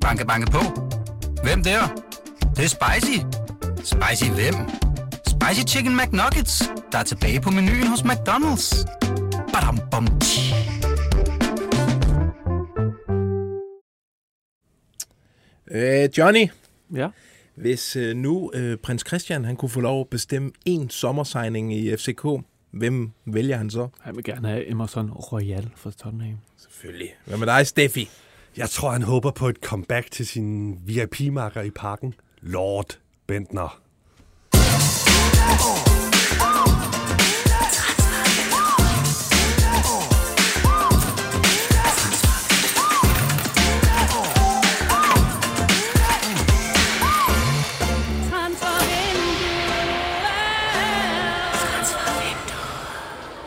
Banke, 0.00 0.26
banke 0.26 0.50
på. 0.50 0.58
Hvem 1.44 1.62
der? 1.64 1.80
Det, 2.40 2.56
det 2.56 2.64
er 2.64 2.68
spicy. 2.68 3.18
Spicy 3.76 4.30
hvem? 4.30 4.54
Spicy 5.26 5.74
Chicken 5.74 5.96
McNuggets, 5.96 6.62
der 6.92 6.98
er 6.98 7.02
tilbage 7.02 7.40
på 7.40 7.50
menuen 7.50 7.86
hos 7.86 8.00
McDonald's. 8.00 8.84
Badum, 9.52 9.78
bom, 9.90 10.06
tji. 10.20 10.40
Øh, 15.70 16.08
Johnny, 16.18 16.48
Ja. 16.94 17.08
hvis 17.54 17.96
øh, 17.96 18.16
nu 18.16 18.50
øh, 18.54 18.76
prins 18.78 19.04
Christian 19.06 19.44
han 19.44 19.56
kunne 19.56 19.68
få 19.68 19.80
lov 19.80 20.00
at 20.00 20.08
bestemme 20.08 20.50
en 20.66 20.90
sommersigning 20.90 21.74
i 21.74 21.96
FCK, 21.96 22.26
hvem 22.70 23.10
vælger 23.26 23.56
han 23.56 23.70
så? 23.70 23.88
Han 24.00 24.16
vil 24.16 24.24
gerne 24.24 24.48
have 24.48 24.68
Emerson 24.70 25.10
Royal 25.10 25.70
for 25.76 25.90
Tottenham. 25.90 26.38
Selvfølgelig. 26.58 27.08
Hvad 27.26 27.38
med 27.38 27.46
dig, 27.46 27.66
Steffi? 27.66 28.08
Jeg 28.56 28.70
tror, 28.70 28.90
han 28.90 29.02
håber 29.02 29.30
på 29.30 29.48
et 29.48 29.56
comeback 29.56 30.10
til 30.10 30.26
sin 30.26 30.78
VIP-marker 30.86 31.62
i 31.62 31.70
parken. 31.70 32.14
Lord 32.40 32.98
Bentner. 33.26 33.80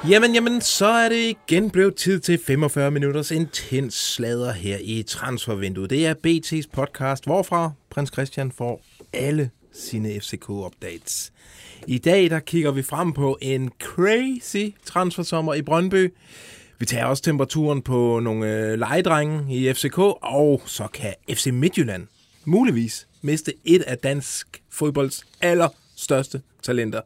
Jamen, 0.10 0.34
jamen, 0.34 0.62
så 0.62 0.86
er 0.86 1.10
det 1.10 1.36
igen 1.48 1.70
blevet 1.70 1.96
tid 1.96 2.20
til 2.20 2.40
45 2.46 2.92
minutters 2.92 3.32
intens 3.32 3.94
slader 3.94 4.52
her 4.52 4.78
i 4.82 5.04
transfervinduet. 5.04 5.90
Det 5.90 6.06
er 6.06 6.14
BT's 6.28 6.70
podcast, 6.74 7.26
hvorfra 7.26 7.72
prins 7.90 8.12
Christian 8.14 8.52
får 8.52 8.82
alle 9.14 9.50
sine 9.74 10.10
FCK-updates. 10.10 11.32
I 11.88 11.98
dag 11.98 12.30
der 12.30 12.40
kigger 12.40 12.72
vi 12.72 12.82
frem 12.82 13.14
på 13.14 13.38
en 13.42 13.72
crazy 13.80 14.76
transfersommer 14.86 15.54
i 15.54 15.62
Brøndby. 15.62 16.14
Vi 16.80 16.86
tager 16.86 17.06
også 17.06 17.24
temperaturen 17.24 17.82
på 17.82 18.20
nogle 18.20 18.48
øh, 18.48 18.80
legedrenge 18.80 19.56
i 19.56 19.74
FCK, 19.74 19.98
og 20.22 20.62
så 20.66 20.88
kan 20.94 21.14
FC 21.30 21.48
Midtjylland 21.48 22.08
muligvis 22.46 23.08
miste 23.22 23.54
et 23.66 23.82
af 23.82 23.98
dansk 23.98 24.62
fodbolds 24.70 25.26
allerstørste 25.42 26.42
talenter. 26.62 27.02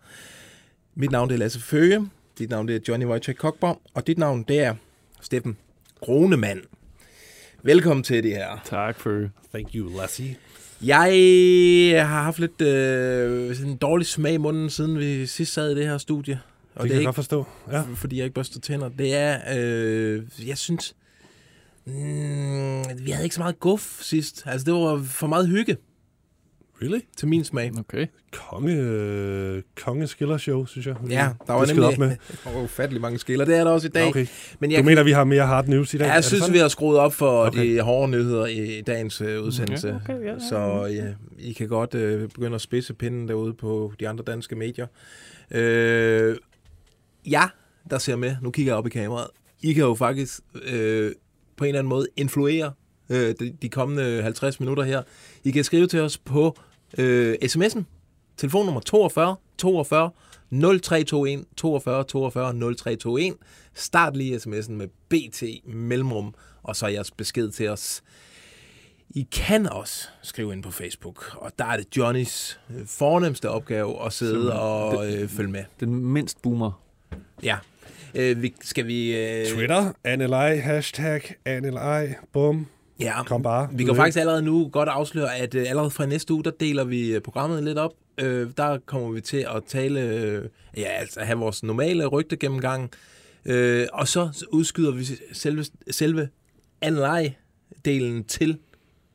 Mit 0.95 1.11
navn 1.11 1.31
er 1.31 1.37
Lasse 1.37 1.59
Føge, 1.59 2.09
dit 2.39 2.49
navn 2.49 2.67
det 2.67 2.75
er 2.75 2.79
Johnny 2.87 3.05
Wojciech 3.05 3.39
Kokborg, 3.39 3.81
og 3.93 4.07
dit 4.07 4.17
navn 4.17 4.43
det 4.47 4.59
er 4.59 4.75
Steffen 5.21 5.57
Gronemann. 5.99 6.61
Velkommen 7.63 8.03
til 8.03 8.23
det 8.23 8.31
her. 8.31 8.61
Tak 8.65 8.99
for 8.99 9.29
Thank 9.53 9.67
you, 9.75 9.97
Lassie. 9.97 10.35
Jeg 10.81 12.07
har 12.07 12.23
haft 12.23 12.39
lidt 12.39 12.61
øh, 12.61 13.55
sådan 13.55 13.71
en 13.71 13.77
dårlig 13.77 14.07
smag 14.07 14.33
i 14.33 14.37
munden, 14.37 14.69
siden 14.69 14.99
vi 14.99 15.25
sidst 15.25 15.53
sad 15.53 15.71
i 15.71 15.75
det 15.75 15.87
her 15.87 15.97
studie. 15.97 16.39
Og 16.75 16.83
Det, 16.83 16.89
det, 16.89 16.89
kan 16.89 16.97
er 16.97 17.01
jeg 17.01 17.05
godt 17.05 17.13
ikke, 17.13 17.15
forstå. 17.15 17.45
Ja. 17.71 17.83
fordi 17.95 18.17
jeg 18.17 18.23
ikke 18.23 18.33
børster 18.35 18.59
tænder. 18.59 18.89
Det 18.89 19.15
er, 19.15 19.39
øh, 19.57 20.23
jeg 20.47 20.57
synes, 20.57 20.95
mm, 21.85 21.93
vi 23.05 23.11
havde 23.11 23.23
ikke 23.23 23.35
så 23.35 23.41
meget 23.41 23.59
guf 23.59 24.01
sidst. 24.01 24.43
Altså, 24.45 24.65
det 24.65 24.73
var 24.73 25.03
for 25.03 25.27
meget 25.27 25.47
hygge 25.47 25.77
Really? 26.81 26.99
til 27.17 27.27
min 27.27 27.43
smag. 27.43 27.71
Okay. 27.79 28.07
Konge, 28.31 28.73
øh, 28.73 29.61
konge 29.83 30.07
skillershow, 30.07 30.65
synes 30.65 30.87
jeg. 30.87 30.95
Ja, 31.09 31.29
der 31.47 31.53
var 31.53 31.59
Det 31.59 31.69
skal 31.69 31.83
op 31.83 31.91
nemlig 31.91 32.07
med. 32.09 32.17
der 32.43 32.51
var 32.57 32.63
ufattelig 32.63 33.01
mange 33.01 33.19
skiller. 33.19 33.45
Det 33.45 33.57
er 33.57 33.63
der 33.63 33.71
også 33.71 33.87
i 33.87 33.91
dag. 33.91 34.07
Okay. 34.07 34.25
Men 34.59 34.69
Du 34.69 34.75
jeg, 34.75 34.85
mener, 34.85 35.03
vi 35.03 35.11
har 35.11 35.23
mere 35.23 35.45
hard 35.45 35.67
news 35.67 35.93
i 35.93 35.97
dag? 35.97 36.05
Ja, 36.05 36.13
jeg 36.13 36.23
synes, 36.23 36.53
vi 36.53 36.57
har 36.57 36.67
skruet 36.67 36.99
op 36.99 37.13
for 37.13 37.45
Okay. 37.45 37.59
okay. 37.59 37.75
de 37.75 37.81
hårde 37.81 38.11
nyheder 38.11 38.45
i 38.45 38.81
dagens 38.81 39.21
øh, 39.21 39.43
udsendelse. 39.43 39.87
Ja, 39.87 39.95
okay, 39.95 40.25
ja, 40.25 40.31
ja. 40.31 40.39
Så 40.49 40.85
ja, 40.85 41.13
I 41.39 41.53
kan 41.53 41.67
godt 41.67 41.95
øh, 41.95 42.29
begynde 42.29 42.55
at 42.55 42.61
spidse 42.61 42.93
pinden 42.93 43.27
derude 43.27 43.53
på 43.53 43.93
de 43.99 44.07
andre 44.09 44.23
danske 44.27 44.55
medier. 44.55 44.87
Øh, 45.51 46.35
ja, 47.29 47.43
der 47.89 47.97
ser 47.97 48.15
med. 48.15 48.35
Nu 48.41 48.51
kigger 48.51 48.71
jeg 48.71 48.77
op 48.77 48.87
i 48.87 48.89
kameraet. 48.89 49.27
I 49.63 49.73
kan 49.73 49.83
jo 49.83 49.95
faktisk 49.95 50.39
øh, 50.67 51.11
på 51.57 51.63
en 51.63 51.67
eller 51.67 51.79
anden 51.79 51.89
måde 51.89 52.07
influere 52.17 52.71
øh, 53.09 53.35
de, 53.39 53.53
de 53.61 53.69
kommende 53.69 54.21
50 54.21 54.59
minutter 54.59 54.83
her. 54.83 55.01
I 55.43 55.51
kan 55.51 55.63
skrive 55.63 55.87
til 55.87 55.99
os 55.99 56.17
på 56.17 56.57
øh, 56.97 57.35
sms'en. 57.43 57.83
Telefonnummer 58.37 58.81
42 58.81 59.35
42 59.57 60.11
0321 60.51 61.45
42 61.57 62.03
42 62.03 62.53
0321. 62.53 63.33
Start 63.73 64.17
lige 64.17 64.35
sms'en 64.37 64.71
med 64.71 64.87
BT 65.09 65.43
mellemrum, 65.73 66.35
og 66.63 66.75
så 66.75 66.87
jeres 66.87 67.11
besked 67.11 67.51
til 67.51 67.69
os. 67.69 68.03
I 69.09 69.27
kan 69.31 69.69
også 69.69 70.07
skrive 70.21 70.53
ind 70.53 70.63
på 70.63 70.71
Facebook, 70.71 71.35
og 71.35 71.51
der 71.59 71.65
er 71.65 71.77
det 71.77 71.97
Johnnys 71.97 72.59
øh, 72.69 72.87
fornemmeste 72.87 73.49
opgave 73.49 74.05
at 74.05 74.13
sidde 74.13 74.31
Simpelthen. 74.33 74.59
og 74.61 75.13
øh, 75.13 75.27
følge 75.29 75.51
med. 75.51 75.63
Den 75.79 75.95
mindst 75.95 76.41
boomer. 76.41 76.81
Ja. 77.43 77.57
Øh, 78.15 78.41
vi, 78.41 78.53
skal 78.61 78.87
vi... 78.87 79.17
Øh, 79.17 79.45
Twitter, 79.47 79.91
ANLI, 80.03 80.57
hashtag 80.59 81.21
ANLI, 81.45 82.13
bum. 82.33 82.67
Ja, 82.99 83.23
Kom 83.23 83.43
bare. 83.43 83.69
Vi 83.73 83.83
kan 83.83 83.95
faktisk 83.95 84.17
allerede 84.17 84.41
nu 84.41 84.69
godt 84.69 84.89
afsløre, 84.89 85.35
at 85.35 85.55
øh, 85.55 85.69
allerede 85.69 85.91
fra 85.91 86.05
næste 86.05 86.33
uge, 86.33 86.43
der 86.43 86.51
deler 86.51 86.83
vi 86.83 87.15
øh, 87.15 87.21
programmet 87.21 87.63
lidt 87.63 87.77
op. 87.77 87.93
Øh, 88.17 88.49
der 88.57 88.77
kommer 88.85 89.11
vi 89.11 89.21
til 89.21 89.47
at 89.55 89.63
tale, 89.67 89.99
øh, 90.01 90.45
ja, 90.77 90.87
altså 90.87 91.19
have 91.19 91.39
vores 91.39 91.63
normale 91.63 92.05
rygte 92.05 92.37
gennemgang. 92.37 92.91
Øh, 93.45 93.87
og 93.93 94.07
så 94.07 94.45
udskyder 94.51 94.91
vi 94.91 95.05
selve, 95.33 95.65
selve 95.91 96.29
anleje-delen 96.85 98.23
til 98.27 98.57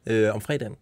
øh, 0.06 0.34
om 0.34 0.40
fredagen. 0.40 0.76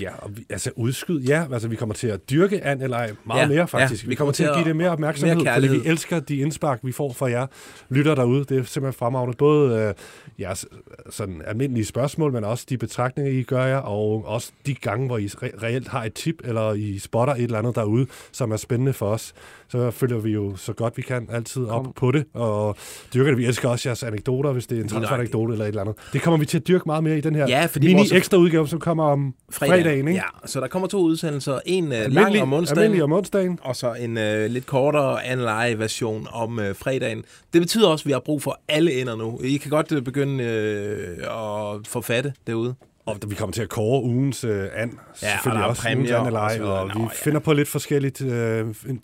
Ja, 0.00 0.10
og 0.18 0.36
vi, 0.36 0.46
altså 0.50 0.70
udskyd, 0.76 1.20
ja. 1.20 1.44
Altså, 1.52 1.68
vi 1.68 1.76
kommer 1.76 1.94
til 1.94 2.06
at 2.06 2.30
dyrke 2.30 2.64
an 2.64 2.82
eller 2.82 2.96
ej 2.96 3.10
meget 3.26 3.40
Ja, 3.42 3.48
mere, 3.48 3.68
faktisk. 3.68 4.04
ja, 4.04 4.08
vi, 4.08 4.14
kommer 4.14 4.32
til 4.32 4.44
at 4.44 4.54
give 4.56 4.64
det 4.64 4.76
mere 4.76 4.90
opmærksomhed, 4.90 5.34
mere 5.36 5.44
mere 5.44 5.54
fordi 5.54 5.66
kærlighed. 5.66 5.82
vi 5.84 5.90
elsker 5.90 6.20
de 6.20 6.36
indspark, 6.36 6.80
vi 6.82 6.92
får 6.92 7.12
fra 7.12 7.30
jer 7.30 7.46
lytter 7.88 8.14
derude. 8.14 8.44
Det 8.44 8.58
er 8.58 8.64
simpelthen 8.64 8.92
fremragende. 8.98 9.36
Både 9.36 9.78
øh, 9.80 9.94
jeres 10.40 10.66
sådan 11.10 11.42
almindelige 11.46 11.84
spørgsmål, 11.84 12.32
men 12.32 12.44
også 12.44 12.66
de 12.68 12.78
betragtninger, 12.78 13.32
I 13.32 13.42
gør 13.42 13.64
jer, 13.64 13.76
og 13.78 14.24
også 14.26 14.52
de 14.66 14.74
gange, 14.74 15.06
hvor 15.06 15.18
I 15.18 15.26
re- 15.26 15.62
reelt 15.62 15.88
har 15.88 16.04
et 16.04 16.14
tip, 16.14 16.34
eller 16.44 16.72
I 16.74 16.98
spotter 16.98 17.34
et 17.34 17.42
eller 17.42 17.58
andet 17.58 17.74
derude, 17.74 18.06
som 18.32 18.52
er 18.52 18.56
spændende 18.56 18.92
for 18.92 19.06
os. 19.06 19.32
Så 19.70 19.90
følger 19.90 20.18
vi 20.18 20.30
jo 20.30 20.56
så 20.56 20.72
godt 20.72 20.96
vi 20.96 21.02
kan 21.02 21.28
altid 21.32 21.64
op 21.66 21.84
Kom. 21.84 21.92
på 21.96 22.10
det, 22.10 22.24
og 22.34 22.76
dyrker 23.14 23.30
det. 23.30 23.38
Vi 23.38 23.46
elsker 23.46 23.68
også 23.68 23.88
jeres 23.88 24.02
anekdoter, 24.02 24.52
hvis 24.52 24.66
det 24.66 24.78
er 24.78 24.82
en 24.82 24.88
transferanekdote 24.88 25.52
eller 25.52 25.64
et 25.64 25.68
eller 25.68 25.80
andet. 25.82 25.96
Det 26.12 26.22
kommer 26.22 26.38
vi 26.38 26.46
til 26.46 26.58
at 26.58 26.68
dyrke 26.68 26.82
meget 26.86 27.04
mere 27.04 27.18
i 27.18 27.20
den 27.20 27.34
her 27.34 27.46
Ja, 27.48 27.66
fordi 27.66 27.86
mini 27.86 27.98
vores- 27.98 28.12
ekstra 28.12 28.36
udgave, 28.38 28.68
som 28.68 28.80
kommer 28.80 29.04
om 29.04 29.34
fredagen, 29.52 30.08
ikke? 30.08 30.20
Ja, 30.20 30.46
så 30.48 30.60
der 30.60 30.68
kommer 30.68 30.88
to 30.88 30.98
udsendelser. 30.98 31.58
En 31.66 31.84
lang 31.88 31.94
Almindelig, 32.02 32.42
om 32.42 32.52
onsdagen, 32.52 32.78
almindelig 32.82 33.04
om 33.04 33.12
onsdagen. 33.12 33.58
og 33.62 33.76
så 33.76 33.92
en 33.94 34.18
øh, 34.18 34.50
lidt 34.50 34.66
kortere 34.66 35.24
anleje-version 35.24 36.26
om 36.32 36.58
øh, 36.58 36.74
fredagen. 36.74 37.24
Det 37.52 37.60
betyder 37.60 37.88
også, 37.88 38.02
at 38.02 38.06
vi 38.06 38.12
har 38.12 38.20
brug 38.20 38.42
for 38.42 38.60
alle 38.68 39.00
ender 39.00 39.16
nu. 39.16 39.40
I 39.44 39.56
kan 39.56 39.70
godt 39.70 39.92
øh, 39.92 40.02
begynde 40.02 40.44
øh, 40.44 41.16
at 41.18 41.86
forfatte 41.86 42.32
derude. 42.46 42.74
Og 43.06 43.16
vi 43.26 43.34
kommer 43.34 43.52
til 43.52 43.62
at 43.62 43.68
kåre 43.68 44.02
ugens 44.02 44.44
øh, 44.44 44.68
an. 44.74 44.90
Ja, 44.90 45.02
og 45.10 45.16
selvfølgelig 45.16 45.58
der 45.58 45.64
er 45.64 45.68
også 45.68 45.82
præmier 45.82 45.96
ugens 45.98 46.10
an 46.20 46.26
eller 46.26 46.40
og 46.40 46.46
ej, 46.46 46.60
og, 46.60 46.88
vi 46.88 46.92
Nå, 46.94 47.00
ja. 47.00 47.08
finder 47.24 47.40
på 47.40 47.52
lidt 47.52 47.68
forskelligt 47.68 48.22
øh, 48.22 48.74
for, 48.74 48.94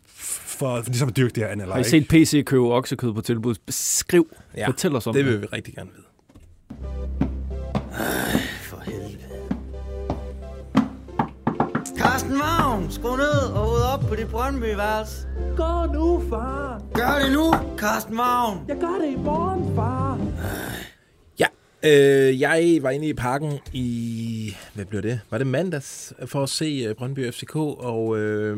for 0.59 0.83
ligesom 0.87 1.09
at 1.09 1.17
dyrke 1.17 1.35
det 1.35 1.43
her 1.43 1.49
an 1.51 1.61
eller 1.61 1.73
Har 1.75 1.79
I 1.81 1.83
ej. 1.83 1.89
set 1.89 2.09
PC 2.09 2.45
købe 2.45 2.63
oksekød 2.75 3.13
på 3.13 3.21
tilbud? 3.21 3.55
Skriv. 3.69 4.27
Ja, 4.57 4.67
Fortæl 4.69 4.97
os 4.97 5.07
om 5.07 5.15
det 5.15 5.25
det. 5.25 5.33
vil 5.33 5.43
vi 5.43 5.47
rigtig 5.53 5.75
gerne 5.75 5.91
vide. 5.97 6.07
For 8.63 8.81
helvede. 8.85 9.19
Carsten 11.99 12.39
Vagn, 12.39 12.91
skru 12.91 13.17
ned 13.17 13.29
og 13.53 13.59
hoved 13.59 13.83
op 13.95 14.01
på 14.09 14.15
dit 14.15 14.29
Brøndby-værelse. 14.29 15.27
Gå 15.57 15.93
nu, 15.95 16.23
far. 16.31 16.83
Gør 16.95 17.19
det 17.25 17.33
nu, 17.33 17.55
Carsten 17.79 18.17
Vagn. 18.17 18.59
Jeg 18.69 18.77
gør 18.81 18.99
det 19.07 19.13
i 19.13 19.17
morgen, 19.17 19.77
far. 19.77 20.19
Ja, 20.19 20.86
øh, 21.87 22.41
jeg 22.41 22.79
var 22.83 22.91
inde 22.91 23.09
i 23.09 23.13
parken 23.15 23.59
i, 23.73 24.57
hvad 24.75 24.85
blev 24.85 25.03
det? 25.03 25.21
Var 25.31 25.39
det 25.39 25.47
mandags 25.47 26.13
for 26.27 26.43
at 26.43 26.49
se 26.49 26.85
øh, 26.89 26.95
Brøndby 26.95 27.31
FCK, 27.33 27.57
og 27.57 28.19
øh, 28.19 28.57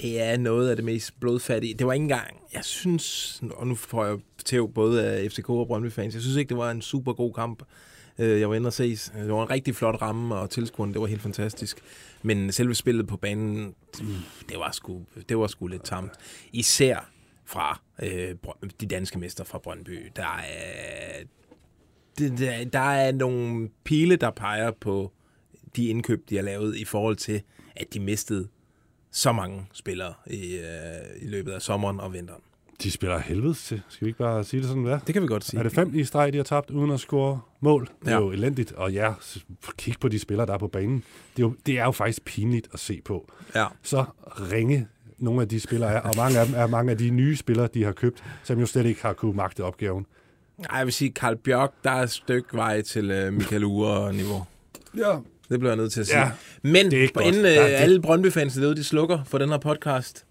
det 0.00 0.22
er 0.22 0.36
noget 0.36 0.70
af 0.70 0.76
det 0.76 0.84
mest 0.84 1.20
blodfattige. 1.20 1.74
Det 1.74 1.86
var 1.86 1.92
ikke 1.92 2.02
engang, 2.02 2.36
jeg 2.54 2.64
synes, 2.64 3.40
og 3.50 3.66
nu 3.66 3.74
får 3.74 4.04
jeg 4.06 4.16
tæv 4.44 4.72
både 4.72 5.06
af 5.06 5.30
FCK 5.30 5.50
og 5.50 5.66
Brøndby-fans, 5.66 6.14
jeg 6.14 6.22
synes 6.22 6.36
ikke, 6.36 6.48
det 6.48 6.56
var 6.56 6.70
en 6.70 6.82
super 6.82 7.12
god 7.12 7.32
kamp. 7.34 7.62
Øh, 8.18 8.40
Jeg 8.40 8.48
var 8.48 8.54
inde 8.54 8.66
og 8.66 8.72
ses. 8.72 9.12
det 9.16 9.32
var 9.32 9.42
en 9.42 9.50
rigtig 9.50 9.76
flot 9.76 10.02
ramme, 10.02 10.34
og 10.34 10.50
tilskuerne, 10.50 10.92
det 10.92 11.00
var 11.00 11.06
helt 11.06 11.22
fantastisk. 11.22 11.78
Men 12.22 12.52
selve 12.52 12.74
spillet 12.74 13.06
på 13.06 13.16
banen, 13.16 13.74
mm, 14.00 14.06
det 14.48 14.56
var 14.58 14.70
sgu, 14.72 15.02
det 15.28 15.38
var 15.38 15.46
sgu 15.46 15.66
lidt 15.66 15.84
tamt. 15.84 16.12
Især 16.52 17.10
fra 17.46 17.80
øh, 18.02 18.34
de 18.80 18.86
danske 18.86 19.18
mester 19.18 19.44
fra 19.44 19.58
Brøndby. 19.58 19.98
Der 20.16 20.22
er, 20.22 21.22
det, 22.18 22.72
der, 22.72 22.80
er 22.80 23.12
nogle 23.12 23.68
pile, 23.84 24.16
der 24.16 24.30
peger 24.30 24.70
på 24.80 25.12
de 25.76 25.86
indkøb, 25.86 26.30
de 26.30 26.36
har 26.36 26.42
lavet 26.42 26.76
i 26.76 26.84
forhold 26.84 27.16
til, 27.16 27.42
at 27.76 27.86
de 27.94 28.00
mistede 28.00 28.48
så 29.10 29.32
mange 29.32 29.66
spillere 29.72 30.14
i, 30.26 30.56
øh, 30.56 31.22
i 31.22 31.26
løbet 31.26 31.52
af 31.52 31.62
sommeren 31.62 32.00
og 32.00 32.12
vinteren. 32.12 32.40
De 32.82 32.90
spiller 32.90 33.18
helvedes 33.18 33.64
til. 33.64 33.82
Skal 33.88 34.04
vi 34.04 34.08
ikke 34.08 34.18
bare 34.18 34.44
sige 34.44 34.60
det 34.60 34.68
sådan, 34.68 34.82
hvad? 34.82 34.98
Det 35.06 35.12
kan 35.12 35.22
vi 35.22 35.26
godt 35.26 35.44
sige. 35.44 35.58
Er 35.58 35.62
det 35.62 35.72
fem 35.72 35.94
i 35.94 36.04
streg, 36.04 36.32
de 36.32 36.36
har 36.38 36.44
tabt, 36.44 36.70
uden 36.70 36.90
at 36.90 37.00
score 37.00 37.40
mål? 37.60 37.88
Det 38.04 38.08
er 38.08 38.12
Ja. 38.12 38.20
jo 38.20 38.30
elendigt. 38.32 38.72
Og 38.72 38.92
ja, 38.92 39.12
kig 39.78 39.94
på 40.00 40.08
de 40.08 40.18
spillere, 40.18 40.46
der 40.46 40.54
er 40.54 40.58
på 40.58 40.68
banen. 40.68 41.04
Det 41.36 41.42
er 41.42 41.46
jo, 41.46 41.54
det 41.66 41.78
er 41.78 41.84
jo 41.84 41.90
faktisk 41.92 42.24
pinligt 42.24 42.68
at 42.72 42.80
se 42.80 43.00
på. 43.04 43.32
Ja. 43.54 43.66
Så 43.82 44.04
ringe 44.52 44.88
nogle 45.18 45.42
af 45.42 45.48
de 45.48 45.60
spillere 45.60 45.92
er, 45.92 46.00
og 46.00 46.12
mange 46.16 46.38
af 46.38 46.46
dem 46.46 46.54
er 46.54 46.66
mange 46.66 46.90
af 46.92 46.98
de 46.98 47.10
nye 47.10 47.36
spillere, 47.36 47.68
de 47.74 47.84
har 47.84 47.92
købt, 47.92 48.24
som 48.42 48.58
jo 48.60 48.66
slet 48.66 48.86
ikke 48.86 49.02
har 49.02 49.12
kunne 49.12 49.36
magte 49.36 49.64
opgaven. 49.64 50.06
Ej, 50.70 50.76
jeg 50.78 50.86
vil 50.86 50.92
sige, 50.94 51.10
Karl 51.10 51.36
Bjørk, 51.36 51.72
der 51.84 51.90
er 51.90 52.02
et 52.02 52.10
stykke 52.10 52.48
vej 52.56 52.82
til 52.82 53.26
uh, 53.26 53.32
Michael 53.34 53.64
Ure-niveau. 53.64 54.44
Ja. 54.96 55.16
Det 55.48 55.60
bliver 55.60 55.70
jeg 55.72 55.76
nødt 55.76 55.92
til 55.92 56.00
at 56.00 56.06
sige. 56.06 56.18
Ja, 56.20 56.30
Men 56.62 56.74
det 56.90 56.98
er 56.98 57.02
ikke 57.02 57.14
godt. 57.14 57.26
inden 57.26 57.40
uh, 57.44 57.50
Ja, 57.50 57.62
det- 57.68 57.74
alle 57.74 58.02
Brøndby-fans 58.02 58.54
derude, 58.54 58.76
de 58.76 58.84
slukker 58.84 59.24
for 59.24 59.38
den 59.38 59.48
her 59.48 59.58
podcast, 59.58 60.24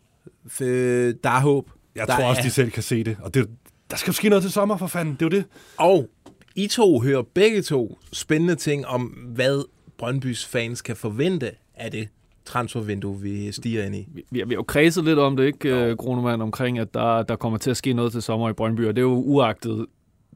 f- 0.49 0.63
øh, 0.63 1.13
der 1.23 1.29
er 1.29 1.39
håb. 1.39 1.69
Jeg 1.95 2.07
Der 2.07 2.15
tror 2.15 2.23
også, 2.25 2.39
er- 2.41 2.43
de 2.43 2.49
selv 2.49 2.71
kan 2.71 2.83
se 2.83 3.03
det. 3.03 3.17
Og 3.21 3.33
det, 3.33 3.49
der 3.91 3.97
skal 3.97 4.11
jo 4.11 4.13
ske 4.13 4.29
noget 4.29 4.43
til 4.43 4.51
sommer, 4.51 4.77
for 4.77 4.87
fanden. 4.87 5.13
Det 5.13 5.21
er 5.21 5.25
jo 5.25 5.29
det. 5.29 5.45
Og 5.77 6.09
I 6.55 6.67
to 6.67 6.99
hører 7.01 7.21
begge 7.33 7.61
to 7.61 7.97
spændende 8.13 8.55
ting 8.55 8.87
om, 8.87 9.01
hvad 9.35 9.63
Brøndbys 9.97 10.45
fans 10.45 10.81
kan 10.81 10.95
forvente 10.95 11.51
af 11.75 11.91
det 11.91 12.07
transfervindue, 12.45 13.21
vi 13.21 13.51
stiger 13.51 13.83
ind 13.85 13.95
i. 13.95 14.07
Vi, 14.13 14.23
vi 14.31 14.39
har 14.39 14.45
jo 14.53 14.63
kredset 14.63 15.03
lidt 15.05 15.19
om 15.19 15.37
det, 15.37 15.45
ikke, 15.45 15.69
øh, 15.75 15.97
Grunemann, 15.97 16.41
omkring, 16.41 16.79
at 16.79 16.93
der, 16.93 17.23
der 17.23 17.35
kommer 17.35 17.57
til 17.57 17.69
at 17.71 17.77
ske 17.77 17.93
noget 17.93 18.11
til 18.11 18.21
sommer 18.21 18.49
i 18.49 18.53
Brøndby, 18.53 18.87
og 18.87 18.95
det 18.95 19.01
er 19.01 19.05
jo 19.05 19.13
uagtet 19.15 19.85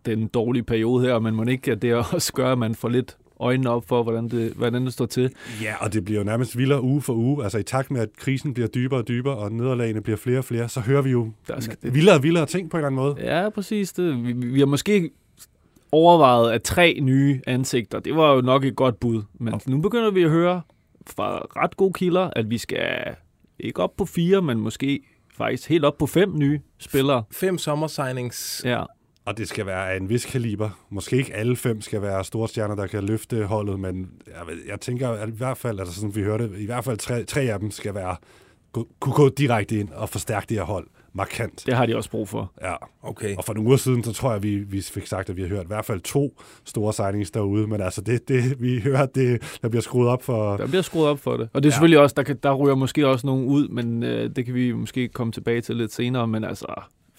den 0.06 0.28
dårlige 0.28 0.64
periode 0.64 1.06
her, 1.06 1.20
men 1.20 1.36
man 1.36 1.50
ikke, 1.50 1.72
at 1.72 1.82
det 1.82 1.96
også 2.14 2.34
gør, 2.34 2.52
at 2.52 2.58
man 2.58 2.76
får 2.76 2.90
lidt 2.90 3.18
øjnene 3.40 3.70
op 3.70 3.88
for, 3.88 4.04
hvordan 4.04 4.30
det, 4.30 4.52
hvordan 4.52 4.86
det 4.86 4.94
står 4.94 5.06
til. 5.06 5.32
Ja, 5.62 5.76
og 5.80 5.94
det 5.94 6.06
bliver 6.06 6.20
jo 6.20 6.26
nærmest 6.26 6.58
vildere 6.58 6.82
uge 6.82 7.02
for 7.02 7.14
uge. 7.14 7.44
Altså 7.44 7.58
i 7.58 7.64
takt 7.64 7.92
med, 7.92 8.02
at 8.02 8.10
krisen 8.18 8.54
bliver 8.54 8.68
dybere 8.68 9.00
og 9.00 9.08
dybere, 9.08 9.36
og 9.36 9.52
nederlagene 9.52 10.02
bliver 10.02 10.18
flere 10.18 10.38
og 10.38 10.46
flere, 10.46 10.70
så 10.70 10.80
hører 10.80 11.02
vi 11.02 11.10
jo 11.10 11.32
Der 11.48 11.60
skal, 11.60 11.78
det, 11.84 11.94
vildere 11.94 12.16
og 12.16 12.24
vildere 12.24 12.46
ting 12.46 12.70
på 12.70 12.78
en 12.78 12.80
eller 12.80 12.88
anden 12.88 13.02
måde. 13.02 13.36
Ja, 13.36 13.50
præcis. 13.50 13.94
Det. 13.94 14.24
Vi, 14.24 14.34
vi 14.34 14.60
har 14.60 14.66
måske 14.66 15.10
overvejet, 15.92 16.52
at 16.52 16.64
tre 16.64 17.00
nye 17.02 17.42
ansigter, 17.48 18.00
det 18.00 18.16
var 18.16 18.34
jo 18.34 18.42
nok 18.42 18.66
et 18.66 18.76
godt 18.76 19.00
bud. 19.00 19.24
Men 19.34 19.54
nu 19.68 19.82
begynder 19.82 20.12
vi 20.12 20.24
at 20.24 20.30
høre 20.30 20.62
fra 21.08 21.38
ret 21.38 21.78
gode 21.78 21.94
kilder, 21.94 22.30
at 22.36 22.50
vi 22.50 22.58
skal 22.58 23.16
ikke 23.60 23.80
op 23.80 23.96
på 23.98 24.06
fire, 24.06 24.42
men 24.42 24.60
måske 24.60 25.00
faktisk 25.38 25.70
helt 25.70 25.86
op 25.86 25.98
på 25.98 26.06
fem 26.06 26.38
nye 26.38 26.60
spillere. 26.78 27.24
Fem 27.32 27.58
sommersignings. 27.58 28.62
Ja, 28.66 28.84
Og 29.28 29.38
det 29.38 29.48
skal 29.48 29.66
være 29.66 29.92
af 29.92 29.98
en 29.98 30.10
vis 30.10 30.26
kaliber. 30.26 30.70
Måske 30.90 31.18
ikke 31.18 31.34
alle 31.34 31.56
fem 31.56 31.82
skal 31.82 32.02
være 32.02 32.24
store 32.24 32.48
stjerner, 32.48 32.76
der 32.76 32.88
kan 32.88 33.04
løfte 33.04 33.46
holdet, 33.46 33.80
men 33.80 34.10
jeg, 34.28 34.48
ved- 34.48 34.64
jeg 34.68 34.80
tænker 34.82 35.10
at 35.10 35.30
i 35.30 35.32
hvert 35.38 35.58
fald, 35.58 35.80
altså 35.80 35.96
sådan 35.96 36.16
vi 36.16 36.22
hørte, 36.24 36.50
i 36.58 36.66
hvert 36.66 36.84
fald 36.84 36.98
tre, 36.98 37.24
tre 37.24 37.42
af 37.42 37.60
dem 37.60 37.72
skal 37.72 37.94
være 37.96 38.16
gå, 38.72 38.88
kunne 39.00 39.14
gå 39.16 39.30
direkte 39.30 39.80
ind 39.80 39.90
og 39.90 40.10
forstærke 40.10 40.46
det 40.50 40.58
her 40.58 40.64
hold 40.64 40.88
markant. 41.14 41.64
det 41.66 41.74
har 41.74 41.86
de 41.86 41.96
også 41.96 42.10
brug 42.10 42.30
for. 42.30 42.52
Ja. 42.62 42.74
Okay. 43.04 43.36
Og 43.36 43.46
for 43.46 43.54
nogle 43.54 43.68
uger 43.68 43.78
siden, 43.78 44.04
så 44.04 44.14
tror 44.14 44.32
jeg, 44.32 44.44
vi, 44.44 44.56
vi 44.58 44.82
fik 44.82 45.08
sagt, 45.08 45.30
at 45.30 45.36
vi 45.38 45.42
har 45.42 45.50
hørt 45.50 45.64
i 45.64 45.68
hvert 45.68 45.86
fald 45.86 46.00
to 46.02 46.42
store 46.66 46.94
signings 46.94 47.32
derude, 47.32 47.68
men 47.68 47.82
altså 47.82 48.02
det, 48.02 48.28
det 48.28 48.62
vi 48.62 48.80
hører, 48.80 49.06
det, 49.06 49.58
der 49.62 49.70
bliver 49.70 49.82
skruet 49.82 50.10
op 50.10 50.24
for... 50.24 50.58
Der 50.58 50.68
bliver 50.68 50.82
skruet 50.82 51.08
op 51.08 51.20
for 51.20 51.38
det. 51.38 51.50
Og 51.54 51.64
det 51.64 51.70
er 51.70 51.72
Ja. 51.72 51.74
selvfølgelig 51.74 52.00
også, 52.00 52.14
der, 52.18 52.24
kan, 52.24 52.38
der 52.44 52.54
ryger 52.54 52.76
måske 52.76 53.08
også 53.08 53.28
nogen 53.28 53.46
ud, 53.48 53.68
men 53.68 54.04
øh, 54.04 54.36
det 54.36 54.46
kan 54.46 54.54
vi 54.54 54.72
måske 54.72 55.08
komme 55.08 55.34
tilbage 55.34 55.62
til 55.62 55.76
lidt 55.76 55.94
senere. 55.94 56.28
Men 56.28 56.44
altså, 56.44 56.66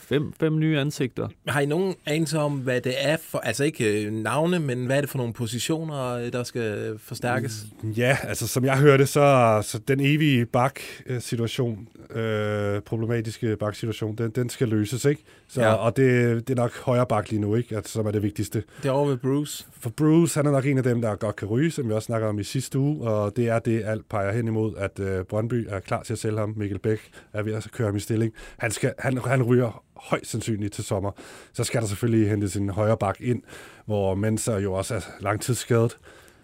fem, 0.08 0.32
fem 0.40 0.58
nye 0.58 0.78
ansigter. 0.78 1.28
Har 1.48 1.60
I 1.60 1.66
nogen 1.66 1.94
anelse 2.06 2.38
om, 2.38 2.52
hvad 2.52 2.80
det 2.80 2.94
er 2.98 3.16
for, 3.16 3.38
altså 3.38 3.64
ikke 3.64 4.04
øh, 4.04 4.12
navne, 4.12 4.58
men 4.58 4.86
hvad 4.86 4.96
er 4.96 5.00
det 5.00 5.10
for 5.10 5.18
nogle 5.18 5.32
positioner, 5.32 6.04
øh, 6.04 6.32
der 6.32 6.42
skal 6.42 6.98
forstærkes? 6.98 7.52
Ja, 7.82 8.16
altså 8.22 8.46
som 8.48 8.64
jeg 8.64 8.78
hørte, 8.78 9.06
så, 9.06 9.58
så 9.64 9.78
den 9.78 10.00
evige 10.00 10.46
bak-situation, 10.46 11.88
øh, 12.14 12.80
problematiske 12.80 13.56
bak-situation, 13.56 14.14
den, 14.16 14.30
den 14.30 14.48
skal 14.48 14.68
løses, 14.68 15.04
ikke? 15.04 15.22
Så, 15.48 15.60
Ja. 15.60 15.66
ja. 15.68 15.74
Og 15.74 15.96
det, 15.96 16.48
det 16.48 16.58
er 16.58 16.62
nok 16.62 16.78
højre 16.78 17.06
bak 17.06 17.30
lige 17.30 17.40
nu, 17.40 17.54
ikke? 17.54 17.76
Altså, 17.76 17.92
som 17.92 18.06
er 18.06 18.10
det 18.10 18.22
vigtigste. 18.22 18.62
Det 18.82 18.88
er 18.88 18.92
over 18.92 19.08
ved 19.08 19.16
Bruce. 19.16 19.66
For 19.80 19.90
Bruce, 19.90 20.38
han 20.38 20.46
er 20.46 20.50
nok 20.50 20.66
en 20.66 20.78
af 20.78 20.84
dem, 20.84 21.00
der 21.00 21.14
godt 21.14 21.36
kan 21.36 21.48
ryge, 21.48 21.70
som 21.70 21.88
vi 21.88 21.92
også 21.94 22.06
snakker 22.06 22.28
om 22.28 22.38
i 22.38 22.44
sidste 22.44 22.78
uge, 22.78 23.08
og 23.08 23.36
det 23.36 23.48
er 23.48 23.58
det, 23.58 23.82
alt 23.84 24.08
peger 24.08 24.32
hen 24.32 24.46
imod, 24.48 24.74
at 24.76 25.00
øh, 25.00 25.24
Brøndby 25.24 25.66
er 25.70 25.80
klar 25.80 26.02
til 26.02 26.12
at 26.12 26.18
sælge 26.18 26.38
ham. 26.38 26.54
Mikkel 26.56 26.78
Bæk 26.78 26.98
er 27.32 27.42
ved 27.42 27.54
at 27.54 27.66
køre 27.72 27.86
ham 27.88 27.96
i 27.96 28.00
stilling. 28.00 28.32
Han, 28.58 28.70
skal, 28.70 28.92
han, 28.98 29.18
han 29.18 29.42
ryger 29.42 29.82
højst 29.98 30.30
sandsynligt 30.30 30.72
til 30.74 30.84
sommer. 30.84 31.10
Så 31.52 31.64
skal 31.64 31.80
der 31.80 31.86
selvfølgelig 31.86 32.30
hentes 32.30 32.56
en 32.56 32.68
højre 32.70 32.96
bak 32.96 33.20
ind, 33.20 33.42
hvor 33.86 34.14
Mensa 34.14 34.52
jo 34.56 34.72
også 34.72 34.94
er 34.94 35.00
langtidsskadet. 35.20 35.96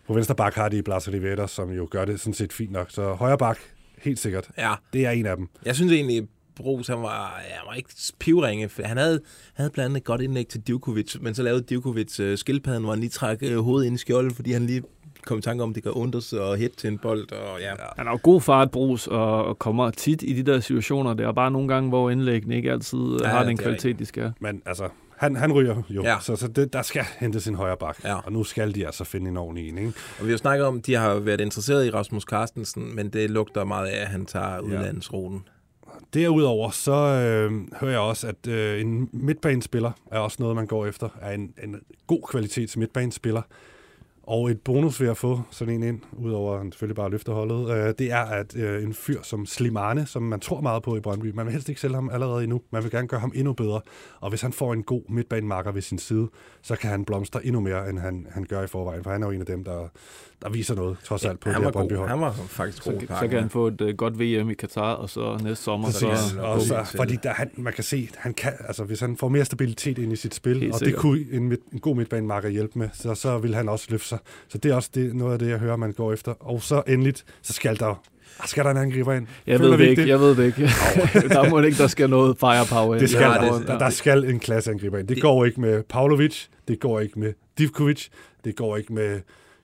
På 0.07 0.15
venstre 0.15 0.35
bak 0.35 0.55
har 0.55 0.69
de 0.69 0.83
Blas 0.83 1.09
Rivera, 1.13 1.49
som 1.49 1.71
jo 1.71 1.89
gør 1.91 2.05
det 2.05 2.21
sådan 2.21 2.35
set 2.35 2.53
fint 2.53 2.73
nok. 2.73 2.91
Så 2.91 3.13
højre 3.15 3.39
bak, 3.39 3.59
helt 3.99 4.19
sikkert. 4.19 4.49
Ja, 4.59 4.75
Det 4.93 5.07
er 5.07 5.11
en 5.11 5.27
af 5.27 5.37
dem. 5.37 5.49
jeg 5.65 5.75
synes 5.77 5.93
egentlig, 5.93 6.29
Bruce, 6.57 6.93
han 6.93 7.03
var, 7.03 7.43
ja, 7.49 7.55
han 7.55 7.67
var 7.67 7.75
ikke 7.75 7.89
pivringe. 8.19 8.69
for 8.69 8.83
Han 8.83 8.97
havde, 8.97 9.21
havde 9.55 9.71
blandt 9.71 9.87
andet 9.89 10.01
et 10.01 10.05
godt 10.05 10.21
indlæg 10.21 10.47
til 10.49 10.61
Divkovic, 10.61 11.17
men 11.21 11.35
så 11.35 11.43
lavede 11.43 11.63
Divkovic 11.63 12.21
øh, 12.21 12.39
skildpadden, 12.39 12.83
hvor 12.83 12.93
han 12.93 13.01
lige 13.01 13.11
trak 13.11 13.39
øh, 13.43 13.59
hovedet 13.59 13.87
ind 13.87 13.95
i 13.95 13.99
skjoldet, 13.99 14.33
fordi 14.37 14.53
han 14.53 14.67
lige 14.67 14.83
kom 15.27 15.39
i 15.39 15.43
tanke 15.43 15.63
om, 15.63 15.71
at 15.71 15.75
det 15.75 15.83
kan 15.83 15.93
undres 15.93 16.33
og 16.33 16.57
hit 16.57 16.71
til 16.77 16.89
en 16.89 16.99
bold. 16.99 17.33
Og, 17.33 17.61
ja. 17.61 17.73
Han 17.97 18.07
har 18.07 18.13
jo 18.13 18.19
god 18.23 18.41
fart, 18.41 18.71
Brugs, 18.71 19.07
og, 19.07 19.45
og 19.45 19.59
kommer 19.59 19.91
tit 19.91 20.23
i 20.23 20.33
de 20.33 20.53
der 20.53 20.61
situationer. 20.61 21.15
Det 21.15 21.27
er 21.27 21.33
bare 21.33 21.51
nogle 21.51 21.69
gange, 21.69 21.89
hvor 21.89 22.11
indlæggene 22.11 22.57
ikke 22.57 22.73
altid 22.73 22.99
Ja, 23.21 23.29
ja, 23.29 23.35
har 23.35 23.45
den 23.45 23.57
kvalitet, 23.57 23.99
de 23.99 24.07
skal. 24.07 24.33
Men 24.41 24.63
altså, 24.67 24.89
han, 25.17 25.37
han 25.37 25.53
ryger 25.53 25.83
jo, 25.91 26.03
Ja. 26.03 26.11
ja. 26.11 26.17
så, 26.21 26.37
så 26.37 26.49
det, 26.49 26.73
der 26.73 26.83
skal 26.83 27.05
hentes 27.21 27.47
en 27.49 27.55
højre 27.55 27.77
bak. 27.77 28.05
Ja. 28.05 28.15
Og 28.15 28.33
nu 28.33 28.45
skal 28.45 28.75
de 28.75 28.87
altså 28.87 29.05
finde 29.05 29.31
en 29.31 29.37
ordentlig 29.37 29.69
en, 29.69 29.79
ikke? 29.79 29.93
Og 30.21 30.27
vi 30.27 30.31
har 30.31 30.39
snakket 30.39 30.67
om, 30.67 30.79
at 30.79 30.87
de 30.87 30.95
har 30.95 31.15
været 31.15 31.41
interesseret 31.41 31.87
i 31.87 31.91
Rasmus 31.91 32.23
Carstensen, 32.23 32.97
men 32.97 33.09
det 33.09 33.31
lugter 33.31 33.65
meget 33.65 33.87
af, 33.87 34.01
at 34.01 34.07
han 34.07 34.27
tager 34.27 34.61
udlandsruten. 34.61 35.49
Derudover 36.15 36.71
så 36.71 36.93
øh, 36.93 37.53
hører 37.81 37.93
jeg 37.93 38.01
også, 38.01 38.27
at 38.27 38.47
øh, 38.49 38.81
en 38.81 39.09
midtbanespiller 39.13 39.93
er 40.13 40.19
også 40.19 40.37
noget, 40.41 40.57
man 40.57 40.67
går 40.67 40.87
efter. 40.87 41.09
Er 41.21 41.33
en, 41.33 41.53
en 41.63 41.77
god 42.07 42.21
kvalitets 42.31 42.77
midtbanespiller. 42.77 43.43
Og 44.27 44.51
et 44.51 44.61
bonus 44.61 45.01
ved 45.01 45.09
at 45.09 45.17
få 45.17 45.41
sådan 45.51 45.75
en 45.75 45.83
ind, 45.83 46.01
udover 46.13 46.53
at 46.53 46.59
han 46.59 46.73
selvfølgelig 46.73 46.97
bare 46.97 47.11
løfter 47.11 47.33
holdet, 47.33 47.71
øh, 47.71 47.95
det 47.99 48.13
er 48.13 48.25
at 48.25 48.57
øh, 48.57 48.83
en 48.83 48.95
fyr 48.95 49.23
som 49.23 49.47
Slimane, 49.47 50.07
som 50.07 50.23
man 50.23 50.41
tror 50.41 50.61
meget 50.61 50.83
på 50.83 50.97
i 50.97 51.01
Brøndby, 51.01 51.33
man 51.35 51.47
vil 51.47 51.53
helst 51.53 51.69
ikke 51.69 51.81
sælge 51.81 51.95
ham 51.95 52.11
allerede 52.13 52.43
endnu. 52.43 52.61
Man 52.71 52.83
vil 52.83 52.91
gerne 52.91 53.09
gøre 53.09 53.21
ham 53.21 53.33
endnu 53.35 53.53
bedre. 53.53 53.81
Og 54.21 54.29
hvis 54.29 54.41
han 54.43 54.53
får 54.53 54.73
en 54.73 54.83
god 54.83 55.03
midtbanemarker 55.09 55.73
ved 55.73 55.83
sin 55.83 55.99
side, 55.99 56.29
så 56.63 56.77
kan 56.77 56.91
han 56.91 57.05
blomstre 57.05 57.47
endnu 57.47 57.61
mere, 57.61 57.91
end 57.91 57.99
han, 57.99 58.27
han 58.31 58.45
gør 58.45 58.63
i 58.63 58.67
forvejen. 58.67 59.05
For 59.05 59.11
han 59.11 59.23
er 59.23 59.27
jo 59.27 59.33
en 59.33 59.41
af 59.41 59.47
dem, 59.47 59.65
der, 59.65 59.89
der 60.43 60.51
viser 60.51 60.75
noget, 60.75 60.97
trods 61.05 61.25
alt, 61.25 61.41
på 61.41 61.49
han, 61.49 61.57
det 61.61 61.65
her 61.67 61.73
Brøndby 61.73 61.93
hold. 61.93 62.09
han 62.09 62.21
var 62.21 62.33
faktisk 62.33 62.85
god. 62.85 63.01
Så, 63.01 63.17
så 63.21 63.29
kan 63.29 63.41
han 63.41 63.51
få 63.51 63.67
et 63.67 63.81
uh, 63.81 63.91
godt 63.91 64.21
VM 64.21 64.51
i 64.51 64.55
Katar, 64.55 64.93
og 64.93 65.11
så 65.11 65.41
næste 65.43 65.65
sommer. 65.65 65.87
Præcis. 65.87 66.01
Så, 66.01 66.41
og 66.41 66.61
så, 66.61 66.93
fordi 66.97 67.13
det. 67.13 67.23
der, 67.23 67.33
han, 67.33 67.51
man 67.57 67.73
kan 67.73 67.85
se, 67.85 68.09
han 68.17 68.35
kan, 68.35 68.53
altså 68.61 68.85
hvis 68.85 69.01
han 69.01 69.17
får 69.17 69.29
mere 69.29 69.45
stabilitet 69.45 69.99
ind 69.99 70.13
i 70.13 70.17
sit 70.17 70.35
spil, 70.35 70.61
Helt 70.61 70.73
og 70.73 70.79
sikkert. 70.79 70.95
det 70.95 71.01
kunne 71.01 71.25
en, 71.31 71.57
en 71.73 71.81
god 71.81 71.97
midtbanemarker 71.97 72.49
hjælpe 72.49 72.79
med, 72.79 72.89
så, 72.93 73.15
så 73.15 73.39
vil 73.39 73.55
han 73.55 73.69
også 73.69 73.87
løfte 73.91 74.14
sig. 74.19 74.25
Så 74.49 74.59
det 74.59 74.71
er 74.71 74.75
også 74.75 74.91
det, 74.95 75.15
noget 75.15 75.33
af 75.33 75.39
det, 75.39 75.49
jeg 75.49 75.59
hører, 75.59 75.77
man 75.77 75.93
går 75.93 76.13
efter. 76.13 76.33
Og 76.41 76.63
så 76.63 76.83
endeligt, 76.89 77.25
så 77.43 77.53
skal 77.53 77.79
der, 77.79 78.03
ah, 78.41 78.49
skal 78.49 78.65
der 78.65 78.71
en 78.71 78.77
angriber 78.77 79.13
ind. 79.13 79.27
jeg 79.47 79.59
Føler 79.59 79.71
ved 79.71 79.79
det 79.79 79.91
ikke 79.91 80.03
ikke, 80.03 80.11
jeg 80.13 80.21
ved 80.21 80.37
det 80.37 80.45
ikke. 80.47 80.63
der 81.35 81.51
må 81.51 81.61
ikke, 81.61 81.79
der 81.79 81.87
skal 81.87 82.11
noget 82.11 82.37
firepower. 82.41 82.95
ind. 82.95 83.01
Det 83.01 83.11
skal 83.11 83.23
Ja, 83.23 83.29
der, 83.29 83.59
det- 83.59 83.67
der, 83.69 83.79
der 83.79 83.91
skal 83.91 84.25
en 84.25 84.41
klasseangriber 84.41 84.99
ind. 84.99 85.09
Det, 85.09 85.17
Det- 85.17 85.23
går 85.23 85.45
ikke 85.45 85.61
med 85.61 85.83
Pavlovic, 85.83 86.45
det 86.69 86.81
går 86.81 87.01
ikke 87.01 87.19
med 87.21 87.33
Divkovic, 87.59 88.07
det 88.45 88.57
går 88.57 88.77
ikke 88.77 88.93
med 88.93 89.21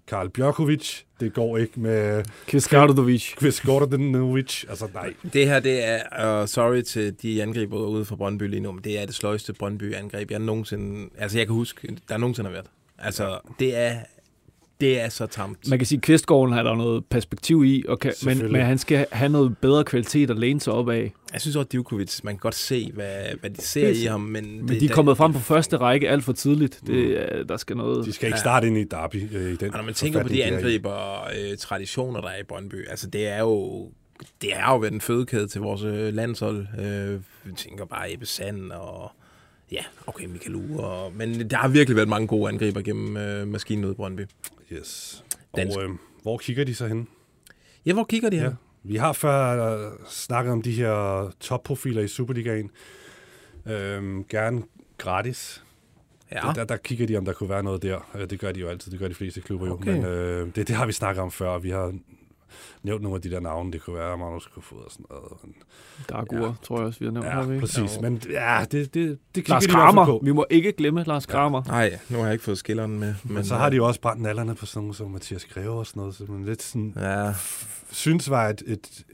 Karl 0.09 0.29
Bjørkovic, 0.29 1.01
det 1.21 1.35
går 1.35 1.59
ikke 1.59 1.81
med 1.81 2.25
Kiskardovic. 2.47 3.35
Chris 3.39 3.61
Gordanovic. 3.61 4.65
Altså 4.69 4.89
nej, 4.95 5.13
Det 5.33 5.47
her, 5.47 5.61
det 5.61 5.89
er, 5.89 6.41
uh, 6.43 6.49
sorry 6.49 6.81
til 6.83 7.15
de 7.23 7.43
angriber 7.43 7.77
ude 7.77 8.05
fra 8.05 8.17
Brøndby 8.17 8.43
lige 8.43 8.61
nu, 8.61 8.73
men 8.73 8.85
det 8.85 9.01
er 9.03 9.07
det 9.07 9.15
sløjeste 9.15 9.53
Brøndby-angreb, 9.53 10.31
jeg 10.31 10.39
nogensinde, 10.39 11.09
altså 11.19 11.39
jeg 11.39 11.47
kan 11.47 11.55
huske, 11.55 11.97
der 12.09 12.17
nogensinde 12.17 12.49
har 12.49 12.53
været. 12.53 12.67
Altså, 12.99 13.39
det 13.59 13.77
er, 13.79 13.95
det 14.81 15.01
er 15.01 15.09
så 15.09 15.27
tamt. 15.27 15.69
Man 15.69 15.79
kan 15.79 15.87
sige, 15.87 15.97
at 15.97 16.03
Kvistgården 16.03 16.55
har 16.55 16.63
der 16.63 16.75
noget 16.77 17.05
perspektiv 17.05 17.65
i, 17.65 17.85
og 17.89 17.99
kan, 17.99 18.13
men, 18.25 18.53
men 18.53 18.61
han 18.61 18.79
skal 18.79 19.07
have 19.13 19.29
noget 19.29 19.59
bedre 19.59 19.85
kvalitet 19.85 20.31
at 20.31 20.39
læne 20.39 20.61
sig 20.61 20.73
op 20.73 20.89
af. 20.91 21.13
Jeg 21.33 21.41
synes 21.41 21.57
også, 21.57 21.67
at 21.67 21.73
Divkovic, 21.73 22.21
man 22.25 22.35
kan 22.35 22.39
godt 22.41 22.55
se, 22.55 22.91
hvad, 22.95 23.15
hvad 23.41 23.51
de 23.51 23.61
ser 23.63 23.89
i 23.89 24.05
ham, 24.05 24.21
men... 24.21 24.67
Men 24.67 24.81
de 24.81 24.85
er 24.85 24.89
kommet 24.95 25.17
frem 25.17 25.33
på 25.33 25.39
første 25.39 25.77
række 25.77 26.09
alt 26.09 26.25
for 26.25 26.33
tidligt. 26.33 26.81
Det, 26.87 27.21
er- 27.21 27.45
der 27.45 27.57
skal 27.57 27.77
noget... 27.77 28.07
de 28.07 28.13
skal 28.13 28.27
ikke 28.27 28.37
Ja. 28.37 28.41
starte 28.41 28.67
ind 28.67 28.79
i 28.79 28.85
Derby 28.85 29.37
øh, 29.37 29.53
i 29.53 29.57
den 29.57 29.71
Og 29.71 29.77
når 29.77 29.85
man 29.85 29.95
tænker 29.95 30.23
på 30.23 30.29
de 30.29 30.43
er 30.43 30.57
angriber 30.57 31.25
øh, 31.25 31.57
traditioner, 31.59 32.21
der 32.21 32.29
er 32.29 32.41
i 32.41 32.45
Brøndby, 32.49 32.89
altså 32.89 33.07
det 33.07 33.29
er 33.29 33.39
jo 33.41 33.89
det 34.43 34.57
er 34.57 34.71
jo 34.71 34.77
været 34.79 34.93
en 34.93 35.01
fødekæde 35.01 35.47
til 35.49 35.61
vores 35.61 35.83
øh, 35.83 36.15
landshold. 36.15 36.67
Øh, 36.81 37.21
vi 37.45 37.53
tænker 37.57 37.85
bare 37.85 38.13
Ebbe 38.13 38.27
Sand 38.27 38.73
og 38.73 39.13
ja, 39.73 39.83
okay, 40.07 40.25
Michael 40.27 40.55
Ure. 40.55 40.85
Og, 40.85 41.13
men 41.17 41.51
der 41.51 41.57
har 41.57 41.69
virkelig 41.69 41.97
været 41.97 42.09
mange 42.09 42.27
gode 42.27 42.49
angriber 42.53 42.81
gennem 42.83 43.17
øh, 43.17 43.49
maskinen 43.49 43.85
ude 43.85 43.93
i 43.93 43.97
Brøndby. 43.97 44.21
Yes. 44.73 45.25
Dansk. 45.57 45.79
Og 45.79 45.85
øh, 45.85 45.91
hvor 46.23 46.39
kigger 46.39 46.65
de 46.65 46.75
så 46.75 46.87
hen? 46.87 47.09
Ja, 47.87 47.93
hvor 47.93 48.05
kigger 48.05 48.31
de 48.31 48.37
her? 48.37 48.45
Ja. 48.45 48.51
Vi 48.83 48.97
har 48.97 49.13
før 49.13 49.77
øh, 49.77 49.93
snakket 50.09 50.53
om 50.53 50.63
de 50.63 50.73
her 50.73 51.31
topprofiler 51.41 52.03
i 52.03 52.09
Superligaen. 52.09 52.71
Øhm, 53.67 54.25
gerne 54.25 54.63
gratis. 54.99 55.65
Ja. 56.33 56.47
Ja. 56.47 56.53
Der, 56.53 56.65
der 56.65 56.77
kigger 56.77 57.07
de, 57.07 57.17
om 57.17 57.25
der 57.25 57.33
kunne 57.33 57.49
være 57.51 57.63
noget 57.63 57.83
der. 57.83 58.11
Øh, 58.15 58.31
Det 58.31 58.41
gør 58.41 58.53
de 58.53 58.61
jo 58.61 58.69
altid. 58.69 58.93
Det 58.93 59.01
gør 59.01 59.09
de 59.09 59.15
fleste 59.15 59.41
klubber 59.41 59.67
jo. 59.67 59.73
Okay. 59.73 59.93
Men 59.93 60.05
øh, 60.05 60.47
det, 60.57 60.69
det 60.69 60.77
har 60.77 60.87
vi 60.87 60.93
snakket 60.93 61.23
om 61.23 61.31
før. 61.31 61.59
Vi 61.59 61.71
har 61.71 61.95
nævnt 62.83 63.03
nogle 63.03 63.17
af 63.17 63.23
de 63.23 63.31
der 63.31 63.41
navne. 63.41 63.73
Det 63.73 63.83
kunne 63.83 63.97
være 63.97 64.19
Magnus 64.19 64.47
Kofod 64.55 64.79
og 64.79 64.91
sådan 64.91 65.07
noget. 65.11 65.33
Men, 65.43 65.55
Gargur, 66.07 66.47
ja. 66.47 66.53
tror 66.63 66.77
jeg 66.79 66.87
også, 66.87 66.99
vi 66.99 67.05
har 67.05 67.13
nævnt. 67.13 67.27
ja, 67.27 67.43
ikke? 67.43 67.61
præcis. 67.61 68.01
Men 68.01 68.23
ja, 68.31 68.65
det, 68.71 68.95
det, 68.95 69.19
det 69.35 69.49
Lars 69.49 69.67
Kramer. 69.67 70.05
på. 70.05 70.21
Vi 70.25 70.33
må 70.33 70.47
ikke 70.51 70.73
glemme 70.73 71.05
Lars 71.07 71.27
Kramer. 71.27 71.63
Nej, 71.67 71.99
nu 72.09 72.19
har 72.19 72.25
jeg 72.25 72.33
ikke 72.33 72.45
fået 72.45 72.59
skilleren 72.59 72.99
med. 72.99 73.15
Men, 73.25 73.35
Men 73.35 73.45
så 73.45 73.55
har 73.57 73.71
de 73.71 73.77
jo 73.77 73.87
også 73.87 74.01
brændt 74.01 74.23
nallerne 74.23 74.55
på 74.55 74.67
sådan 74.67 74.93
som 74.93 75.11
Mathias 75.11 75.45
Greve 75.45 75.71
og 75.71 75.87
sådan 75.87 76.01
noget, 76.01 76.15
så 76.15 76.25
man 76.29 76.45
lidt 76.45 76.63
sådan, 76.63 76.95
Ja, 76.97 77.33
synes 77.91 78.31
var 78.31 78.49
et, 78.49 78.63
et, 78.67 79.05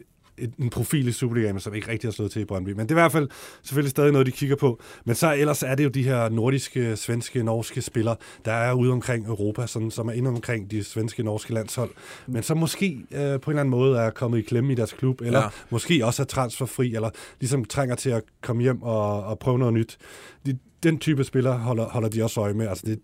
en 0.58 0.70
profil 0.70 1.08
i 1.08 1.12
Superligaen, 1.12 1.60
som 1.60 1.74
ikke 1.74 1.88
rigtig 1.88 2.08
har 2.08 2.12
slået 2.12 2.30
til 2.30 2.42
i 2.42 2.44
Brøndby. 2.44 2.68
Men 2.70 2.78
det 2.78 2.90
er 2.90 2.94
i 2.94 3.00
hvert 3.02 3.12
fald 3.12 3.28
selvfølgelig 3.62 3.90
stadig 3.90 4.12
noget, 4.12 4.26
de 4.26 4.32
kigger 4.32 4.56
på. 4.56 4.80
Men 5.04 5.14
så 5.14 5.34
ellers 5.34 5.62
er 5.62 5.74
det 5.74 5.84
jo 5.84 5.88
de 5.88 6.02
her 6.02 6.28
nordiske, 6.28 6.96
svenske, 6.96 7.42
norske 7.42 7.82
spillere, 7.82 8.16
der 8.44 8.52
er 8.52 8.72
ude 8.72 8.92
omkring 8.92 9.26
Europa, 9.26 9.66
sådan, 9.66 9.90
som 9.90 10.08
er 10.08 10.12
inde 10.12 10.28
omkring 10.30 10.70
de 10.70 10.84
svenske, 10.84 11.22
norske 11.22 11.54
landshold. 11.54 11.90
Men 12.26 12.42
så 12.42 12.54
måske 12.54 12.86
øh, 12.86 13.18
på 13.18 13.22
en 13.22 13.28
eller 13.28 13.40
anden 13.50 13.70
måde 13.70 13.98
er 13.98 14.10
kommet 14.10 14.38
i 14.38 14.42
klemme 14.42 14.72
i 14.72 14.76
deres 14.76 14.92
klub, 14.92 15.20
eller 15.20 15.38
Ja. 15.40 15.48
måske 15.70 16.06
også 16.06 16.22
er 16.22 16.26
transferfri, 16.26 16.94
eller 16.94 17.10
ligesom 17.40 17.64
trænger 17.64 17.94
til 17.96 18.10
at 18.10 18.22
komme 18.42 18.62
hjem 18.62 18.82
og, 18.82 19.24
og 19.24 19.38
prøve 19.38 19.58
noget 19.58 19.74
nyt. 19.74 19.98
De, 20.46 20.58
den 20.82 20.98
type 20.98 21.24
spillere 21.24 21.58
holder, 21.58 21.84
holder 21.88 22.08
de 22.08 22.22
også 22.22 22.40
øje 22.40 22.54
med. 22.54 22.66
Altså, 22.68 22.86
det, 22.86 22.98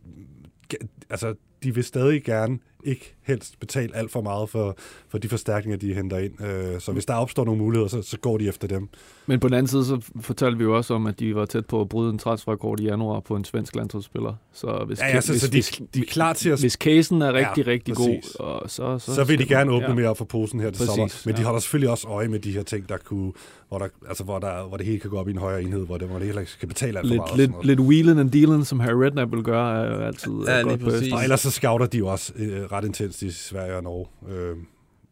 altså, 1.11 1.35
de 1.62 1.75
vil 1.75 1.85
stadig 1.85 2.25
gerne 2.25 2.59
ikke 2.85 3.15
helst 3.23 3.61
betale 3.61 3.97
alt 3.97 4.11
for 4.11 4.21
meget 4.21 4.49
for, 4.49 4.77
for 5.09 5.19
de 5.19 5.29
forstærkninger, 5.29 5.79
de 5.79 5.95
henter 5.95 6.19
ind. 6.19 6.43
Øh, 6.45 6.81
så 6.81 6.93
hvis 6.93 7.07
der 7.07 7.15
opstår 7.15 7.45
nogle 7.45 7.61
muligheder, 7.61 7.89
så, 7.89 8.03
så 8.03 8.19
går 8.19 8.39
de 8.39 8.49
efter 8.49 8.69
dem. 8.69 8.89
Men 9.27 9.41
på 9.41 9.49
den 9.49 9.55
anden 9.55 9.69
side, 9.69 9.85
så 9.85 10.01
fortalte 10.21 10.59
vi 10.59 10.65
jo 10.65 10.77
også 10.77 10.95
om, 10.95 11.07
at 11.07 11.21
de 11.21 11.35
var 11.35 11.45
tæt 11.45 11.67
på 11.67 11.81
at 11.81 11.89
bryde 11.89 12.11
en 12.11 12.19
transferrekord 12.19 12.81
i 12.81 12.85
januar 12.85 13.21
på 13.21 13.37
en 13.37 13.45
svensk 13.45 13.77
landsholdsspiller. 13.77 14.35
Så 14.53 14.85
hvis, 14.87 14.99
Ja, 15.01 15.07
ja, 15.07 15.21
så, 15.21 15.33
hvis, 15.33 15.43
så 15.43 15.49
de, 15.49 15.53
hvis, 15.53 15.83
de 15.95 16.01
er 16.01 16.05
klar 16.05 16.33
til 16.33 16.51
at... 16.51 16.61
hvis 16.61 16.73
casen 16.73 17.23
er 17.23 17.33
rigtig, 17.33 17.67
Ja, 17.67 17.71
rigtig 17.71 17.95
præcis. 17.95 18.37
god, 18.39 18.47
og 18.47 18.71
så, 18.71 18.99
så, 18.99 19.15
Så 19.15 19.25
vil 19.25 19.39
de 19.39 19.47
gerne 19.47 19.73
åbne 19.73 19.89
ja. 19.89 19.95
mere 19.95 20.09
op 20.09 20.19
for 20.19 20.25
posen 20.25 20.61
her 20.61 20.71
til 20.71 20.79
Præcis, 20.79 20.87
sommer. 20.87 21.23
Men 21.25 21.35
de 21.35 21.41
ja. 21.41 21.45
holder 21.45 21.61
selvfølgelig 21.61 21.91
også 21.91 22.09
øje 22.09 22.29
med 22.29 22.39
de 22.39 22.53
her 22.53 22.62
ting, 22.62 22.89
der 22.89 22.97
kunne, 22.97 23.33
hvor, 23.73 23.79
der, 23.79 23.88
altså, 24.09 24.25
hvor, 24.25 24.38
der, 24.38 24.69
hvor 24.69 24.76
det 24.76 24.87
hele 24.87 24.99
kan 25.00 25.11
gå 25.11 25.19
op 25.19 25.29
i 25.29 25.31
en 25.31 25.38
højere 25.38 25.62
enhed, 25.62 25.87
hvor 25.87 25.99
det, 25.99 26.09
hvor 26.09 26.19
det 26.19 26.26
heller 26.26 26.41
ikke 26.41 26.52
skal 26.52 26.69
betale 26.69 26.99
alt 26.99 27.09
for 27.09 27.14
meget. 27.14 27.37
Lidt, 27.37 27.50
og 27.55 27.64
lidt, 27.64 27.79
lidt 27.79 27.81
wheeling 27.88 28.21
and 28.21 28.31
dealing, 28.31 28.67
som 28.67 28.81
Harry 28.81 28.95
Redknapp 28.95 29.33
vil 29.33 29.43
gøre, 29.43 29.85
er 29.87 29.91
jo 29.97 30.00
altid 30.07 30.33
Ja, 30.33 30.50
ja, 30.52 30.62
lige 30.62 30.71
godt 30.71 30.81
på 30.81 30.87
præcis. 30.91 31.12
Og 31.12 31.23
ellers 31.23 31.41
så 31.41 31.50
scouter 31.50 31.87
de 31.87 31.99
jo 31.99 32.07
også 32.07 32.33
øh, 32.37 32.62
ret 32.73 32.85
intenst 32.85 33.23
i 33.23 33.31
Sverige 33.31 33.76
og 33.76 33.83
Norge. 33.83 34.07
Øh, 34.29 34.57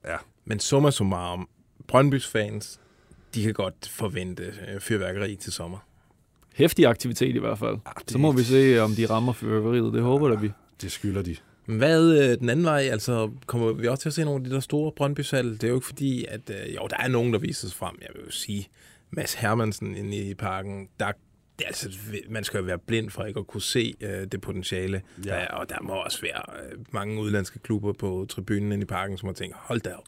ja. 0.06 0.16
men 0.44 0.60
summa 0.60 0.90
summarum, 0.90 1.48
Brøndbys 1.88 2.26
fans, 2.28 2.80
de 3.34 3.42
kan 3.42 3.54
godt 3.54 3.88
forvente 3.92 4.42
øh, 4.42 4.80
fyrværkeri 4.80 5.36
til 5.36 5.52
sommer. 5.52 5.78
Hæftig 6.54 6.86
aktivitet 6.86 7.36
i 7.36 7.38
hvert 7.38 7.58
fald. 7.58 7.74
det- 7.98 8.10
Så 8.10 8.18
må 8.18 8.32
vi 8.32 8.42
se, 8.42 8.78
om 8.78 8.90
de 8.92 9.06
rammer 9.06 9.32
fyrværkeriet. 9.32 9.92
Det 9.92 10.02
håber 10.02 10.28
da 10.28 10.34
vi. 10.34 10.50
Det 10.82 10.92
skylder 10.92 11.22
de. 11.22 11.36
Hvad 11.76 12.12
øh, 12.12 12.38
den 12.38 12.48
anden 12.48 12.64
vej, 12.64 12.80
altså 12.80 13.30
kommer 13.46 13.72
vi 13.72 13.88
også 13.88 14.02
til 14.02 14.08
at 14.08 14.12
se 14.12 14.24
nogle 14.24 14.44
af 14.44 14.48
de 14.48 14.54
der 14.54 14.60
store 14.60 14.92
Brøndby-salg? 14.92 15.52
Det 15.52 15.64
er 15.64 15.68
jo 15.68 15.74
ikke 15.74 15.86
fordi, 15.86 16.24
at 16.28 16.50
øh, 16.50 16.74
jo, 16.74 16.86
der 16.90 16.96
er 16.96 17.08
nogen, 17.08 17.32
der 17.32 17.38
viser 17.38 17.68
sig 17.68 17.76
frem. 17.76 17.98
Jeg 18.00 18.08
vil 18.14 18.24
jo 18.24 18.30
sige, 18.30 18.68
Mads 19.10 19.34
Hermansen 19.34 19.96
inde 19.96 20.16
i 20.16 20.34
parken, 20.34 20.88
der 21.00 21.12
det 21.58 21.64
er 21.64 21.68
altså, 21.68 21.90
man 22.30 22.44
skal 22.44 22.58
jo 22.58 22.64
være 22.64 22.78
blind 22.78 23.10
for 23.10 23.24
ikke 23.24 23.40
at 23.40 23.46
kunne 23.46 23.62
se 23.62 23.94
øh, 24.00 24.26
det 24.32 24.40
potentiale. 24.40 25.02
Ja. 25.24 25.34
Ja. 25.34 25.40
Der, 25.40 25.46
og 25.46 25.68
der 25.68 25.82
må 25.82 25.92
også 25.92 26.20
være 26.22 26.42
øh, 26.64 26.78
mange 26.90 27.20
udlandske 27.20 27.58
klubber 27.58 27.92
på 27.92 28.26
tribunen 28.28 28.72
inde 28.72 28.82
i 28.82 28.86
parken, 28.86 29.18
som 29.18 29.26
har 29.26 29.34
tænkt, 29.34 29.56
hold 29.58 29.80
da 29.80 29.92
op. 29.92 30.04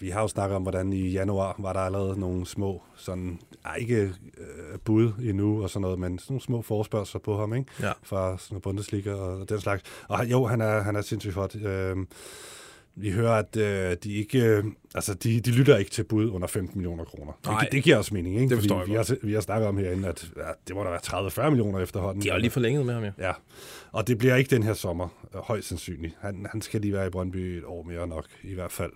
Vi 0.00 0.10
har 0.10 0.20
jo 0.20 0.28
snakket 0.28 0.56
om, 0.56 0.62
hvordan 0.62 0.92
i 0.92 1.08
januar 1.08 1.54
var 1.58 1.72
der 1.72 1.80
allerede 1.80 2.20
nogle 2.20 2.46
små, 2.46 2.82
sådan, 2.96 3.40
ikke 3.78 4.02
øh, 4.38 4.78
bud 4.84 5.12
endnu 5.22 5.62
og 5.62 5.70
sådan 5.70 5.82
noget, 5.82 5.98
men 5.98 6.18
sådan 6.18 6.34
nogle 6.34 6.42
små 6.42 6.62
forspørgsler 6.62 7.20
på 7.20 7.38
ham, 7.38 7.54
ikke? 7.54 7.70
Ja. 7.80 7.92
Fra 8.02 8.38
sådan 8.38 8.60
Bundesliga 8.60 9.12
og 9.12 9.48
den 9.48 9.60
slags. 9.60 9.82
Og 10.08 10.26
jo, 10.26 10.46
han 10.46 10.60
er, 10.60 10.80
han 10.80 10.96
er 10.96 11.02
sindssygt 11.02 11.34
hot. 11.34 11.56
Øh, 11.56 11.96
vi 12.94 13.10
hører, 13.10 13.32
at 13.32 13.56
øh, 13.56 13.96
de 14.04 14.12
ikke, 14.12 14.38
øh, 14.44 14.64
altså 14.94 15.14
de, 15.14 15.40
de 15.40 15.50
lytter 15.50 15.76
ikke 15.76 15.90
til 15.90 16.04
bud 16.04 16.30
under 16.30 16.46
15 16.46 16.78
millioner 16.78 17.04
kroner. 17.04 17.32
Nej. 17.46 17.60
Det, 17.60 17.72
det 17.72 17.82
giver 17.82 17.96
også 17.96 18.14
mening, 18.14 18.36
ikke? 18.36 18.48
Det 18.48 18.58
forstår 18.58 18.78
Fordi 18.78 18.92
jeg 18.92 19.04
vi 19.08 19.16
har, 19.22 19.26
vi 19.26 19.32
har 19.32 19.40
snakket 19.40 19.68
om 19.68 19.76
herinde, 19.76 20.08
at 20.08 20.30
ja, 20.36 20.42
det 20.68 20.76
må 20.76 20.84
da 20.84 20.90
være 20.90 21.46
30-40 21.46 21.50
millioner 21.50 21.78
efterhånden. 21.78 22.22
De 22.22 22.30
har 22.30 22.38
lige 22.38 22.50
forlænget 22.50 22.86
med 22.86 22.94
ham, 22.94 23.04
ja. 23.04 23.10
Ja, 23.18 23.32
og 23.92 24.08
det 24.08 24.18
bliver 24.18 24.36
ikke 24.36 24.50
den 24.50 24.62
her 24.62 24.74
sommer, 24.74 25.08
øh, 25.34 25.40
højst 25.40 25.68
sandsynligt. 25.68 26.16
Han, 26.20 26.46
han 26.50 26.62
skal 26.62 26.80
lige 26.80 26.92
være 26.92 27.06
i 27.06 27.10
Brøndby 27.10 27.36
et 27.36 27.64
år 27.64 27.82
mere 27.82 28.06
nok, 28.06 28.26
i 28.42 28.54
hvert 28.54 28.72
fald, 28.72 28.92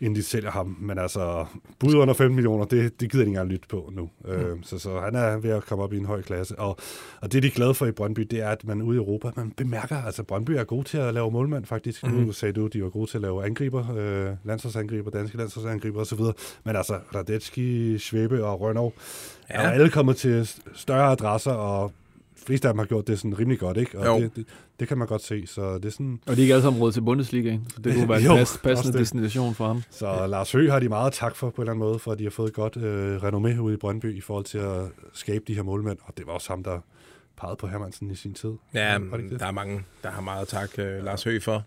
inden 0.00 0.16
de 0.16 0.22
sælger 0.22 0.50
ham. 0.50 0.76
Men 0.80 0.98
altså, 0.98 1.46
bud 1.78 1.94
under 1.94 2.14
15 2.14 2.34
millioner, 2.34 2.64
det, 2.64 3.00
det 3.00 3.10
gider 3.10 3.24
de 3.24 3.28
ikke 3.28 3.38
engang 3.38 3.48
lytte 3.48 3.68
på 3.68 3.92
nu. 3.92 4.10
Mm. 4.24 4.30
Øh, 4.30 4.56
så, 4.62 4.78
så 4.78 5.00
han 5.00 5.14
er 5.14 5.36
ved 5.36 5.50
at 5.50 5.64
komme 5.64 5.84
op 5.84 5.92
i 5.92 5.96
en 5.96 6.06
høj 6.06 6.22
klasse. 6.22 6.58
Og, 6.58 6.76
og 7.20 7.32
det, 7.32 7.42
de 7.42 7.48
er 7.48 7.52
glade 7.52 7.74
for 7.74 7.86
i 7.86 7.92
Brøndby, 7.92 8.20
det 8.20 8.40
er, 8.40 8.48
at 8.48 8.64
man 8.64 8.82
ude 8.82 8.96
i 8.96 8.98
Europa, 8.98 9.30
man 9.36 9.50
bemærker, 9.50 9.96
altså 9.96 10.22
Brøndby 10.22 10.50
er 10.50 10.64
god 10.64 10.84
til 10.84 10.98
at 10.98 11.14
lave 11.14 11.30
målmand 11.30 11.64
faktisk. 11.64 12.02
Mm. 12.02 12.10
Nu 12.10 12.32
sagde 12.32 12.52
du, 12.52 12.66
de 12.66 12.82
var 12.82 12.90
gode 12.90 13.10
til 13.10 13.16
at 13.16 13.22
lave 13.26 13.44
angriber, 13.46 13.96
øh, 13.96 14.36
landsholdsangriber, 14.44 15.10
danske 15.10 15.36
landsholdsangriber 15.36 16.00
osv. 16.00 16.20
Men 16.64 16.76
altså, 16.76 16.98
Radetski, 17.14 17.98
Svebe 17.98 18.44
og 18.44 18.60
Rønnow, 18.60 18.92
ja. 19.50 19.54
er 19.54 19.70
alle 19.70 19.90
kommet 19.90 20.16
til 20.16 20.50
større 20.74 21.10
adresser, 21.12 21.52
og 21.52 21.92
fleste 22.46 22.68
af 22.68 22.74
dem 22.74 22.78
har 22.78 22.86
gjort 22.86 23.06
det 23.06 23.18
sådan 23.18 23.38
rimelig 23.38 23.58
godt, 23.58 23.76
ikke? 23.76 23.98
Og 23.98 24.06
Jo. 24.06 24.20
det, 24.24 24.36
det, 24.36 24.46
det, 24.80 24.88
kan 24.88 24.98
man 24.98 25.08
godt 25.08 25.22
se, 25.22 25.46
så 25.46 25.74
det 25.78 25.84
er 25.84 25.90
sådan... 25.90 26.20
Og 26.26 26.36
de 26.36 26.40
er 26.40 26.42
ikke 26.42 26.54
alle 26.54 26.62
sammen 26.62 26.82
råd 26.82 26.92
til 26.92 27.00
Bundesligaen, 27.00 27.66
så 27.74 27.80
det 27.80 27.94
kunne 27.94 28.08
være 28.14 28.20
en 28.20 28.26
Jo, 28.26 28.32
pas, 28.32 28.40
også 28.40 28.62
passende 28.62 28.92
det. 28.92 29.00
destination 29.00 29.54
for 29.54 29.66
ham. 29.66 29.82
Så 29.90 30.06
ja. 30.08 30.26
Lars 30.26 30.52
Høgh 30.52 30.72
har 30.72 30.80
de 30.80 30.88
meget 30.88 31.12
tak 31.12 31.36
for 31.36 31.50
på 31.50 31.56
en 31.56 31.62
eller 31.62 31.72
anden 31.72 31.88
måde, 31.88 31.98
for 31.98 32.12
at 32.12 32.18
de 32.18 32.24
har 32.24 32.30
fået 32.30 32.48
et 32.48 32.54
godt 32.54 32.76
øh, 32.76 33.16
renommé 33.16 33.58
ude 33.60 33.74
i 33.74 33.76
Brøndby 33.76 34.16
i 34.16 34.20
forhold 34.20 34.44
til 34.44 34.58
at 34.58 34.82
skabe 35.12 35.44
de 35.48 35.54
her 35.54 35.62
målmænd, 35.62 35.98
og 36.02 36.12
det 36.16 36.26
var 36.26 36.32
også 36.32 36.48
ham, 36.50 36.64
der 36.64 36.78
pegede 37.40 37.56
på 37.56 37.66
Hermansen 37.66 38.10
i 38.10 38.14
sin 38.14 38.34
tid. 38.34 38.52
Ja, 38.74 38.98
det 38.98 39.30
det? 39.30 39.40
der 39.40 39.46
er 39.46 39.50
mange, 39.52 39.82
der 40.02 40.10
har 40.10 40.20
meget 40.20 40.48
tak, 40.48 40.78
øh, 40.78 41.04
Lars 41.04 41.24
Høgh, 41.24 41.42
for. 41.42 41.64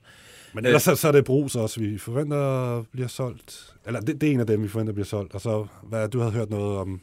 Men 0.54 0.66
ellers 0.66 0.84
så, 0.84 0.96
så 0.96 1.08
er 1.08 1.12
det 1.12 1.26
Brugs 1.26 1.56
også, 1.56 1.80
vi 1.80 1.98
forventer 1.98 2.84
bliver 2.92 3.08
solgt. 3.08 3.76
Eller 3.86 4.00
det, 4.00 4.22
det 4.22 4.30
er 4.30 4.34
en 4.34 4.40
af 4.40 4.48
dem, 4.48 4.64
vi 4.64 4.68
forventer 4.68 4.94
bliver 4.94 5.06
solgt. 5.06 5.34
Og 5.34 5.42
så, 5.42 5.66
hvad, 5.84 6.10
du 6.10 6.20
havde 6.20 6.32
hørt 6.32 6.50
noget 6.50 6.78
om 6.78 7.02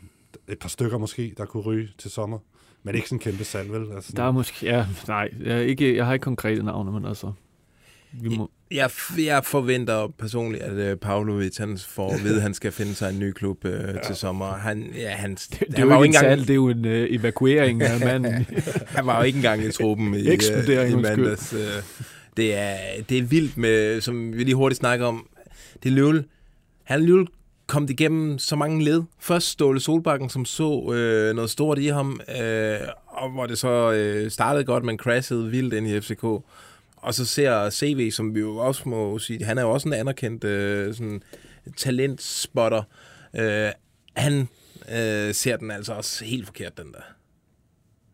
et 0.49 0.59
par 0.59 0.69
stykker 0.69 0.99
måske, 0.99 1.35
der 1.37 1.45
kunne 1.45 1.63
ryge 1.63 1.89
til 1.99 2.11
sommer. 2.11 2.39
Men 2.83 2.95
ikke 2.95 3.09
sådan 3.09 3.17
en 3.17 3.21
kæmpe 3.21 3.45
salg, 3.45 3.73
vel? 3.73 3.87
Altså, 3.95 4.13
Der 4.17 4.23
er 4.23 4.31
måske, 4.31 4.67
ja, 4.67 4.87
nej, 5.09 5.29
jeg, 5.45 5.65
ikke, 5.65 5.97
jeg 5.97 6.07
har 6.07 6.13
ikke 6.13 6.25
konkrete 6.25 6.63
navne, 6.63 6.93
men 6.93 7.05
altså, 7.05 7.33
vi 8.13 8.29
må, 8.29 8.51
Jeg, 8.71 8.91
jeg 9.19 9.45
forventer 9.45 10.09
personligt, 10.19 10.63
at 10.63 10.93
uh, 10.93 10.99
Pavlovic 10.99 11.57
han 11.57 11.79
får 11.79 12.13
at 12.15 12.25
vide, 12.25 12.37
at 12.37 12.43
han 12.43 12.55
skal 12.55 12.73
finde 12.73 12.95
sig 12.95 13.11
en 13.11 13.19
ny 13.19 13.33
klub 13.33 13.65
uh, 13.65 13.71
ja. 13.71 13.99
til 14.07 14.17
sommer. 14.17 14.47
Han, 14.47 14.91
ja, 14.95 15.11
han, 15.11 15.35
det, 15.35 15.65
det 15.71 15.79
er 15.79 15.85
jo 15.85 16.03
ikke 16.03 16.17
en 16.17 16.21
salg, 16.21 16.41
det 16.41 16.51
er 16.51 16.55
jo 16.55 16.69
en 16.69 16.85
uh, 16.85 16.91
evakuering 16.91 17.83
af 17.83 18.01
manden. 18.07 18.47
han 18.87 19.07
var 19.07 19.19
jo 19.19 19.23
ikke 19.23 19.37
engang 19.37 19.65
i 19.65 19.73
truppen 19.73 20.15
i, 20.15 20.29
uh, 20.29 20.91
i 20.91 20.95
mandags. 20.95 21.53
Uh, 21.53 21.61
det, 22.37 22.55
er, 22.55 22.77
det 23.09 23.19
er 23.19 23.23
vildt 23.23 23.57
med, 23.57 24.01
som 24.01 24.33
vi 24.33 24.45
lige 24.45 24.55
hurtigt 24.55 24.79
snakker 24.79 25.07
om, 25.07 25.29
det 25.83 25.89
er 25.89 25.95
Løvel. 25.95 26.25
Han 26.85 27.03
er 27.03 27.07
kom 27.07 27.29
kommet 27.67 27.91
igennem 27.91 28.39
så 28.39 28.57
mange 28.57 28.85
led. 28.85 29.03
Først 29.19 29.49
Ståle 29.49 29.81
Solbakken, 29.81 30.31
som 30.31 30.45
så 30.45 30.93
øh, 30.93 31.35
noget 31.35 31.51
stort 31.51 31.79
i 31.79 31.87
ham, 31.87 32.21
øh, 32.41 32.79
og 33.07 33.31
hvor 33.31 33.47
det 33.47 33.59
så 33.59 33.93
øh, 33.93 34.31
startede 34.31 34.65
godt, 34.65 34.85
men 34.85 34.99
crashede 34.99 35.51
vildt 35.51 35.75
ind 35.75 35.89
i 35.89 36.01
FCK. 36.01 36.25
Og 36.97 37.15
så 37.15 37.25
ser 37.25 37.71
CV, 37.71 38.11
som 38.11 38.35
vi 38.35 38.41
jo 38.41 38.57
også 38.57 38.89
må 38.89 39.19
sige, 39.19 39.45
han 39.45 39.59
er 39.59 39.63
jo 39.63 39.71
også 39.71 39.89
en 39.89 39.95
anerkendt 39.95 40.45
øh, 40.45 40.95
sådan, 40.95 41.23
talentspotter. 41.77 42.83
Øh, 43.37 43.71
han 44.17 44.49
øh, 44.93 45.35
ser 45.35 45.57
den 45.57 45.71
altså 45.71 45.93
også 45.93 46.25
helt 46.25 46.47
forkert, 46.47 46.79
den 46.79 46.93
der. 46.93 47.16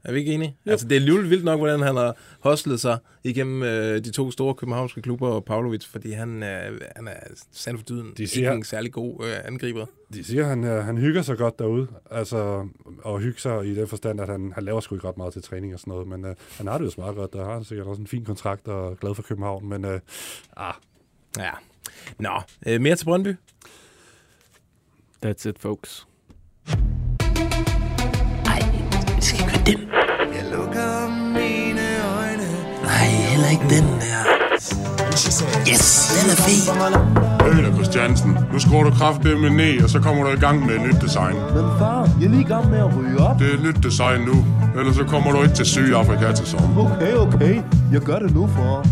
Er 0.04 0.12
vi 0.12 0.18
ikke 0.18 0.32
enige? 0.34 0.56
Jo. 0.66 0.70
Altså, 0.70 0.88
det 0.88 0.96
er 0.96 1.00
alligevel 1.00 1.30
vildt 1.30 1.44
nok, 1.44 1.58
hvordan 1.58 1.80
han 1.82 1.96
har 1.96 2.16
hostlet 2.40 2.80
sig 2.80 2.98
igennem 3.24 3.62
øh, 3.62 3.94
de 4.04 4.10
to 4.10 4.30
store 4.30 4.54
københavnske 4.54 5.02
klubber 5.02 5.28
og 5.28 5.44
Pavlovic, 5.44 5.84
fordi 5.86 6.10
han, 6.12 6.42
øh, 6.42 6.80
han 6.96 7.08
er 7.08 7.14
sandt 7.52 7.80
for 7.80 7.84
dyden 7.84 8.06
De 8.16 8.22
ikke 8.22 8.26
siger- 8.34 8.52
en 8.52 8.64
særlig 8.64 8.92
god 8.92 9.24
øh, 9.24 9.34
angriber. 9.44 9.86
De 10.14 10.24
siger, 10.24 10.42
at 10.42 10.48
han, 10.48 10.64
øh, 10.64 10.84
han 10.84 10.98
hygger 10.98 11.22
sig 11.22 11.36
godt 11.38 11.58
derude, 11.58 11.86
altså, 12.10 12.68
og 13.02 13.20
hygger 13.20 13.40
sig 13.40 13.66
i 13.66 13.74
den 13.74 13.88
forstand, 13.88 14.20
at 14.20 14.28
han, 14.28 14.52
han 14.54 14.64
laver 14.64 14.80
sgu 14.80 14.94
ikke 14.94 15.08
ret 15.08 15.16
meget 15.16 15.32
til 15.32 15.42
træning 15.42 15.74
og 15.74 15.80
sådan 15.80 15.90
noget, 15.90 16.08
men 16.08 16.24
øh, 16.24 16.34
han 16.58 16.66
har 16.66 16.78
det 16.78 16.84
jo 16.84 16.90
så 16.90 17.00
meget 17.00 17.16
godt, 17.16 17.32
der 17.32 17.44
har 17.44 17.54
han 17.54 17.64
sikkert 17.64 17.86
også 17.86 18.00
en 18.00 18.06
fin 18.06 18.24
kontrakt 18.24 18.68
og 18.68 18.90
er 18.92 18.94
glad 18.94 19.14
for 19.14 19.22
København, 19.22 19.68
men 19.68 19.84
øh, 19.84 20.00
ah, 20.56 20.74
Ja. 21.38 21.50
Nå, 22.18 22.40
øh, 22.66 22.80
mere 22.80 22.96
til 22.96 23.04
Brøndby. 23.04 23.34
That's 25.26 25.48
it, 25.48 25.58
folks. 25.58 26.06
Det 29.22 29.28
skal 29.28 29.40
ikke 29.40 29.52
være 29.52 29.64
den. 29.66 29.80
Jeg 30.36 30.44
lukker 30.56 30.90
mine 31.38 31.86
øjne. 32.18 32.46
Nej, 32.88 33.06
heller 33.30 33.50
ikke 33.56 33.66
den 33.74 33.86
der. 34.04 34.20
Yes, 35.70 35.86
den 36.16 36.26
er 36.34 36.38
fed. 36.46 36.62
Øl 37.48 37.74
Christiansen. 37.74 38.38
Nu 38.52 38.58
skruer 38.58 38.84
du 38.84 38.90
kraftedeme 38.90 39.50
ned, 39.50 39.82
og 39.84 39.90
så 39.90 40.00
kommer 40.00 40.24
du 40.24 40.30
i 40.30 40.40
gang 40.40 40.66
med 40.66 40.74
et 40.74 40.80
nyt 40.80 41.00
design. 41.02 41.34
Men 41.34 41.64
far, 41.78 42.10
jeg 42.20 42.26
er 42.26 42.30
lige 42.30 42.40
i 42.40 42.44
gang 42.54 42.70
med 42.70 42.78
at 42.78 42.96
ryge 42.96 43.18
op. 43.18 43.38
Det 43.38 43.50
er 43.50 43.54
et 43.54 43.62
nyt 43.62 43.82
design 43.82 44.20
nu, 44.20 44.44
ellers 44.78 44.96
så 44.96 45.04
kommer 45.04 45.32
du 45.32 45.42
ikke 45.42 45.54
til 45.54 45.66
Sydafrika 45.66 46.32
til 46.32 46.46
sommer. 46.46 46.94
Okay, 46.96 47.14
okay. 47.14 47.62
Jeg 47.92 48.00
gør 48.00 48.18
det 48.18 48.34
nu, 48.34 48.46
for. 48.46 48.86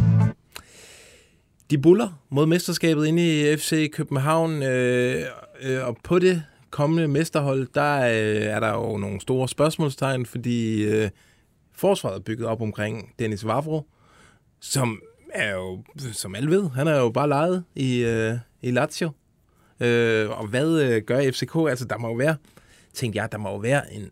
De 1.71 1.79
buller 1.79 2.09
mod 2.31 2.47
mesterskabet 2.47 3.07
inde 3.07 3.23
i 3.23 3.57
FC 3.57 3.91
København, 3.93 4.63
øh, 4.63 5.23
øh, 5.63 5.87
og 5.87 5.97
på 6.05 6.19
det 6.19 6.43
kommende 6.71 7.09
mesterhold, 7.09 7.69
der 7.75 8.01
øh, 8.01 8.43
er 8.43 8.61
der 8.61 8.73
jo 8.73 8.97
nogle 8.97 9.21
store 9.21 9.49
spørgsmålstegn, 9.49 10.27
fordi 10.27 10.83
øh, 10.83 11.11
forsvaret 11.73 12.17
er 12.17 12.21
bygget 12.21 12.47
op 12.47 12.63
omkring 12.63 13.15
Dennis 13.19 13.47
Vavro, 13.47 13.87
som 14.61 15.03
er 15.35 15.55
jo, 15.55 15.85
som 16.13 16.35
alle 16.35 16.51
ved, 16.51 16.71
han 16.71 16.89
er 16.89 16.99
jo 16.99 17.11
bare 17.11 17.29
lejet 17.29 17.65
i, 17.75 17.99
øh, 17.99 18.35
i 18.63 18.71
Lazio. 18.71 19.11
Øh, 19.81 20.31
og 20.31 20.47
hvad 20.47 20.81
øh, 20.83 21.03
gør 21.03 21.31
FCK? 21.31 21.57
Altså, 21.69 21.85
der 21.85 21.99
må 21.99 22.09
jo 22.09 22.15
være, 22.15 22.37
tænkte 22.95 23.17
jeg, 23.17 23.33
der 23.33 23.39
må 23.39 23.51
jo 23.51 23.57
være 23.57 23.95
en 23.95 24.11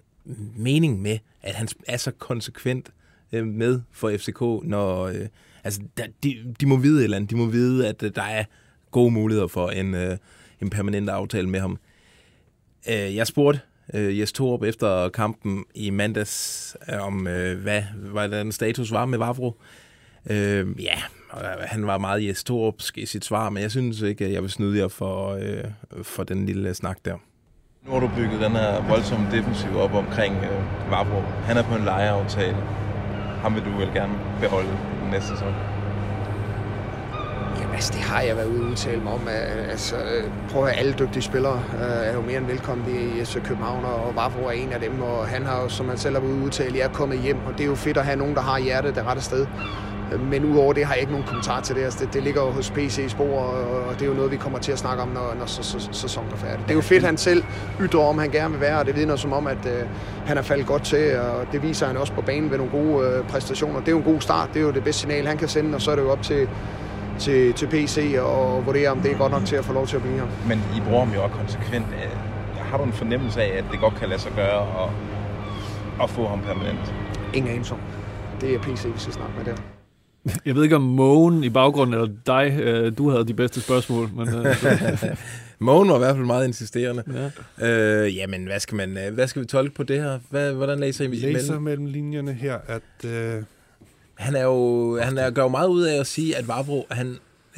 mening 0.56 1.02
med, 1.02 1.18
at 1.42 1.54
han 1.54 1.68
er 1.86 1.96
så 1.96 2.10
konsekvent 2.10 2.90
øh, 3.32 3.46
med 3.46 3.80
for 3.92 4.10
FCK, 4.16 4.40
når... 4.40 5.06
Øh, 5.06 5.26
altså, 5.64 5.80
der, 5.96 6.06
de, 6.22 6.54
de 6.60 6.66
må 6.66 6.76
vide 6.76 6.98
et 6.98 7.04
eller 7.04 7.16
andet. 7.16 7.30
De 7.30 7.36
må 7.36 7.46
vide, 7.46 7.88
at 7.88 8.02
øh, 8.02 8.12
der 8.14 8.22
er 8.22 8.44
gode 8.90 9.10
muligheder 9.10 9.46
for 9.46 9.68
en, 9.68 9.94
øh, 9.94 10.16
en 10.60 10.70
permanent 10.70 11.10
aftale 11.10 11.48
med 11.48 11.60
ham. 11.60 11.78
Øh, 12.88 13.16
jeg 13.16 13.26
spurgte 13.26 13.60
øh, 13.94 14.18
Jes 14.18 14.32
Torup 14.32 14.62
efter 14.62 15.08
kampen 15.08 15.64
i 15.74 15.90
mandags, 15.90 16.76
øh, 16.92 17.06
om 17.06 17.26
øh, 17.26 17.62
hvad, 17.62 17.82
hvordan 18.10 18.52
status 18.52 18.92
var 18.92 19.06
med 19.06 19.18
Vavro. 19.18 19.60
Øh, 20.30 20.66
ja, 20.82 20.98
og 21.30 21.42
øh, 21.42 21.50
han 21.60 21.86
var 21.86 21.98
meget 21.98 22.26
Jes 22.26 22.44
Torupsk 22.44 22.98
i 22.98 23.06
sit 23.06 23.24
svar, 23.24 23.50
men 23.50 23.62
jeg 23.62 23.70
synes 23.70 24.00
ikke, 24.00 24.24
at 24.24 24.32
jeg 24.32 24.42
vil 24.42 24.50
snyde 24.50 24.78
jer 24.78 24.88
for, 24.88 25.32
øh, 25.32 25.64
for 26.02 26.24
den 26.24 26.46
lille 26.46 26.74
snak 26.74 26.98
der. 27.04 27.16
Nu 27.86 27.92
har 27.92 28.00
du 28.00 28.10
bygget 28.16 28.40
den 28.40 28.52
her 28.52 28.88
voldsomme 28.88 29.26
defensiv 29.32 29.76
op 29.76 29.94
omkring 29.94 30.36
øh, 30.36 30.90
Vavro. 30.90 31.20
Han 31.20 31.56
er 31.56 31.62
på 31.62 31.74
en 31.74 31.84
lejeaftale. 31.84 32.56
Ham 33.42 33.54
vil 33.54 33.64
du 33.64 33.70
vel 33.70 33.88
gerne 33.94 34.12
beholde 34.40 34.78
næste 35.10 35.28
sæson? 35.28 35.77
Altså, 37.78 37.92
det 37.92 38.00
har 38.00 38.20
jeg 38.20 38.36
været 38.36 38.46
ude 38.46 38.60
og 38.60 38.70
udtale 38.70 39.00
mig 39.00 39.12
om. 39.12 39.28
Altså, 39.70 39.96
prøv 40.50 40.64
at 40.64 40.78
alle 40.78 40.94
dygtige 40.98 41.22
spillere 41.22 41.62
øh, 41.74 42.08
er 42.08 42.14
jo 42.14 42.20
mere 42.20 42.38
end 42.38 42.46
velkomne 42.46 42.84
i 42.90 43.24
FC 43.24 43.34
København, 43.44 43.84
og 43.84 44.16
Vavro 44.16 44.46
er 44.46 44.50
en 44.50 44.72
af 44.72 44.80
dem, 44.80 45.02
og 45.02 45.26
han 45.26 45.46
har 45.46 45.62
jo, 45.62 45.68
som 45.68 45.88
han 45.88 45.98
selv 45.98 46.14
har 46.14 46.20
været 46.20 46.32
ude 46.32 46.40
at 46.40 46.46
udtale, 46.46 46.78
jeg 46.78 46.84
er 46.84 46.92
kommet 46.92 47.18
hjem, 47.18 47.36
og 47.46 47.52
det 47.52 47.60
er 47.60 47.66
jo 47.66 47.74
fedt 47.74 47.96
at 47.96 48.04
have 48.04 48.16
nogen, 48.16 48.34
der 48.34 48.40
har 48.40 48.58
hjertet 48.58 48.94
det 48.94 49.06
rette 49.06 49.22
sted. 49.22 49.46
Men 50.30 50.44
udover 50.44 50.72
det 50.72 50.84
har 50.84 50.94
jeg 50.94 51.00
ikke 51.00 51.12
nogen 51.12 51.26
kommentar 51.26 51.60
til 51.60 51.76
det. 51.76 51.82
Altså, 51.82 52.04
det, 52.04 52.14
det 52.14 52.22
ligger 52.22 52.42
jo 52.42 52.50
hos 52.50 52.70
PC's 52.70 53.08
spor, 53.08 53.38
og 53.38 53.86
og 53.86 53.94
det 53.94 54.02
er 54.02 54.06
jo 54.06 54.14
noget, 54.14 54.30
vi 54.30 54.36
kommer 54.36 54.58
til 54.58 54.72
at 54.72 54.78
snakke 54.78 55.02
om, 55.02 55.08
når, 55.08 55.34
når 55.38 55.46
sæsonen 55.92 56.30
er 56.32 56.36
færdig. 56.36 56.60
Det 56.62 56.70
er 56.70 56.74
jo 56.74 56.80
fedt, 56.80 57.04
han 57.04 57.16
selv 57.16 57.44
ytrer 57.80 58.00
om, 58.00 58.18
han 58.18 58.30
gerne 58.30 58.50
vil 58.50 58.60
være, 58.60 58.78
og 58.78 58.86
det 58.86 58.96
vidner 58.96 59.16
som 59.16 59.32
om, 59.32 59.46
at 59.46 59.66
øh, 59.66 59.88
han 60.26 60.38
er 60.38 60.42
faldet 60.42 60.66
godt 60.66 60.82
til, 60.82 61.18
og 61.18 61.46
det 61.52 61.62
viser 61.62 61.86
han 61.86 61.96
også 61.96 62.12
på 62.12 62.20
banen 62.20 62.50
ved 62.50 62.58
nogle 62.58 62.72
gode 62.72 63.06
øh, 63.06 63.24
præstationer. 63.24 63.80
Det 63.80 63.88
er 63.88 63.92
jo 63.92 63.98
en 63.98 64.04
god 64.04 64.20
start, 64.20 64.48
det 64.54 64.60
er 64.60 64.66
jo 64.66 64.72
det 64.72 64.84
bedste 64.84 65.00
signal, 65.00 65.26
han 65.26 65.38
kan 65.38 65.48
sende, 65.48 65.74
og 65.74 65.82
så 65.82 65.90
er 65.90 65.96
det 65.96 66.02
jo 66.02 66.10
op 66.10 66.22
til, 66.22 66.48
til, 67.18 67.52
til 67.52 67.66
PC 67.66 68.14
og 68.20 68.66
vurdere, 68.66 68.88
om 68.88 69.00
det 69.00 69.12
er 69.12 69.18
godt 69.18 69.32
nok 69.32 69.44
til 69.44 69.56
at 69.56 69.64
få 69.64 69.72
lov 69.72 69.86
til 69.86 69.96
at 69.96 70.02
blive 70.02 70.14
her. 70.14 70.26
Men 70.48 70.58
I 70.76 70.80
bruger 70.88 71.04
ham 71.04 71.14
jo 71.14 71.22
også 71.22 71.34
konsekvent. 71.36 71.86
Øh, 71.86 72.10
Har 72.58 72.78
du 72.78 72.84
en 72.84 72.92
fornemmelse 72.92 73.42
af, 73.42 73.58
at 73.58 73.64
det 73.72 73.80
godt 73.80 73.94
kan 73.94 74.08
lade 74.08 74.20
sig 74.20 74.32
gøre 74.36 74.84
at, 74.84 74.90
at 76.02 76.10
få 76.10 76.26
ham 76.28 76.40
permanent? 76.40 76.94
Ingen 77.34 77.52
anelse 77.52 77.74
om. 77.74 77.80
Det 78.40 78.54
er 78.54 78.58
PC, 78.58 78.84
vi 78.84 78.98
skal 78.98 79.12
snakke 79.12 79.34
med 79.38 79.44
der. 79.44 79.54
Jeg 80.46 80.54
ved 80.54 80.62
ikke, 80.62 80.76
om 80.76 80.82
Mogen 80.82 81.44
i 81.44 81.50
baggrunden 81.50 81.94
eller 81.94 82.08
dig, 82.26 82.60
øh, 82.62 82.92
du 82.98 83.10
havde 83.10 83.26
de 83.26 83.34
bedste 83.34 83.60
spørgsmål. 83.60 84.10
Men, 84.16 84.28
øh, 84.28 84.46
Mogen 85.58 85.88
var 85.88 85.94
i 85.94 85.98
hvert 85.98 86.14
fald 86.16 86.26
meget 86.26 86.46
insisterende. 86.46 87.30
ja. 87.60 87.68
Øh, 88.04 88.16
jamen, 88.16 88.44
hvad 88.44 88.60
skal, 88.60 88.76
man, 88.76 88.98
hvad 89.12 89.26
skal 89.26 89.42
vi 89.42 89.46
tolke 89.46 89.74
på 89.74 89.82
det 89.82 90.00
her? 90.02 90.18
Hvad, 90.30 90.52
hvordan 90.52 90.78
læser 90.80 91.04
I 91.04 91.08
Læser 91.08 91.48
mellem? 91.52 91.62
mellem 91.62 91.86
linjerne 91.86 92.32
her, 92.32 92.58
at 92.68 93.10
øh, 93.10 93.42
Han, 94.18 94.36
er 94.36 94.44
jo, 94.44 94.98
han 95.00 95.18
er, 95.18 95.30
gør 95.30 95.42
jo 95.42 95.48
meget 95.48 95.68
ud 95.68 95.82
af 95.82 96.00
at 96.00 96.06
sige, 96.06 96.36
at 96.36 96.48
Vavro 96.48 96.86
han, 96.90 97.06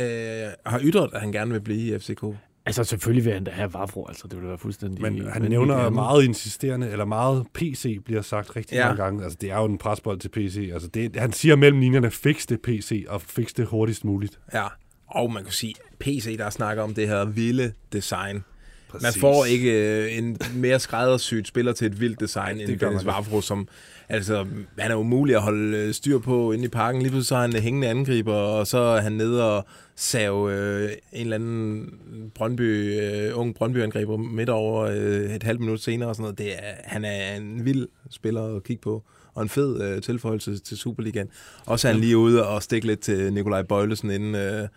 øh, 0.01 0.47
har 0.67 0.81
ytret, 0.83 1.11
at 1.15 1.21
han 1.21 1.33
gerne 1.33 1.53
vil 1.53 1.61
blive 1.61 1.97
i 1.97 1.99
FCK. 1.99 2.25
Altså, 2.67 2.85
selvfølgelig 2.85 3.25
vil 3.25 3.33
han 3.33 3.45
da 3.45 3.51
have 3.51 3.73
Vavro, 3.75 4.07
altså. 4.07 4.29
Det 4.29 4.37
ville 4.37 4.49
være 4.49 4.59
fuldstændig... 4.59 5.03
men 5.03 5.27
han 5.29 5.43
nævner 5.43 5.77
andet. 5.77 5.93
meget 5.93 6.25
insisterende, 6.25 6.91
eller 6.91 7.05
meget 7.05 7.47
PC 7.55 7.99
bliver 8.05 8.23
sagt 8.23 8.57
rigtig 8.57 8.75
ja. 8.75 8.87
mange 8.87 9.03
gange. 9.03 9.25
Altså, 9.25 9.39
det 9.41 9.51
er 9.51 9.57
jo 9.57 9.65
en 9.65 9.79
presbold 9.79 10.19
til 10.19 10.29
PC. 10.29 10.71
Altså, 10.73 10.89
det, 10.89 11.17
han 11.17 11.33
siger 11.33 11.57
mellem 11.57 11.81
linjerne, 11.81 12.11
fix 12.11 12.47
det 12.47 12.63
PC, 12.63 13.05
og 13.09 13.23
fix 13.23 13.53
det 13.53 13.67
hurtigst 13.67 14.05
muligt. 14.05 14.39
Ja, 14.55 14.67
og 15.07 15.33
man 15.33 15.45
kan 15.45 15.53
sige, 15.53 15.75
PC, 16.01 16.39
der 16.39 16.51
snakker 16.51 16.83
om 16.83 16.95
det 16.95 17.09
her 17.09 17.25
vilde 17.25 17.73
design. 17.93 18.45
Præcis. 18.91 19.03
Man 19.03 19.21
får 19.21 19.45
ikke 19.45 19.73
øh, 19.73 20.19
en 20.19 20.37
mere 20.55 20.81
skræddersyet 20.81 21.47
spiller 21.49 21.73
til 21.73 21.87
et 21.87 22.01
vildt 22.01 22.21
design 22.21 22.59
det 22.59 22.71
end 22.71 22.81
Dennis. 22.81 23.07
Vavro, 23.07 23.41
som 23.41 23.69
altså, 24.09 24.47
han 24.79 24.91
er 24.91 24.95
umulig 24.95 25.37
at 25.37 25.43
holde 25.43 25.79
øh, 25.79 25.95
styr 25.95 26.19
på 26.19 26.53
inde 26.53 26.65
i 26.65 26.69
parken. 26.69 27.03
Lige 27.03 27.11
pludselig 27.11 27.29
så 27.29 27.37
er 27.37 27.41
han 27.41 27.53
hængende 27.53 27.89
angriber, 27.89 28.35
og 28.35 28.67
så 28.67 28.79
er 28.79 29.01
han 29.01 29.13
nede 29.13 29.57
og 29.57 29.67
save 29.97 30.55
øh, 30.55 30.91
en 31.13 31.21
eller 31.21 31.35
anden 31.35 31.91
Brøndby, 32.35 33.01
øh, 33.03 33.39
ung 33.39 33.55
Brøndby-angriber 33.55 34.17
midt 34.17 34.49
over 34.49 34.85
øh, 34.85 35.35
et 35.35 35.43
halvt 35.43 35.61
minut 35.61 35.81
senere 35.81 36.09
og 36.09 36.15
sådan 36.15 36.23
noget. 36.23 36.39
Det 36.39 36.53
er, 36.53 36.73
han 36.85 37.05
er 37.05 37.37
en 37.37 37.65
vild 37.65 37.89
spiller 38.11 38.57
at 38.57 38.65
kigge 38.65 38.81
på, 38.81 39.03
og 39.35 39.43
en 39.43 39.49
fed 39.49 39.83
øh, 39.83 40.03
tilføjelse 40.03 40.59
til 40.59 40.77
Superligaen. 40.77 41.29
Også 41.67 41.89
er 41.89 41.93
han 41.93 42.01
lige 42.01 42.17
ude 42.17 42.47
og 42.47 42.63
stikke 42.63 42.87
lidt 42.87 43.01
til 43.01 43.33
Nikolaj 43.33 43.63
Bøjlesen 43.63 44.11
inden, 44.11 44.35
øh, 44.35 44.69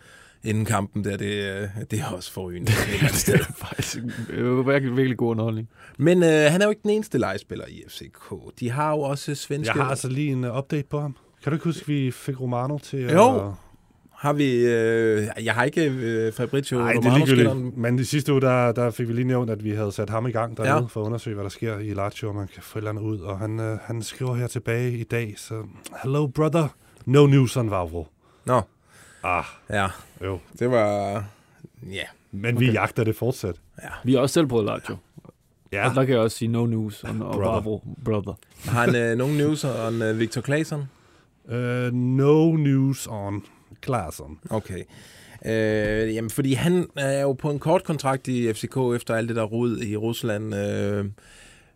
inden 0.44 0.64
kampen 0.64 1.04
der. 1.04 1.16
Det, 1.16 1.26
øh, 1.62 1.68
det 1.90 2.00
er 2.00 2.06
også 2.06 2.32
forrygende. 2.32 2.72
det 3.26 3.34
er 3.34 3.52
faktisk 3.56 3.98
øh, 4.30 4.68
virkelig, 4.68 4.96
virkelig 4.96 5.18
god 5.18 5.30
underholdning. 5.30 5.68
Men 5.98 6.22
øh, 6.22 6.28
han 6.28 6.60
er 6.60 6.64
jo 6.64 6.70
ikke 6.70 6.82
den 6.82 6.90
eneste 6.90 7.18
legespiller 7.18 7.64
i 7.68 7.82
FCK. 7.88 8.34
De 8.60 8.70
har 8.70 8.90
jo 8.90 9.00
også 9.00 9.34
svenske... 9.34 9.76
Jeg 9.76 9.84
har 9.84 9.90
altså 9.90 10.08
lige 10.08 10.32
en 10.32 10.44
uh, 10.44 10.58
update 10.58 10.86
på 10.90 11.00
ham. 11.00 11.16
Kan 11.42 11.50
du 11.50 11.56
ikke 11.56 11.64
huske, 11.64 11.82
at 11.82 11.88
vi 11.88 12.10
fik 12.10 12.40
Romano 12.40 12.78
til 12.78 12.96
at... 12.96 13.14
Jo. 13.14 13.54
Har 14.16 14.32
vi... 14.32 14.54
Øh, 14.54 15.28
jeg 15.44 15.54
har 15.54 15.64
ikke 15.64 15.90
øh, 15.90 16.32
Fabrizio 16.32 16.78
Nej, 16.78 16.92
det 16.92 17.04
er 17.06 17.16
ligegyldigt. 17.16 17.76
Men 17.76 17.98
i 17.98 18.04
sidste 18.04 18.32
uge, 18.32 18.40
der, 18.40 18.72
der 18.72 18.90
fik 18.90 19.08
vi 19.08 19.12
lige 19.12 19.24
nævnt, 19.24 19.50
at 19.50 19.64
vi 19.64 19.70
havde 19.70 19.92
sat 19.92 20.10
ham 20.10 20.26
i 20.26 20.30
gang 20.30 20.56
dernede 20.56 20.74
Ja. 20.74 20.80
for 20.80 21.00
at 21.00 21.04
undersøge, 21.06 21.34
hvad 21.34 21.44
der 21.44 21.50
sker 21.50 21.78
i 21.78 21.94
Lazio, 21.94 22.28
og 22.28 22.34
man 22.34 22.48
kan 22.54 22.62
få 22.62 22.78
et 22.78 22.80
eller 22.80 22.90
andet 22.90 23.02
ud. 23.02 23.18
Og 23.18 23.38
han, 23.38 23.60
øh, 23.60 23.78
han 23.82 24.02
skriver 24.02 24.34
her 24.34 24.46
tilbage 24.46 24.92
i 24.98 25.04
dag, 25.04 25.34
så... 25.36 25.54
Hello, 26.02 26.26
brother. 26.26 26.68
No 27.06 27.26
news 27.26 27.56
on 27.56 27.70
Vavro. 27.70 28.06
Nå, 28.46 28.60
Ah, 29.24 29.44
ja. 29.70 29.88
jo. 30.24 30.38
Det 30.58 30.70
var... 30.70 31.24
Ja. 31.90 32.04
Men 32.30 32.56
okay. 32.56 32.66
vi 32.66 32.72
jagter 32.72 33.04
det 33.04 33.16
fortsat. 33.16 33.56
Vi 34.04 34.14
har 34.14 34.20
også 34.20 34.34
selv 34.34 34.46
prøvet 34.46 34.66
Lazio. 34.66 34.96
Ja. 35.22 35.78
Ja. 35.78 35.88
Og 35.88 35.94
der 35.94 36.04
kan 36.04 36.14
jeg 36.14 36.22
også 36.22 36.36
sige 36.36 36.48
no 36.48 36.66
news 36.66 37.04
on 37.04 37.18
Brother. 37.18 37.50
Vavro, 37.50 37.82
brother. 38.04 38.34
Har 38.64 38.84
han 38.84 38.96
øh, 38.96 39.18
nogen 39.18 39.36
news 39.36 39.64
on 39.64 40.02
øh, 40.02 40.18
Victor 40.18 40.40
Claesson? 40.40 40.88
Uh, 41.44 41.54
no 41.92 42.56
news 42.56 43.06
on 43.10 43.42
Klaassen. 43.80 44.38
Okay. 44.50 44.84
Øh, 45.46 46.14
jamen, 46.14 46.30
fordi 46.30 46.52
han 46.52 46.86
er 46.96 47.20
jo 47.20 47.32
på 47.32 47.50
en 47.50 47.58
kort 47.58 47.84
kontrakt 47.84 48.28
i 48.28 48.52
FCK 48.52 48.76
efter 48.96 49.14
alt 49.14 49.28
det 49.28 49.36
der 49.36 49.42
rod 49.42 49.80
i 49.80 49.96
Rusland. 49.96 50.54
Øh, 50.54 51.04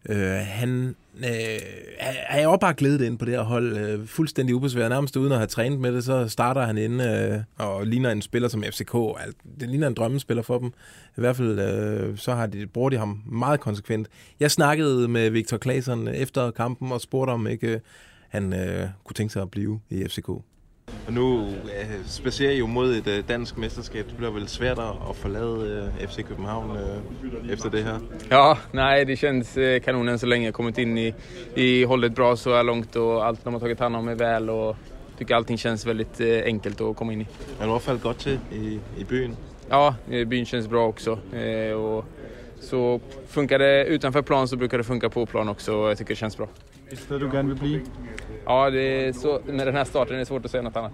øh, 0.09 0.19
han 0.47 0.95
øh, 1.19 1.25
er- 2.29 2.43
jo 2.43 2.57
bare 2.57 2.75
glædet 2.75 3.01
ind 3.01 3.19
på 3.19 3.25
det 3.25 3.35
her 3.35 3.43
hold. 3.43 3.77
Øh, 3.77 4.07
fuldstændig 4.07 4.55
ubesværet. 4.55 4.91
Nærmest 4.91 5.17
uden 5.17 5.33
at 5.33 5.39
have 5.39 5.47
trænet 5.47 5.81
med 5.81 5.93
det, 5.93 6.05
så 6.05 6.29
starter 6.29 6.63
han 6.67 6.79
inde 6.79 7.05
øh, 7.59 7.67
og 7.67 7.87
ligner 7.87 8.11
en 8.11 8.23
spiller 8.23 8.49
som 8.49 8.63
FCK. 8.63 8.93
Det 9.61 9.69
ligner 9.69 9.87
en 9.87 9.95
drømmespiller 9.95 10.43
for 10.43 10.59
dem. 10.59 10.69
I 11.17 11.21
hvert 11.21 11.37
fald 11.37 11.59
øh, 11.59 12.19
så 12.19 12.35
har 12.35 12.47
de, 12.47 12.67
bruger 12.67 12.91
de 12.91 12.97
ham 12.97 13.23
meget 13.27 13.61
konsekvent. 13.61 14.09
Jeg 14.41 14.51
snakkede 14.51 15.09
med 15.09 15.31
Victor 15.31 15.59
Claesson 15.59 16.09
efter 16.09 16.51
kampen 16.51 16.93
og 16.93 17.01
spurgte 17.01 17.31
om 17.31 17.47
ikke 17.47 17.69
øh, 17.69 17.81
han 18.29 18.53
øh, 18.53 18.89
kunne 19.05 19.15
tænke 19.15 19.33
sig 19.33 19.43
at 19.43 19.51
blive 19.51 19.81
i 19.91 20.05
FCK. 20.09 20.29
Og 21.09 21.15
nu 21.15 21.41
øh, 21.47 22.07
spacerer 22.07 22.53
I 22.53 22.59
jo 22.59 22.67
mod 22.67 22.95
et 22.95 23.07
øh, 23.07 23.25
dansk 23.29 23.57
mesterskab. 23.59 24.07
Det 24.07 24.17
bliver 24.17 24.33
vel 24.33 24.49
svært 24.49 24.79
at 24.79 25.17
forlade 25.17 25.91
øh, 26.01 26.09
FC 26.09 26.25
København 26.25 26.77
øh, 26.77 27.53
efter 27.53 27.71
det 27.71 27.85
her. 27.85 27.99
Ja, 28.31 28.55
nej, 28.73 29.05
det 29.05 29.19
känns 29.19 29.57
eh, 29.57 29.83
kanon 29.83 30.09
än 30.09 30.19
så 30.19 30.27
länge. 30.27 30.53
Kommit 30.53 30.79
in 30.79 30.99
i, 30.99 31.13
i 31.57 31.85
hållet 31.85 32.15
bra 32.15 32.37
så 32.37 32.55
här 32.55 32.63
långt 32.63 32.97
och 32.97 33.27
allt 33.27 33.45
de 33.45 33.53
har 33.53 33.61
tagit 33.61 33.79
hand 33.81 33.97
om 33.97 34.09
är 34.09 34.15
väl 34.15 34.51
och 34.51 34.77
tycker 35.19 35.35
allting 35.35 35.59
känns 35.59 35.87
väldigt 35.87 36.21
eh, 36.21 36.45
enkelt 36.45 36.81
att 36.81 36.97
komma 36.97 37.13
in 37.13 37.21
i. 37.21 37.27
Er 37.61 37.67
du 37.67 37.73
også 37.73 37.87
faldet 37.87 38.03
godt 38.03 38.19
til 38.19 38.41
i, 38.53 38.81
i 38.97 39.05
byen? 39.05 39.37
Ja, 39.71 39.95
byn 40.09 40.47
känns 40.47 40.69
bra 40.69 40.87
också. 40.87 41.19
Eh, 41.37 41.73
och 41.73 42.05
så 42.61 43.01
funkar 43.29 43.59
det 43.59 43.85
utanför 43.85 44.23
plan 44.23 44.49
så 44.49 44.57
brukar 44.57 44.79
det 44.79 44.85
funka 44.85 45.09
på 45.09 45.27
plan 45.27 45.49
också 45.49 45.73
och 45.73 45.91
jag 45.91 45.99
tycker 45.99 46.15
det 46.15 46.19
känns 46.19 46.37
bra. 46.37 46.49
Visst 46.91 47.09
du 47.09 47.31
gerne 47.31 47.49
vil 47.49 47.59
blive? 47.59 47.81
Ja, 48.49 48.71
det 48.71 49.09
är 49.09 49.13
så, 49.13 49.41
med 49.47 49.67
den 49.67 49.75
här 49.75 49.85
starten 49.85 50.15
är 50.15 50.19
det 50.19 50.27
svårt 50.27 50.45
att 50.45 50.51
säga 50.51 50.63
något 50.63 50.77
annat. 50.77 50.93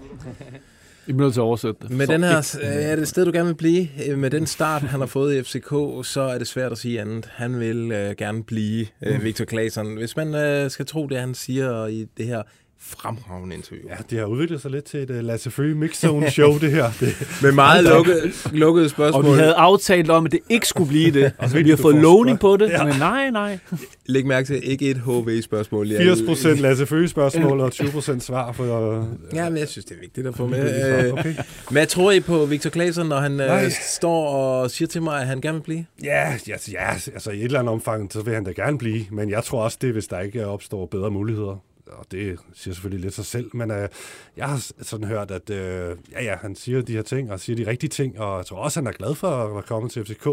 I 1.06 1.12
bliver 1.12 1.26
nødt 1.26 1.34
til 1.34 1.40
at 1.40 1.44
oversætte 1.44 1.80
det. 1.88 1.90
Med 1.90 2.06
Så 2.06 2.12
den 2.12 2.22
her, 2.24 2.38
ikke- 2.38 2.66
er 2.66 2.96
det 2.96 3.02
et 3.02 3.08
sted, 3.08 3.24
du 3.24 3.32
gerne 3.32 3.46
vil 3.46 3.54
blive? 3.54 3.88
Øh, 4.08 4.18
Med 4.18 4.30
den 4.30 4.46
start, 4.46 4.82
han 4.82 5.00
har 5.00 5.06
fået 5.06 5.34
i 5.34 5.42
FCK, 5.42 5.70
så 6.06 6.20
er 6.20 6.38
det 6.38 6.46
svært 6.46 6.72
at 6.72 6.78
sige 6.78 7.00
andet. 7.00 7.26
Han 7.32 7.60
vil 7.60 7.92
øh, 7.92 8.16
gerne 8.16 8.44
blive 8.44 8.86
øh, 9.06 9.24
Victor 9.24 9.44
Claesson. 9.44 9.96
Hvis 9.96 10.16
man 10.16 10.34
øh, 10.34 10.70
skal 10.70 10.86
tro 10.86 11.06
det, 11.06 11.18
han 11.18 11.34
siger 11.34 11.86
i 11.86 12.06
det 12.16 12.26
her 12.26 12.42
fremragende 12.80 13.56
interview. 13.56 13.88
Ja, 13.88 13.94
det 14.10 14.18
har 14.18 14.26
udviklet 14.26 14.60
sig 14.62 14.70
lidt 14.70 14.84
til 14.84 15.00
et 15.02 15.10
uh, 15.10 15.16
Lasse 15.16 15.50
Føge 15.50 15.74
Mixzone 15.74 16.30
show, 16.36 16.58
det 16.58 16.70
her. 16.72 16.90
Det, 17.00 17.38
Med 17.42 17.52
meget 17.52 17.84
lukkede, 17.84 18.32
lukkede 18.52 18.88
spørgsmål. 18.88 19.24
Og 19.24 19.32
vi 19.32 19.38
havde 19.38 19.54
aftalt 19.54 20.10
om, 20.10 20.26
at 20.26 20.32
det 20.32 20.40
ikke 20.50 20.66
skulle 20.68 20.88
blive 20.88 21.10
det. 21.10 21.24
Og 21.38 21.50
vi 21.50 21.54
vigtigt, 21.56 21.70
har 21.72 21.76
du 21.76 21.82
fået 21.82 22.02
lovning 22.02 22.40
på 22.40 22.56
det, 22.56 22.68
Ja. 22.70 22.84
men 22.84 22.94
nej, 22.98 23.30
nej. 23.30 23.58
Læg 24.06 24.26
mærke 24.26 24.46
til, 24.46 24.70
ikke 24.70 24.90
et 24.90 24.96
HV-spørgsmål. 24.96 25.88
Jeg- 25.88 26.00
80% 26.12 26.48
Lasse 26.60 26.86
Føge 26.86 27.08
spørgsmål 27.08 27.60
og 27.60 27.72
20% 27.74 28.20
svar 28.20 28.52
for... 28.52 28.98
Uh, 28.98 29.04
Ja, 29.34 29.48
men 29.50 29.58
jeg 29.58 29.68
synes, 29.68 29.84
det 29.84 29.94
er 29.96 30.00
vigtigt 30.00 30.26
at 30.26 30.36
få 30.36 30.46
med. 30.46 31.04
Øh, 31.06 31.12
Okay. 31.12 31.34
Hvad 31.70 31.86
tror 31.86 32.10
I 32.12 32.20
på 32.20 32.44
Victor 32.46 32.70
Claesson, 32.70 33.06
når 33.06 33.16
han 33.20 33.32
øh, 33.40 33.46
Nej. 33.46 33.68
står 33.70 34.26
og 34.28 34.70
siger 34.70 34.88
til 34.88 35.02
mig, 35.02 35.20
at 35.20 35.26
han 35.26 35.40
gerne 35.40 35.58
vil 35.58 35.62
blive? 35.64 35.84
Ja, 36.04 36.32
ja, 36.48 36.54
ja, 36.72 36.90
altså 36.92 37.30
i 37.30 37.38
et 37.38 37.44
eller 37.44 37.58
andet 37.58 37.72
omfang, 37.72 38.12
så 38.12 38.22
vil 38.22 38.34
han 38.34 38.44
da 38.44 38.50
gerne 38.50 38.78
blive, 38.78 39.04
men 39.12 39.30
jeg 39.30 39.44
tror 39.44 39.62
også 39.62 39.78
det, 39.80 39.92
hvis 39.92 40.06
der 40.06 40.20
ikke 40.20 40.46
opstår 40.46 40.86
bedre 40.86 41.10
muligheder. 41.10 41.62
Og 41.86 42.06
det 42.10 42.38
siger 42.54 42.74
selvfølgelig 42.74 43.04
lidt 43.04 43.14
sig 43.14 43.24
selv, 43.24 43.50
men 43.54 43.70
øh, 43.70 43.88
jeg 44.36 44.48
har 44.48 44.70
sådan 44.82 45.06
hørt, 45.06 45.30
at 45.30 45.50
øh, 45.50 45.96
ja, 46.12 46.24
ja, 46.24 46.36
han 46.36 46.54
siger 46.54 46.82
de 46.82 46.92
her 46.92 47.02
ting, 47.02 47.32
og 47.32 47.40
siger 47.40 47.56
de 47.56 47.70
rigtige 47.70 47.90
ting, 47.90 48.20
og 48.20 48.38
jeg 48.38 48.46
tror 48.46 48.56
også, 48.56 48.80
han 48.80 48.86
er 48.86 48.92
glad 48.92 49.14
for 49.14 49.28
at 49.28 49.54
være 49.54 49.62
kommet 49.62 49.92
til 49.92 50.04
FCK, 50.04 50.26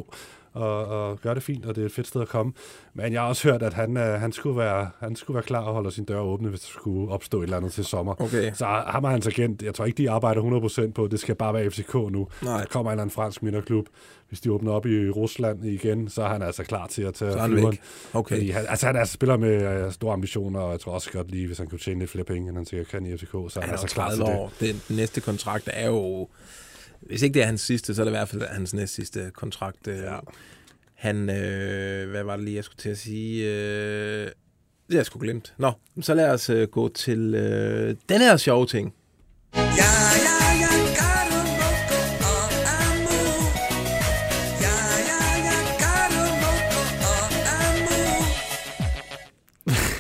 og, 0.54 0.86
og 0.86 1.22
gøre 1.22 1.36
det 1.36 1.44
fint, 1.44 1.66
og 1.66 1.76
det 1.76 1.82
er 1.82 1.86
et 1.86 1.92
fedt 1.92 2.08
sted 2.08 2.22
at 2.22 2.28
komme. 2.28 2.54
Men 2.94 3.14
jeg 3.14 3.22
har 3.22 3.28
også 3.28 3.52
hørt, 3.52 3.64
at 3.64 3.74
han, 3.74 3.98
øh, 3.98 4.20
han, 4.20 4.32
skulle, 4.32 4.58
være, 4.58 4.90
han 5.00 5.16
skulle 5.16 5.36
være 5.36 5.44
klar 5.44 5.62
og 5.62 5.74
holde 5.74 5.92
sin 5.92 6.06
dør 6.06 6.20
åbne, 6.20 6.50
hvis 6.50 6.60
der 6.62 6.68
skulle 6.68 7.12
opstå 7.12 7.40
et 7.40 7.44
eller 7.44 7.58
andet 7.58 7.72
til 7.72 7.86
sommer. 7.86 8.22
Okay. 8.22 8.52
Så 8.54 8.66
ham 8.66 9.04
er 9.04 9.10
hans 9.10 9.28
agent. 9.28 9.64
Jeg 9.64 9.74
tror 9.74 9.86
ikke, 9.86 9.98
de 9.98 10.10
arbejder 10.10 10.88
100% 10.88 10.92
på, 10.92 11.08
det 11.08 11.20
skal 11.20 11.36
bare 11.36 11.54
være 11.54 11.72
FCK 11.72 11.94
nu. 11.94 12.28
Nej. 12.42 12.58
Der 12.58 12.66
kommer 12.66 12.92
en 12.92 12.94
eller 12.94 13.02
anden 13.02 13.14
fransk 13.14 13.44
midterklub. 13.44 13.86
Hvis 14.32 14.42
de 14.42 14.52
åbner 14.52 14.72
op 14.72 14.86
i 14.86 15.10
Rusland 15.10 15.66
igen, 15.66 16.10
så 16.10 16.24
er 16.24 16.28
han 16.30 16.42
altså 16.42 16.64
klar 16.64 16.88
til 16.88 17.02
at 17.02 17.14
tage 17.14 17.32
er 17.32 17.48
flyveren. 17.48 17.78
Okay. 18.14 18.36
Fordi 18.36 18.50
han, 18.50 18.66
altså 18.70 18.86
han 18.86 18.96
er 18.96 19.00
altså 19.00 19.14
spiller 19.14 19.38
med 19.38 19.86
øh, 19.86 19.92
store 19.92 20.14
ambitioner, 20.14 20.60
og 20.60 20.72
jeg 20.72 20.80
tror 20.80 20.92
også 20.92 21.12
godt 21.12 21.32
lige, 21.32 21.48
hvis 21.48 21.58
han 21.58 21.68
kunne 21.68 21.80
tjene 21.80 22.00
lidt 22.00 22.12
flere 22.12 22.26
penge, 22.26 22.50
end 22.50 22.58
han 22.58 22.66
sikkert 22.66 22.88
kan 22.88 23.06
i 23.06 23.18
FCK, 23.18 23.32
så 23.32 23.38
er 23.38 23.62
han, 23.62 23.64
Han 23.64 23.70
er 23.70 23.72
altså 23.82 23.88
klar 23.88 24.10
til 24.10 24.20
30 24.20 24.34
det. 24.34 24.40
år. 24.40 24.54
Den, 24.60 24.82
den 24.88 24.96
næste 24.96 25.22
kontrakt 25.22 25.70
er 25.74 25.88
jo... 25.88 26.30
Hvis 27.02 27.22
ikke 27.22 27.34
det 27.34 27.42
er 27.42 27.46
hans 27.46 27.62
sidste, 27.62 27.96
så 27.96 28.02
er 28.02 28.06
det 28.06 28.12
i 28.12 28.16
hvert 28.16 28.30
fald 28.30 28.42
hans 28.52 28.74
næst 28.74 28.94
sidste 28.94 29.32
kontrakt. 29.34 29.88
Ja. 29.88 30.18
Han... 30.96 31.30
Øh, 31.30 32.10
hvad 32.10 32.24
var 32.24 32.36
det 32.36 32.46
lige, 32.46 32.56
jeg 32.56 32.64
skulle 32.64 32.78
til 32.78 32.90
at 32.90 32.98
sige? 32.98 33.46
Øh, 33.46 34.26
det 34.26 34.32
har 34.92 34.98
jeg 34.98 35.06
sgu 35.06 35.20
glemt. 35.20 35.54
Nå, 35.58 35.72
så 36.02 36.14
lad 36.14 36.32
os 36.32 36.50
øh, 36.50 36.68
gå 36.68 36.90
til 36.90 37.36
øh, 37.36 37.96
den 38.10 38.22
her 38.22 38.38
sjove 38.38 38.66
ting. 38.66 38.94
Ja, 39.56 39.91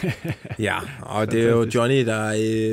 og 1.01 1.31
det 1.31 1.41
er 1.43 1.49
jo 1.49 1.65
Johnny, 1.75 2.05
der... 2.05 2.27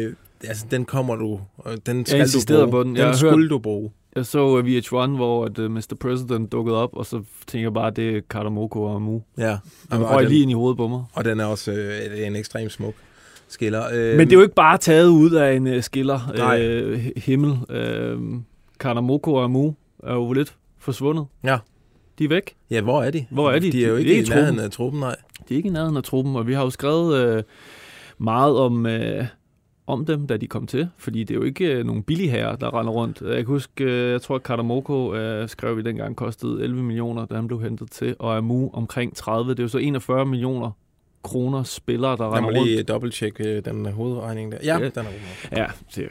Øh, 0.06 0.12
altså, 0.48 0.66
den 0.70 0.84
kommer 0.84 1.16
du... 1.16 1.40
og 1.56 1.86
Den 1.86 2.06
skal 2.06 2.18
du 2.18 2.22
insisterede 2.22 2.62
bruge. 2.62 2.70
på 2.72 2.82
den. 2.82 2.96
Den 2.96 3.04
Jeg 3.06 3.14
skulle 3.16 3.40
hørt- 3.42 3.50
du 3.50 3.58
bruge. 3.58 3.90
Jeg 4.16 4.26
så 4.26 4.46
uh, 4.58 4.64
VH1, 4.64 5.06
hvor 5.16 5.44
at, 5.44 5.58
uh, 5.58 5.70
Mr. 5.70 5.94
President 6.00 6.52
dukkede 6.52 6.76
op, 6.76 6.90
og 6.96 7.06
så 7.06 7.22
tænker 7.46 7.64
jeg 7.64 7.74
bare, 7.74 7.86
at 7.86 7.96
det 7.96 8.16
er 8.16 8.20
Karamoko 8.30 8.82
og 8.82 8.94
Amu. 8.96 9.20
Ja. 9.38 9.58
Den 9.92 10.02
Og 10.02 10.10
røg 10.10 10.28
lige 10.28 10.42
ind 10.42 10.50
i 10.50 10.54
hovedet 10.54 10.76
på 10.76 10.88
mig. 10.88 11.04
Og 11.12 11.24
den 11.24 11.40
er 11.40 11.44
også 11.44 11.72
øh, 11.72 12.26
en 12.26 12.36
ekstrem 12.36 12.68
smuk 12.68 12.94
skiller. 13.48 13.82
Øh, 13.92 14.16
Men 14.16 14.26
det 14.26 14.32
er 14.32 14.36
jo 14.36 14.42
ikke 14.42 14.54
bare 14.54 14.78
taget 14.78 15.08
ud 15.08 15.30
af 15.30 15.54
en 15.54 15.66
uh, 15.66 15.80
skiller 15.82 16.32
Nej. 16.36 16.60
øh, 16.62 17.10
himmel. 17.16 17.56
Øh, 17.70 18.18
Karamoko 18.80 19.34
og 19.34 19.44
Amu 19.44 19.74
er 20.04 20.14
jo 20.14 20.32
lidt 20.32 20.54
forsvundet. 20.78 21.26
Ja. 21.44 21.58
De 22.18 22.24
er 22.24 22.28
væk. 22.28 22.54
Ja, 22.70 22.80
hvor 22.80 23.02
er 23.02 23.10
de? 23.10 23.26
Hvor 23.30 23.50
er 23.50 23.58
de? 23.58 23.72
De 23.72 23.84
er 23.84 23.88
jo 23.88 23.96
ikke 23.96 24.10
de 24.10 24.14
er 24.14 24.18
i 24.18 24.22
i 24.22 24.24
truppen. 24.24 24.38
nærheden 24.44 24.60
af 24.64 24.70
truppen, 24.70 25.00
nej. 25.00 25.16
De 25.48 25.54
er 25.54 25.56
ikke 25.56 25.68
i 25.68 25.72
nærheden 25.72 25.96
af 25.96 26.02
truppen, 26.02 26.36
og 26.36 26.46
vi 26.46 26.52
har 26.54 26.62
jo 26.62 26.70
skrevet 26.70 27.16
øh, 27.36 27.42
meget 28.18 28.56
om, 28.58 28.86
øh, 28.86 29.24
om 29.86 30.04
dem, 30.06 30.26
da 30.26 30.36
de 30.36 30.46
kom 30.46 30.66
til. 30.66 30.88
Fordi 30.96 31.24
det 31.24 31.30
er 31.30 31.38
jo 31.38 31.42
ikke 31.44 31.64
øh, 31.66 31.86
nogle 31.86 32.02
billige 32.02 32.30
herrer, 32.30 32.56
der 32.56 32.78
render 32.80 32.92
rundt. 32.92 33.20
Jeg 33.20 33.36
kan 33.36 33.46
huske, 33.46 33.84
øh, 33.84 34.10
jeg 34.10 34.22
tror, 34.22 34.34
at 34.34 34.42
Katamoko 34.42 35.14
øh, 35.14 35.48
skrev 35.48 35.76
vi 35.76 35.82
dengang 35.82 36.16
kostede 36.16 36.62
11 36.62 36.82
millioner, 36.82 37.26
da 37.26 37.34
han 37.34 37.46
blev 37.46 37.62
hentet 37.62 37.90
til, 37.90 38.16
og 38.18 38.36
Amu 38.36 38.70
omkring 38.72 39.16
30. 39.16 39.50
Det 39.50 39.58
er 39.58 39.62
jo 39.64 39.68
så 39.68 39.78
41 39.78 40.26
millioner 40.26 40.70
kroner 41.22 41.62
spillere, 41.62 42.16
der 42.16 42.24
Jeg 42.24 42.32
render 42.32 42.50
må 42.50 42.56
rundt. 42.58 42.70
lige 42.70 42.82
dobbelttjekke 42.82 43.60
den 43.60 43.86
øh, 43.86 43.92
hovedregning 43.92 44.52
der. 44.52 44.58
Ja, 44.62 44.78
Ja. 44.78 44.84
den 44.84 44.90
er 44.96 45.02
god. 45.02 45.56
Ja, 45.56 45.66
det, 45.96 46.08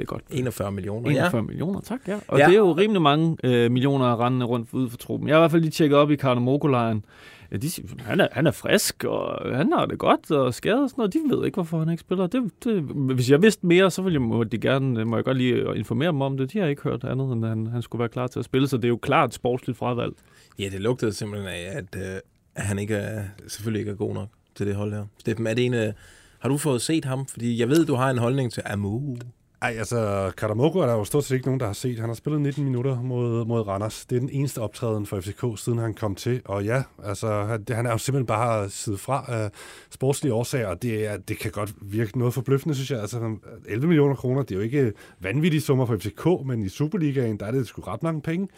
det 0.00 0.06
er 0.06 0.12
godt. 0.12 0.22
41 0.30 0.72
millioner. 0.72 1.10
41 1.10 1.36
Ja. 1.40 1.42
millioner, 1.46 1.80
tak. 1.80 2.00
Ja. 2.08 2.18
Og 2.28 2.38
Ja. 2.38 2.46
det 2.46 2.52
er 2.54 2.58
jo 2.58 2.72
rimelig 2.72 3.02
mange 3.02 3.36
øh, 3.44 3.70
millioner 3.70 4.24
rendende 4.24 4.46
rundt 4.46 4.68
ude 4.72 4.90
for 4.90 4.96
truppen. 4.96 5.28
Jeg 5.28 5.36
har 5.36 5.40
i 5.40 5.42
hvert 5.42 5.50
fald 5.50 5.62
lige 5.62 5.70
tjekket 5.70 5.98
op 5.98 6.10
i 6.10 6.16
Karnemoko-lejren. 6.16 7.04
Ja, 7.52 7.56
de, 7.56 7.70
siger, 7.70 7.88
han, 8.04 8.20
er, 8.20 8.28
han 8.32 8.46
er 8.46 8.50
frisk, 8.50 9.04
og 9.04 9.56
han 9.56 9.72
har 9.72 9.86
det 9.86 9.98
godt, 9.98 10.30
og 10.30 10.54
skadet 10.54 10.82
og 10.82 10.90
sådan 10.90 11.00
noget. 11.00 11.14
De 11.14 11.36
ved 11.36 11.44
ikke, 11.46 11.56
hvorfor 11.56 11.78
han 11.78 11.88
ikke 11.90 12.00
spiller. 12.00 12.26
Det, 12.26 12.50
det, 12.64 12.82
hvis 12.82 13.30
jeg 13.30 13.42
vidste 13.42 13.66
mere, 13.66 13.90
så 13.90 14.02
ville 14.02 14.14
jeg, 14.14 14.22
må, 14.22 14.44
de 14.44 14.58
gerne, 14.58 15.04
må 15.04 15.16
jeg 15.16 15.24
godt 15.24 15.36
lige 15.36 15.76
informere 15.76 16.08
dem 16.12 16.20
om 16.22 16.36
det. 16.36 16.52
De 16.52 16.58
har 16.58 16.66
ikke 16.66 16.82
hørt 16.82 17.04
andet, 17.04 17.32
end 17.32 17.44
at 17.44 17.48
han, 17.48 17.66
han 17.66 17.82
skulle 17.82 18.00
være 18.00 18.08
klar 18.08 18.26
til 18.26 18.38
at 18.38 18.44
spille. 18.44 18.68
Så 18.68 18.76
det 18.76 18.84
er 18.84 18.88
jo 18.88 18.96
klart 18.96 19.34
sportsligt 19.34 19.78
fravalg. 19.78 20.12
ja, 20.58 20.68
det 20.72 20.80
lugtede 20.80 21.12
simpelthen 21.12 21.48
af, 21.48 21.68
at, 21.76 21.96
øh, 21.96 22.20
han 22.56 22.78
ikke 22.78 22.94
er, 22.94 23.22
selvfølgelig 23.48 23.80
ikke 23.80 23.92
er 23.92 23.96
god 23.96 24.14
nok 24.14 24.28
til 24.54 24.66
det 24.66 24.74
hold 24.74 24.92
her. 24.92 25.04
Steffen, 25.18 25.46
er 25.46 25.54
det 25.54 25.66
en, 25.66 25.74
øh, 25.74 25.92
har 26.38 26.48
du 26.48 26.56
fået 26.56 26.82
set 26.82 27.04
ham? 27.04 27.26
Fordi 27.26 27.60
jeg 27.60 27.68
ved, 27.68 27.86
du 27.86 27.94
har 27.94 28.10
en 28.10 28.18
holdning 28.18 28.52
til 28.52 28.62
Amu. 28.66 29.16
Ej, 29.62 29.74
altså, 29.78 30.30
Karamoko 30.36 30.78
er 30.78 30.86
der 30.86 30.92
jo 30.92 31.04
stort 31.04 31.24
set 31.24 31.34
ikke 31.34 31.46
nogen, 31.46 31.60
der 31.60 31.66
har 31.66 31.72
set. 31.72 31.98
Han 31.98 32.08
har 32.08 32.14
spillet 32.14 32.40
19 32.40 32.64
minutter 32.64 33.02
mod, 33.02 33.44
mod 33.44 33.66
Randers. 33.66 34.06
Det 34.06 34.16
er 34.16 34.20
den 34.20 34.30
eneste 34.32 34.58
optræden 34.58 35.06
for 35.06 35.20
FCK, 35.20 35.44
siden 35.56 35.78
han 35.78 35.94
kom 35.94 36.14
til. 36.14 36.42
Og 36.44 36.64
ja, 36.64 36.82
altså, 37.04 37.44
han, 37.44 37.64
han 37.70 37.86
er 37.86 37.90
jo 37.90 37.98
simpelthen 37.98 38.26
bare 38.26 38.70
siddet 38.70 39.00
fra 39.00 39.24
af 39.28 39.50
sportslige 39.90 40.34
årsager, 40.34 40.66
og 40.66 40.82
det, 40.82 41.06
er, 41.06 41.16
det 41.16 41.38
kan 41.38 41.50
godt 41.50 41.72
virke 41.82 42.18
noget 42.18 42.34
forbløffende, 42.34 42.74
synes 42.74 42.90
jeg. 42.90 43.00
Altså, 43.00 43.36
11 43.68 43.86
millioner 43.86 44.14
kroner, 44.14 44.42
det 44.42 44.50
er 44.50 44.56
jo 44.56 44.62
ikke 44.62 44.92
vanvittige 45.20 45.60
summer 45.60 45.86
for 45.86 45.96
FCK, 45.96 46.46
men 46.46 46.62
i 46.62 46.68
Superligaen, 46.68 47.36
der 47.36 47.46
er 47.46 47.50
det 47.50 47.66
sgu 47.66 47.82
ret 47.82 48.02
mange 48.02 48.22
penge. 48.22 48.48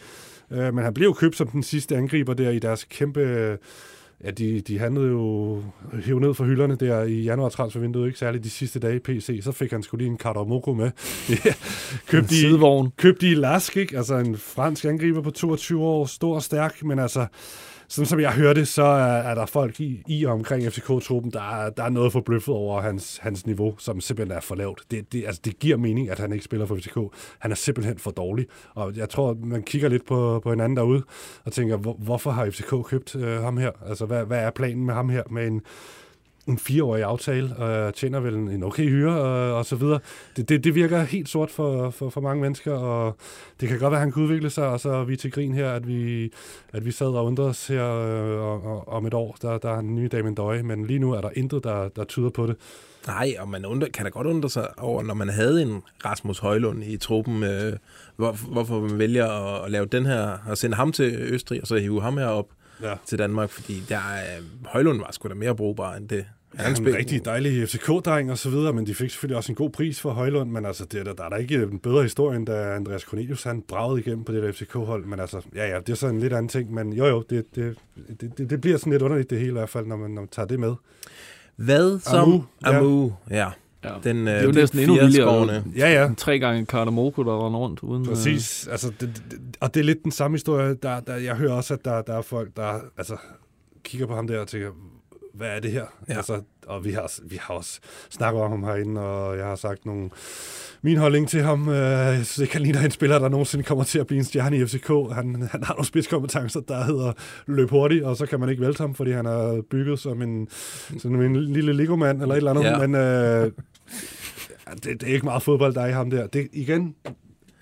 Uh, 0.51 0.59
men 0.59 0.79
han 0.79 0.95
blev 0.95 1.07
jo 1.07 1.12
købt 1.12 1.37
som 1.37 1.49
den 1.49 1.62
sidste 1.62 1.97
angriber 1.97 2.35
der 2.35 2.51
i 2.51 2.59
deres 2.59 2.85
kæmpe... 2.85 3.59
Ja, 4.24 4.30
de, 4.30 4.61
de 4.61 4.78
handlede 4.78 5.08
jo 5.08 5.62
hæve 6.04 6.20
ned 6.20 6.35
for 6.35 6.44
hylderne 6.44 6.76
der 6.76 7.02
i 7.02 7.20
januar 7.22 7.48
transfervinduet, 7.48 8.06
ikke 8.06 8.18
særligt 8.18 8.44
de 8.44 8.50
sidste 8.50 8.78
dage 8.78 8.96
i 8.96 8.98
PC. 8.98 9.40
Så 9.42 9.52
fik 9.52 9.70
han 9.70 9.82
skulle 9.82 10.04
lige 10.04 10.11
en 10.11 10.18
Karamoko 10.18 10.72
med. 10.72 10.90
købte, 12.11 12.35
sidevogn. 12.35 12.92
købte 12.96 13.30
i 13.30 13.35
Lask, 13.35 13.76
ikke? 13.76 13.96
Altså 13.96 14.16
en 14.16 14.37
fransk 14.37 14.85
angriber 14.85 15.22
på 15.22 15.30
22 15.30 15.85
år, 15.85 16.06
stor 16.06 16.35
og 16.35 16.42
stærk, 16.42 16.85
men 16.85 16.98
altså, 16.98 17.26
sådan 17.92 18.07
som 18.07 18.20
jeg 18.20 18.33
hørte, 18.33 18.66
så 18.66 18.83
er, 18.83 19.05
er 19.12 19.35
der 19.35 19.46
folk 19.46 19.81
i, 19.81 20.02
i 20.09 20.24
og 20.24 20.33
omkring 20.33 20.62
FCK-truppen, 20.72 21.31
der, 21.33 21.40
er- 21.64 21.70
der 21.70 21.83
er 21.85 21.88
noget 21.88 22.12
forbløffet 22.12 22.55
over 22.55 22.81
hans, 22.81 23.18
hans 23.18 23.46
niveau, 23.46 23.74
som 23.78 24.00
simpelthen 24.00 24.37
er 24.37 24.40
for 24.40 24.55
lavt. 24.55 24.83
Det, 24.90 25.12
det, 25.12 25.24
altså, 25.26 25.40
det 25.44 25.59
giver 25.59 25.76
mening, 25.76 26.11
at 26.11 26.18
han 26.18 26.33
ikke 26.33 26.44
spiller 26.44 26.66
for 26.66 26.76
FCK. 26.76 26.98
Han 27.38 27.50
er 27.50 27.55
simpelthen 27.55 27.98
for 27.98 28.11
dårlig. 28.11 28.46
Og 28.74 28.96
jeg 28.96 29.09
tror, 29.09 29.37
man 29.44 29.62
kigger 29.62 29.88
lidt 29.88 30.07
på, 30.07 30.40
på 30.42 30.50
hinanden 30.50 30.76
derude, 30.76 31.02
og 31.44 31.52
tænker, 31.52 31.76
hvor, 31.76 31.96
hvorfor 31.98 32.31
har 32.31 32.50
FCK 32.50 32.74
købt 32.87 33.16
øh, 33.16 33.42
ham 33.42 33.57
her? 33.57 33.70
Altså, 33.88 34.07
hvad, 34.07 34.24
hvad 34.24 34.38
er 34.38 34.50
planen 34.50 34.87
med 34.87 34.94
ham 34.94 35.09
her? 35.09 35.22
Med 35.31 35.46
en, 35.46 35.61
en 36.48 36.59
fireårig 36.59 37.02
aftale, 37.02 37.57
og 37.57 37.94
tjener 37.94 38.20
vel 38.20 38.35
en 38.35 38.62
okay 38.62 38.88
hyre, 38.88 39.20
og, 39.20 39.55
og 39.55 39.66
så 39.66 39.76
videre. 39.76 39.98
Det, 40.37 40.48
det, 40.48 40.64
det 40.64 40.74
virker 40.74 41.02
helt 41.02 41.28
sort 41.28 41.50
for, 41.50 41.90
for, 41.90 42.11
for 42.11 42.20
mange 42.20 42.42
mennesker, 42.42 42.72
og 42.72 43.16
det 43.61 43.68
kan 43.68 43.78
godt 43.78 43.90
være, 43.90 43.98
at 43.98 44.05
han 44.05 44.12
kan 44.12 44.22
udvikle 44.22 44.50
sig, 44.50 44.68
og 44.68 44.81
så 44.81 44.90
er 44.90 45.05
vi 45.05 45.16
til 45.16 45.33
grin 45.33 45.55
her, 45.55 45.70
at 45.70 45.88
vi, 45.88 46.33
at 46.72 46.85
vi 46.85 46.90
sad 46.90 47.07
og 47.07 47.24
undrede 47.24 47.48
os 47.48 47.66
her 47.66 47.85
øh, 47.85 48.40
og, 48.40 48.64
og, 48.64 48.88
om 48.88 49.07
et 49.07 49.14
år, 49.14 49.37
der, 49.42 49.59
der 49.59 49.70
er 49.70 49.78
en 49.78 49.94
ny 49.94 50.09
Damien 50.12 50.35
Døje, 50.35 50.62
men 50.62 50.87
lige 50.87 50.98
nu 50.98 51.12
er 51.12 51.20
der 51.20 51.31
intet, 51.37 51.64
der, 51.64 51.88
der 51.88 52.05
tyder 52.05 52.31
på 52.31 52.46
det. 52.46 52.57
Nej, 53.07 53.35
og 53.38 53.48
man 53.48 53.66
undre, 53.66 53.90
kan 53.90 54.05
da 54.05 54.11
godt 54.11 54.26
undre 54.26 54.50
sig 54.50 54.78
over, 54.78 55.02
når 55.02 55.14
man 55.14 55.28
havde 55.28 55.62
en 55.62 55.83
Rasmus 56.05 56.38
Højlund 56.38 56.85
i 56.85 56.96
truppen, 56.96 57.42
øh, 57.42 57.72
hvor, 58.16 58.33
hvorfor 58.52 58.81
man 58.81 58.98
vælger 58.98 59.26
at, 59.28 59.64
at 59.64 59.70
lave 59.70 59.87
den 59.87 60.07
her, 60.07 60.38
og 60.46 60.59
sende 60.59 60.76
ham 60.76 60.92
til 60.92 61.14
Østrig, 61.18 61.61
og 61.61 61.66
så 61.66 61.76
hive 61.76 62.02
ham 62.02 62.16
her 62.16 62.26
op 62.26 62.46
Ja. 62.83 62.95
til 63.07 63.18
Danmark, 63.18 63.51
fordi 63.51 63.83
der 63.88 63.97
er, 63.97 64.40
Højlund 64.64 64.99
var 64.99 65.11
sgu 65.12 65.29
da 65.29 65.35
mere 65.35 65.57
brugbar 65.57 65.95
end 65.95 66.09
det. 66.09 66.25
Han 66.55 66.73
er 66.73 66.77
en 66.77 66.95
rigtig 66.97 67.25
dejlig 67.25 67.68
FCK-dreng 67.68 68.31
og 68.31 68.38
så 68.38 68.51
videre, 68.51 68.73
men 68.73 68.87
de 68.87 68.95
fik 68.95 69.11
selvfølgelig 69.11 69.37
også 69.37 69.53
en 69.53 69.57
god 69.57 69.71
pris 69.71 70.01
for 70.01 70.11
Højlund, 70.11 70.51
men 70.51 70.66
altså, 70.66 70.85
det 70.85 71.01
er, 71.01 71.05
der, 71.05 71.12
der 71.12 71.25
er 71.25 71.29
da 71.29 71.37
ikke 71.37 71.55
en 71.55 71.79
bedre 71.79 72.03
historie, 72.03 72.37
end 72.37 72.47
da 72.47 72.75
Andreas 72.75 73.03
Cornelius 73.03 73.42
han 73.42 73.62
bragede 73.68 74.01
igennem 74.01 74.25
på 74.25 74.33
det 74.33 74.42
der 74.42 74.53
FCK-hold, 74.53 75.05
men 75.05 75.21
altså, 75.21 75.40
ja 75.55 75.68
ja, 75.68 75.81
det 75.81 75.88
er 75.88 75.95
så 75.95 76.07
en 76.07 76.21
lidt 76.21 76.33
anden 76.33 76.49
ting, 76.49 76.75
men 76.75 76.92
jo 76.92 77.07
jo, 77.07 77.25
det, 77.31 77.55
det, 77.55 77.77
det, 78.21 78.38
det, 78.38 78.51
det 78.51 78.61
bliver 78.61 78.77
sådan 78.77 78.92
lidt 78.92 79.03
underligt 79.03 79.31
det 79.31 79.38
hele 79.38 79.51
i 79.51 79.53
hvert 79.53 79.68
fald, 79.68 79.87
når 79.87 79.97
man, 79.97 80.11
når 80.11 80.23
man 80.23 80.29
tager 80.29 80.47
det 80.47 80.61
med. 80.61 80.75
Hvad 81.57 81.99
som... 81.99 82.29
Amu, 82.29 82.42
ja. 82.66 82.79
Amu, 82.79 83.12
ja. 83.31 83.51
Ja. 83.85 83.90
Den, 84.05 84.27
Det 84.27 84.33
er 84.33 84.38
øh, 84.38 84.45
jo 84.45 84.49
den 84.49 84.57
næsten 84.57 84.79
endnu 84.79 84.95
vildere. 84.95 85.62
Ja, 85.77 86.03
ja. 86.03 86.09
Tre 86.16 86.38
gange 86.38 86.66
Karnemoko, 86.66 87.23
der 87.23 87.47
render 87.47 87.59
rundt. 87.61 87.81
Uden, 87.83 88.03
øh, 88.03 88.09
Præcis, 88.09 88.68
altså, 88.68 88.92
det, 89.01 89.23
det, 89.31 89.40
og 89.61 89.75
det 89.75 89.81
er 89.81 89.85
lidt 89.85 90.03
den 90.05 90.12
samme 90.12 90.35
historie, 90.35 90.75
der, 90.75 91.01
der, 91.01 91.16
jeg 91.16 91.37
hører 91.37 91.53
også, 91.53 91.75
at 91.75 91.85
der, 91.85 92.03
der 92.03 92.18
er 92.18 92.23
folk, 92.23 92.57
der 92.57 92.81
altså, 92.99 93.16
kigger 93.85 94.07
på 94.07 94.14
ham 94.14 94.27
der 94.27 94.40
og 94.40 94.49
tænker, 94.49 94.68
hvad 95.35 95.49
er 95.49 95.61
det 95.61 95.71
her? 95.73 95.85
Ja. 96.09 96.16
Altså, 96.16 96.40
og 96.66 96.85
vi 96.85 96.90
har, 96.92 97.12
vi 97.25 97.38
har 97.40 97.55
også 97.55 97.81
snakket 98.11 98.42
om 98.42 98.51
ham 98.51 98.64
herinde, 98.64 99.01
og 99.01 99.38
jeg 99.38 99.47
har 99.47 99.57
sagt 99.57 99.87
nogle, 99.87 100.11
min 100.83 100.97
holdning 100.97 101.29
til 101.29 101.42
ham. 101.42 101.68
Øh, 101.68 101.77
jeg 101.77 102.14
synes 102.14 102.38
ikke, 102.38 102.53
han 102.53 102.62
ligner 102.62 102.81
en 102.81 102.90
spiller, 102.90 103.18
der 103.18 103.29
nogensinde 103.29 103.64
kommer 103.64 103.85
til 103.85 103.99
at 103.99 104.07
blive 104.07 104.18
en 104.18 104.25
stjerne 104.25 104.57
i 104.57 104.66
FCK. 104.66 104.88
Han, 104.88 105.49
han 105.51 105.64
har 105.64 105.75
nogle 105.75 105.87
spidskompetencer, 105.87 106.61
der 106.61 106.85
hedder 106.85 107.12
løb 107.47 107.71
hurtigt, 107.71 108.05
og 108.05 108.16
så 108.16 108.27
kan 108.27 108.40
man 108.40 108.49
ikke 108.49 108.62
vælte 108.62 108.81
ham, 108.81 108.95
fordi 108.95 109.11
han 109.11 109.27
er 109.27 109.62
bygget 109.71 109.99
som 109.99 110.23
en, 110.23 110.49
som 110.99 111.21
en 111.21 111.47
lille 111.53 111.73
Lego-mand 111.73 112.23
eller 112.23 112.35
et 112.35 112.37
eller 112.37 112.51
andet. 112.51 112.64
Ja. 112.64 112.87
Men 112.87 112.95
øh, 112.95 113.53
det, 114.74 115.00
det 115.00 115.02
er 115.09 115.12
ikke 115.14 115.26
meget 115.26 115.42
fodbold, 115.42 115.74
der 115.74 115.81
er 115.81 115.87
i 115.88 115.92
ham 115.92 116.11
der. 116.11 116.26
Det, 116.26 116.48
igen, 116.52 116.94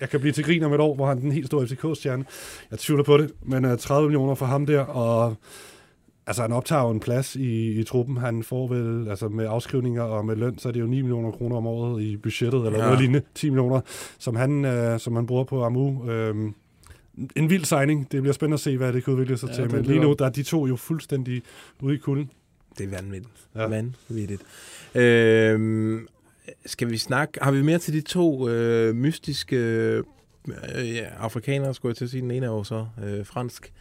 jeg 0.00 0.10
kan 0.10 0.20
blive 0.20 0.32
til 0.32 0.44
grin 0.44 0.62
om 0.62 0.72
et 0.72 0.80
år, 0.80 0.94
hvor 0.94 1.06
han 1.06 1.16
er 1.16 1.20
den 1.20 1.32
helt 1.32 1.46
store 1.46 1.66
FCK-stjerne. 1.66 2.24
Jeg 2.70 2.78
tvivler 2.78 3.04
på 3.04 3.16
det, 3.18 3.32
men 3.42 3.64
uh, 3.64 3.76
30 3.78 4.08
millioner 4.08 4.34
for 4.34 4.46
ham 4.46 4.66
der, 4.66 4.80
og 4.80 5.36
altså 6.26 6.42
han 6.42 6.52
optager 6.52 6.82
jo 6.82 6.90
en 6.90 7.00
plads 7.00 7.36
i, 7.36 7.80
i 7.80 7.84
truppen. 7.84 8.16
Han 8.16 8.42
får 8.42 8.68
vel, 8.68 9.08
altså 9.08 9.28
med 9.28 9.46
afskrivninger 9.48 10.02
og 10.02 10.26
med 10.26 10.36
løn, 10.36 10.58
så 10.58 10.68
er 10.68 10.72
det 10.72 10.80
jo 10.80 10.86
9 10.86 11.02
millioner 11.02 11.30
kroner 11.30 11.56
om 11.56 11.66
året 11.66 12.02
i 12.02 12.16
budgettet, 12.16 12.66
eller 12.66 12.78
Ja. 12.78 12.84
noget 12.84 12.98
lignende, 13.00 13.22
10 13.34 13.50
millioner, 13.50 13.80
som 14.18 14.36
han, 14.36 14.64
uh, 14.64 15.00
som 15.00 15.16
han 15.16 15.26
bruger 15.26 15.44
på 15.44 15.64
Amu. 15.64 16.10
Øhm, 16.10 16.54
en 17.36 17.50
vild 17.50 17.64
signing. 17.64 18.12
Det 18.12 18.22
bliver 18.22 18.32
spændende 18.34 18.54
at 18.54 18.60
se, 18.60 18.76
hvad 18.76 18.92
det 18.92 19.04
kan 19.04 19.12
udvikle 19.14 19.36
sig 19.38 19.48
Ja, 19.48 19.54
til. 19.54 19.72
Men 19.74 19.84
lige 19.84 20.00
nu, 20.00 20.14
der 20.18 20.24
er 20.26 20.30
de 20.30 20.42
to 20.42 20.66
jo 20.66 20.76
fuldstændig 20.76 21.42
ude 21.80 21.94
i 21.94 21.98
kulden. 21.98 22.30
Det 22.78 22.86
er 22.86 22.90
vanvittigt. 23.02 23.34
Ja. 23.56 23.66
Vanvittigt. 23.66 24.42
Øhm, 24.94 26.06
skal 26.66 26.90
vi 26.90 26.98
snakke... 26.98 27.38
Har 27.42 27.50
vi 27.50 27.62
mere 27.62 27.78
til 27.78 27.92
de 27.94 28.00
to 28.00 28.48
øh, 28.48 28.94
mystiske 28.94 29.56
øh, 29.56 30.04
ja, 30.76 31.04
afrikanere, 31.18 31.74
skulle 31.74 31.90
jeg 31.90 31.96
til 31.96 32.04
at 32.04 32.10
sige. 32.10 32.20
Den 32.20 32.30
ene 32.30 32.46
er 32.46 32.50
jo 32.50 32.64
så 32.64 32.86
øh, 33.04 33.26
fransk. 33.26 33.72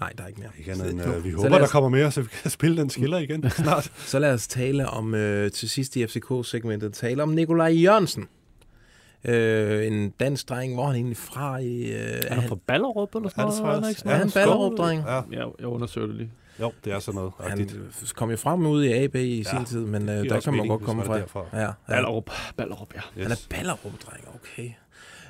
Nej, 0.00 0.12
der 0.18 0.24
er 0.24 0.28
ikke 0.28 0.40
mere. 0.40 0.50
Ikke 0.58 0.72
andet 0.72 0.90
end, 0.90 1.00
Så- 1.00 1.14
øh, 1.14 1.24
vi 1.24 1.30
håber, 1.30 1.48
lad 1.48 1.58
der 1.58 1.64
os- 1.64 1.70
kommer 1.72 1.88
mere, 1.90 2.12
så 2.12 2.22
vi 2.22 2.28
kan 2.42 2.50
spille 2.50 2.76
den 2.76 2.90
skiller 2.90 3.18
igen 3.18 3.50
snart. 3.50 3.92
Så 4.06 4.18
lad 4.18 4.32
os 4.34 4.46
tale 4.48 4.88
om, 4.88 5.14
øh, 5.14 5.50
til 5.50 5.68
sidst 5.68 5.96
i 5.96 6.06
FCK-segmentet, 6.06 6.92
tale 6.92 7.22
om 7.22 7.28
Nikolaj 7.28 7.72
Jørgensen. 7.82 8.28
Øh, 9.24 9.86
en 9.86 10.10
dansk 10.10 10.48
dreng, 10.48 10.74
hvor 10.74 10.82
er 10.82 10.86
han 10.86 10.96
egentlig 10.96 11.16
fra? 11.16 11.58
I, 11.58 11.82
øh, 11.82 11.98
Er 12.26 12.34
han 12.34 12.48
fra 12.48 12.56
Ballerup 12.66 13.14
eller 13.14 13.28
sådan 13.28 13.44
Er 13.44 13.50
det 13.50 13.62
noget? 13.62 14.02
Er 14.06 14.14
han? 14.18 14.30
Ballerup-dreng? 14.30 15.02
Ja, 15.06 15.20
Ja, 15.32 15.46
jeg 15.58 15.66
undersøger 15.66 16.06
det 16.06 16.16
lige. 16.16 16.30
jo, 16.60 16.72
det 16.84 16.92
er 16.92 16.98
sådan 16.98 17.16
noget. 17.16 17.32
Han 17.40 17.58
rigtigt. 17.58 18.12
kom 18.16 18.30
jo 18.30 18.36
frem 18.36 18.66
ud 18.66 18.84
i 18.84 18.92
AB 18.92 19.14
i 19.14 19.36
Ja, 19.36 19.42
sin 19.42 19.64
tid, 19.64 19.86
men 19.86 20.08
øh, 20.08 20.28
der 20.28 20.40
kan 20.40 20.54
man 20.56 20.66
godt 20.68 20.82
komme 20.82 21.04
fra. 21.04 21.14
er 21.16 21.20
derfra. 21.20 21.44
Ja, 21.52 21.60
ja. 21.62 21.70
Ballerup. 21.88 22.30
Ballerup, 22.56 22.94
ja. 22.94 23.00
Yes. 23.20 23.22
Han 23.22 23.32
er 23.32 23.36
Ballerup-dreng, 23.50 24.24
okay. 24.34 24.70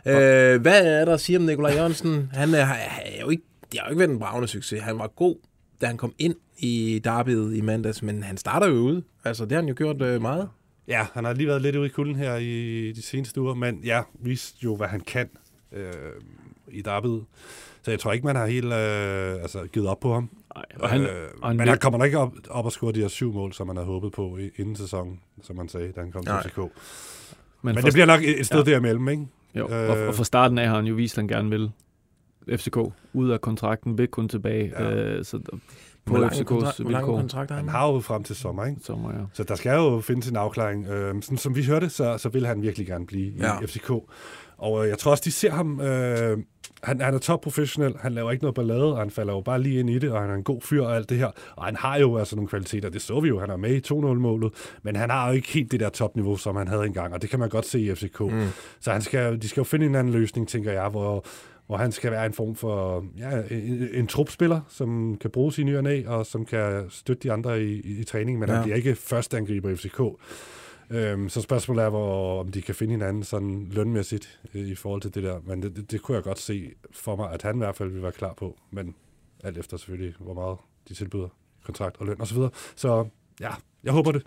Øh, 0.07 0.61
hvad 0.61 0.87
er 1.01 1.05
der 1.05 1.15
at 1.15 1.21
sige 1.21 1.39
om 1.39 1.45
Nikolaj 1.45 1.73
Jørgensen? 1.75 2.31
Han 2.33 2.55
er, 2.55 2.67
er 2.67 3.21
jo 3.21 3.29
ikke, 3.31 3.43
det 3.73 3.81
har 3.81 3.87
jo 3.87 3.91
ikke 3.91 3.99
været 3.99 4.11
en 4.11 4.19
bravende 4.19 4.49
succes. 4.49 4.83
Han 4.83 4.99
var 4.99 5.07
god, 5.07 5.37
da 5.81 5.87
han 5.87 5.97
kom 5.97 6.15
ind 6.19 6.35
i 6.59 7.01
derbyet 7.05 7.57
i 7.57 7.61
mandags, 7.61 8.03
men 8.03 8.23
han 8.23 8.37
starter 8.37 8.67
jo 8.69 8.75
ude. 8.75 9.03
Altså, 9.25 9.45
det 9.45 9.53
har 9.53 9.59
han 9.59 9.69
jo 9.69 9.75
gjort 9.77 10.03
øh, 10.03 10.23
meget. 10.23 10.49
Ja, 10.89 11.07
han 11.15 11.25
har 11.25 11.33
lige 11.33 11.47
været 11.47 11.63
lidt 11.63 11.77
ude 11.77 11.87
i 11.87 11.91
kulden 11.91 12.17
her 12.17 12.37
i 12.37 12.93
de 12.93 13.03
seneste 13.03 13.41
uger, 13.41 13.55
men 13.55 13.81
ja, 13.85 14.03
viste 14.21 14.59
jo, 14.65 14.77
hvad 14.77 14.89
han 14.89 15.01
kan 15.01 15.31
øh, 15.73 15.93
i 16.69 16.83
derbyet. 16.83 17.25
Så 17.83 17.91
jeg 17.91 18.01
tror 18.01 18.13
ikke, 18.13 18.27
man 18.27 18.37
har 18.37 18.47
helt 18.47 18.67
øh, 18.73 19.43
altså, 19.43 19.67
givet 19.73 19.89
op 19.89 20.01
på 20.01 20.15
ham. 20.15 20.29
Ej, 20.57 20.63
og 20.81 20.89
han, 20.89 21.01
øh, 21.01 21.09
og 21.43 21.49
han 21.49 21.57
men 21.57 21.69
han 21.69 21.79
kommer 21.79 21.99
nok 21.99 22.07
ikke 22.07 22.19
op, 22.19 22.33
op 22.51 22.65
og 22.65 22.73
score 22.73 22.93
de 22.93 23.01
her 23.01 23.09
syv 23.09 23.33
mål, 23.33 23.53
som 23.53 23.67
man 23.67 23.77
havde 23.77 23.87
håbet 23.87 24.13
på 24.13 24.37
i, 24.37 24.51
inden 24.57 24.77
sæsonen, 24.77 25.21
som 25.43 25.57
man 25.57 25.69
sagde, 25.69 25.93
da 25.93 26.01
han 26.01 26.13
kom 26.13 26.25
Nej. 26.25 26.43
til 26.43 26.51
FCK. 26.51 26.59
men, 26.59 26.69
Men 27.63 27.75
for, 27.75 27.81
det 27.83 27.93
bliver 27.93 28.07
nok 28.07 28.21
et 28.23 28.47
sted 28.47 28.65
Ja. 28.65 28.71
derimellem, 28.71 29.09
ikke? 29.09 29.27
jo, 29.55 29.69
øh, 29.75 29.91
og, 29.91 30.07
og 30.07 30.15
fra 30.15 30.25
starten 30.25 30.59
af 30.59 30.69
har 30.69 30.77
han 30.77 30.85
jo 30.85 30.95
vist, 30.95 31.15
at 31.19 31.23
han 31.23 31.29
gerne 31.29 31.51
vil 31.51 31.71
FCK 32.59 32.77
ud 33.13 33.31
af 33.31 33.41
kontrakten, 33.41 33.99
vil 33.99 34.09
kun 34.09 34.29
tilbage. 34.29 34.73
Ja. 34.79 34.95
Øh, 34.95 35.25
så 35.25 35.41
på 36.05 36.11
Hvor 36.13 36.21
lang, 36.21 36.33
FCK's 36.33 36.83
hvor 36.83 36.91
lang 36.91 37.03
vilkår. 37.07 37.17
kontrakt 37.21 37.51
har 37.51 37.57
han? 37.57 37.69
Han 37.69 37.75
har 37.81 37.93
jo 37.93 38.01
frem 38.01 38.23
til 38.23 38.37
sommer, 38.37 38.65
ikke? 38.67 38.81
Så 38.85 38.97
må 38.97 39.11
jeg. 39.11 39.27
Så 39.33 39.45
der 39.45 39.55
skal 39.55 39.75
jo 39.77 40.01
findes 40.01 40.29
en 40.29 40.37
afklaring. 40.37 40.87
Øh, 40.87 41.23
sådan, 41.23 41.39
som 41.39 41.57
vi 41.57 41.65
hørte, 41.65 41.91
så, 41.91 42.19
så 42.19 42.29
vil 42.29 42.47
han 42.47 42.63
virkelig 42.63 42.87
gerne 42.87 43.07
blive 43.07 43.33
Ja. 43.39 43.61
i 43.63 43.67
FCK. 43.67 43.91
Og 44.59 44.83
øh, 44.85 44.89
jeg 44.89 44.99
tror 44.99 45.11
også, 45.11 45.23
de 45.27 45.33
ser 45.33 45.51
ham... 45.51 45.81
Øh, 45.81 46.39
han, 46.83 47.01
han 47.01 47.15
er 47.15 47.19
top 47.19 47.41
professionel, 47.41 47.95
han 48.01 48.13
laver 48.13 48.31
ikke 48.31 48.43
noget 48.45 48.55
ballade, 48.55 48.93
og 48.93 48.99
han 48.99 49.11
falder 49.11 49.33
jo 49.33 49.41
bare 49.41 49.63
lige 49.63 49.81
ind 49.81 49.91
i 49.91 49.99
det, 49.99 50.11
og 50.11 50.21
han 50.21 50.31
er 50.31 50.35
en 50.35 50.43
god 50.43 50.61
fyr 50.61 50.83
og 50.83 50.97
alt 50.97 51.09
det 51.11 51.19
her. 51.19 51.31
Og 51.57 51.65
han 51.65 51.77
har 51.77 51.97
jo 51.99 52.17
altså 52.19 52.37
nogle 52.37 52.49
kvaliteter, 52.49 52.89
det 52.89 53.03
så 53.03 53.21
vi 53.21 53.29
jo, 53.29 53.41
han 53.41 53.51
er 53.51 53.57
med 53.57 53.71
i 53.75 53.93
2-0-målet, 53.93 54.53
men 54.83 54.97
han 54.97 55.11
har 55.11 55.29
jo 55.29 55.35
ikke 55.35 55.49
helt 55.53 55.73
det 55.73 55.81
der 55.81 55.89
topniveau, 55.89 56.37
som 56.37 56.57
han 56.57 56.69
havde 56.69 56.87
engang, 56.87 57.15
og 57.15 57.23
det 57.23 57.31
kan 57.31 57.39
man 57.39 57.49
godt 57.49 57.67
se 57.67 57.81
i 57.81 57.95
FCK. 57.95 58.21
Mm. 58.21 58.47
Så 58.81 58.93
han 58.93 59.03
skal, 59.03 59.43
de 59.43 59.49
skal 59.49 59.61
jo 59.61 59.65
finde 59.65 59.87
en 59.87 59.95
anden 59.95 60.13
løsning, 60.13 60.49
tænker 60.49 60.73
jeg, 60.73 60.89
hvor, 60.89 61.25
hvor 61.67 61.77
han 61.77 61.93
skal 61.93 62.11
være 62.11 62.27
en 62.27 62.33
form 62.33 62.55
for 62.55 63.07
ja, 63.19 63.43
en, 63.51 63.89
en 63.93 64.07
trupspiller, 64.07 64.61
som 64.69 65.17
kan 65.21 65.31
bruges 65.31 65.59
i 65.59 65.65
ny 65.65 66.07
og 66.07 66.27
som 66.27 66.45
kan 66.45 66.87
støtte 66.91 67.23
de 67.23 67.33
andre 67.33 67.65
i, 67.65 67.81
i, 67.81 68.01
i 68.01 68.05
træning, 68.05 68.39
men 68.39 68.49
ja. 68.49 68.55
Han 68.55 68.65
bliver 68.65 68.77
ikke 68.77 68.95
første 68.95 69.37
angriber 69.37 69.71
i 69.71 69.77
FCK. 69.77 70.01
Øhm, 70.91 71.29
så 71.29 71.41
spørgsmålet 71.41 71.85
er, 71.85 71.89
hvor, 71.89 72.41
om 72.41 72.49
de 72.49 72.63
kan 72.63 72.75
finde 72.75 72.91
hinanden 72.91 73.23
sådan 73.23 73.69
lønmæssigt 73.71 74.41
øh, 74.55 74.69
i 74.69 74.75
forhold 74.75 75.01
til 75.01 75.15
det 75.15 75.23
der. 75.23 75.41
Men 75.45 75.63
det, 75.63 75.77
det, 75.77 75.91
det 75.91 76.03
kunne 76.03 76.15
jeg 76.17 76.25
godt 76.25 76.39
se 76.39 76.73
for 76.91 77.17
mig, 77.17 77.33
at 77.33 77.43
han 77.43 77.55
i 77.55 77.59
hvert 77.59 77.77
fald 77.77 77.91
vil 77.91 78.03
være 78.03 78.13
klar 78.13 78.35
på. 78.35 78.59
Men 78.71 78.95
alt 79.45 79.59
efter 79.59 79.77
selvfølgelig, 79.77 80.15
hvor 80.19 80.35
meget 80.35 80.59
de 80.89 80.95
tilbyder 80.95 81.29
kontrakt 81.65 81.97
og 82.01 82.07
løn 82.07 82.21
osv. 82.21 82.37
Så, 82.37 82.51
så 82.77 83.09
ja, 83.41 83.51
jeg 83.85 83.93
håber 83.93 84.13
det. 84.13 84.23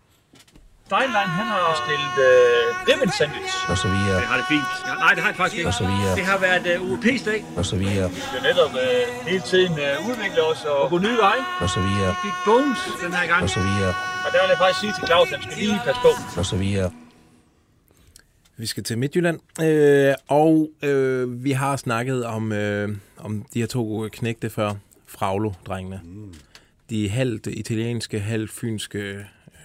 Steinlein, 0.89 1.29
han 1.39 1.47
har 1.55 1.65
stillet 1.85 2.15
øh, 2.29 2.65
ribbon 2.89 3.11
sandwich. 3.19 3.55
og 3.71 3.77
så 3.83 3.87
videre, 3.95 4.17
Det 4.21 4.27
har 4.31 4.37
det 4.41 4.47
fint. 4.55 4.69
Ja, 4.87 4.93
nej, 5.03 5.11
det 5.15 5.21
har 5.23 5.29
jeg 5.31 5.37
faktisk 5.41 5.57
ikke. 5.57 5.67
og 5.71 5.73
så 5.81 5.85
videre, 5.91 6.15
Det 6.19 6.25
har 6.31 6.37
været 6.47 6.65
øh, 6.73 6.77
UEP's 6.91 7.23
dag. 7.29 7.39
og 7.59 7.65
så 7.71 7.75
videre, 7.83 8.07
Vi 8.11 8.19
skal 8.29 8.41
netop 8.49 8.71
øh, 8.85 9.03
hele 9.31 9.43
tiden 9.51 9.73
øh, 9.85 9.93
udvikle 10.09 10.41
os 10.51 10.61
og 10.73 10.89
gå 10.93 10.97
nye 11.07 11.17
veje. 11.25 11.43
og 11.63 11.69
så 11.75 11.79
videre, 11.87 12.09
Vi 12.15 12.17
fik 12.27 12.37
bones 12.47 12.79
den 13.03 13.11
her 13.17 13.25
gang. 13.31 13.41
og 13.43 13.49
så 13.57 13.61
videre, 13.69 13.93
Og 14.25 14.29
der 14.33 14.39
vil 14.43 14.49
jeg 14.53 14.59
faktisk 14.63 14.79
sige 14.83 14.93
til 14.97 15.03
Claus, 15.09 15.27
at 15.31 15.33
han 15.39 15.43
skal 15.45 15.57
lige 15.63 15.81
passe 15.87 16.01
på. 16.07 16.11
og 16.39 16.45
så 16.51 16.55
videre. 16.63 16.89
Vi 18.57 18.65
skal 18.65 18.83
til 18.83 18.97
Midtjylland, 18.97 19.39
øh, 19.67 20.13
og 20.27 20.69
øh, 20.89 21.43
vi 21.43 21.51
har 21.51 21.75
snakket 21.75 22.25
om, 22.25 22.51
øh, 22.51 22.89
om 23.17 23.31
de 23.53 23.59
her 23.59 23.67
to 23.67 24.09
knægte 24.11 24.49
før, 24.49 24.71
Fraglo-drengene. 25.07 25.99
Mm. 26.03 26.33
De 26.89 27.09
halvt 27.09 27.47
italienske, 27.47 28.19
halvt 28.19 28.51
fynske, 28.51 28.99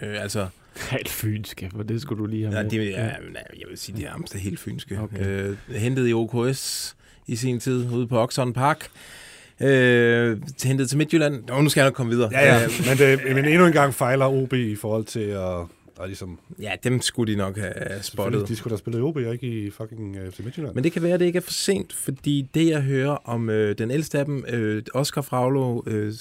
øh, 0.02 0.22
altså, 0.22 0.46
Helt 0.90 1.08
fynske, 1.08 1.70
for 1.76 1.82
det 1.82 2.02
skulle 2.02 2.22
du 2.22 2.26
lige 2.26 2.46
have 2.46 2.56
ja, 2.56 2.62
med. 2.62 2.70
de, 2.70 2.76
ja, 2.76 3.02
nej, 3.06 3.44
jeg 3.58 3.68
vil 3.68 3.78
sige, 3.78 3.96
de 3.96 4.04
er 4.04 4.10
nærmest 4.10 4.34
helt 4.34 4.60
fynske. 4.60 5.00
Okay. 5.00 5.26
Øh, 5.26 5.56
hentet 5.68 6.08
i 6.08 6.12
OKS 6.12 6.96
i 7.26 7.36
sin 7.36 7.60
tid 7.60 7.92
ude 7.92 8.06
på 8.06 8.18
Oxon 8.18 8.52
Park. 8.52 8.88
Øh, 9.60 10.38
hentet 10.62 10.88
til 10.88 10.98
Midtjylland. 10.98 11.44
Nå, 11.48 11.60
nu 11.60 11.68
skal 11.68 11.80
jeg 11.80 11.86
nok 11.86 11.94
komme 11.94 12.12
videre. 12.12 12.28
Ja, 12.32 12.54
ja. 12.54 12.64
Øh, 12.64 12.70
men, 12.88 12.98
det, 12.98 13.34
men 13.34 13.44
endnu 13.44 13.66
en 13.66 13.72
gang 13.72 13.94
fejler 13.94 14.26
OB 14.26 14.52
i 14.52 14.76
forhold 14.76 15.04
til 15.04 15.20
at... 15.20 15.66
Og 15.96 16.06
ligesom, 16.06 16.38
ja, 16.60 16.72
dem 16.84 17.00
skulle 17.00 17.32
de 17.32 17.38
nok 17.38 17.58
have 17.58 18.02
spottet. 18.02 18.48
de 18.48 18.56
skulle 18.56 18.72
da 18.72 18.78
spille 18.78 18.98
i 18.98 19.02
OB, 19.02 19.16
og 19.16 19.32
ikke 19.32 19.46
i 19.46 19.70
fucking 19.70 20.16
FC 20.32 20.38
Midtjylland. 20.38 20.74
Men 20.74 20.84
det 20.84 20.92
kan 20.92 21.02
være, 21.02 21.12
at 21.12 21.20
det 21.20 21.26
ikke 21.26 21.36
er 21.36 21.40
for 21.40 21.52
sent, 21.52 21.92
fordi 21.92 22.48
det, 22.54 22.66
jeg 22.68 22.80
hører 22.80 23.10
om 23.10 23.50
øh, 23.50 23.78
den 23.78 23.90
ældste 23.90 24.18
af 24.18 24.24
dem, 24.24 24.44
øh, 24.48 24.82
Oscar 24.94 25.22
Fraglo, 25.22 25.82
øh, 25.86 26.12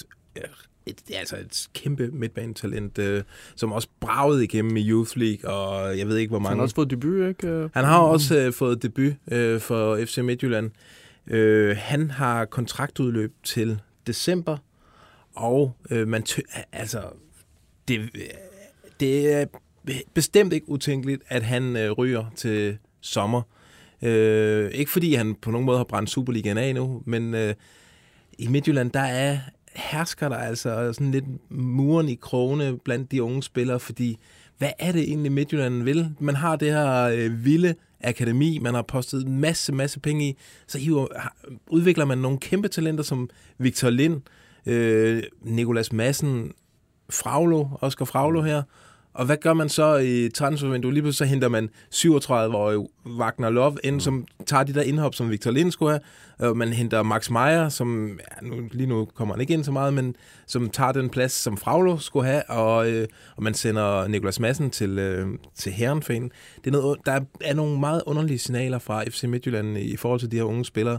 et, 0.86 1.00
det 1.08 1.16
er 1.16 1.20
altså 1.20 1.36
et 1.36 1.68
kæmpe 1.74 2.08
midtbanetalent, 2.12 2.98
øh, 2.98 3.22
som 3.56 3.72
også 3.72 3.88
bragede 4.00 4.44
igennem 4.44 4.76
i 4.76 4.90
Youth 4.90 5.18
League, 5.18 5.50
og 5.50 5.98
jeg 5.98 6.08
ved 6.08 6.16
ikke, 6.16 6.30
hvor 6.30 6.38
Han 6.38 6.42
mange... 6.42 6.56
har 6.56 6.62
også 6.62 6.74
fået 6.74 6.90
debut, 6.90 7.28
ikke? 7.28 7.46
Øh, 7.48 7.70
Han 7.74 7.84
har 7.84 7.98
også 7.98 8.38
øh, 8.38 8.52
fået 8.52 8.82
debut 8.82 9.12
øh, 9.30 9.60
for 9.60 10.04
FC 10.04 10.18
Midtjylland. 10.18 10.70
Øh, 11.26 11.76
han 11.80 12.10
har 12.10 12.44
kontraktudløb 12.44 13.32
til 13.44 13.80
december, 14.06 14.56
og 15.34 15.76
øh, 15.90 16.08
man 16.08 16.22
tø- 16.28 16.62
altså, 16.72 17.02
det, 17.88 18.10
det 19.00 19.32
er 19.32 19.44
bestemt 20.14 20.52
ikke 20.52 20.68
utænkeligt, 20.68 21.22
at 21.28 21.42
han 21.42 21.76
øh, 21.76 21.90
ryger 21.90 22.24
til 22.36 22.78
sommer. 23.00 23.42
Øh, 24.02 24.70
ikke 24.70 24.90
fordi 24.90 25.14
han 25.14 25.34
på 25.34 25.50
nogen 25.50 25.66
måde 25.66 25.76
har 25.76 25.84
brændt 25.84 26.10
Superligaen 26.10 26.58
af 26.58 26.74
nu, 26.74 27.02
men 27.06 27.34
øh, 27.34 27.54
i 28.38 28.46
Midtjylland, 28.48 28.90
der 28.90 29.00
er 29.00 29.38
hersker 29.74 30.28
der 30.28 30.36
altså 30.36 30.92
sådan 30.92 31.10
lidt 31.10 31.24
muren 31.50 32.08
i 32.08 32.14
krogene 32.14 32.78
blandt 32.84 33.10
de 33.12 33.22
unge 33.22 33.42
spillere, 33.42 33.80
fordi 33.80 34.18
hvad 34.58 34.70
er 34.78 34.92
det 34.92 35.02
egentlig 35.02 35.32
Midtjylland 35.32 35.82
vil? 35.82 36.14
Man 36.18 36.34
har 36.34 36.56
det 36.56 36.72
her 36.72 37.02
øh, 37.02 37.44
vilde 37.44 37.74
akademi, 38.00 38.58
man 38.58 38.74
har 38.74 38.82
postet 38.82 39.26
en 39.26 39.40
masse, 39.40 39.72
masse 39.72 40.00
penge 40.00 40.28
i, 40.28 40.36
så 40.66 40.78
hiver, 40.78 41.06
har- 41.16 41.36
udvikler 41.68 42.04
man 42.04 42.18
nogle 42.18 42.38
kæmpe 42.38 42.68
talenter 42.68 43.04
som 43.04 43.30
Victor 43.58 43.90
Lind, 43.90 44.20
øh, 44.66 45.22
Nikolas 45.42 45.92
Madsen, 45.92 46.52
Fraglo, 47.10 47.66
Oscar 47.80 48.04
Fraglo 48.04 48.42
her, 48.42 48.62
og 49.14 49.26
hvad 49.26 49.36
gør 49.36 49.54
man 49.54 49.68
så 49.68 49.96
i 49.96 50.28
transfervinduet? 50.28 50.94
Lige 50.94 51.02
pludselig 51.02 51.28
så 51.28 51.30
henter 51.30 51.48
man 51.48 51.68
37-årige 51.94 52.88
Wagner 53.18 53.50
Love 53.50 53.76
ind, 53.84 54.00
som 54.00 54.26
tager 54.46 54.64
de 54.64 54.74
der 54.74 54.82
indhop, 54.82 55.14
som 55.14 55.30
Victor 55.30 55.50
Lind 55.50 55.72
skulle 55.72 55.90
have. 55.92 56.50
Og 56.50 56.56
man 56.56 56.68
henter 56.68 57.02
Max 57.02 57.30
Meyer, 57.30 57.68
som 57.68 58.08
ja, 58.08 58.46
nu, 58.46 58.68
lige 58.72 58.86
nu 58.86 59.04
kommer 59.04 59.34
han 59.34 59.40
ikke 59.40 59.54
ind 59.54 59.64
så 59.64 59.72
meget, 59.72 59.94
men 59.94 60.16
som 60.46 60.70
tager 60.70 60.92
den 60.92 61.10
plads, 61.10 61.32
som 61.32 61.56
Fraglo 61.56 61.98
skulle 61.98 62.26
have. 62.26 62.50
Og, 62.50 62.90
øh, 62.90 63.06
og 63.36 63.42
man 63.42 63.54
sender 63.54 64.08
Nikolas 64.08 64.40
Madsen 64.40 64.70
til, 64.70 64.98
øh, 64.98 65.28
til 65.54 65.72
Herrenfanen. 65.72 66.30
Det 66.64 66.66
er 66.66 66.80
noget, 66.80 66.98
der 67.06 67.20
er 67.40 67.54
nogle 67.54 67.80
meget 67.80 68.02
underlige 68.06 68.38
signaler 68.38 68.78
fra 68.78 69.04
FC 69.04 69.24
Midtjylland 69.24 69.78
i 69.78 69.96
forhold 69.96 70.20
til 70.20 70.30
de 70.30 70.36
her 70.36 70.44
unge 70.44 70.64
spillere. 70.64 70.98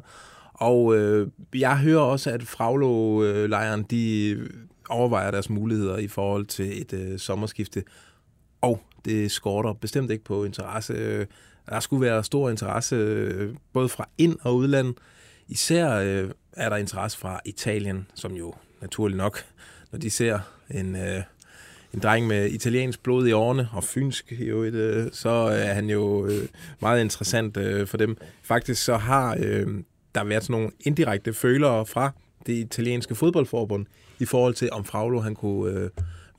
Og 0.53 0.97
øh, 0.97 1.27
jeg 1.55 1.77
hører 1.77 2.01
også, 2.01 2.31
at 2.31 2.43
Fraglo-lejren, 2.43 3.83
de 3.83 4.37
overvejer 4.91 5.31
deres 5.31 5.49
muligheder 5.49 5.97
i 5.97 6.07
forhold 6.07 6.45
til 6.45 6.81
et 6.81 6.93
øh, 6.93 7.19
sommerskifte. 7.19 7.83
Og 8.61 8.83
det 9.05 9.31
skorter 9.31 9.73
bestemt 9.73 10.11
ikke 10.11 10.23
på 10.23 10.43
interesse. 10.43 11.27
Der 11.69 11.79
skulle 11.79 12.01
være 12.01 12.23
stor 12.23 12.49
interesse 12.49 12.95
øh, 12.95 13.55
både 13.73 13.89
fra 13.89 14.09
ind- 14.17 14.37
og 14.41 14.55
udland. 14.55 14.93
Især 15.47 15.95
øh, 15.95 16.31
er 16.53 16.69
der 16.69 16.77
interesse 16.77 17.17
fra 17.17 17.39
Italien, 17.45 18.07
som 18.15 18.33
jo 18.33 18.53
naturligt 18.81 19.17
nok, 19.17 19.45
når 19.91 19.99
de 19.99 20.09
ser 20.09 20.39
en, 20.69 20.95
øh, 20.95 21.23
en 21.93 21.99
dreng 21.99 22.27
med 22.27 22.49
italiensk 22.49 23.03
blod 23.03 23.27
i 23.27 23.31
årene, 23.31 23.69
og 23.73 23.83
fynsk 23.83 24.33
jo, 24.39 24.63
et, 24.63 24.73
øh, 24.73 25.07
så 25.11 25.29
er 25.29 25.73
han 25.73 25.89
jo 25.89 26.25
øh, 26.25 26.47
meget 26.81 27.01
interessant 27.01 27.57
øh, 27.57 27.87
for 27.87 27.97
dem. 27.97 28.17
Faktisk 28.43 28.83
så 28.83 28.97
har 28.97 29.37
øh, 29.39 29.67
der 30.15 30.23
været 30.23 30.43
sådan 30.43 30.53
nogle 30.53 30.71
indirekte 30.79 31.33
følere 31.33 31.85
fra 31.85 32.11
det 32.45 32.53
italienske 32.53 33.15
fodboldforbund 33.15 33.85
i 34.21 34.25
forhold 34.25 34.53
til, 34.53 34.69
om 34.71 34.85
Fraglo 34.85 35.19
han 35.19 35.35
kunne 35.35 35.79
øh, 35.79 35.89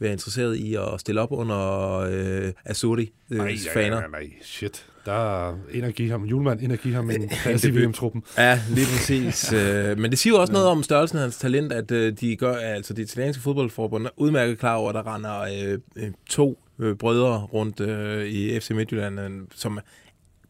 være 0.00 0.12
interesseret 0.12 0.56
i 0.56 0.74
at 0.74 0.88
stille 0.98 1.20
op 1.20 1.32
under 1.32 1.98
øh, 1.98 2.52
Azuri 2.64 3.12
øh, 3.30 3.38
Nej, 3.38 3.46
nej, 3.46 3.56
faner. 3.74 4.00
nej, 4.00 4.08
nej, 4.10 4.30
shit. 4.42 4.86
Der 5.06 5.12
er 5.48 5.56
ind 5.72 5.92
give 5.92 6.10
ham, 6.10 6.24
julemand, 6.24 6.62
ind 6.62 6.72
og 6.72 6.78
give 6.78 6.94
ham 6.94 7.10
en 7.10 7.28
plads 7.42 7.64
i 7.64 7.70
VM-truppen. 7.70 8.22
Ja, 8.38 8.60
lige 8.70 8.86
præcis. 8.86 9.52
Øh, 9.56 9.98
Men 9.98 10.10
det 10.10 10.18
siger 10.18 10.34
jo 10.34 10.40
også 10.40 10.52
noget 10.52 10.68
om 10.68 10.82
størrelsen 10.82 11.18
af 11.18 11.22
hans 11.22 11.36
talent, 11.38 11.72
at 11.72 11.90
øh, 11.90 12.12
de 12.20 12.36
gør, 12.36 12.54
altså 12.54 12.94
det 12.94 13.02
italienske 13.02 13.42
fodboldforbund 13.42 14.06
er 14.06 14.10
udmærket 14.16 14.58
klar 14.58 14.74
over, 14.74 14.88
at 14.88 14.94
der 14.94 15.14
render 15.14 15.40
øh, 15.40 15.78
øh, 15.96 16.10
to 16.28 16.58
øh, 16.78 16.96
brødre 16.96 17.38
rundt 17.52 17.80
øh, 17.80 18.26
i 18.26 18.60
FC 18.60 18.70
Midtjylland, 18.70 19.20
øh, 19.20 19.30
som 19.54 19.80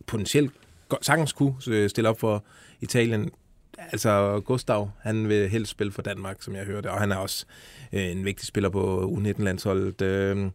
potentielt 0.06 0.50
sagtens 1.02 1.32
kunne 1.32 1.54
stille 1.88 2.08
op 2.08 2.20
for 2.20 2.44
Italien. 2.80 3.30
Altså 3.92 4.42
Gustav, 4.44 4.90
han 5.00 5.28
vil 5.28 5.48
helst 5.48 5.70
spille 5.70 5.92
for 5.92 6.02
Danmark, 6.02 6.36
som 6.40 6.54
jeg 6.54 6.64
hørte, 6.64 6.90
og 6.90 7.00
han 7.00 7.12
er 7.12 7.16
også 7.16 7.46
øh, 7.92 8.10
en 8.10 8.24
vigtig 8.24 8.46
spiller 8.46 8.70
på 8.70 9.12
U19-landsholdet. 9.18 10.02
Øh, 10.02 10.50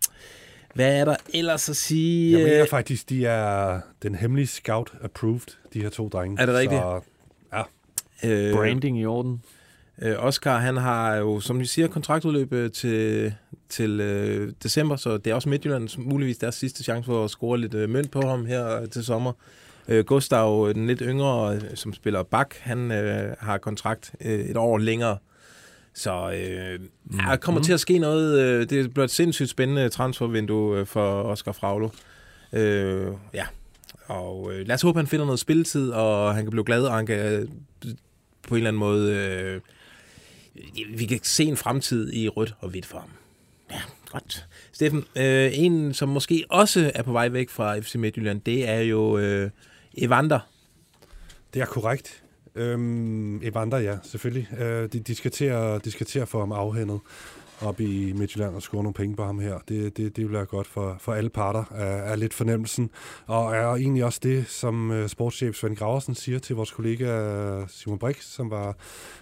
hvad 0.74 1.00
er 1.00 1.06
der 1.06 1.16
ellers 1.34 1.70
at 1.70 1.76
sige? 1.76 2.40
Jeg 2.40 2.48
mener 2.48 2.66
faktisk, 2.70 3.10
de 3.10 3.26
er 3.26 3.82
den 4.04 4.16
hemmelige 4.16 4.48
scout-approved, 4.48 5.58
de 5.74 5.82
her 5.82 5.90
to 5.90 6.08
drenge. 6.08 6.42
Er 6.42 6.46
det 6.46 6.56
rigtigt? 6.56 6.82
Så, 6.82 7.02
ja. 7.54 7.64
øh, 8.24 8.54
Branding 8.54 9.00
i 9.00 9.06
orden. 9.06 9.42
Øh, 10.02 10.16
Oscar, 10.18 10.58
han 10.58 10.78
har 10.78 11.16
jo, 11.16 11.40
som 11.40 11.60
vi 11.60 11.66
siger, 11.66 11.88
kontraktudløb 11.88 12.54
øh, 12.54 12.72
til, 12.72 13.34
til 13.70 14.00
øh, 14.00 14.54
december, 14.64 14.96
så 14.96 15.18
det 15.18 15.32
er 15.32 15.36
også 15.36 15.50
Midtjyllands 15.50 15.98
muligvis 15.98 16.38
deres 16.38 16.56
sidste 16.56 16.84
chance 16.84 17.06
for 17.06 17.24
at 17.24 17.30
score 17.30 17.58
lidt 17.58 17.74
øh, 17.74 17.90
mønt 17.90 18.12
på 18.12 18.22
ham 18.22 18.46
her 18.46 18.82
øh, 18.82 18.90
til 18.90 19.06
sommer. 19.06 19.32
Øh, 19.88 20.06
Gustav, 20.06 20.66
øh, 20.70 20.76
den 20.76 20.88
lidt 20.88 21.02
yngre, 21.06 21.56
øh, 21.56 21.62
som 21.76 21.94
spiller 21.94 22.24
bak, 22.24 22.56
han 22.60 22.92
øh, 22.92 23.36
har 23.40 23.58
kontrakt 23.58 24.16
øh, 24.22 24.40
et 24.40 24.58
år 24.58 24.78
længere. 24.78 25.18
Så 25.94 26.32
øh, 26.32 26.80
mm. 27.06 27.18
der 27.18 27.36
kommer 27.36 27.62
til 27.62 27.74
at 27.74 27.80
ske 27.80 28.00
noget. 28.00 28.40
Øh, 28.40 28.70
det 28.70 28.94
bliver 28.94 29.04
et 29.04 29.12
sindssygt 29.12 29.50
spændende 29.50 29.90
transfervindue 29.90 30.80
øh, 30.80 30.86
for 30.86 31.24
Oscar 31.24 31.52
Fraglo. 31.52 31.90
Øh, 32.54 33.12
ja, 33.34 33.46
og 34.08 34.54
øh, 34.54 34.68
lad 34.68 34.76
os 34.76 34.82
håbe, 34.82 35.00
han 35.00 35.08
finder 35.08 35.26
noget 35.26 35.40
spilletid, 35.40 35.92
og 35.92 36.36
han 36.36 36.44
kan 36.44 36.52
blive 36.52 36.66
glad, 36.66 36.84
og 36.84 36.94
han 36.94 37.06
kan 37.06 37.20
øh, 37.20 37.48
på 38.48 38.56
en 38.56 38.58
eller 38.58 38.70
anden 38.70 38.80
måde... 38.80 39.14
Øh, 39.16 39.62
vi 40.98 41.06
kan 41.06 41.20
se 41.24 41.44
en 41.44 41.58
fremtid 41.58 42.14
i 42.14 42.30
rødt 42.30 42.56
og 42.60 42.70
hvidt 42.70 42.86
for 42.86 43.00
ham. 43.00 43.10
Ja, 43.72 43.82
godt. 44.12 44.46
Steffen, 44.72 45.06
øh, 45.16 45.52
en 45.54 45.94
som 45.94 46.10
måske 46.10 46.46
også 46.50 46.92
er 46.96 47.04
på 47.04 47.12
vej 47.12 47.30
væk 47.30 47.50
fra 47.50 47.80
FC 47.80 47.96
Midtjylland, 47.96 48.42
det 48.42 48.70
er 48.70 48.80
jo 48.80 49.18
øh, 49.18 49.50
Evander. 49.98 50.40
Det 51.54 51.62
er 51.62 51.66
korrekt. 51.66 52.24
Øhm, 52.56 53.42
Evander, 53.44 53.78
ja, 53.78 53.98
selvfølgelig. 54.04 54.48
Øh, 54.60 54.90
de, 54.94 55.00
de, 55.00 55.16
skal 55.16 55.32
til 55.32 55.46
at, 55.46 55.86
de 55.86 55.92
skal 55.92 56.06
til 56.06 56.20
at 56.20 56.28
få 56.28 56.40
ham 56.40 56.52
afhændet 56.52 57.00
op 57.62 57.80
i 57.80 58.14
Midtjylland 58.14 58.56
og 58.56 58.62
score 58.62 58.84
nogle 58.84 58.94
penge 58.94 59.16
på 59.16 59.24
ham 59.24 59.40
her. 59.40 59.60
Det, 59.68 59.98
det, 59.98 60.16
det 60.16 60.32
være 60.32 60.46
godt 60.46 60.68
for, 60.68 60.98
for 61.00 61.14
alle 61.14 61.30
parter, 61.30 61.64
er, 61.72 62.12
er 62.12 62.16
lidt 62.16 62.34
fornemmelsen. 62.34 62.90
Og 63.26 63.56
er 63.56 63.68
egentlig 63.68 64.06
også 64.06 64.20
det, 64.24 64.48
som 64.48 64.92
øh, 64.92 65.10
sportschef 65.10 65.56
Svend 65.56 65.76
Graversen 65.76 66.16
siger 66.16 66.40
til 66.40 66.56
vores 66.56 66.72
kollega 66.72 67.66
Simon 67.68 68.00
Brix, 68.00 68.24
som 68.24 68.52
var 68.52 68.76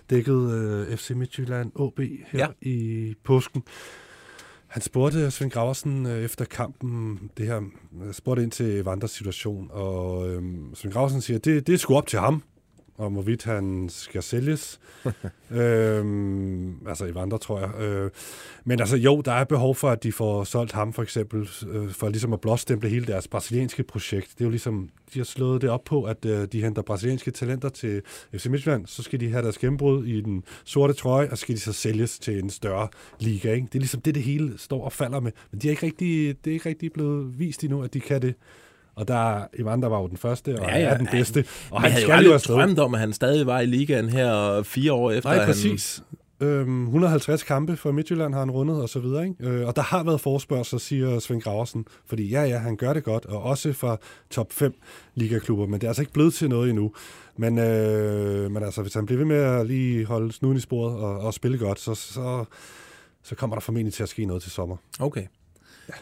dækket 0.09 0.51
øh, 0.51 0.97
FC 0.97 1.09
Midtjylland 1.09 1.71
OB 1.75 1.99
her 1.99 2.39
ja. 2.39 2.47
i 2.61 3.13
påsken. 3.23 3.63
Han 4.75 4.81
spurgte 4.81 5.31
Svend 5.31 5.51
Graversen 5.51 6.05
øh, 6.05 6.23
efter 6.23 6.45
kampen, 6.45 7.19
det 7.37 7.45
her, 7.45 7.61
øh, 8.05 8.13
spurgte 8.13 8.43
ind 8.43 8.51
til 8.51 8.83
Vanders 8.83 9.11
situation, 9.11 9.69
og 9.71 10.29
øh, 10.29 10.43
Svend 10.73 10.93
Graversen 10.93 11.21
siger, 11.21 11.39
det, 11.39 11.67
det 11.67 11.73
er 11.73 11.77
sgu 11.77 11.95
op 11.95 12.07
til 12.07 12.19
ham, 12.19 12.43
om 12.97 13.13
hvorvidt 13.13 13.43
han 13.43 13.89
skal 13.89 14.23
sælges. 14.23 14.79
øhm, 15.51 16.87
altså 16.87 17.05
i 17.05 17.15
Vandre, 17.15 17.37
tror 17.37 17.59
jeg. 17.59 17.81
Øh, 17.81 18.11
men 18.63 18.79
altså 18.79 18.97
jo, 18.97 19.21
der 19.21 19.31
er 19.31 19.43
behov 19.43 19.75
for, 19.75 19.89
at 19.89 20.03
de 20.03 20.11
får 20.11 20.43
solgt 20.43 20.71
ham 20.71 20.93
for 20.93 21.03
eksempel, 21.03 21.49
øh, 21.67 21.89
for 21.89 22.09
ligesom 22.09 22.33
at 22.33 22.41
blåstemple 22.41 22.89
hele 22.89 23.05
deres 23.05 23.27
brasilianske 23.27 23.83
projekt. 23.83 24.29
Det 24.33 24.41
er 24.41 24.45
jo 24.45 24.49
ligesom, 24.49 24.89
de 25.13 25.19
har 25.19 25.23
slået 25.23 25.61
det 25.61 25.69
op 25.69 25.83
på, 25.83 26.03
at 26.03 26.25
øh, 26.25 26.47
de 26.51 26.61
henter 26.61 26.81
brasilianske 26.81 27.31
talenter 27.31 27.69
til 27.69 28.01
FC 28.33 28.45
Midtjylland, 28.45 28.87
så 28.87 29.03
skal 29.03 29.19
de 29.19 29.29
have 29.29 29.43
deres 29.43 29.57
gennembrud 29.57 30.05
i 30.05 30.21
den 30.21 30.43
sorte 30.63 30.93
trøje, 30.93 31.29
og 31.31 31.37
så 31.37 31.41
skal 31.41 31.55
de 31.55 31.59
så 31.59 31.73
sælges 31.73 32.19
til 32.19 32.39
en 32.39 32.49
større 32.49 32.87
liga. 33.19 33.53
Ikke? 33.53 33.67
Det 33.67 33.75
er 33.75 33.79
ligesom 33.79 34.01
det, 34.01 34.15
det 34.15 34.23
hele 34.23 34.53
står 34.57 34.85
og 34.85 34.93
falder 34.93 35.19
med. 35.19 35.31
Men 35.51 35.61
de 35.61 35.67
er 35.67 35.71
ikke 35.71 35.85
rigtig, 35.85 36.45
det 36.45 36.51
er 36.51 36.53
ikke 36.53 36.69
rigtig 36.69 36.93
blevet 36.93 37.39
vist 37.39 37.63
endnu, 37.63 37.83
at 37.83 37.93
de 37.93 37.99
kan 37.99 38.21
det. 38.21 38.35
Og 38.95 39.07
der, 39.07 39.47
Evander 39.59 39.87
var 39.87 40.01
jo 40.01 40.07
den 40.07 40.17
første, 40.17 40.59
og 40.59 40.67
ja, 40.67 40.79
ja, 40.79 40.85
er 40.85 40.97
den 40.97 41.07
bedste. 41.11 41.39
Og 41.39 41.75
Og 41.75 41.81
han 41.81 41.91
han 41.91 42.01
havde 42.01 42.23
jo 42.23 42.33
aldrig 42.33 42.41
drømt 42.47 42.79
om, 42.79 42.93
at 42.93 42.99
han 42.99 43.13
stadig 43.13 43.45
var 43.45 43.59
i 43.59 43.65
ligaen 43.65 44.09
her 44.09 44.63
fire 44.63 44.93
år 44.93 45.11
efter. 45.11 45.35
Nej, 45.35 45.45
præcis. 45.45 46.03
Øhm, 46.39 46.83
150 46.83 47.43
kampe 47.43 47.77
for 47.77 47.91
Midtjylland 47.91 48.33
har 48.33 48.39
han 48.39 48.51
rundet, 48.51 48.81
og 48.81 48.89
så 48.89 48.99
videre. 48.99 49.27
Ikke? 49.27 49.49
Øh, 49.49 49.67
og 49.67 49.75
der 49.75 49.81
har 49.81 50.03
været 50.03 50.21
forspørgsel, 50.21 50.79
siger 50.79 51.19
Svend 51.19 51.41
Graversen. 51.41 51.85
Fordi 52.05 52.29
ja, 52.29 52.43
ja, 52.43 52.57
han 52.57 52.75
gør 52.75 52.93
det 52.93 53.03
godt, 53.03 53.25
og 53.25 53.43
også 53.43 53.73
fra 53.73 53.97
top 54.29 54.53
5 54.53 54.73
ligaklubber, 55.15 55.65
men 55.65 55.73
det 55.73 55.83
er 55.83 55.89
altså 55.89 56.01
ikke 56.01 56.13
blevet 56.13 56.33
til 56.33 56.49
noget 56.49 56.69
endnu. 56.69 56.91
Men, 57.37 57.57
øh, 57.59 58.51
men 58.51 58.63
altså, 58.63 58.81
hvis 58.81 58.93
han 58.93 59.05
bliver 59.05 59.17
ved 59.17 59.25
med 59.25 59.35
at 59.35 59.67
lige 59.67 60.05
holde 60.05 60.31
snuden 60.31 60.57
i 60.57 60.61
sporet 60.61 60.97
og, 60.97 61.19
og 61.19 61.33
spille 61.33 61.57
godt, 61.57 61.79
så, 61.79 61.95
så, 61.95 62.45
så 63.23 63.35
kommer 63.35 63.55
der 63.55 63.61
formentlig 63.61 63.93
til 63.93 64.03
at 64.03 64.09
ske 64.09 64.25
noget 64.25 64.43
til 64.43 64.51
sommer. 64.51 64.75
Han, 64.99 65.05
okay. 65.05 65.23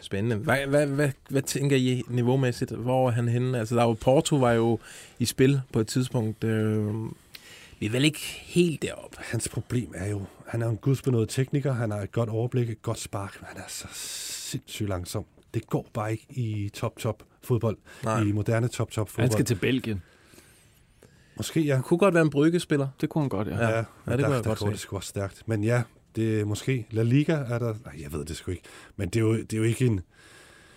Spændende. 0.00 0.36
Hvad, 0.36 0.66
hvad, 0.66 0.86
hvad, 0.86 1.10
hvad 1.28 1.42
tænker 1.42 1.76
I 1.76 2.02
niveaumæssigt? 2.08 2.70
Hvor 2.70 3.08
er 3.08 3.12
han 3.12 3.28
henne? 3.28 3.58
Altså, 3.58 3.76
der 3.76 3.82
var 3.84 3.94
Porto 3.94 4.36
var 4.36 4.52
jo 4.52 4.78
i 5.18 5.24
spil 5.24 5.60
på 5.72 5.80
et 5.80 5.86
tidspunkt. 5.86 6.44
Øh, 6.44 6.94
vi 7.80 7.86
er 7.86 7.90
vel 7.90 8.04
ikke 8.04 8.20
helt 8.42 8.82
deroppe. 8.82 9.16
Hans 9.20 9.48
problem 9.48 9.92
er 9.94 10.10
jo, 10.10 10.22
han 10.46 10.62
er 10.62 10.68
en 10.68 10.76
gudsbenået 10.76 11.28
tekniker, 11.28 11.72
han 11.72 11.90
har 11.90 11.98
et 12.00 12.12
godt 12.12 12.28
overblik, 12.28 12.70
et 12.70 12.82
godt 12.82 12.98
spark, 12.98 13.36
men 13.40 13.48
han 13.52 13.56
er 13.56 13.68
så 13.68 13.86
sindssygt 13.92 14.88
langsom. 14.88 15.24
Det 15.54 15.66
går 15.66 15.86
bare 15.92 16.12
ikke 16.12 16.26
i 16.30 16.68
top-top 16.68 17.22
fodbold, 17.42 17.76
Nej. 18.04 18.20
i 18.22 18.32
moderne 18.32 18.68
top-top 18.68 19.10
fodbold. 19.10 19.24
Han 19.24 19.32
skal 19.32 19.44
til 19.44 19.54
Belgien. 19.54 20.02
Måske, 21.36 21.60
ja. 21.60 21.76
Det 21.76 21.84
kunne 21.84 21.98
godt 21.98 22.14
være 22.14 22.22
en 22.22 22.30
bryggespiller. 22.30 22.88
Det 23.00 23.08
kunne 23.08 23.22
han 23.22 23.28
godt, 23.28 23.48
ja. 23.48 23.56
Ja, 23.56 23.68
ja, 23.70 23.76
det 23.78 23.86
der, 24.06 24.16
kunne 24.16 24.34
jeg 24.34 24.44
der 24.44 24.50
godt 24.50 24.58
går 24.58 24.66
se. 24.66 24.72
det 24.72 24.80
sgu 24.80 24.96
også 24.96 25.08
stærkt. 25.08 25.42
Men 25.46 25.64
ja, 25.64 25.82
det 26.16 26.40
er 26.40 26.44
måske 26.44 26.86
La 26.90 27.02
Liga 27.02 27.32
er 27.32 27.58
der... 27.58 27.74
Nej, 27.84 28.02
jeg 28.02 28.12
ved 28.12 28.24
det 28.24 28.36
sgu 28.36 28.50
ikke. 28.50 28.62
Men 28.96 29.08
det 29.08 29.16
er 29.16 29.24
jo, 29.24 29.36
det 29.36 29.52
er 29.52 29.56
jo 29.58 29.62
ikke 29.62 29.86
en... 29.86 30.00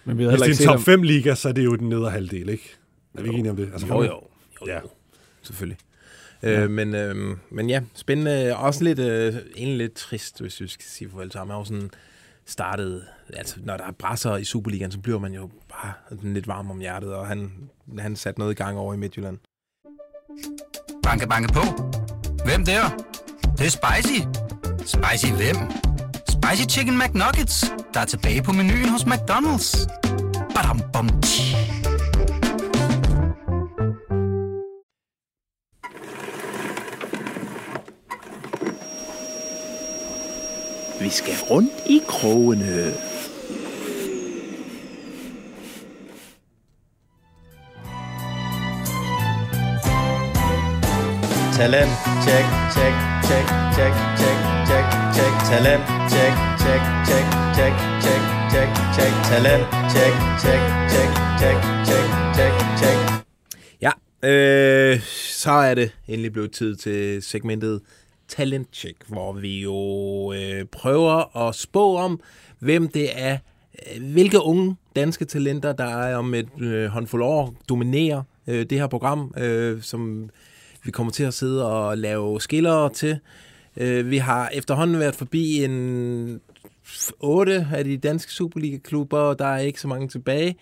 Men 0.06 0.18
vi 0.18 0.24
havde 0.24 0.38
Hvis 0.38 0.58
det 0.58 0.66
er 0.66 0.70
en 0.70 0.74
top 0.74 0.76
ham. 0.76 0.84
5 0.84 1.02
liga, 1.04 1.36
så 1.36 1.50
er 1.50 1.54
det 1.54 1.66
jo 1.66 1.76
den 1.76 1.90
nedre 1.90 2.10
halvdel, 2.10 2.50
ikke? 2.50 2.76
Er 3.18 3.22
vi 3.22 3.28
ikke 3.28 3.40
enige 3.40 3.52
om 3.52 3.58
det? 3.58 3.70
Altså, 3.74 3.88
Jo, 3.88 4.04
jo. 4.04 4.22
jo, 4.62 4.68
Ja. 4.68 4.80
Selvfølgelig. 5.42 5.78
Ja. 6.44 6.64
Øh, 6.64 6.70
men, 6.70 6.96
øh, 6.96 7.38
men 7.50 7.70
ja, 7.70 7.82
spændende. 7.94 8.58
Også 8.58 8.84
lidt, 8.84 9.00
øh, 9.00 9.36
egentlig 9.56 9.78
lidt 9.78 9.94
trist, 9.94 10.42
hvis 10.42 10.62
vi 10.62 10.68
skal 10.68 10.86
sige 10.86 11.10
farvel 11.10 11.30
til 11.30 11.38
ham. 11.38 11.50
Han 11.50 11.66
sådan 11.66 11.92
startet, 12.46 13.04
altså 13.34 13.56
når 13.64 13.78
der 13.78 13.84
er 13.84 13.92
brasser 13.92 14.38
i 14.38 14.44
Superligaen, 14.44 14.92
så 14.92 15.00
bliver 15.00 15.20
man 15.20 15.34
jo 15.34 15.50
bare 15.70 15.94
lidt 16.24 16.48
varm 16.48 16.72
om 16.72 16.80
hjertet, 16.80 17.14
og 17.14 17.28
han, 17.28 17.52
han 18.00 18.16
satte 18.16 18.40
noget 18.40 18.52
i 18.52 18.56
gang 18.56 18.78
over 18.78 18.94
i 18.94 18.98
Midtjylland. 18.98 19.38
Banke, 21.04 21.28
banke 21.28 21.54
på. 21.54 21.62
Hvem 22.46 22.66
der? 22.66 22.90
Det, 23.42 23.60
det 23.60 23.66
er 23.66 23.70
spicy. 23.70 24.47
Spicy 24.88 25.32
hvem? 25.32 25.56
Spicy 26.30 26.78
Chicken 26.78 26.98
McNuggets, 26.98 27.74
der 27.94 28.00
er 28.00 28.06
tilbage 28.06 28.44
på 28.44 28.52
menuen 28.52 28.90
hos 28.90 29.02
McDonald's. 29.02 29.88
Badum, 30.56 30.82
bom, 30.94 31.22
tji. 31.22 31.56
Vi 41.02 41.10
skal 41.10 41.34
rundt 41.50 41.72
i 41.86 42.02
krogene. 42.08 42.94
Talent, 51.54 51.92
check, 52.24 52.46
check, 52.74 53.17
check, 53.30 53.46
check, 53.76 53.94
check, 54.20 54.38
check, 54.70 54.86
check. 55.16 55.34
Talent, 55.50 55.84
check, 56.14 56.34
check, 56.64 56.82
check, 57.08 57.26
check, 57.58 57.74
check, 58.06 58.22
check, 58.54 58.70
check. 58.96 59.14
Talent, 59.30 59.64
check, 59.94 60.14
check, 60.44 60.62
check, 60.94 61.10
check, 61.42 61.58
check, 61.88 62.08
check, 62.36 62.54
check. 62.80 62.98
Ja, 63.82 63.92
øh, 64.24 65.00
så 65.44 65.52
er 65.52 65.74
det 65.74 65.92
endelig 66.08 66.34
blevet 66.34 66.52
tid 66.52 66.76
til 66.76 67.22
segmentet 67.22 67.82
Talent 68.28 68.68
Check, 68.74 68.96
hvor 69.08 69.34
vi 69.34 69.62
jo 69.62 70.34
øh, 70.34 70.66
prøver 70.66 71.48
at 71.48 71.56
spå 71.56 71.98
om, 71.98 72.20
hvem 72.60 72.88
det 72.88 73.10
er, 73.14 73.38
hvilke 74.00 74.42
unge 74.42 74.76
danske 74.96 75.26
talenter, 75.26 75.74
der 75.74 75.86
er 75.86 76.16
om 76.16 76.34
et 76.34 76.50
øh, 76.62 76.86
håndfuld 76.86 77.24
år, 77.24 77.56
dominerer 77.70 78.24
øh, 78.48 78.66
det 78.70 78.80
her 78.80 78.88
program, 78.88 79.34
øh, 79.38 79.82
som 79.82 80.30
vi 80.88 80.92
kommer 80.92 81.12
til 81.12 81.24
at 81.24 81.34
sidde 81.34 81.66
og 81.66 81.98
lave 81.98 82.42
skiller 82.42 82.90
til. 82.90 83.20
Øh, 83.78 84.12
vi 84.12 84.18
har 84.18 84.50
efterhånden 84.54 85.00
været 85.00 85.16
forbi 85.16 85.64
en 85.64 86.42
otte 87.20 87.68
af 87.74 87.84
de 87.84 87.98
danske 87.98 88.32
Superliga-klubber, 88.32 89.20
og 89.20 89.40
der 89.40 89.46
er 89.46 89.58
ikke 89.58 89.82
så 89.82 89.88
mange 89.88 90.08
tilbage. 90.08 90.56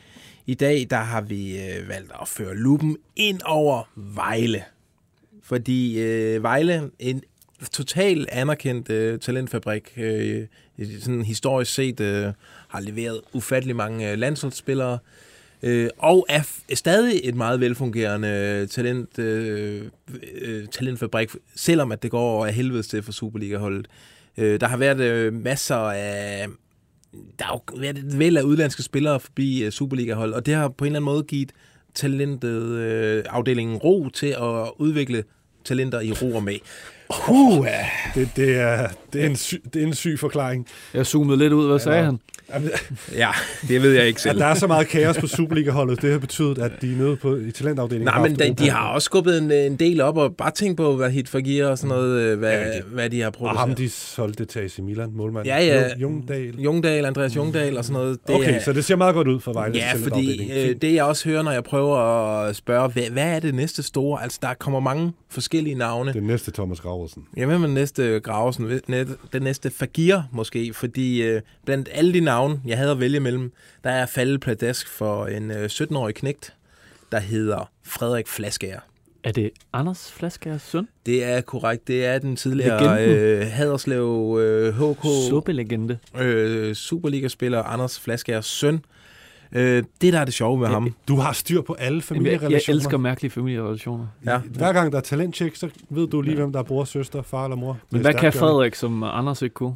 I 0.46 0.54
dag 0.54 0.88
der 0.90 0.98
har 0.98 1.22
vi 1.22 1.58
øh, 1.58 1.90
valgt 1.90 2.12
at 2.22 2.28
føre 2.28 2.56
lupen 2.56 2.98
ind 3.16 3.40
over 3.46 3.90
Vejle. 3.96 4.64
Fordi 5.44 6.00
øh, 6.00 6.44
Vejle, 6.44 6.90
en 7.00 7.22
total 7.72 8.28
anerkendt 8.32 8.90
øh, 8.90 9.20
talentfabrik, 9.20 9.94
øh, 9.98 10.48
sådan 11.00 11.22
historisk 11.22 11.74
set, 11.74 12.00
øh, 12.00 12.34
har 12.68 12.80
leveret 12.80 13.22
ufattelig 13.34 13.76
mange 13.76 14.12
øh, 14.12 14.18
landsholdsspillere. 14.18 14.94
Øh, 14.94 15.00
Øh, 15.66 15.90
og 15.98 16.26
er 16.30 16.40
f- 16.42 16.76
stadig 16.76 17.22
et 17.24 17.36
meget 17.36 17.60
velfungerende 17.60 18.28
øh, 18.28 18.68
talent, 18.68 19.20
øh, 19.20 19.82
øh, 20.42 20.68
talentfabrik, 20.68 21.30
selvom 21.56 21.92
at 21.92 22.04
det 22.04 22.12
går 22.12 22.20
over 22.22 22.46
af 22.46 22.54
helvede 22.54 22.84
til 22.84 23.04
for 23.04 23.12
Superliga-holdet. 23.12 23.88
Øh, 24.38 24.60
der 24.60 24.68
har 24.68 24.78
været 24.78 25.00
øh, 25.02 25.34
masser 25.34 25.76
af... 25.76 26.48
Der 27.40 27.46
har 27.46 27.54
jo 27.54 27.78
været 27.78 27.98
et 27.98 28.20
væld 28.20 28.38
af 28.38 28.42
udlandske 28.42 28.84
spillere 28.84 29.20
forbi 29.20 29.64
øh, 29.64 29.72
Superliga-hold, 29.72 30.34
og 30.34 30.46
det 30.46 30.54
har 30.54 30.70
på 30.70 30.86
en 30.86 30.88
eller 30.88 31.00
anden 31.00 31.06
måde 31.06 31.24
givet 31.24 31.52
talentet 31.94 32.62
øh, 32.64 33.24
afdelingen 33.30 33.78
ro 33.78 34.10
til 34.10 34.28
at 34.28 34.72
udvikle 34.78 35.24
talenter 35.64 36.00
i 36.00 36.12
ro 36.12 36.36
og 36.36 36.44
med. 36.44 36.58
Uh, 37.30 37.68
det, 38.16 38.30
det, 38.36 38.56
er, 38.60 38.88
det, 39.14 39.22
er 39.24 39.26
en 39.30 39.36
syg, 39.36 39.64
det 39.74 39.82
er 39.84 39.88
en 39.88 39.94
syg 39.94 40.20
forklaring. 40.20 40.68
Jeg 40.94 41.06
zoomede 41.06 41.38
lidt 41.40 41.54
ud. 41.54 41.68
Hvad 41.68 41.80
sagde 41.80 42.04
han? 42.06 42.20
Jamen, 42.54 42.70
Ja, 43.16 43.30
det 43.68 43.82
ved 43.82 43.92
jeg 43.94 44.08
ikke 44.08 44.18
At 44.18 44.22
selv. 44.22 44.40
der 44.40 44.46
er 44.46 44.54
så 44.54 44.68
meget 44.68 44.88
kaos 44.88 45.18
på 45.18 45.28
Superliga-holdet, 45.28 46.02
det 46.02 46.12
har 46.12 46.20
betydet, 46.20 46.58
at 46.58 46.72
de 46.82 46.92
er 46.94 46.98
nede 46.98 47.16
på, 47.16 47.36
i 47.36 47.52
talentafdelingen. 47.52 48.06
Nej, 48.14 48.28
men 48.28 48.40
de, 48.40 48.54
de 48.54 48.70
har 48.70 48.88
også 48.88 49.06
skubbet 49.06 49.38
en, 49.38 49.52
en 49.52 49.76
del 49.76 50.02
op, 50.02 50.18
og 50.18 50.36
bare 50.36 50.52
tænk 50.52 50.78
på, 50.78 50.96
hvad 50.96 51.10
Hit 51.10 51.30
Fagir 51.30 51.66
og 51.68 51.78
sådan 51.78 51.90
noget, 51.90 52.20
øh, 52.22 52.40
hvad, 52.40 52.52
Ja, 52.52 52.60
ja, 52.60 52.66
det- 52.68 52.74
det, 52.76 52.84
hvad 52.94 53.10
de 53.10 53.20
har 53.22 53.28
Og 53.28 53.34
produceret. 53.34 53.60
ham, 53.60 53.76
de 53.76 53.90
solgte 53.90 54.46
til 54.46 54.60
AC 54.60 54.80
Milan, 54.80 55.10
målmand. 55.14 55.46
Ja, 55.46 55.64
ja. 55.66 55.88
Jung- 55.88 55.98
Jungdal. 56.02 56.56
Jungdal, 56.62 57.06
Andreas 57.06 57.36
Jungdal 57.36 57.78
og 57.78 57.86
sådan 57.86 57.94
noget. 58.02 58.18
Det 58.28 58.36
Okay, 58.36 58.56
er, 58.56 58.60
så 58.64 58.74
det 58.74 58.86
ser 58.86 58.96
meget 58.96 59.16
godt 59.16 59.28
ud 59.28 59.40
for 59.40 59.54
Vejle. 59.54 59.76
Ja, 59.76 59.94
fordi 60.04 60.52
øh, 60.70 60.76
det 60.82 60.94
jeg 60.94 61.04
også 61.04 61.30
hører, 61.30 61.42
når 61.42 61.52
jeg 61.52 61.64
prøver 61.64 61.98
at 61.98 62.56
spørge, 62.56 62.88
hvad, 62.90 63.04
hvad 63.12 63.36
er 63.36 63.40
det 63.40 63.56
næste 63.56 63.84
store? 63.84 64.24
Altså, 64.24 64.40
der 64.42 64.54
kommer 64.60 64.80
mange 64.80 65.12
forskellige 65.30 65.76
navne. 65.76 66.14
Den 66.14 66.24
næste 66.24 66.52
Thomas 66.52 66.80
Graversen. 66.96 67.28
Ja, 67.38 67.46
hvem 67.46 67.62
er 67.64 67.66
den 67.68 67.74
næste 67.76 68.20
Gravesen? 68.20 68.66
Net- 68.90 69.18
Den 69.34 69.42
næste 69.42 69.70
Fagir 69.72 70.22
måske, 70.32 70.74
fordi 70.74 71.22
øh, 71.24 71.42
blandt 71.66 71.90
alle 71.92 72.14
de 72.14 72.20
navne, 72.20 72.62
jeg 72.66 72.78
havde 72.78 72.92
at 72.92 73.00
vælge 73.00 73.20
mellem, 73.20 73.52
der 73.84 73.90
er 73.90 74.06
faldet 74.06 74.42
pladask 74.42 74.88
for 74.90 75.26
en 75.26 75.52
øh, 75.52 75.66
17-årig 75.66 76.16
knægt, 76.16 76.54
der 77.12 77.20
hedder 77.20 77.72
Frederik 77.84 78.28
Flaskær. 78.28 78.80
Er 79.24 79.32
det 79.32 79.50
Anders 79.74 80.12
Flaskers 80.12 80.62
søn? 80.62 80.88
Det 81.06 81.24
er 81.24 81.42
korrekt. 81.42 81.88
Det 81.88 82.06
er 82.06 82.20
den 82.20 82.36
tidligere 82.36 82.84
Legenden. 82.84 83.16
øh, 83.20 83.48
Haderslev 83.52 84.38
øh, 84.42 84.74
HK 84.92 85.06
Suppelegende. 85.30 85.98
øh, 86.20 86.76
Superliga-spiller 86.76 87.64
Anders 87.64 88.00
Flaskærs 88.00 88.46
søn. 88.46 88.86
Øh, 89.56 89.84
det, 90.02 90.14
der 90.14 90.20
er 90.20 90.26
det 90.26 90.34
sjove 90.34 90.60
med 90.60 90.68
ham. 90.68 90.96
Du 91.08 91.16
har 91.16 91.34
styr 91.34 91.62
på 91.62 91.74
alle 91.74 92.02
familierelationer. 92.02 92.60
jeg 92.68 92.76
elsker 92.76 92.98
mærkelige 92.98 93.32
familierelationer. 93.32 94.08
Ja. 94.26 94.38
Hver 94.38 94.74
gang 94.74 94.92
der 94.92 94.98
er 94.98 95.02
talentcheck, 95.02 95.56
så 95.56 95.70
ved 95.90 96.08
du 96.08 96.22
lige, 96.22 96.36
hvem 96.36 96.52
der 96.52 96.60
er 96.60 96.64
bror, 96.64 96.84
søster, 96.84 97.22
far 97.22 97.44
eller 97.44 97.56
mor. 97.56 97.78
Men 97.92 98.02
hvad 98.02 98.14
kan. 98.14 98.34
Frederik, 98.34 98.76
som 98.76 99.04
Anders 99.04 99.42
ikke 99.42 99.54
kunne? 99.54 99.76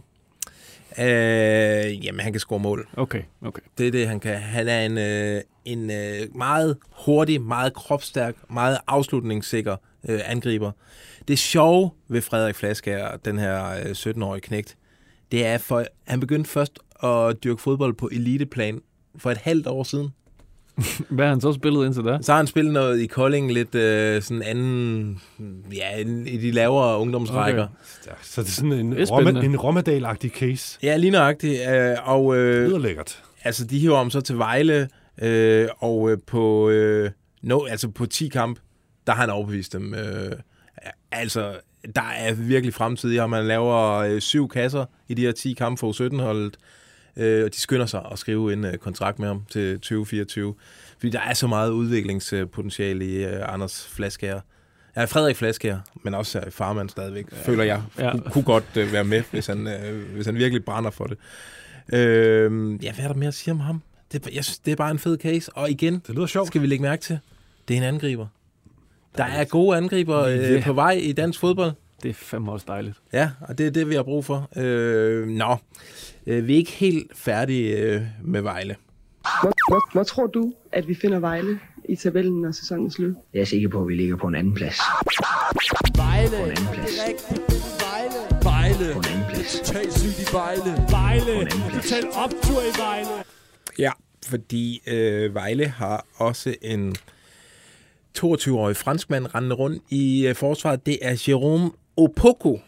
Øh, 0.99 2.05
jamen, 2.05 2.19
han 2.19 2.33
kan 2.33 2.39
score 2.39 2.59
mål. 2.59 2.87
Okay, 2.97 3.21
okay. 3.41 3.61
Det 3.77 3.87
er 3.87 3.91
det, 3.91 4.07
han 4.07 4.19
kan. 4.19 4.35
Han 4.35 4.67
er 4.67 4.81
en, 4.81 4.97
øh, 4.97 5.41
en 5.65 5.91
øh, 5.91 6.37
meget 6.37 6.77
hurtig, 7.05 7.41
meget 7.41 7.73
kropstærk, 7.73 8.35
meget 8.49 8.77
afslutningssikker 8.87 9.75
øh, 10.09 10.19
angriber. 10.25 10.71
Det 11.27 11.39
sjove 11.39 11.89
ved 12.07 12.21
Frederik 12.21 12.55
Flaskær, 12.55 13.17
den 13.25 13.39
her 13.39 13.69
øh, 13.69 13.91
17-årige 13.91 14.41
knægt, 14.41 14.77
det 15.31 15.45
er, 15.45 15.57
for 15.57 15.85
han 16.07 16.19
begyndte 16.19 16.49
først 16.49 16.79
at 17.03 17.43
dyrke 17.43 17.61
fodbold 17.61 17.93
på 17.93 18.09
eliteplan 18.11 18.81
for 19.19 19.31
et 19.31 19.37
halvt 19.37 19.67
år 19.67 19.83
siden. 19.83 20.09
Hvad 21.09 21.25
har 21.25 21.29
han 21.29 21.41
så 21.41 21.53
spillet 21.53 21.85
indtil 21.85 22.03
da? 22.03 22.17
Så 22.21 22.31
har 22.31 22.37
han 22.37 22.47
spillet 22.47 22.73
noget 22.73 22.99
i 22.99 23.07
Kolding, 23.07 23.51
lidt 23.53 23.75
øh, 23.75 24.21
sådan 24.21 24.43
anden, 24.43 25.21
ja, 25.75 25.97
i 26.25 26.37
de 26.37 26.51
lavere 26.51 26.99
ungdomsrækker. 26.99 27.63
Okay. 27.63 28.13
Så 28.21 28.41
det 28.41 28.47
er 28.47 28.51
sådan 28.51 28.71
en, 28.71 28.91
Det 28.91 29.01
er 29.01 29.05
spændende. 29.05 29.45
en 29.45 29.55
Rommedal-agtig 29.55 30.29
case. 30.29 30.79
Ja, 30.83 30.97
lige 30.97 31.11
nøjagtigt. 31.11 31.59
Øh, 31.69 31.95
og 32.03 32.35
Det 32.35 32.41
øh, 32.41 32.67
lyder 32.67 32.79
lækkert. 32.79 33.23
altså, 33.43 33.65
de 33.65 33.79
hiver 33.79 33.97
om 33.97 34.09
så 34.09 34.21
til 34.21 34.37
Vejle, 34.37 34.89
øh, 35.21 35.67
og 35.79 36.11
øh, 36.11 36.17
på, 36.27 36.69
øh, 36.69 37.11
no, 37.41 37.65
altså 37.65 37.89
på 37.89 38.05
10 38.05 38.27
kamp, 38.27 38.59
der 39.07 39.13
har 39.13 39.21
han 39.21 39.29
overbevist 39.29 39.73
dem. 39.73 39.93
Øh, 39.93 40.31
altså, 41.11 41.53
der 41.95 42.01
er 42.17 42.33
virkelig 42.33 42.73
fremtid 42.73 43.11
i 43.11 43.17
ham. 43.17 43.29
Man 43.29 43.45
laver 43.47 43.95
øh, 43.97 44.21
syv 44.21 44.49
kasser 44.49 44.85
i 45.07 45.13
de 45.13 45.21
her 45.21 45.31
10 45.31 45.53
kampe 45.53 45.79
for 45.79 45.91
U17-holdet, 45.91 46.57
øh, 47.17 47.43
og 47.45 47.53
de 47.53 47.59
skynder 47.59 47.85
sig 47.85 48.01
at 48.11 48.19
skrive 48.19 48.53
en 48.53 48.65
øh, 48.65 48.77
kontrakt 48.77 49.19
med 49.19 49.27
ham 49.27 49.41
til 49.49 49.73
2024. 49.75 50.53
Fordi 50.97 51.09
der 51.11 51.19
er 51.19 51.33
så 51.33 51.47
meget 51.47 51.69
udviklingspotentiale 51.71 53.05
i 53.05 53.23
øh, 53.25 53.53
Anders 53.53 53.87
Flaskær. 53.91 54.39
Ja, 54.95 55.05
Frederik 55.05 55.35
Flaskær, 55.35 55.77
men 56.03 56.13
også 56.13 56.39
øh, 56.39 56.51
farmand 56.51 56.89
stadigvæk, 56.89 57.25
ja. 57.31 57.37
føler 57.51 57.63
jeg, 57.63 57.81
Ja. 57.99 58.11
kunne, 58.11 58.21
kunne 58.31 58.43
godt 58.43 58.65
øh, 58.77 58.93
være 58.93 59.03
med, 59.03 59.23
hvis 59.31 59.47
han, 59.47 59.67
øh, 59.67 60.13
hvis 60.13 60.25
han 60.25 60.35
virkelig 60.35 60.65
brænder 60.65 60.89
for 60.91 61.05
det. 61.05 61.17
Øh, 61.93 62.83
ja, 62.83 62.93
hvad 62.93 63.03
er 63.03 63.07
der 63.07 63.15
mere 63.15 63.27
at 63.27 63.33
sige 63.33 63.51
om 63.51 63.59
ham? 63.59 63.81
Det, 64.11 64.29
jeg 64.33 64.43
synes, 64.45 64.57
det 64.59 64.71
er 64.71 64.75
bare 64.75 64.91
en 64.91 64.99
fed 64.99 65.17
case. 65.17 65.51
Og 65.53 65.69
igen, 65.69 66.01
Det 66.07 66.15
lyder 66.15 66.25
sjovt. 66.27 66.47
skal 66.47 66.61
vi 66.61 66.67
lægge 66.67 66.81
mærke 66.81 67.01
til, 67.01 67.19
det 67.67 67.73
er 67.73 67.77
en 67.77 67.83
angriber. 67.83 68.27
Der 69.17 69.23
er 69.23 69.43
gode 69.43 69.77
angriber 69.77 70.19
øh, 70.19 70.63
på 70.63 70.73
vej 70.73 70.91
i 70.91 71.11
dansk 71.11 71.39
fodbold. 71.39 71.71
Det 72.03 72.09
er 72.09 72.13
fandme 72.13 72.51
også 72.51 72.65
dejligt. 72.69 72.97
Ja, 73.13 73.29
og 73.41 73.57
det 73.57 73.67
er 73.67 73.71
det, 73.71 73.89
vi 73.89 73.95
har 73.95 74.03
brug 74.03 74.25
for. 74.25 74.49
Øh, 74.55 75.27
nå, 75.27 75.57
øh, 76.27 76.47
vi 76.47 76.53
er 76.53 76.57
ikke 76.57 76.71
helt 76.71 77.17
færdige 77.17 77.77
øh, 77.77 78.01
med 78.23 78.41
Vejle. 78.41 78.75
Hvor, 79.41 79.53
hvor, 79.69 79.91
hvor 79.93 80.03
tror 80.03 80.27
du, 80.27 80.53
at 80.71 80.87
vi 80.87 80.95
finder 80.95 81.19
Vejle 81.19 81.59
i 81.89 81.95
tabellen, 81.95 82.41
når 82.41 82.51
sæsonen 82.51 82.85
er 82.85 82.89
slut? 82.89 83.15
Jeg 83.33 83.41
er 83.41 83.45
sikker 83.45 83.69
på, 83.69 83.81
at 83.81 83.87
vi 83.87 83.95
ligger 83.95 84.15
på 84.15 84.27
en 84.27 84.35
anden 84.35 84.53
plads. 84.53 84.77
Vejle. 85.95 86.29
På 86.29 86.35
en 86.35 86.51
anden 86.51 86.67
plads. 86.73 86.97
Er. 86.97 87.11
Vejle. 87.89 88.43
Vejle. 88.43 88.93
På 88.93 88.99
en 88.99 89.05
anden 89.05 89.25
plads. 89.29 89.51
Sygt 89.99 90.29
i 90.29 90.33
Vejle. 90.33 90.71
Vejle. 90.89 91.49
Total 91.73 92.05
optur 92.25 92.61
i 92.61 92.79
Vejle. 92.79 93.23
Ja, 93.79 93.91
fordi 94.25 94.81
øh, 94.87 95.35
Vejle 95.35 95.67
har 95.67 96.05
også 96.15 96.55
en 96.61 96.95
22-årig 98.17 98.75
franskmand 98.75 99.35
rendende 99.35 99.55
rundt 99.55 99.83
i 99.89 100.27
øh, 100.27 100.35
forsvaret. 100.35 100.85
Det 100.85 100.97
er 101.01 101.23
Jerome 101.27 101.71
Opoko. 102.03 102.59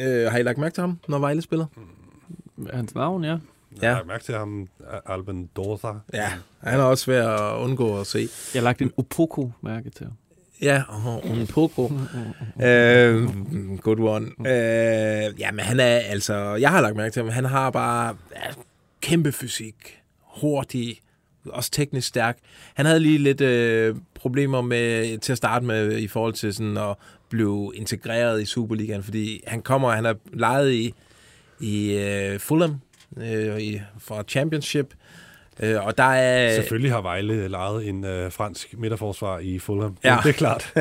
Øh, 0.00 0.30
har 0.30 0.38
I 0.38 0.42
lagt 0.42 0.58
mærke 0.58 0.74
til 0.74 0.80
ham, 0.80 0.98
når 1.08 1.18
Vejle 1.18 1.42
spiller? 1.42 1.66
Hans 2.72 2.94
navn, 2.94 3.24
ja. 3.24 3.30
Jeg 3.30 3.38
Ja. 3.82 3.94
har 3.94 4.04
mærke 4.04 4.24
til 4.24 4.34
ham, 4.34 4.68
Alben 5.06 5.50
Dorsa. 5.56 5.92
Ja, 6.12 6.32
han 6.62 6.80
er 6.80 6.84
også 6.84 7.04
svær 7.04 7.28
at 7.28 7.62
undgå 7.64 8.00
at 8.00 8.06
se. 8.06 8.18
Jeg 8.54 8.60
har 8.62 8.64
lagt 8.64 8.82
en 8.82 8.92
Opoko-mærke 8.96 9.90
til 9.90 10.06
ham. 10.06 10.14
Ja, 10.62 10.82
og 10.88 11.24
Opoko. 11.42 11.84
øh, 12.66 13.28
good 13.78 13.98
one. 14.00 14.26
Øh, 14.26 15.40
ja, 15.40 15.50
men 15.52 15.60
han 15.60 15.80
er 15.80 15.84
altså... 15.96 16.34
Jeg 16.54 16.70
har 16.70 16.80
lagt 16.80 16.96
mærke 16.96 17.12
til 17.12 17.22
ham. 17.22 17.32
Han 17.32 17.44
har 17.44 17.70
bare 17.70 18.16
ja, 18.36 18.40
kæmpe 19.00 19.32
fysik. 19.32 20.00
Hurtig. 20.20 21.00
Også 21.46 21.70
teknisk 21.70 22.08
stærk. 22.08 22.38
Han 22.74 22.86
havde 22.86 23.00
lige 23.00 23.18
lidt 23.18 23.40
øh, 23.40 23.96
problemer 24.14 24.60
med 24.60 25.18
til 25.18 25.32
at 25.32 25.38
starte 25.38 25.64
med 25.64 25.98
i 25.98 26.08
forhold 26.08 26.32
til 26.32 26.54
sådan 26.54 26.76
at 26.76 26.94
blive 27.32 27.72
integreret 27.74 28.42
i 28.42 28.44
Superligaen, 28.44 29.02
fordi 29.02 29.42
han 29.46 29.62
kommer, 29.62 29.90
han 29.90 30.06
er 30.06 30.14
lejet 30.32 30.72
i, 30.72 30.94
i 31.60 31.92
øh, 31.92 32.40
Fulham 32.40 32.80
øh, 33.16 33.60
i, 33.60 33.80
fra 33.98 34.22
Championship, 34.28 34.94
øh, 35.60 35.86
og 35.86 35.98
der 35.98 36.04
er... 36.04 36.54
Selvfølgelig 36.54 36.92
har 36.92 37.00
Vejle 37.00 37.48
lejet 37.48 37.88
en 37.88 38.04
øh, 38.04 38.32
fransk 38.32 38.74
midterforsvar 38.78 39.38
i 39.38 39.58
Fulham. 39.58 39.96
Ja. 40.04 40.18
Det 40.22 40.28
er 40.28 40.32
klart. 40.32 40.72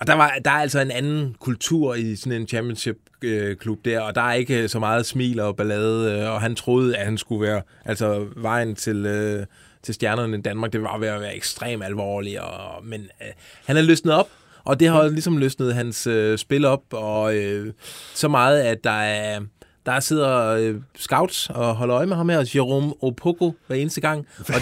Og 0.00 0.06
der, 0.06 0.14
var, 0.14 0.38
der 0.44 0.50
er 0.50 0.54
altså 0.54 0.80
en 0.80 0.90
anden 0.90 1.36
kultur 1.40 1.94
i 1.94 2.16
sådan 2.16 2.40
en 2.40 2.48
championship-klub 2.48 3.84
der, 3.84 4.00
og 4.00 4.14
der 4.14 4.20
er 4.20 4.32
ikke 4.32 4.68
så 4.68 4.78
meget 4.78 5.06
smil 5.06 5.40
og 5.40 5.56
ballade, 5.56 6.12
øh, 6.12 6.32
og 6.32 6.40
han 6.40 6.54
troede, 6.54 6.96
at 6.96 7.04
han 7.04 7.18
skulle 7.18 7.48
være, 7.48 7.62
altså 7.84 8.26
vejen 8.36 8.74
til, 8.74 9.06
øh, 9.06 9.46
til 9.82 9.94
stjernerne 9.94 10.38
i 10.38 10.40
Danmark, 10.40 10.72
det 10.72 10.82
var 10.82 10.98
ved 10.98 11.08
at 11.08 11.20
være 11.20 11.36
ekstremt 11.36 11.84
alvorlig, 11.84 12.40
og, 12.40 12.84
men 12.84 13.00
øh, 13.00 13.28
han 13.66 13.76
er 13.76 13.82
løsnet 13.82 14.14
op, 14.14 14.28
og 14.66 14.80
det 14.80 14.88
har 14.88 15.08
ligesom 15.08 15.38
løsnet 15.38 15.74
hans 15.74 16.06
øh, 16.06 16.38
spil 16.38 16.64
op, 16.64 16.82
og 16.92 17.36
øh, 17.36 17.72
så 18.14 18.28
meget, 18.28 18.60
at 18.60 18.84
der 18.84 18.90
er, 18.90 19.40
der 19.86 20.00
sidder 20.00 20.46
øh, 20.46 20.74
scouts 20.98 21.50
og 21.50 21.74
holder 21.74 21.96
øje 21.96 22.06
med 22.06 22.16
ham 22.16 22.28
her, 22.28 22.50
Jerome 22.54 22.94
Opoko, 23.04 23.54
hver 23.66 23.76
eneste 23.76 24.00
gang. 24.00 24.26
Og, 24.38 24.54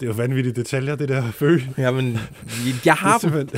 Det 0.00 0.02
er 0.02 0.06
jo 0.06 0.12
vanvittige 0.12 0.54
detaljer, 0.54 0.96
det 0.96 1.08
der 1.08 1.30
fø. 1.32 1.58
jamen, 1.78 2.18
jeg 2.84 2.94
har 2.94 3.18
Det 3.18 3.26
er 3.32 3.38
dem. 3.38 3.48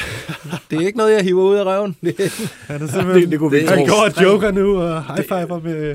Det 0.71 0.83
er 0.83 0.87
ikke 0.87 0.99
noget, 0.99 1.13
jeg 1.15 1.23
hiver 1.25 1.43
ud 1.43 1.57
af 1.57 1.65
røven. 1.65 1.97
Han 2.69 2.83
er 2.83 2.87
simpelthen, 2.87 3.23
Det- 3.23 3.31
det 3.31 3.39
kunne 3.39 3.51
vi 3.51 3.67
han 3.67 3.87
går 3.87 4.05
og 4.17 4.23
joker 4.23 4.51
nu 4.51 4.81
og 4.83 5.05
high 5.17 5.25
fiver 5.29 5.61
med 5.61 5.75
Det 5.75 5.91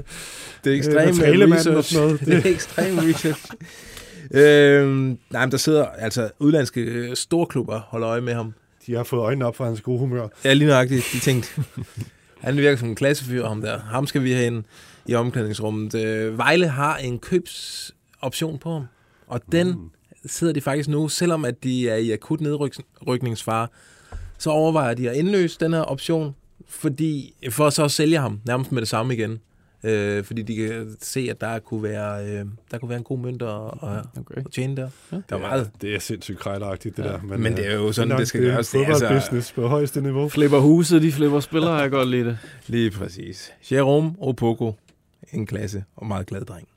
er 0.65 0.71
øh, 0.71 0.77
ekstrem 0.77 0.95
materialemanden 1.15 1.67
og 1.73 1.77
research. 1.77 1.93
sådan 1.93 2.07
noget. 2.07 2.19
Det 2.43 2.45
er 2.45 2.53
ekstrem 2.55 2.97
research. 2.97 3.45
øhm, 4.31 5.17
nej, 5.31 5.45
men 5.45 5.51
der 5.51 5.57
sidder 5.57 5.85
altså 5.85 6.29
udlandske 6.39 6.81
øh, 6.81 7.15
storklubber 7.15 7.79
holder 7.87 8.09
øje 8.09 8.21
med 8.21 8.33
ham. 8.33 8.53
De 8.87 8.93
har 8.95 9.03
fået 9.03 9.21
øjnene 9.21 9.45
op 9.45 9.55
for 9.55 9.65
hans 9.65 9.81
gode 9.81 9.99
humør. 9.99 10.27
Ja, 10.45 10.53
lige 10.53 10.67
nøjagtigt. 10.67 11.05
De 11.13 11.19
tænkte, 11.19 11.49
han 12.41 12.57
virker 12.57 12.77
som 12.77 12.89
en 12.89 12.95
klassefyr, 12.95 13.45
ham 13.47 13.61
der. 13.61 13.79
Ham 13.79 14.07
skal 14.07 14.23
vi 14.23 14.31
have 14.31 14.45
ind 14.45 14.63
i 15.05 15.15
omklædningsrummet. 15.15 15.95
Øh, 15.95 16.37
Vejle 16.37 16.67
har 16.67 16.97
en 16.97 17.19
købsoption 17.19 18.59
på 18.59 18.73
ham, 18.73 18.83
og 19.27 19.41
den 19.51 19.67
Mm. 19.67 19.89
sidder 20.25 20.53
de 20.53 20.61
faktisk 20.61 20.89
nu, 20.89 21.07
selvom 21.07 21.45
at 21.45 21.63
de 21.63 21.89
er 21.89 21.95
i 21.95 22.11
akut 22.11 22.41
nedrykningsfare, 22.41 23.67
så 24.37 24.49
overvejer 24.49 24.93
de 24.93 25.09
at 25.09 25.15
indløse 25.15 25.57
den 25.59 25.73
her 25.73 25.81
option, 25.81 26.35
fordi, 26.67 27.33
for 27.49 27.69
så 27.69 27.83
at 27.83 27.91
sælge 27.91 28.17
ham 28.17 28.39
nærmest 28.45 28.71
med 28.71 28.81
det 28.81 28.89
samme 28.89 29.13
igen. 29.13 29.39
Øh, 29.83 30.23
fordi 30.23 30.41
de 30.41 30.55
kan 30.55 30.95
se, 31.01 31.27
at 31.29 31.41
der 31.41 31.59
kunne 31.59 31.83
være, 31.83 32.25
øh, 32.25 32.45
der 32.71 32.77
kunne 32.77 32.89
være 32.89 32.97
en 32.97 33.03
god 33.03 33.17
mønt 33.17 33.41
at, 33.41 33.49
okay. 33.49 34.35
at 34.35 34.45
tjene 34.51 34.75
der. 34.75 34.89
Ja. 35.11 35.17
Der 35.29 35.35
er 35.35 35.39
meget. 35.39 35.71
Det 35.81 35.95
er 35.95 35.99
sindssygt 35.99 36.39
krejleragtigt, 36.39 36.97
det 36.97 37.03
Ja. 37.03 37.09
der. 37.09 37.37
Men 37.37 37.57
det 37.57 37.67
er 37.67 37.73
jo 37.73 37.91
sådan, 37.91 38.07
nok, 38.07 38.19
det 38.19 38.27
skal 38.27 38.43
er 38.45 38.51
gøres. 38.51 38.69
Det 38.69 38.81
er 38.81 38.85
altså- 38.85 38.99
fodboldbusiness 39.07 39.51
på 39.51 39.67
højeste 39.67 40.01
niveau. 40.01 40.29
Flipper 40.29 40.59
huset, 40.59 41.01
de 41.01 41.11
flipper 41.11 41.39
spillere, 41.39 41.73
jeg 41.73 41.91
godt 41.91 42.09
lide 42.09 42.25
det. 42.25 42.37
Lige 42.67 42.91
præcis. 42.91 43.51
Jerome 43.71 44.13
Opoko, 44.19 44.75
en 45.33 45.45
klasse 45.45 45.83
og 45.95 46.07
meget 46.07 46.25
glad 46.27 46.41
dreng. 46.45 46.67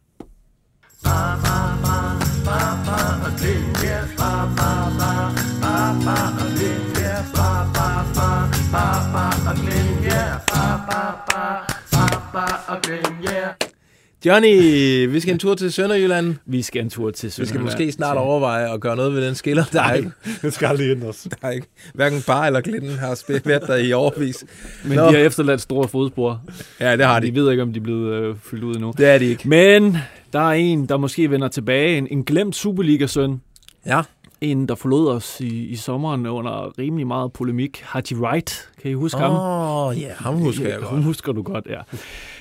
Johnny, 14.27 15.07
vi 15.09 15.21
skal 15.21 15.33
en 15.33 15.39
tur 15.39 15.55
til 15.55 15.73
Sønderjylland. 15.73 16.35
Vi 16.47 16.63
skal 16.63 16.83
en 16.83 16.91
tur 16.91 17.11
til 17.11 17.27
Vi 17.27 17.31
skal 17.31 17.47
Sønderjylland. 17.47 17.65
måske 17.65 17.93
snart 17.93 18.17
overveje 18.17 18.75
at 18.75 18.81
gøre 18.81 18.97
noget 18.97 19.15
ved 19.15 19.27
den 19.27 19.35
skiller. 19.35 19.65
Der 19.73 19.83
er 19.83 19.95
ikke, 19.95 20.11
Den 20.43 20.51
skal 20.51 20.67
aldrig 20.67 20.91
ændres. 20.91 21.29
der 21.31 21.49
er 21.49 21.51
ikke, 21.53 21.67
hverken 21.95 22.23
Bar 22.27 22.47
eller 22.47 22.61
Glitten 22.61 22.91
har 22.91 23.15
spillet 23.15 23.47
været 23.47 23.63
der 23.67 23.77
i 23.77 23.93
overvis. 23.93 24.45
Men 24.85 24.97
Nå. 24.97 25.03
de 25.09 25.11
har 25.13 25.19
efterladt 25.19 25.61
store 25.61 25.89
fodspor. 25.89 26.41
Ja, 26.81 26.97
det 26.97 27.07
har 27.07 27.21
de. 27.21 27.27
De 27.27 27.35
ved 27.35 27.51
ikke, 27.51 27.63
om 27.63 27.73
de 27.73 27.79
er 27.79 27.83
blevet 27.85 28.13
øh, 28.15 28.37
fyldt 28.43 28.65
ud 28.65 28.75
endnu. 28.75 28.93
Det 28.99 29.07
er 29.07 29.19
de 29.19 29.25
ikke. 29.25 29.49
Men 29.49 29.97
der 30.33 30.41
er 30.41 30.53
en, 30.53 30.87
der 30.87 30.97
måske 30.97 31.31
vender 31.31 31.49
tilbage. 31.49 31.99
En, 31.99 32.09
en 32.11 32.25
glemt 32.25 32.57
Superliga-søn. 32.57 33.41
Ja. 33.87 34.03
En, 34.41 34.69
der 34.69 34.75
forlod 34.75 35.09
os 35.09 35.41
i, 35.41 35.67
i 35.67 35.77
sommeren 35.77 36.27
under 36.27 36.79
rimelig 36.79 37.07
meget 37.07 37.33
polemik. 37.33 37.83
Haji 37.87 38.15
Wright, 38.15 38.69
kan 38.87 38.91
I 38.91 38.95
huske 38.95 39.21
ham? 39.21 39.33
Åh, 39.33 40.01
ja, 40.01 40.09
ham 40.19 40.35
husker 40.35 40.69
jeg 40.69 40.79
Ham 40.83 40.83
godt. 40.95 41.05
husker 41.05 41.33
du 41.33 41.43
godt, 41.43 41.67
ja. 41.71 41.81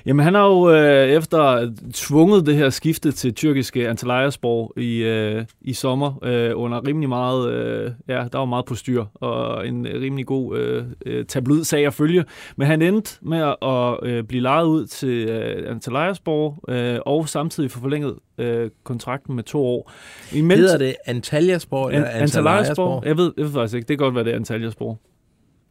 Jamen, 0.06 0.24
han 0.24 0.34
har 0.34 0.46
jo 0.48 0.70
øh, 0.72 1.10
efter 1.10 1.72
tvunget 1.94 2.46
det 2.46 2.56
her 2.56 2.70
skifte 2.70 3.12
til 3.12 3.34
tyrkiske 3.34 3.90
Antalyaspor 3.90 4.74
i, 4.80 4.98
øh, 5.04 5.46
i 5.62 5.74
sommer 5.74 6.14
øh, 6.24 6.52
under 6.56 6.88
rimelig 6.88 7.10
meget, 7.10 7.52
øh, 7.52 7.92
ja, 8.08 8.24
der 8.32 8.38
var 8.38 8.46
meget 8.46 8.66
på 8.66 8.76
styr, 8.76 9.06
og 9.14 9.68
en 9.68 9.88
rimelig 10.02 10.26
god 10.26 10.58
øh, 10.58 10.84
øh, 11.06 11.26
tabloid 11.26 11.64
sag 11.64 11.86
at 11.88 11.94
følge. 11.94 12.26
Men 12.58 12.68
han 12.68 12.82
endte 12.82 13.18
med 13.22 13.54
at, 13.62 14.10
øh, 14.10 14.24
blive 14.24 14.42
lejet 14.44 14.66
ud 14.66 14.86
til 14.86 15.30
øh, 15.30 15.72
Antalyaspor, 15.72 16.60
øh, 16.68 17.00
og 17.06 17.30
samtidig 17.30 17.72
få 17.72 17.80
forlænget 17.80 18.16
øh, 18.38 18.70
kontrakten 18.84 19.36
med 19.36 19.44
to 19.44 19.66
år. 19.66 19.92
I 20.34 20.42
Hedder 20.42 20.78
det 20.78 20.96
Antalyaspor 21.06 21.90
eller 21.90 22.08
An- 22.08 22.22
Antalyaspor? 22.22 22.50
Antalyaspor? 22.52 23.04
Jeg 23.06 23.18
ved, 23.18 23.34
jeg 23.38 23.46
ved 23.46 23.52
faktisk 23.54 23.76
ikke. 23.76 23.88
Det 23.88 23.98
kan 23.98 24.06
godt 24.06 24.16
være, 24.16 24.24
det 24.24 24.32
er 24.32 24.36
Antalyaspor. 24.36 25.00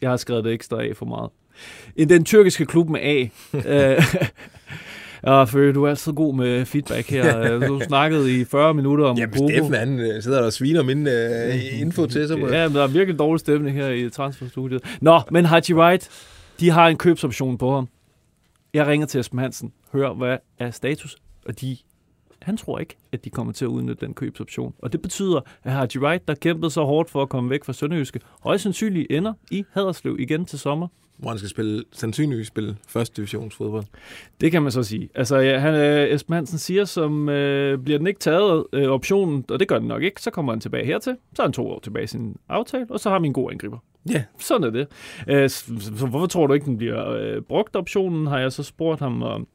Jeg 0.01 0.11
har 0.11 0.17
skrevet 0.17 0.45
det 0.45 0.53
ekstra 0.53 0.83
af 0.83 0.97
for 0.97 1.07
meget. 1.07 1.31
Den 2.09 2.25
tyrkiske 2.25 2.67
klub 2.67 2.89
med 2.89 3.01
A. 3.01 3.29
Øh, 3.97 4.15
Og 5.23 5.49
Føge, 5.49 5.73
du 5.73 5.85
er 5.85 5.89
altid 5.89 6.13
god 6.13 6.35
med 6.35 6.65
feedback 6.65 7.11
her. 7.11 7.59
Du 7.59 7.81
snakkede 7.87 8.41
i 8.41 8.45
40 8.45 8.75
minutter 8.75 9.05
om 9.05 9.17
Jamen, 9.19 9.33
Bobo. 9.39 9.49
Steffen, 9.49 9.75
han 9.75 10.01
øh, 10.01 10.23
sidder 10.23 10.39
der 10.39 10.47
og 10.47 10.53
sviner 10.53 10.83
min 10.83 11.07
øh, 11.09 11.81
info 11.81 12.07
til 12.07 12.29
sig. 12.29 12.39
Ja, 12.39 12.69
men 12.69 12.77
der 12.77 12.83
er 12.83 12.87
virkelig 12.87 13.19
dårlig 13.19 13.41
stemning 13.41 13.77
her 13.77 13.89
i 13.89 14.11
transferstudiet. 14.11 14.83
Nå, 15.01 15.21
men 15.31 15.45
Haji 15.45 15.75
Wright, 15.75 16.11
de 16.61 16.71
har 16.71 16.89
en 16.89 16.97
købsoption 16.97 17.59
på 17.59 17.75
ham. 17.75 17.89
Jeg 18.75 18.87
ringer 18.87 19.07
til 19.07 19.21
Esben 19.21 19.39
Hansen, 19.39 19.73
hører, 19.93 20.15
hvad 20.15 20.37
er 20.59 20.71
status, 20.71 21.17
og 21.47 21.61
de, 21.61 21.77
han 22.45 22.57
tror 22.57 22.79
ikke, 22.79 22.97
at 23.13 23.25
de 23.25 23.31
kommer 23.31 23.53
til 23.53 23.65
at 23.65 23.69
udnytte 23.69 24.07
den 24.07 24.15
købsoption. 24.15 24.75
Og 24.79 24.93
det 24.93 25.03
betyder, 25.03 25.41
at 25.63 25.73
Haji 25.73 25.99
Wright, 25.99 26.29
der 26.29 26.35
kæmpede 26.35 26.71
så 26.71 26.85
hårdt 26.85 27.11
for 27.11 27.23
at 27.23 27.29
komme 27.29 27.51
væk 27.51 27.65
fra 27.65 27.73
Sønderjyske, 27.73 28.21
højst 28.43 28.63
sandsynligt 28.63 29.07
ender 29.11 29.33
i 29.51 29.65
Haderslev 29.73 30.17
igen 30.19 30.45
til 30.45 30.59
sommer. 30.59 30.89
Hvor 31.17 31.29
han 31.29 31.39
skal 31.39 31.51
spille, 31.51 31.85
sandsynligvis 31.93 32.47
spille 32.47 32.77
første 32.89 33.17
divisionsfodbold. 33.17 33.85
Det 34.41 34.53
kan 34.53 34.63
man 34.63 34.73
så 34.73 34.83
sige. 34.83 35.09
Altså, 35.15 35.37
ja, 35.37 35.59
han, 35.59 35.75
øh, 35.75 36.15
Esben 36.15 36.35
Hansen 36.35 36.59
siger, 36.59 36.85
som 36.85 37.29
øh, 37.29 37.79
bliver 37.79 37.99
den 37.99 38.07
ikke 38.07 38.21
taget 38.21 38.65
øh, 38.73 38.89
optionen, 38.89 39.45
og 39.51 39.61
det 39.61 39.69
gør 39.69 39.79
den 39.79 39.89
nok 39.89 40.03
ikke, 40.03 40.23
så 40.23 40.31
kommer 40.31 40.53
han 40.53 40.61
tilbage 40.61 40.87
hertil. 40.87 41.17
Så 41.35 41.43
er 41.43 41.47
han 41.47 41.53
to 41.53 41.69
år 41.69 41.81
tilbage 41.81 42.05
i 42.05 42.07
sin 42.07 42.37
aftale, 42.49 42.87
og 42.91 43.01
så 43.01 43.11
har 43.11 43.19
vi 43.19 43.27
en 43.27 43.33
god 43.33 43.53
angriber. 43.53 43.79
Ja. 44.11 44.25
Sådan 44.39 44.67
er 44.67 44.71
det. 44.71 44.87
Øh, 45.29 45.51
så, 45.51 45.73
så 45.81 46.07
hvorfor 46.07 46.27
tror 46.27 46.47
du 46.47 46.55
ikke, 46.55 46.67
den 46.67 46.77
bliver 46.77 47.11
øh, 47.11 47.43
brugt 47.43 47.77
optionen, 47.77 48.27
har 48.27 48.39
jeg 48.39 48.53
så 48.53 48.63
spurgt 48.63 49.01
ham, 49.01 49.23
og 49.23 49.49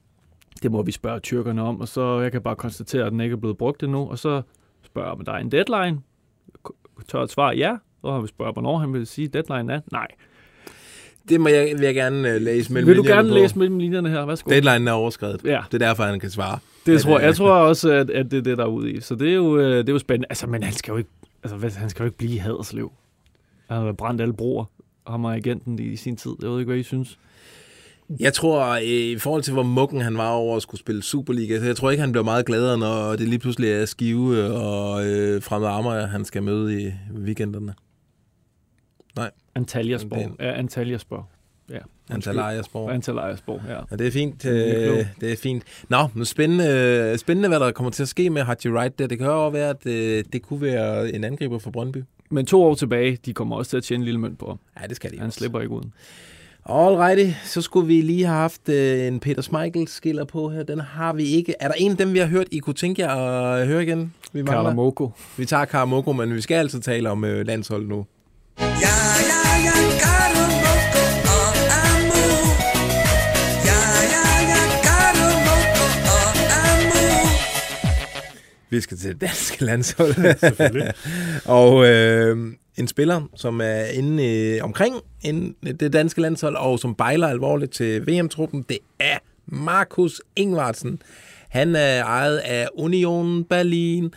det 0.64 0.72
må 0.72 0.82
vi 0.84 0.92
spørge 0.92 1.20
tyrkerne 1.20 1.62
om, 1.62 1.82
og 1.82 1.88
så 1.88 2.20
jeg 2.20 2.32
kan 2.32 2.42
bare 2.42 2.56
konstatere, 2.56 3.06
at 3.06 3.12
den 3.12 3.22
ikke 3.22 3.34
er 3.34 3.38
blevet 3.38 3.58
brugt 3.58 3.84
endnu, 3.84 4.10
og 4.10 4.20
så 4.20 4.42
spørger 4.86 5.08
jeg, 5.08 5.14
om 5.20 5.26
der 5.26 5.32
er 5.32 5.38
en 5.38 5.52
deadline. 5.52 6.02
Tør 7.08 7.22
et 7.24 7.32
svar 7.32 7.52
ja, 7.52 7.76
og 8.02 8.14
han 8.14 8.22
vil 8.22 8.30
spørge, 8.30 8.54
hvornår 8.54 8.78
han 8.78 8.94
vil 8.94 9.08
sige, 9.08 9.28
deadline 9.28 9.74
er 9.74 9.80
nej. 9.92 10.08
Det 11.30 11.42
må 11.42 11.50
jeg, 11.50 11.72
vil 11.78 11.86
jeg 11.86 11.96
gerne 11.96 12.36
uh, 12.36 12.42
læse 12.42 12.74
mellem 12.74 12.88
Vil 12.88 12.98
du 12.98 13.02
linjerne 13.02 13.18
gerne 13.18 13.30
på. 13.30 13.36
læse 13.36 13.60
mellem 13.60 13.80
linjerne 13.80 14.10
her? 14.10 14.26
Værsgo. 14.26 14.50
Deadline 14.50 14.90
er 14.90 14.94
overskrevet. 14.94 15.42
Ja. 15.46 15.62
Det 15.72 15.82
er 15.82 15.88
derfor, 15.88 16.04
han 16.04 16.20
kan 16.20 16.30
svare. 16.30 16.60
Det 16.86 16.96
At, 16.96 17.02
tror, 17.02 17.18
øh, 17.18 17.24
jeg 17.24 17.36
tror 17.36 17.52
også, 17.52 17.92
at, 17.92 18.10
at 18.10 18.32
det 18.32 18.38
er 18.38 18.42
det, 18.42 18.58
der 18.58 18.64
er 18.64 18.68
ude 18.68 18.92
i. 18.92 19.02
Så 19.02 19.16
det 19.16 19.30
er 19.30 19.34
jo, 19.34 19.58
øh, 19.58 19.78
det 19.78 19.90
er 19.90 19.94
jo 19.94 20.00
spændende. 20.00 20.28
Altså, 20.30 20.48
men 20.48 20.64
han 20.64 20.74
skal 20.74 20.92
jo 20.92 20.98
ikke, 20.98 21.10
altså, 21.44 21.80
han 21.80 21.90
skal 21.90 22.04
jo 22.04 22.06
ikke 22.06 22.18
blive 22.18 22.34
i 22.34 22.38
Haderslev. 22.38 22.92
Han 23.70 23.78
har 23.78 23.92
brændt 23.92 24.22
alle 24.22 24.34
broer. 24.34 24.66
Ham 25.08 25.26
og 25.26 25.36
agenten 25.36 25.80
i 25.80 25.96
sin 25.96 26.16
tid. 26.16 26.32
Jeg 26.42 26.50
ved 26.50 26.60
ikke, 26.60 26.70
hvad 26.70 26.80
I 26.80 26.84
synes. 26.84 27.20
Jeg 28.20 28.34
tror, 28.34 28.66
øh, 28.70 28.82
i 28.84 29.18
forhold 29.18 29.44
til, 29.44 29.54
hvor 29.54 29.64
mukken 29.64 30.02
han 30.02 30.18
var 30.18 30.30
over 30.30 30.56
at 30.56 30.62
skulle 30.62 30.80
spille 30.80 31.04
Superliga, 31.04 31.60
så 31.60 31.66
jeg 31.66 31.76
tror 31.76 31.92
ikke, 31.92 32.02
han 32.02 32.12
bliver 32.12 32.24
meget 32.24 32.46
gladere, 32.46 32.78
når 32.78 33.16
det 33.16 33.28
lige 33.28 33.40
pludselig 33.40 33.70
er 33.72 33.86
Skive 33.86 34.44
og 34.54 35.06
øh, 35.08 35.42
Fremad 35.42 35.68
Amager, 35.70 36.06
han 36.08 36.26
skal 36.26 36.44
møde 36.44 36.82
i 36.84 36.92
weekenderne. 37.18 37.74
Nej. 39.16 39.32
Antalyaspor. 39.56 40.36
Ja, 40.40 40.54
Antalyaspor. 40.54 41.30
Ja. 41.70 41.78
Antalyaspor. 42.10 42.90
Antalyaspor, 42.90 43.62
ja. 43.68 43.80
Ja, 43.92 43.96
det 43.96 44.08
er 44.08 44.12
fint. 44.12 44.44
Det 44.44 44.84
er 44.88 45.00
Øh, 45.00 45.06
det 45.22 45.32
er 45.32 45.38
fint. 45.38 45.64
Nå, 45.90 45.98
men 46.14 46.26
spændende, 46.26 47.18
spændende, 47.18 47.50
hvad 47.50 47.60
der 47.60 47.72
kommer 47.72 47.92
til 47.92 48.04
at 48.04 48.10
ske 48.10 48.30
med 48.30 48.42
Haji 48.42 48.70
Wright. 48.72 49.00
Der. 49.00 49.08
Det 49.08 49.18
kan 49.18 49.28
jo 49.28 49.50
være, 49.50 49.70
at 49.70 49.86
øh, 49.86 50.24
det 50.34 50.42
kunne 50.42 50.62
være 50.62 51.12
en 51.14 51.24
angriber 51.24 51.60
for 51.60 51.72
Brøndby. 51.72 51.98
Men 52.30 52.46
to 52.46 52.64
år 52.64 52.76
tilbage, 52.76 53.18
de 53.26 53.34
kommer 53.34 53.56
også 53.56 53.70
til 53.70 53.78
at 53.78 53.84
tjene 53.84 54.02
en 54.02 54.06
lille 54.06 54.20
mønt 54.20 54.40
på. 54.40 54.58
Ja, 54.82 54.88
det 54.88 54.96
skal 54.96 55.12
de 55.12 55.18
Han 55.18 55.28
også. 55.28 55.38
slipper 55.38 55.60
ikke 55.62 55.72
uden. 55.74 55.94
Alrighty, 56.66 57.32
så 57.44 57.62
skulle 57.62 57.88
vi 57.88 58.02
lige 58.02 58.26
have 58.26 58.38
haft 58.38 58.70
øh, 58.70 59.08
en 59.08 59.20
Peter 59.20 59.42
Schmeichel 59.42 59.88
skiller 59.88 60.26
på 60.26 60.50
her. 60.50 60.64
Den 60.64 60.80
har 60.80 61.14
vi 61.14 61.24
ikke. 61.24 61.56
Er 61.60 61.68
der 61.68 61.76
en 61.78 61.92
af 61.92 61.98
dem, 61.98 62.14
vi 62.14 62.20
har 62.20 62.26
hørt, 62.26 62.48
I 62.52 62.60
kunne 62.60 62.74
tænke 62.74 63.02
jer 63.02 63.12
at 63.16 63.68
høre 63.68 63.84
igen? 63.84 64.14
Vi? 64.34 64.44
Karamoko. 64.44 65.12
Vi 65.38 65.46
tager 65.46 65.66
Karamoko, 65.66 66.14
men 66.14 66.36
vi 66.36 66.42
skal 66.42 66.56
altid 66.56 66.80
tale 66.82 67.10
om 67.10 67.24
øh, 67.24 67.48
landshold 67.48 67.88
nu. 67.88 68.06
Vi 78.70 78.82
skal 78.82 78.98
til 78.98 79.10
det 79.14 79.22
danske 79.22 79.66
landshold. 79.66 80.38
Selvfølgelig. 80.40 80.94
og 81.46 81.88
øh, 81.88 82.54
en 82.80 82.88
spiller, 82.88 83.22
som 83.36 83.62
er 83.62 83.84
inde 83.84 84.26
øh, 84.26 84.64
omkring 84.64 84.96
inden 85.24 85.56
det 85.80 85.94
danske 85.94 86.22
landshold, 86.22 86.56
og 86.56 86.80
som 86.80 86.96
bejler 86.96 87.28
alvorligt 87.28 87.72
til 87.72 88.08
VM-truppen, 88.08 88.66
det 88.70 88.78
er 89.00 89.18
Markus 89.46 90.22
Ingvartsen. 90.36 91.02
Han 91.50 91.76
er 91.76 92.04
ejet 92.04 92.38
af 92.38 92.68
Union 92.74 93.44
Berlin, 93.44 94.14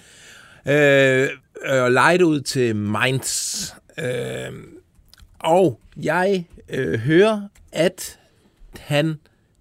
øh, 0.66 1.28
og 1.68 1.92
lejet 1.92 2.22
ud 2.22 2.40
til 2.40 2.76
Mainz. 2.76 3.66
Øh, 3.98 4.52
og 5.38 5.80
jeg 6.02 6.46
øh, 6.68 6.98
hører, 6.98 7.40
at 7.72 8.18
han 8.78 9.14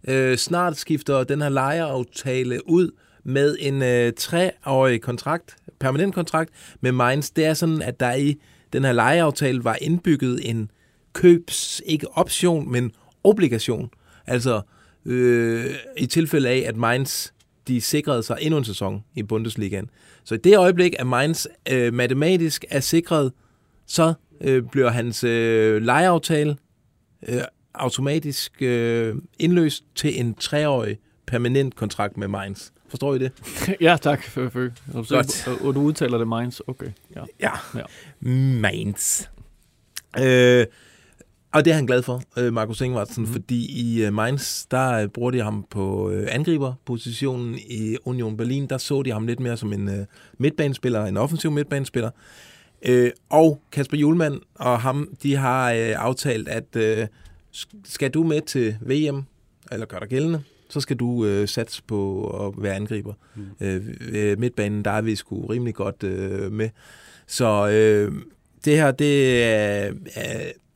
øh, 0.08 0.38
snart 0.38 0.78
skifter 0.78 1.24
den 1.24 1.42
her 1.42 1.50
lejeaftale 1.50 2.70
ud 2.70 2.92
med 3.24 3.58
en 3.60 3.82
øh, 3.82 4.14
treårig 4.14 5.02
kontrakt, 5.02 5.56
permanent 5.80 6.16
kontrakt 6.16 6.50
med 6.82 6.92
Mainz. 6.92 7.30
Det 7.30 7.46
er 7.46 7.54
sådan, 7.54 7.82
at 7.82 8.00
der 8.00 8.14
i 8.14 8.40
den 8.74 8.84
her 8.84 8.92
lejeaftale 8.92 9.64
var 9.64 9.78
indbygget 9.82 10.50
en 10.50 10.72
købs, 11.14 11.82
ikke 11.86 12.08
option, 12.18 12.72
men 12.72 12.92
obligation. 13.24 13.90
Altså 14.28 14.62
øh, 15.06 15.66
i 15.98 16.06
tilfælde 16.06 16.50
af, 16.50 16.64
at 16.68 16.78
Mainz 16.78 17.32
de 17.68 17.82
sikrede 17.82 18.24
sig 18.24 18.38
endnu 18.42 18.58
en 18.58 18.66
sæson 18.66 19.04
i 19.16 19.24
Bundesligaen. 19.24 19.90
Så 20.24 20.36
i 20.36 20.38
det 20.38 20.58
øjeblik, 20.58 20.94
at 21.00 21.08
Mainz 21.08 21.46
øh, 21.72 21.94
matematisk 21.94 22.66
er 22.70 22.80
sikret, 22.80 23.32
så 23.88 24.14
øh, 24.42 24.64
bliver 24.72 24.90
hans 24.90 25.24
øh, 25.24 25.82
lejeaftale 25.82 26.58
øh, 27.28 27.42
automatisk 27.74 28.62
øh, 28.62 29.16
indløst 29.40 29.84
til 29.96 30.20
en 30.20 30.34
treårig 30.34 30.98
permanent 31.28 31.76
kontrakt 31.76 32.18
med 32.18 32.28
Mainz. 32.28 32.70
Forstår 32.92 33.16
I 33.16 33.20
det? 33.20 33.32
ja, 33.82 33.98
tak. 34.02 34.36
Godt. 35.10 35.48
og, 35.48 35.76
du 35.76 35.82
udtaler 35.82 36.18
det 36.18 36.28
Mainz. 36.28 36.60
Okay. 36.68 36.92
Ja. 37.16 37.24
Ja. 37.40 37.52
ja. 37.76 37.84
Mainz. 38.30 39.28
Øh, 40.20 40.66
og 41.54 41.66
det 41.66 41.72
er 41.72 41.76
han 41.76 41.86
glad 41.86 42.04
for, 42.04 42.22
øh, 42.38 42.54
Markus 42.54 42.82
Ingvartsen, 42.82 43.24
mm. 43.24 43.32
fordi 43.32 43.82
i 43.82 44.06
øh, 44.06 44.14
Mainz, 44.14 44.66
der 44.72 44.92
øh, 44.92 45.08
bruger 45.08 45.32
de 45.32 45.42
ham 45.42 45.66
på 45.70 46.12
angriberpositionen 46.30 47.60
i 47.70 47.98
Union 48.06 48.38
Berlin. 48.38 48.68
Der 48.68 48.78
så 48.78 49.02
de 49.02 49.12
ham 49.12 49.28
lidt 49.28 49.40
mere 49.40 49.58
som 49.58 49.74
en 49.74 50.08
midtbanespiller, 50.38 51.06
en 51.06 51.18
offensiv 51.18 51.52
midtbanespiller. 51.52 52.10
Øh, 52.86 53.12
og 53.30 53.62
Kasper 53.72 53.98
Julemand 53.98 54.42
og 54.56 54.82
ham, 54.82 55.14
de 55.24 55.36
har 55.36 55.72
øh, 55.72 55.94
aftalt, 55.98 56.48
at 56.48 56.76
øh, 56.76 57.08
sk- 57.56 57.80
skal 57.84 58.12
du 58.12 58.24
med 58.24 58.42
til 58.42 58.78
VM, 58.82 59.24
eller 59.72 59.86
gør 59.86 60.00
dig 60.00 60.08
gældende, 60.08 60.44
så 60.72 60.80
skal 60.80 60.98
du 60.98 61.26
øh, 61.26 61.48
satse 61.48 61.84
på 61.88 62.28
at 62.48 62.64
være 62.64 62.76
angriber. 62.76 63.14
Mm. 63.36 63.44
Øh, 63.62 63.88
ved 64.14 64.38
midtbanen, 64.38 64.86
der 64.86 64.92
er 64.92 65.02
vi 65.02 65.16
sgu 65.16 65.46
rimelig 65.46 65.76
godt 65.76 66.04
øh, 66.04 66.52
med. 66.52 66.70
Så 67.28 67.70
øh, 67.70 68.14
det 68.66 68.76
her, 68.76 68.92
det 68.92 69.44
er, 69.44 69.94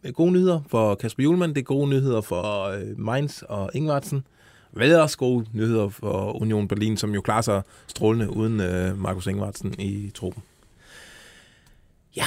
er 0.03 0.11
gode 0.11 0.31
nyheder 0.31 0.61
for 0.67 0.95
Kasper 0.95 1.23
Julemand, 1.23 1.55
det 1.55 1.61
er 1.61 1.65
gode 1.65 1.89
nyheder 1.89 2.21
for 2.21 2.63
øh, 2.63 2.99
Mainz 2.99 3.41
og 3.41 3.71
Ingvartsen. 3.73 4.23
Vel 4.73 4.95
også 4.95 5.17
gode 5.17 5.45
nyheder 5.53 5.89
for 5.89 6.41
Union 6.41 6.67
Berlin, 6.67 6.97
som 6.97 7.13
jo 7.13 7.21
klarer 7.21 7.41
sig 7.41 7.61
strålende 7.87 8.29
uden 8.29 8.61
øh, 8.61 9.01
Markus 9.01 9.27
Ingvartsen 9.27 9.75
i 9.79 10.11
truppen. 10.13 10.43
Ja, 12.15 12.25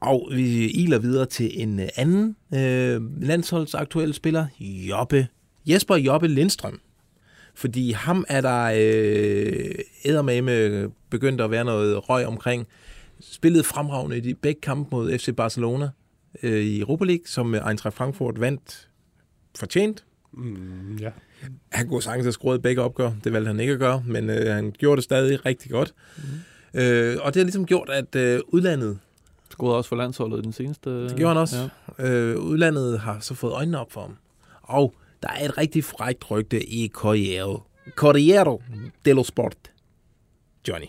og 0.00 0.28
vi 0.32 0.70
iler 0.70 0.98
videre 0.98 1.26
til 1.26 1.62
en 1.62 1.80
øh, 1.80 1.88
anden 1.96 2.36
øh, 2.54 3.22
landsholdsaktuel 3.22 4.14
spiller, 4.14 4.46
Jobbe. 4.60 5.26
Jesper 5.66 5.96
Jobbe 5.96 6.28
Lindstrøm. 6.28 6.80
Fordi 7.56 7.90
ham 7.92 8.24
er 8.28 8.40
der 8.40 8.64
øh, 8.64 9.74
eddermame 10.04 10.90
begyndt 11.10 11.40
at 11.40 11.50
være 11.50 11.64
noget 11.64 12.08
røg 12.08 12.26
omkring. 12.26 12.66
Spillede 13.20 13.64
fremragende 13.64 14.16
i 14.16 14.20
de 14.20 14.34
begge 14.34 14.60
kampe 14.60 14.88
mod 14.90 15.18
FC 15.18 15.34
Barcelona 15.36 15.90
øh, 16.42 16.60
i 16.60 16.80
Europa 16.80 17.04
League, 17.04 17.26
som 17.26 17.54
Eintracht 17.54 17.96
Frankfurt 17.96 18.40
vandt 18.40 18.88
fortjent. 19.58 20.04
Mm, 20.32 20.96
ja. 20.96 21.10
Han 21.72 21.88
kunne 21.88 22.02
sagtens 22.02 22.24
have 22.24 22.32
skruet 22.32 22.62
begge 22.62 22.82
opgør. 22.82 23.12
Det 23.24 23.32
valgte 23.32 23.46
han 23.46 23.60
ikke 23.60 23.72
at 23.72 23.78
gøre, 23.78 24.02
men 24.06 24.30
øh, 24.30 24.54
han 24.54 24.72
gjorde 24.78 24.96
det 24.96 25.04
stadig 25.04 25.46
rigtig 25.46 25.70
godt. 25.70 25.94
Mm. 26.16 26.80
Øh, 26.80 27.16
og 27.20 27.34
det 27.34 27.40
har 27.40 27.44
ligesom 27.44 27.66
gjort, 27.66 27.90
at 27.90 28.16
øh, 28.16 28.40
udlandet 28.48 28.98
Scorede 29.50 29.76
også 29.76 29.88
for 29.88 29.96
landsholdet 29.96 30.44
den 30.44 30.52
seneste... 30.52 31.08
Det 31.08 31.16
gjorde 31.16 31.28
han 31.34 31.40
også. 31.40 31.70
Ja. 31.98 32.10
Øh, 32.10 32.38
udlandet 32.38 33.00
har 33.00 33.20
så 33.20 33.34
fået 33.34 33.52
øjnene 33.52 33.80
op 33.80 33.92
for 33.92 34.00
ham. 34.00 34.16
Og 34.62 34.94
der 35.22 35.28
er 35.28 35.44
et 35.44 35.58
rigtig 35.58 35.84
frækt 35.84 36.30
rygte 36.30 36.66
i 36.66 36.88
Corriere. 36.88 37.60
Corriere 37.94 38.58
dello 39.04 39.22
Sport. 39.22 39.56
Johnny. 40.68 40.86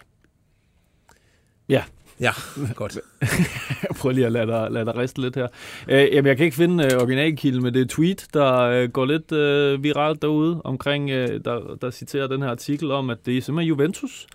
Ja. 1.69 1.83
Ja, 2.19 2.31
godt. 2.75 2.99
jeg 3.83 3.95
prøver 3.97 4.13
lige 4.13 4.25
at 4.25 4.31
lade 4.31 4.47
dig, 4.47 4.71
lade 4.71 4.85
dig 4.85 4.97
riste 4.97 5.21
lidt 5.21 5.35
her. 5.35 5.47
Øh, 5.87 6.07
jamen, 6.13 6.25
jeg 6.25 6.37
kan 6.37 6.45
ikke 6.45 6.57
finde 6.57 6.85
øh, 6.85 7.01
originalkilden, 7.01 7.63
men 7.63 7.73
det 7.73 7.79
er 7.79 7.83
et 7.83 7.89
tweet, 7.89 8.27
der 8.33 8.53
øh, 8.55 8.89
går 8.89 9.05
lidt 9.05 9.31
øh, 9.31 9.83
viralt 9.83 10.21
derude, 10.21 10.61
omkring, 10.61 11.09
øh, 11.09 11.43
der, 11.45 11.77
der 11.81 11.91
citerer 11.91 12.27
den 12.27 12.41
her 12.41 12.49
artikel 12.49 12.91
om, 12.91 13.09
at 13.09 13.25
det 13.25 13.37
er 13.37 13.41
simpelthen 13.41 13.67
Juventus, 13.67 14.27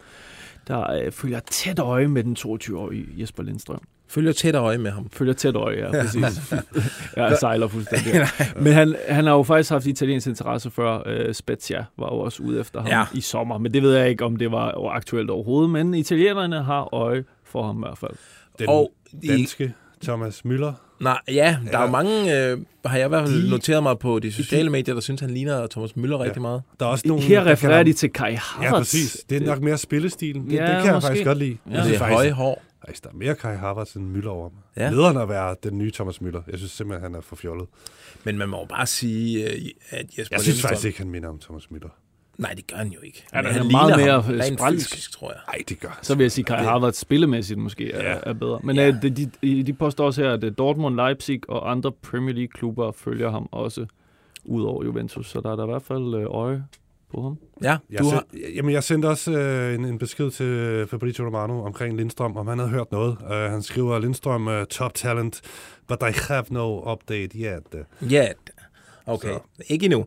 der 0.69 0.91
øh, 0.91 1.13
følger 1.13 1.41
tæt 1.41 1.79
øje 1.79 2.09
med 2.09 2.25
den 2.25 2.37
22-årige 2.39 3.07
Jesper 3.19 3.43
Lindstrøm. 3.43 3.83
Følger 4.15 4.33
tæt 4.33 4.55
øje 4.55 4.79
med 4.79 4.91
ham. 4.91 5.09
Følger 5.13 5.35
tæt 5.35 5.55
øje, 5.57 5.77
ja, 5.79 5.91
præcis. 6.03 6.53
jeg 7.17 7.37
sejler 7.41 7.69
fuldstændig. 7.69 8.13
Men 8.57 8.73
han, 8.73 8.97
han 9.09 9.27
har 9.27 9.33
jo 9.33 9.43
faktisk 9.43 9.71
haft 9.71 9.87
italiensk 9.87 10.27
interesse 10.27 10.71
før. 10.71 10.99
Uh, 11.27 11.33
Spezia 11.33 11.85
var 11.99 12.07
jo 12.07 12.19
også 12.21 12.43
ude 12.43 12.61
efter 12.61 12.81
ham 12.81 12.89
Ja. 12.89 13.05
i 13.15 13.21
sommer. 13.21 13.59
Men 13.59 13.75
det 13.75 13.83
ved 13.83 13.97
jeg 13.97 14.09
ikke, 14.11 14.25
om 14.25 14.37
det 14.37 14.51
var 14.53 14.91
aktuelt 14.91 15.31
overhovedet. 15.31 15.71
Men 15.71 15.95
italienerne 15.95 16.63
har 16.63 16.95
øje 16.95 17.25
for 17.45 17.63
ham 17.67 17.77
i 17.77 17.81
hvert 17.87 17.99
fald. 17.99 18.13
Den 18.59 18.69
Og 18.69 18.93
i- 19.23 19.29
danske 19.29 19.73
Thomas 20.03 20.43
Müller. 20.47 20.73
Nej, 21.01 21.19
ja, 21.29 21.57
der 21.71 21.79
er 21.79 21.81
Ja. 21.81 21.85
jo 21.87 21.91
mange, 21.91 22.13
øh, 22.51 22.59
har 22.85 22.97
jeg 22.97 23.07
i 23.07 23.09
hvert 23.09 23.29
fald 23.29 23.43
De- 23.45 23.51
noteret 23.51 23.83
mig 23.83 23.99
på 23.99 24.19
de 24.19 24.33
sociale 24.33 24.71
medier, 24.71 24.95
der 24.95 25.01
synes, 25.01 25.21
han 25.21 25.31
ligner 25.31 25.67
Thomas 25.67 25.91
Müller 25.91 26.19
rigtig 26.19 26.43
meget. 26.43 26.63
Der 26.81 26.87
er 26.87 26.91
også 26.91 27.09
nogle, 27.09 27.23
Her 27.23 27.47
refererer 27.47 27.77
kan- 27.79 27.87
de 27.87 27.93
til 27.93 28.11
Kai 28.13 28.35
Havertz. 28.35 28.73
Ja, 28.73 28.79
præcis. 28.79 29.25
Det 29.31 29.43
er 29.43 29.47
nok 29.47 29.61
mere 29.63 29.79
spillestilen. 29.79 30.45
Det, 30.51 30.53
Ja, 30.53 30.61
det 30.63 30.69
kan 30.77 30.85
jeg 30.87 30.95
måske. 30.95 31.07
faktisk 31.07 31.25
godt 31.27 31.39
lide. 31.39 31.57
Ja. 31.71 31.77
Jeg 31.77 31.85
Det 31.85 31.95
er 31.95 31.99
faktisk, 31.99 32.15
høje 32.17 32.31
hår. 32.33 32.63
Faktisk, 32.87 33.05
der 33.05 33.11
er 33.11 33.15
mere 33.15 33.35
Kai 33.35 33.57
Havertz 33.57 33.95
end 33.97 34.17
Müller 34.17 34.29
over 34.29 34.49
mig. 34.51 34.61
Ja. 34.77 34.91
Lederen 34.91 35.17
at 35.17 35.29
være 35.29 35.57
den 35.63 35.79
nye 35.79 35.91
Thomas 35.91 36.17
Müller. 36.19 36.43
Jeg 36.51 36.59
synes 36.59 36.71
simpelthen, 36.73 37.03
han 37.03 37.15
er 37.15 37.21
for 37.21 37.37
fjollet. 37.37 37.67
Men 38.25 38.39
man 38.39 38.49
må 38.49 38.59
jo 38.59 38.65
bare 38.65 38.87
sige, 38.87 39.45
øh, 39.45 39.53
at 39.91 40.07
Jesper 40.19 40.37
Jeg 40.37 40.41
synes 40.41 40.59
Lindstrøm- 40.65 40.69
faktisk 40.69 40.87
ikke, 40.87 40.99
han 40.99 41.11
minder 41.11 41.29
om 41.29 41.39
Thomas 41.39 41.65
Müller. 41.65 41.89
Nej, 42.39 42.53
det 42.55 42.67
gør 42.67 42.77
han 42.77 42.89
jo 42.89 43.01
ikke. 43.01 43.25
Ja, 43.33 43.37
han 43.37 43.47
han 43.47 43.55
er 43.61 43.63
ligner 43.65 43.87
meget 43.87 43.97
mere 44.05 44.21
ham 44.23 44.35
rent 44.35 44.59
spralsk. 44.59 44.91
fysisk, 44.91 45.13
tror 45.13 45.31
jeg. 45.31 45.41
Nej, 45.47 45.59
det 45.69 45.81
gør 45.81 45.89
han. 45.89 46.05
Så 46.05 46.15
vil 46.15 46.25
jeg 46.25 46.33
sige, 46.33 46.45
Kai 46.45 46.65
Havertz 46.65 46.99
spillemæssigt 46.99 47.59
måske 47.59 47.93
er, 47.93 48.11
Ja. 48.11 48.19
er 48.23 48.33
bedre. 48.33 48.61
Men 48.65 48.77
ja. 48.77 48.91
de, 49.03 49.11
de, 49.43 49.63
de 49.63 49.73
påstår 49.73 50.07
også 50.07 50.23
her, 50.23 50.33
at 50.33 50.45
øh, 50.45 50.53
Dortmund, 50.59 50.97
Leipzig 50.97 51.41
og 51.49 51.71
andre 51.71 51.93
Premier 51.93 52.35
League-klubber 52.35 52.93
følger 52.93 53.31
ham 53.31 53.49
også 53.53 53.87
ud 54.45 54.63
over 54.65 54.85
Juventus. 54.85 55.31
Så 55.31 55.41
der 55.41 55.53
er 55.53 55.57
der 55.57 55.65
i 55.65 55.71
hvert 55.71 55.83
fald 55.83 56.15
øh, 56.15 56.25
øje 56.29 56.65
på 57.15 57.23
ham. 57.23 57.39
Ja, 57.63 57.77
Jeg, 57.91 57.99
du 57.99 58.05
send, 58.05 58.15
har... 58.15 58.25
jamen, 58.57 58.73
jeg 58.73 58.83
sendte 58.85 59.07
også 59.07 59.33
øh, 59.33 59.75
en, 59.75 59.85
en 59.85 59.99
besked 59.99 60.31
til 60.31 60.87
Fabrizio 60.87 61.27
Romano 61.27 61.65
omkring 61.65 61.97
Lindstrøm, 61.97 62.37
om 62.37 62.47
han 62.47 62.59
havde 62.59 62.71
hørt 62.71 62.93
noget. 62.93 63.17
Uh, 63.21 63.31
han 63.53 63.63
skriver, 63.63 63.99
Lindstrøm, 63.99 64.47
uh, 64.47 64.65
top 64.71 64.95
talent, 64.95 65.41
but 65.89 65.99
I 66.03 66.13
have 66.29 66.45
no 66.51 66.93
update 66.93 67.39
yet. 67.39 67.85
Ja, 68.11 68.29
okay. 69.07 69.29
Så. 69.29 69.41
Ikke 69.69 69.85
endnu. 69.85 70.07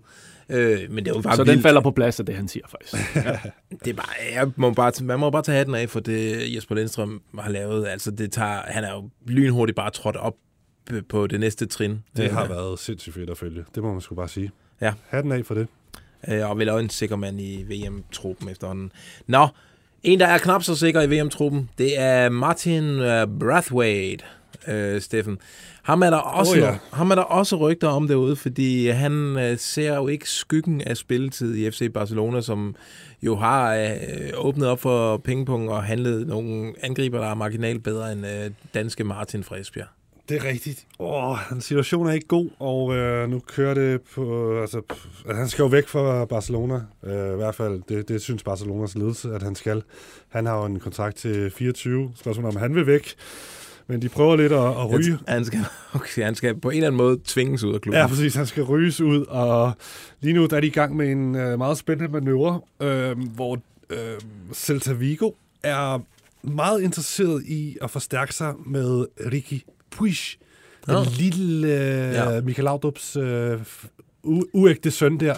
Øh, 0.49 0.79
men 0.91 1.05
det 1.05 1.11
er 1.11 1.15
jo 1.15 1.21
bare 1.21 1.35
Så 1.35 1.43
vildt. 1.43 1.55
den 1.55 1.63
falder 1.63 1.81
på 1.81 1.91
plads 1.91 2.19
af 2.19 2.25
det, 2.25 2.35
han 2.35 2.47
siger 2.47 2.65
faktisk. 2.69 2.93
Det 3.83 3.87
er 3.91 3.93
bare, 3.95 4.05
jeg 4.33 4.51
må 4.55 4.71
bare, 4.73 4.91
man 5.03 5.19
må 5.19 5.29
bare 5.29 5.41
tage 5.41 5.57
hatten 5.57 5.75
af 5.75 5.89
for 5.89 5.99
det, 5.99 6.55
Jesper 6.55 6.75
Lindstrøm 6.75 7.21
har 7.39 7.49
lavet. 7.49 7.87
Altså, 7.87 8.11
det 8.11 8.31
tager, 8.31 8.61
han 8.65 8.83
er 8.83 8.93
jo 8.93 9.09
lynhurtigt 9.27 9.75
bare 9.75 9.89
trådt 9.89 10.15
op 10.15 10.33
øh, 10.91 11.03
på 11.09 11.27
det 11.27 11.39
næste 11.39 11.65
trin. 11.65 11.99
Det 12.17 12.31
har 12.31 12.43
Øh, 12.43 12.49
været 12.49 12.79
sindssygt 12.79 13.15
fedt 13.15 13.29
at 13.29 13.37
følge. 13.37 13.65
Det 13.75 13.83
må 13.83 13.91
man 13.91 14.01
sgu 14.01 14.15
bare 14.15 14.27
sige. 14.29 14.51
Ja. 14.81 14.93
Hatten 15.09 15.31
af 15.31 15.45
for 15.45 15.53
det. 15.53 15.67
Øh, 16.27 16.49
og 16.49 16.57
vel 16.57 16.69
også 16.69 16.83
en 16.83 16.89
sikker 16.89 17.15
mand 17.15 17.41
i 17.41 17.63
VM-truppen 17.63 18.49
efterhånden. 18.49 18.91
Nå, 19.27 19.47
en, 20.03 20.19
der 20.19 20.27
er 20.27 20.37
knap 20.37 20.63
så 20.63 20.75
sikker 20.75 21.01
i 21.01 21.09
VM-truppen, 21.09 21.69
det 21.77 21.99
er 21.99 22.29
Martin 22.29 22.83
øh, 22.83 23.27
Brathwaite, 23.39 24.23
øh, 24.67 25.01
Steffen. 25.01 25.37
Ham 25.83 26.01
er, 26.01 26.09
der 26.09 26.17
også, 26.17 26.51
oh, 26.51 26.57
ja. 26.57 26.77
ham 26.93 27.11
er 27.11 27.15
der 27.15 27.21
også 27.21 27.55
rygter 27.55 27.87
om 27.87 28.07
derude, 28.07 28.35
fordi 28.35 28.87
han 28.87 29.37
øh, 29.37 29.57
ser 29.57 29.95
jo 29.95 30.07
ikke 30.07 30.29
skyggen 30.29 30.81
af 30.81 30.97
spilletid 30.97 31.55
i 31.55 31.71
FC 31.71 31.93
Barcelona, 31.93 32.41
som 32.41 32.75
jo 33.21 33.35
har 33.35 33.75
øh, 33.75 33.89
åbnet 34.35 34.67
op 34.67 34.79
for 34.79 35.17
pingpong 35.17 35.69
og 35.69 35.83
handlet 35.83 36.27
nogle 36.27 36.73
angriber, 36.81 37.19
der 37.19 37.27
er 37.27 37.35
marginalt 37.35 37.83
bedre 37.83 38.11
end 38.11 38.27
øh, 38.27 38.51
danske 38.73 39.03
Martin 39.03 39.43
fra 39.43 39.57
Esbjerg. 39.57 39.87
Det 40.29 40.37
er 40.37 40.43
rigtigt. 40.43 40.87
Åh, 40.99 41.37
hans 41.37 41.65
situation 41.65 42.07
er 42.07 42.11
ikke 42.11 42.27
god, 42.27 42.49
og 42.59 42.95
øh, 42.95 43.29
nu 43.29 43.39
kører 43.39 43.73
det 43.73 44.01
på... 44.01 44.57
Altså, 44.61 44.81
pff, 44.89 45.05
at 45.29 45.37
han 45.37 45.49
skal 45.49 45.63
jo 45.63 45.67
væk 45.67 45.87
fra 45.87 46.25
Barcelona. 46.25 46.81
Øh, 47.03 47.33
I 47.33 47.35
hvert 47.35 47.55
fald, 47.55 47.81
det, 47.89 48.07
det 48.07 48.21
synes 48.21 48.43
Barcelonas 48.43 48.95
ledelse, 48.95 49.33
at 49.33 49.43
han 49.43 49.55
skal. 49.55 49.83
Han 50.29 50.45
har 50.45 50.57
jo 50.57 50.65
en 50.65 50.79
kontrakt 50.79 51.17
til 51.17 51.51
24. 51.51 52.11
Spørgsmålet 52.15 52.55
om 52.55 52.61
han 52.61 52.75
vil 52.75 52.87
væk. 52.87 53.15
Men 53.87 54.01
de 54.01 54.09
prøver 54.09 54.35
lidt 54.35 54.51
at, 54.51 54.59
at 54.59 54.91
ryge. 54.91 55.17
Han 55.27 55.45
skal, 55.45 55.59
okay, 55.93 56.23
han 56.23 56.35
skal 56.35 56.59
på 56.59 56.69
en 56.69 56.75
eller 56.75 56.87
anden 56.87 56.97
måde 56.97 57.19
tvinges 57.25 57.63
ud 57.63 57.73
af 57.73 57.81
klubben. 57.81 57.99
Ja, 57.99 58.07
præcis. 58.07 58.35
Han 58.35 58.45
skal 58.45 58.63
ryges 58.63 59.01
ud, 59.01 59.25
og 59.25 59.71
lige 60.21 60.33
nu 60.33 60.45
der 60.45 60.55
er 60.55 60.61
de 60.61 60.67
i 60.67 60.69
gang 60.69 60.95
med 60.95 61.11
en 61.11 61.35
øh, 61.35 61.57
meget 61.57 61.77
spændende 61.77 62.11
manøvre, 62.11 62.61
øh, 62.81 63.17
hvor 63.19 63.59
øh, 63.89 63.97
Celta 64.53 64.93
Vigo 64.93 65.31
er 65.63 65.99
meget 66.43 66.81
interesseret 66.81 67.43
i 67.45 67.77
at 67.81 67.91
forstærke 67.91 68.33
sig 68.33 68.53
med 68.65 69.05
Ricky 69.31 69.61
Puig. 69.95 70.15
Den 70.85 70.93
Nå. 70.93 71.03
lille 71.17 71.67
øh, 71.67 72.13
Ja. 72.13 72.29
ja. 72.31 72.41
Michael 72.41 72.67
Laudrup's 72.67 73.19
øh, 73.19 73.59
uægte 74.53 74.91
søn 74.91 75.19
der. 75.19 75.35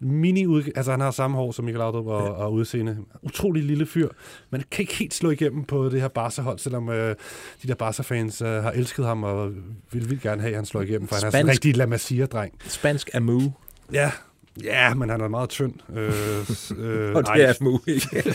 Mini 0.00 0.46
ud, 0.46 0.62
altså 0.76 0.90
han 0.90 1.00
har 1.00 1.10
samme 1.10 1.36
hår 1.36 1.52
som 1.52 1.64
Michael 1.64 1.78
Laudrup 1.78 2.06
og, 2.06 2.34
og 2.34 2.52
udseende. 2.52 2.96
Utrolig 3.22 3.64
lille 3.64 3.86
fyr. 3.86 4.08
Man 4.50 4.62
kan 4.70 4.82
ikke 4.82 4.94
helt 4.94 5.14
slå 5.14 5.30
igennem 5.30 5.64
på 5.64 5.88
det 5.88 6.00
her 6.00 6.08
Barca-hold, 6.08 6.58
selvom 6.58 6.88
øh, 6.88 7.16
de 7.62 7.68
der 7.68 7.74
Barca-fans 7.74 8.42
øh, 8.42 8.48
har 8.48 8.70
elsket 8.70 9.06
ham 9.06 9.22
og 9.24 9.52
vil 9.92 10.10
vildt 10.10 10.22
gerne 10.22 10.40
have, 10.42 10.50
at 10.50 10.56
han 10.56 10.64
slår 10.66 10.80
igennem, 10.82 11.08
for 11.08 11.14
han 11.14 11.24
er 11.24 11.30
sådan 11.30 11.46
en 11.46 11.48
Spansk- 11.50 11.52
rigtig 11.52 11.76
La 11.76 11.86
Masia-dreng. 11.86 12.54
Spansk 12.68 13.10
Amu. 13.14 13.40
Ja, 13.92 14.10
ja, 14.62 14.94
men 14.94 15.10
han 15.10 15.20
er 15.20 15.28
meget 15.28 15.48
tynd. 15.48 15.74
Øh, 15.96 16.08
øh, 16.78 17.14
Og 17.16 17.22
det 17.26 17.44
er 17.44 17.54
Amu 17.60 17.78
ikke. 17.86 18.34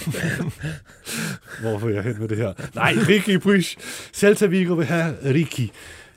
Hvorfor 1.61 1.87
er 1.87 1.93
jeg 1.93 2.03
hen 2.03 2.19
med 2.19 2.27
det 2.27 2.37
her? 2.37 2.53
Nej, 2.75 2.93
Ricky 3.07 3.39
Puig. 3.39 3.65
Celta 4.13 4.45
Vigo 4.45 4.73
vil 4.73 4.85
have 4.85 5.15
Ricky. 5.25 5.69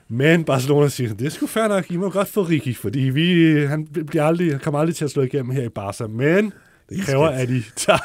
Men 0.08 0.44
Barcelona 0.44 0.88
siger, 0.88 1.14
det 1.14 1.26
er 1.26 1.30
sgu 1.30 1.46
fair 1.46 1.68
nok, 1.68 1.90
I 1.90 1.96
må 1.96 2.10
godt 2.10 2.28
få 2.28 2.42
Ricky, 2.42 2.76
fordi 2.76 3.00
vi, 3.00 3.56
han, 3.66 3.86
bliver 3.86 4.24
aldrig, 4.24 4.60
kommer 4.60 4.80
aldrig 4.80 4.96
til 4.96 5.04
at 5.04 5.10
slå 5.10 5.22
igennem 5.22 5.50
her 5.50 5.62
i 5.62 5.68
Barca. 5.68 6.06
Men 6.06 6.52
det 6.88 7.06
kræver, 7.06 7.28
at 7.28 7.50
I 7.50 7.62
tager 7.76 7.98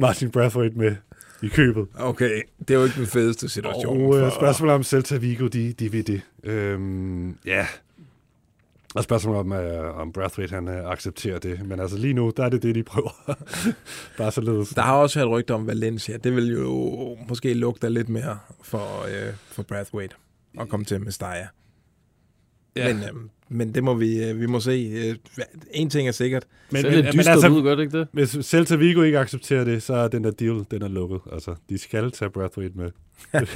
Martin 0.00 0.30
Brathwaite 0.30 0.78
med 0.78 0.96
i 1.42 1.48
købet. 1.48 1.86
Okay, 1.98 2.42
det 2.58 2.70
er 2.70 2.78
jo 2.78 2.84
ikke 2.84 2.96
den 2.96 3.06
fedeste 3.06 3.48
situation. 3.48 4.14
Og 4.14 4.20
øh, 4.20 4.32
spørgsmålet 4.32 4.74
om 4.74 4.82
Celta 4.82 5.16
Vigo, 5.16 5.46
de, 5.46 5.72
de 5.72 5.92
ved 5.92 6.02
det. 6.02 6.20
Øhm, 6.44 7.36
ja. 7.46 7.66
Og 8.94 9.04
spørgsmålet 9.04 9.40
om, 9.40 9.52
øh, 9.52 9.96
om 9.96 10.12
Brathwaite, 10.12 10.54
han 10.54 10.68
øh, 10.68 10.90
accepterer 10.90 11.38
det. 11.38 11.66
Men 11.66 11.80
altså 11.80 11.98
lige 11.98 12.14
nu, 12.14 12.32
der 12.36 12.44
er 12.44 12.48
det 12.48 12.62
det, 12.62 12.74
de 12.74 12.82
prøver. 12.82 13.36
Bare 14.18 14.32
således. 14.32 14.68
Der 14.68 14.82
har 14.82 14.96
også 14.96 15.18
været 15.18 15.30
rygter 15.30 15.54
om 15.54 15.66
Valencia. 15.66 16.16
Det 16.16 16.36
vil 16.36 16.52
jo 16.52 17.16
måske 17.28 17.54
lugte 17.54 17.90
lidt 17.90 18.08
mere 18.08 18.38
for, 18.62 19.04
øh, 19.04 19.34
for 19.46 19.62
Brathwaite 19.62 20.14
at 20.60 20.68
komme 20.68 20.84
til. 20.84 21.00
Ja. 21.20 21.46
Ja. 22.76 22.94
Men, 22.94 23.02
øh, 23.02 23.10
men 23.52 23.74
det 23.74 23.84
må 23.84 23.94
vi, 23.94 24.24
øh, 24.24 24.40
vi 24.40 24.46
må 24.46 24.60
se. 24.60 24.92
Øh, 24.94 25.44
en 25.70 25.90
ting 25.90 26.08
er 26.08 26.12
sikkert. 26.12 26.44
Men, 26.70 26.82
men, 26.82 26.92
men 26.92 27.28
altså, 27.28 27.48
ud, 27.48 27.62
gør 27.62 27.74
det 27.74 27.82
ikke 27.82 27.98
det? 27.98 28.08
Hvis 28.12 28.36
Celta 28.42 28.76
Vigo 28.76 29.02
ikke 29.02 29.18
accepterer 29.18 29.64
det, 29.64 29.82
så 29.82 29.94
er 29.94 30.08
den 30.08 30.24
der 30.24 30.30
deal, 30.30 30.64
den 30.70 30.82
er 30.82 30.88
lukket. 30.88 31.20
Altså, 31.32 31.54
de 31.68 31.78
skal 31.78 32.10
tage 32.10 32.30
Brathwaite 32.30 32.78
med. 32.78 32.90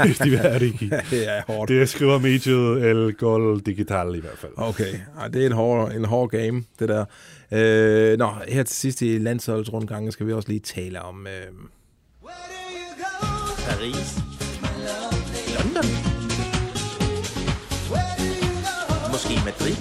Hvis 0.04 0.18
de 0.18 0.30
vil 0.30 0.38
have 0.38 0.58
det 0.58 0.82
i. 0.82 0.90
det 1.10 1.28
er 1.28 1.42
hårdt. 1.52 1.68
Det 1.68 1.88
skriver 1.88 2.18
mediet 2.18 2.90
El 2.90 3.14
Gol 3.14 3.60
Digital 3.60 4.14
i 4.14 4.20
hvert 4.20 4.38
fald. 4.38 4.52
Okay, 4.56 4.94
Ej, 5.18 5.28
det 5.28 5.42
er 5.42 5.46
en 5.46 5.52
hård, 5.52 5.92
en 5.92 6.04
hård 6.04 6.30
game, 6.30 6.64
det 6.78 6.88
der. 6.88 7.04
Øh, 7.52 8.18
nå, 8.18 8.30
her 8.48 8.62
til 8.62 8.76
sidst 8.76 9.02
i 9.02 9.18
landsholdsrundgangen 9.18 10.12
skal 10.12 10.26
vi 10.26 10.32
også 10.32 10.48
lige 10.48 10.60
tale 10.60 11.02
om... 11.02 11.26
Øh, 11.26 11.32
Paris. 13.66 14.18
London. 15.56 16.05
Madrid. 19.46 19.76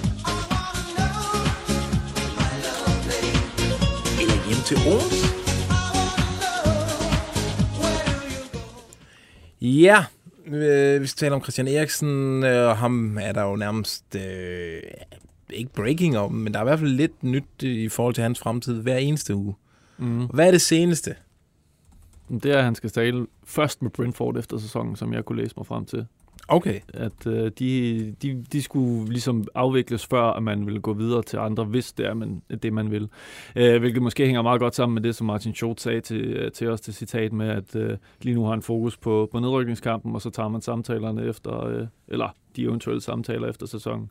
Eller 4.20 4.38
hjem 4.48 4.62
til 4.68 4.76
Aarhus. 4.90 5.18
Ja, 9.60 10.04
øh, 10.46 11.02
vi 11.02 11.06
skal 11.06 11.18
tale 11.18 11.34
om 11.34 11.42
Christian 11.42 11.68
Eriksen, 11.68 12.44
øh, 12.44 12.68
og 12.68 12.76
ham 12.76 13.18
er 13.18 13.32
der 13.32 13.42
jo 13.42 13.56
nærmest 13.56 14.04
øh, 14.14 14.82
ikke 15.50 15.72
breaking 15.72 16.18
om, 16.18 16.32
men 16.32 16.52
der 16.52 16.58
er 16.58 16.64
i 16.64 16.68
hvert 16.68 16.78
fald 16.78 16.90
lidt 16.90 17.22
nyt 17.22 17.62
i 17.62 17.88
forhold 17.88 18.14
til 18.14 18.22
hans 18.22 18.38
fremtid 18.38 18.82
hver 18.82 18.96
eneste 18.96 19.34
uge. 19.34 19.54
Mm. 19.98 20.26
Hvad 20.26 20.46
er 20.46 20.50
det 20.50 20.60
seneste? 20.60 21.14
Det 22.28 22.46
er, 22.46 22.58
at 22.58 22.64
han 22.64 22.74
skal 22.74 22.90
tale 22.90 23.26
først 23.44 23.82
med 23.82 23.90
Brentford 23.90 24.36
efter 24.36 24.58
sæsonen, 24.58 24.96
som 24.96 25.12
jeg 25.12 25.24
kunne 25.24 25.42
læse 25.42 25.54
mig 25.56 25.66
frem 25.66 25.84
til. 25.84 26.06
Okay. 26.48 26.80
At 26.94 27.26
øh, 27.26 27.50
de, 27.58 28.14
de, 28.22 28.44
de 28.52 28.62
skulle 28.62 29.08
ligesom 29.08 29.44
afvikles 29.54 30.06
før, 30.06 30.22
at 30.22 30.42
man 30.42 30.66
ville 30.66 30.80
gå 30.80 30.92
videre 30.92 31.22
til 31.22 31.36
andre, 31.36 31.64
hvis 31.64 31.92
det 31.92 32.06
er 32.06 32.14
man, 32.14 32.42
det, 32.62 32.72
man 32.72 32.90
vil. 32.90 33.08
Øh, 33.56 33.80
hvilket 33.80 34.02
måske 34.02 34.26
hænger 34.26 34.42
meget 34.42 34.60
godt 34.60 34.74
sammen 34.74 34.94
med 34.94 35.02
det, 35.02 35.14
som 35.14 35.26
Martin 35.26 35.54
Schultz 35.54 35.82
sagde 35.82 36.00
til, 36.00 36.20
øh, 36.20 36.52
til 36.52 36.68
os 36.68 36.80
til 36.80 36.94
citat 36.94 37.32
med, 37.32 37.48
at 37.48 37.76
øh, 37.76 37.96
lige 38.22 38.34
nu 38.34 38.44
har 38.44 38.50
han 38.50 38.62
fokus 38.62 38.96
på, 38.96 39.28
på 39.32 39.40
nedrykningskampen, 39.40 40.14
og 40.14 40.22
så 40.22 40.30
tager 40.30 40.48
man 40.48 40.60
samtalerne 40.60 41.24
efter, 41.24 41.64
øh, 41.66 41.86
eller 42.08 42.34
de 42.56 42.62
eventuelle 42.62 43.00
samtaler 43.00 43.48
efter 43.48 43.66
sæsonen. 43.66 44.10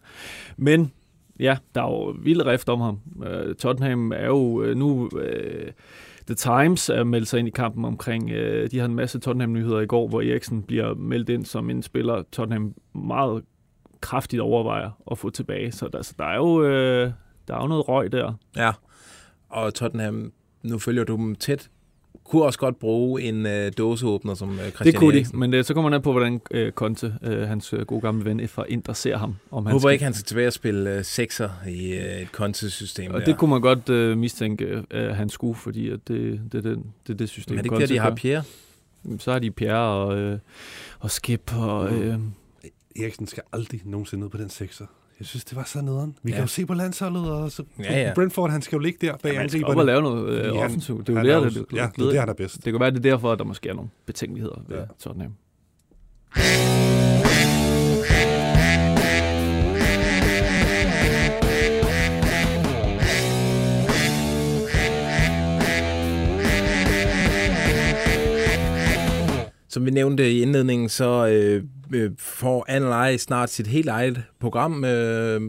Men 0.58 0.92
ja, 1.40 1.58
der 1.76 1.82
er 1.82 1.88
jo 1.88 2.16
vild 2.20 2.46
rift 2.46 2.70
om 2.70 2.82
ham. 2.82 3.00
Øh, 3.26 3.56
Tottenham 3.56 4.12
er 4.12 4.26
jo 4.26 4.64
øh, 4.64 4.78
nu... 4.78 5.10
Øh, 5.20 5.72
The 6.28 6.36
Times 6.36 6.90
er 6.90 7.04
meldt 7.04 7.28
sig 7.28 7.40
ind 7.40 7.48
i 7.48 7.52
kampen 7.52 7.86
omkring, 7.86 8.32
øh, 8.32 8.72
de 8.72 8.80
har 8.80 8.86
en 8.86 8.96
masse 8.96 9.20
Tottenham-nyheder 9.20 9.80
i 9.80 9.86
går, 9.86 10.08
hvor 10.08 10.22
Eriksen 10.22 10.64
bliver 10.64 10.94
meldt 10.94 11.30
ind 11.30 11.46
som 11.46 11.70
en 11.70 11.84
spiller, 11.84 12.24
Tottenham 12.32 12.74
meget 12.96 13.44
kraftigt 14.02 14.42
overvejer 14.42 14.90
at 15.12 15.18
få 15.18 15.30
tilbage. 15.30 15.72
Så 15.72 15.88
der, 15.88 16.02
så 16.02 16.14
der 16.20 16.26
er 16.26 16.36
jo 16.36 16.64
øh, 16.64 17.12
der 17.48 17.56
er 17.56 17.62
jo 17.62 17.68
noget 17.68 17.88
røg 17.88 18.12
der. 18.12 18.34
Ja, 18.56 18.72
og 19.50 19.74
Tottenham, 19.74 20.34
nu 20.64 20.80
følger 20.80 21.04
du 21.04 21.16
dem 21.16 21.36
tæt, 21.36 21.70
kunne 22.24 22.44
også 22.44 22.60
godt 22.60 22.80
bruge 22.80 23.22
en 23.22 23.46
øh, 23.46 23.72
dåseåbner 23.78 24.34
som 24.34 24.50
øh, 24.50 24.60
Christian 24.60 24.86
Det 24.86 24.96
kunne 24.96 25.12
de, 25.12 25.18
Eriksen. 25.18 25.40
men 25.40 25.54
det, 25.54 25.66
så 25.66 25.74
kommer 25.74 25.90
man 25.90 25.96
an 25.96 26.02
på, 26.02 26.12
hvordan 26.12 26.42
øh, 26.52 26.72
Conte, 26.72 27.16
øh, 27.24 27.48
hans 27.48 27.74
øh, 27.74 27.86
gode 27.86 28.02
gamle 28.02 28.26
ven 28.26 28.48
fra 28.48 28.66
Inter, 28.70 28.94
ser 28.94 29.18
ham. 29.18 29.36
Om 29.52 29.66
Jeg 29.66 29.72
håber 29.72 29.90
ikke, 29.90 30.04
han 30.04 30.14
skal 30.14 30.26
tilbage 30.26 30.48
og 30.48 30.54
spille 30.54 30.98
øh, 30.98 31.04
sekser 31.04 31.50
i 31.68 31.94
øh, 31.94 32.22
et 32.22 32.32
kontesystem. 32.32 33.12
Og 33.14 33.20
der. 33.20 33.26
det 33.26 33.38
kunne 33.38 33.50
man 33.50 33.62
godt 33.62 33.90
øh, 33.90 34.18
mistænke, 34.18 34.84
at 34.92 35.16
han 35.16 35.30
skulle, 35.30 35.56
fordi 35.56 35.90
at 35.90 36.00
det, 36.08 36.42
det, 36.52 36.64
det, 36.64 36.80
det 37.08 37.14
er 37.14 37.18
det 37.18 37.30
system. 37.30 37.56
Men 37.56 37.60
er 37.60 37.64
det 37.64 37.82
ikke 37.82 37.94
der, 37.94 37.94
de 37.94 38.00
har. 38.00 38.16
Pierre? 38.16 38.44
Så 39.20 39.32
har 39.32 39.40
de 39.40 39.52
Pierre 39.52 40.06
og, 40.06 40.18
øh, 40.18 40.40
og 41.00 41.12
Skip 41.12 41.52
og... 41.58 41.94
Øh, 41.94 42.20
Eriksen 43.00 43.28
skal 43.28 43.44
aldrig 43.54 43.82
nogensinde 43.86 44.24
ned 44.24 44.30
på 44.30 44.38
den 44.38 44.50
sekser. 44.50 44.86
Jeg 45.20 45.28
synes, 45.28 45.46
det 45.46 45.56
var 45.56 45.64
så 45.64 45.82
nederen. 45.82 46.18
Vi 46.24 46.32
Ja. 46.32 46.36
kan 46.36 46.44
jo 46.44 46.48
se 46.48 46.66
på 46.66 46.74
landsholdet, 46.74 47.32
og 47.32 47.52
så 47.52 47.64
Ja, 47.80 48.00
ja. 48.02 48.14
Brentford, 48.16 48.52
han 48.52 48.62
skal 48.62 48.76
jo 48.76 48.82
ligge 48.82 49.08
der 49.08 49.18
bag 49.24 49.34
Ja, 49.34 49.48
skal 49.48 49.58
angriberne. 49.60 49.72
op 49.74 49.78
og 49.78 49.86
lave 49.86 50.02
noget 50.02 50.30
øh, 50.30 50.46
han- 50.56 50.66
offensivt. 50.66 51.08
Det 51.08 51.10
er 51.10 51.14
jo 51.14 51.18
han 51.18 51.44
der, 51.44 51.50
det, 51.50 51.54
det, 51.54 51.78
Ja, 51.78 51.88
det 51.96 52.06
er 52.06 52.10
det, 52.10 52.20
han 52.20 52.30
er 52.30 52.34
bedst. 52.34 52.56
Det 52.66 52.74
kan 52.74 52.80
være, 52.80 52.90
det 52.92 52.98
er 52.98 53.02
derfor, 53.02 53.32
at 53.32 53.40
der 53.40 53.46
måske 53.46 53.70
er 53.70 53.74
nogle 53.74 53.90
betænkeligheder 54.06 54.62
ved 54.68 54.78
ja. 54.78 54.84
Tottenham. 55.00 55.32
Som 69.70 69.86
vi 69.86 69.92
nævnte 69.92 70.32
i 70.32 70.42
indledningen, 70.42 70.90
så 70.90 71.28
øh, 71.28 71.64
øh, 71.94 72.12
får 72.18 72.66
Anne 72.68 73.18
snart 73.18 73.50
sit 73.50 73.68
helt 73.68 73.90
eget 73.90 74.24
program 74.40 74.86
øh, 74.86 75.42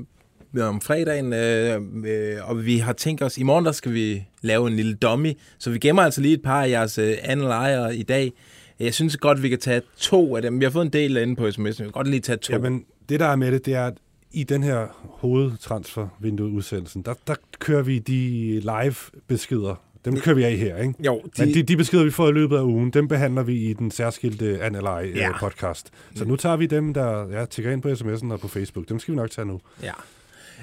om 0.61 0.81
fredagen, 0.81 1.33
øh, 1.33 1.81
øh, 2.05 2.51
og 2.51 2.67
vi 2.67 2.79
har 2.79 2.93
tænkt 2.93 3.23
os, 3.23 3.39
i 3.39 3.43
morgen 3.43 3.65
der 3.65 3.73
skal 3.73 3.93
vi 3.93 4.27
lave 4.43 4.67
en 4.67 4.77
lille 4.77 4.95
dummy, 4.95 5.33
så 5.59 5.71
vi 5.71 5.79
gemmer 5.79 6.03
altså 6.03 6.21
lige 6.21 6.35
et 6.35 6.43
par 6.43 6.63
af 6.63 6.71
jeres 6.71 6.99
øh, 6.99 7.15
Anne 7.23 7.97
i 7.97 8.03
dag. 8.03 8.33
Jeg 8.81 8.95
synes 8.95 9.17
godt, 9.17 9.43
vi 9.43 9.49
kan 9.49 9.59
tage 9.59 9.83
to 9.97 10.37
af 10.37 10.43
dem. 10.43 10.61
Vi 10.61 10.65
har 10.65 10.71
fået 10.71 10.85
en 10.85 10.93
del 10.93 11.17
inde 11.17 11.37
på 11.37 11.49
sms'en, 11.49 11.67
vi 11.67 11.73
kan 11.73 11.91
godt 11.91 12.09
lige 12.09 12.21
tage 12.21 12.37
to. 12.37 12.53
Jamen, 12.53 12.85
det 13.09 13.21
der 13.21 13.27
er 13.27 13.37
med 13.37 13.53
det, 13.53 13.67
det 13.67 13.75
er, 13.75 13.87
at 13.87 13.95
i 14.33 14.45
den 14.45 14.63
her 14.63 14.87
hovedtransfervindue-udsendelsen, 15.03 17.03
der, 17.03 17.15
der 17.27 17.35
kører 17.59 17.83
vi 17.83 17.99
de 17.99 18.61
live-beskeder. 18.61 19.86
Dem 20.07 20.21
kører 20.21 20.35
vi 20.37 20.43
af 20.45 20.57
her, 20.57 20.77
ikke? 20.77 20.95
Jo, 21.05 21.23
de... 21.37 21.45
Men 21.45 21.55
de, 21.55 21.63
de 21.63 21.77
beskeder, 21.77 22.05
vi 22.05 22.11
får 22.11 22.29
i 22.29 22.33
løbet 22.33 22.57
af 22.57 22.63
ugen, 22.63 22.91
dem 22.91 23.09
behandler 23.09 23.43
vi 23.43 23.55
i 23.55 23.73
den 23.73 23.91
særskilte 23.91 24.63
Analy 24.63 24.85
Ja. 25.17 25.21
ja. 25.21 25.39
podcast. 25.39 25.91
Så 26.15 26.25
nu 26.25 26.37
tager 26.37 26.57
vi 26.57 26.67
dem, 26.67 26.95
der 26.95 27.29
ja, 27.31 27.45
tækker 27.45 27.71
ind 27.73 27.83
på 27.83 27.89
sms'en 27.89 28.33
og 28.33 28.41
på 28.41 28.49
Facebook. 28.49 28.89
Dem 28.89 28.99
skal 28.99 29.13
vi 29.13 29.17
nok 29.17 29.31
tage 29.31 29.47
nu. 29.47 29.61
Ja. 29.83 29.93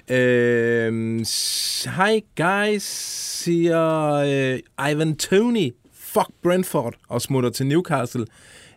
Øhm, 0.10 1.18
Hi 1.86 2.24
guys, 2.38 2.84
siger 3.44 4.14
øh, 4.14 4.60
Ivan 4.92 5.16
Tony. 5.16 5.72
Fuck 5.94 6.28
Brentford 6.44 6.94
og 7.10 7.22
smutter 7.22 7.50
til 7.50 7.66
Newcastle. 7.68 8.26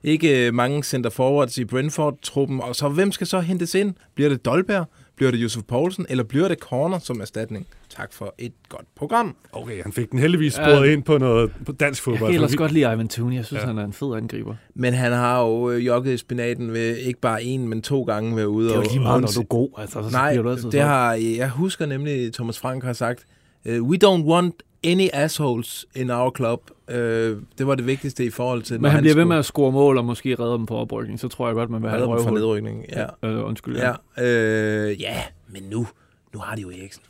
Ikke 0.02 0.46
øh, 0.46 0.54
mange 0.54 0.82
center 0.84 1.10
forwards 1.10 1.58
i 1.58 1.64
Brentford-truppen. 1.64 2.60
Og 2.60 2.76
så 2.76 2.88
hvem 2.88 3.12
skal 3.12 3.26
så 3.26 3.40
hentes 3.40 3.74
ind? 3.74 3.94
Bliver 4.14 4.28
det 4.28 4.44
Dolberg? 4.44 4.86
Bliver 5.16 5.30
det 5.30 5.38
Josef 5.38 5.62
Poulsen? 5.68 6.06
Eller 6.08 6.24
bliver 6.24 6.48
det 6.48 6.58
Corner 6.58 6.98
som 6.98 7.20
erstatning? 7.20 7.66
Tak 7.90 8.12
for 8.12 8.34
et 8.38 8.52
godt 8.68 8.84
program. 8.96 9.36
Okay, 9.52 9.82
han 9.82 9.92
fik 9.92 10.10
den 10.10 10.18
heldigvis 10.18 10.52
sporet 10.52 10.86
Ja. 10.86 10.92
ind 10.92 11.02
på 11.02 11.18
noget 11.18 11.50
på 11.66 11.72
dansk 11.72 12.00
Jeg 12.00 12.04
fodbold. 12.12 12.30
kan 12.30 12.34
ellers 12.34 12.56
godt 12.56 12.72
lide 12.72 12.92
Ivan 12.92 13.08
Tooney. 13.08 13.36
Jeg 13.36 13.44
synes, 13.44 13.60
Ja. 13.62 13.66
han 13.66 13.78
er 13.78 13.84
en 13.84 13.92
fed 13.92 14.16
angriber. 14.16 14.54
Men 14.74 14.94
han 14.94 15.12
har 15.12 15.42
jo 15.42 15.70
øh, 15.70 15.86
jogget 15.86 16.12
i 16.14 16.16
spinaten 16.16 16.72
ved 16.72 16.96
ikke 16.96 17.20
bare 17.20 17.42
en, 17.44 17.68
men 17.68 17.82
to 17.82 18.02
gange 18.02 18.36
været 18.36 18.46
ude. 18.46 18.66
Det 18.68 18.72
er 18.72 18.76
jo 18.76 18.82
og- 18.82 18.88
lige 18.90 19.00
meget, 19.02 19.20
når 19.20 19.28
du 19.28 19.40
er 19.40 19.44
god. 19.44 19.68
Altså, 19.78 20.02
så 20.02 20.08
Nej, 20.12 20.36
du 20.36 20.50
altid 20.50 20.70
det 20.70 20.80
har, 20.80 21.12
jeg 21.14 21.48
husker 21.50 21.86
nemlig, 21.86 22.32
Thomas 22.32 22.58
Frank 22.58 22.84
har 22.84 22.92
sagt, 22.92 23.24
uh, 23.64 23.88
we 23.88 23.98
don't 24.04 24.24
want 24.24 24.54
any 24.86 25.08
assholes 25.12 25.86
in 25.94 26.10
our 26.10 26.30
club. 26.36 26.70
Uh, 26.88 26.94
det 26.96 27.66
var 27.66 27.74
det 27.74 27.86
vigtigste 27.86 28.24
i 28.24 28.30
forhold 28.30 28.62
til, 28.62 28.80
Men 28.80 28.90
han 28.90 29.00
bliver 29.02 29.14
ved 29.16 29.24
med 29.24 29.36
at 29.36 29.44
score 29.44 29.72
mål 29.72 29.98
og 29.98 30.04
måske 30.04 30.34
redde 30.34 30.52
dem 30.52 30.66
på 30.66 30.76
oprykning. 30.76 31.20
Så 31.20 31.28
tror 31.28 31.46
jeg 31.46 31.54
godt, 31.54 31.70
man 31.70 31.82
vil 31.82 31.90
have 31.90 31.98
Redde 32.02 32.10
dem 32.12 32.16
røvhul. 32.18 32.38
nedrykning, 32.38 32.84
ja. 32.92 33.28
Øh, 33.28 33.44
undskyld. 33.46 33.76
Ja, 33.76 34.24
øh, 34.24 35.00
ja, 35.00 35.22
men 35.48 35.62
nu, 35.70 35.86
nu 36.34 36.38
har 36.40 36.54
de 36.56 36.62
jo 36.62 36.70
Eriksen. 36.70 37.02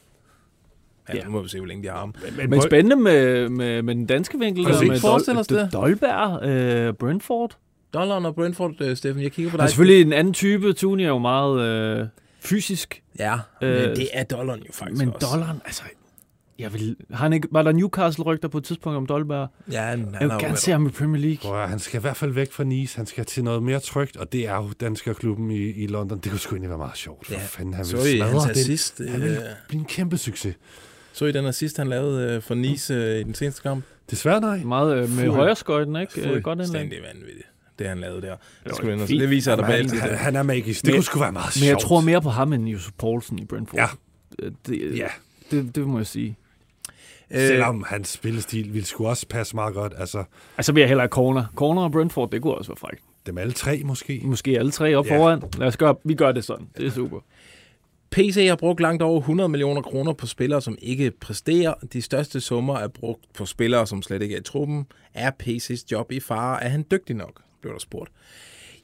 Ja, 1.09 1.15
Ja. 1.17 1.25
nu 1.25 1.31
må 1.31 1.43
vi 1.43 1.49
se, 1.49 1.59
hvor 1.59 1.67
længe 1.67 1.83
de 1.83 1.89
har 1.89 1.99
ham. 1.99 2.15
Men, 2.37 2.51
men 2.51 2.63
spændende 2.63 2.97
med, 2.97 3.49
med, 3.49 3.83
med 3.83 3.95
den 3.95 4.07
danske 4.07 4.39
vinkel. 4.39 4.65
Kan 4.65 4.75
ikke 4.75 4.87
med 4.93 5.01
forestille 5.01 5.41
os 5.41 5.47
det? 5.47 5.69
Dolberg, 5.73 6.49
øh, 6.49 6.95
Brentford. 6.95 7.57
Dollaren 7.95 8.27
og 8.27 8.35
Brentford, 8.35 8.73
øh, 8.81 8.97
Steffen, 8.97 9.23
jeg 9.23 9.33
kigger 9.33 9.51
på 9.51 9.57
dig. 9.57 9.63
er 9.63 9.67
selvfølgelig 9.67 10.03
en 10.07 10.13
anden 10.13 10.35
type. 10.35 10.73
Tooney 10.73 11.05
er 11.05 11.09
jo 11.09 11.19
meget 11.19 11.61
øh, 12.01 12.07
fysisk. 12.41 13.03
Ja, 13.19 13.35
men 13.61 13.71
det 13.71 14.09
er 14.13 14.25
dollaren 14.25 14.61
jo 14.61 14.73
faktisk 14.73 15.05
Men 15.05 15.15
også. 15.15 15.29
dollaren, 15.33 15.61
altså... 15.65 15.83
Jeg 16.59 16.73
vil, 16.73 16.97
han 17.11 17.33
ikke, 17.33 17.49
var 17.51 17.63
der 17.63 17.73
Newcastle-rygter 17.73 18.49
på 18.49 18.59
et 18.59 18.65
tidspunkt 18.65 18.97
om 18.97 19.07
Dolberg? 19.07 19.49
Ja, 19.73 19.83
han, 19.83 19.99
jeg 20.13 20.21
vil 20.21 20.29
jo 20.35 20.39
gerne 20.41 20.57
se 20.57 20.71
ham 20.73 20.87
i 20.87 20.91
Premier 20.91 21.23
League. 21.23 21.39
Prøv 21.51 21.67
han 21.69 21.79
skal 21.79 21.99
i 21.99 22.01
hvert 22.01 22.17
fald 22.17 22.33
væk 22.33 22.53
fra 22.53 22.65
Nice. 22.65 22.97
Han 22.97 23.07
skal 23.07 23.25
til 23.25 23.45
noget 23.45 23.63
mere 23.63 23.81
trygt, 23.81 24.17
og 24.17 24.33
det 24.33 24.49
er 24.49 24.57
jo 24.57 24.71
danskerklubben 24.81 25.51
i, 25.51 25.57
i 25.57 25.87
London. 25.87 26.19
Det 26.19 26.31
kunne 26.31 26.39
sgu 26.39 26.55
egentlig 26.55 26.69
være 26.71 26.79
meget 26.79 26.97
sjovt. 26.97 27.27
For 27.27 27.33
Ja. 27.35 27.39
fanden, 27.41 27.75
han 27.75 27.85
Så 27.85 27.97
vil 27.97 28.15
I 28.15 28.19
smadre 28.19 28.31
hans 28.33 28.43
den. 28.43 28.51
assist, 28.51 29.01
Han 29.09 29.21
vil 29.23 29.31
øh, 29.31 29.39
blive 29.69 29.81
en 29.81 29.87
kæmpe 29.87 30.19
succes. 30.19 30.55
Så 31.13 31.27
I 31.27 31.33
den 31.33 31.47
assist, 31.47 31.77
han 31.77 31.87
lavede 31.89 32.33
øh, 32.37 32.43
for 32.43 32.55
Nice 32.55 32.95
øh, 32.95 33.21
i 33.21 33.23
den 33.23 33.35
seneste 33.35 33.63
kamp? 33.63 33.85
Desværre 34.11 34.41
nej. 34.41 34.59
Meget 34.65 34.93
øh, 34.97 35.01
med 35.01 35.09
Fuld- 35.25 35.31
højre 35.31 35.57
skøjten, 35.57 35.97
ikke? 35.97 36.21
Øh, 36.21 36.43
godt 36.43 36.59
indlæg. 36.59 36.67
Fuldstændig 36.67 36.99
vanvittigt, 37.15 37.47
det 37.79 37.87
han 37.89 37.99
lavede 37.99 38.23
der. 38.23 38.37
Det, 38.65 38.77
skulle 38.77 39.07
fint. 39.07 39.21
det 39.21 39.31
viser 39.31 39.51
Jamen, 39.53 39.67
bagefter. 39.67 39.99
Han, 40.01 40.15
han 40.15 40.37
er 40.37 40.43
magisk. 40.43 40.83
Det 40.83 40.89
Men- 40.89 40.97
kunne 40.97 41.05
sgu 41.05 41.19
være 41.19 41.33
meget 41.33 41.57
Men 41.57 41.65
jeg 41.69 41.73
sjovt. 41.73 41.83
tror 41.83 42.01
mere 42.01 42.23
på 42.23 42.31
ham 42.31 42.53
end 42.53 42.69
Josef 42.69 42.93
Poulsen 42.99 43.39
i 43.39 43.45
Brentford. 43.45 43.79
Ja. 43.81 43.87
Øh, 44.39 44.53
Det, 44.67 44.97
Ja. 44.99 45.07
det, 45.51 45.75
det 45.77 45.87
må 45.87 45.99
jeg 45.99 46.07
sige. 46.07 46.37
Øh, 47.31 47.41
Selvom 47.41 47.85
hans 47.89 48.09
spillestil 48.09 48.73
ville 48.75 48.87
sgu 48.87 49.07
også 49.07 49.27
passe 49.29 49.55
meget 49.57 49.75
godt. 49.75 49.93
Altså, 49.99 50.25
Altså 50.57 50.73
vil 50.73 50.81
jeg 50.81 50.89
hellere 50.89 51.09
corner. 51.09 51.45
Corner 51.55 51.83
og 51.83 51.93
Brentford, 51.93 52.31
det 52.31 52.43
kunne 52.43 52.55
også 52.55 52.71
være 52.71 52.77
frækt. 52.77 53.03
dem 53.27 53.39
alle 53.39 53.53
tre 53.53 53.83
måske. 53.85 54.21
Måske 54.25 54.59
alle 54.59 54.71
tre 54.71 54.95
op 54.95 55.07
Ja. 55.07 55.15
ja. 55.15 55.21
foran. 55.21 55.43
Lad 55.59 55.67
os 55.67 55.77
gøre, 55.77 55.95
vi 56.05 56.15
gør 56.15 56.33
det 56.33 56.45
sådan. 56.45 56.67
Det 56.77 56.87
er 56.87 56.91
super. 56.91 57.21
PC 58.11 58.47
har 58.49 58.57
brugt 58.57 58.81
langt 58.81 59.03
over 59.03 59.19
100 59.21 59.49
millioner 59.49 59.83
kroner 59.83 60.13
på 60.13 60.27
spillere, 60.27 60.63
som 60.63 60.79
ikke 60.83 61.11
præsterer. 61.21 61.75
De 61.93 62.03
største 62.03 62.41
summer 62.41 62.77
er 62.79 62.89
brugt 62.89 63.21
på 63.35 63.47
spillere, 63.47 63.87
som 63.87 64.03
slet 64.03 64.23
ikke 64.23 64.35
er 64.35 64.41
i 64.41 64.43
truppen. 64.43 64.87
Er 65.15 65.31
PC's 65.43 65.85
job 65.93 66.13
i 66.13 66.21
fare? 66.21 66.65
Er 66.65 66.69
han 66.69 66.85
dygtig 66.91 67.17
nok? 67.17 67.41
Blev 67.61 67.73
der 67.73 67.79
spurgt. 67.79 68.11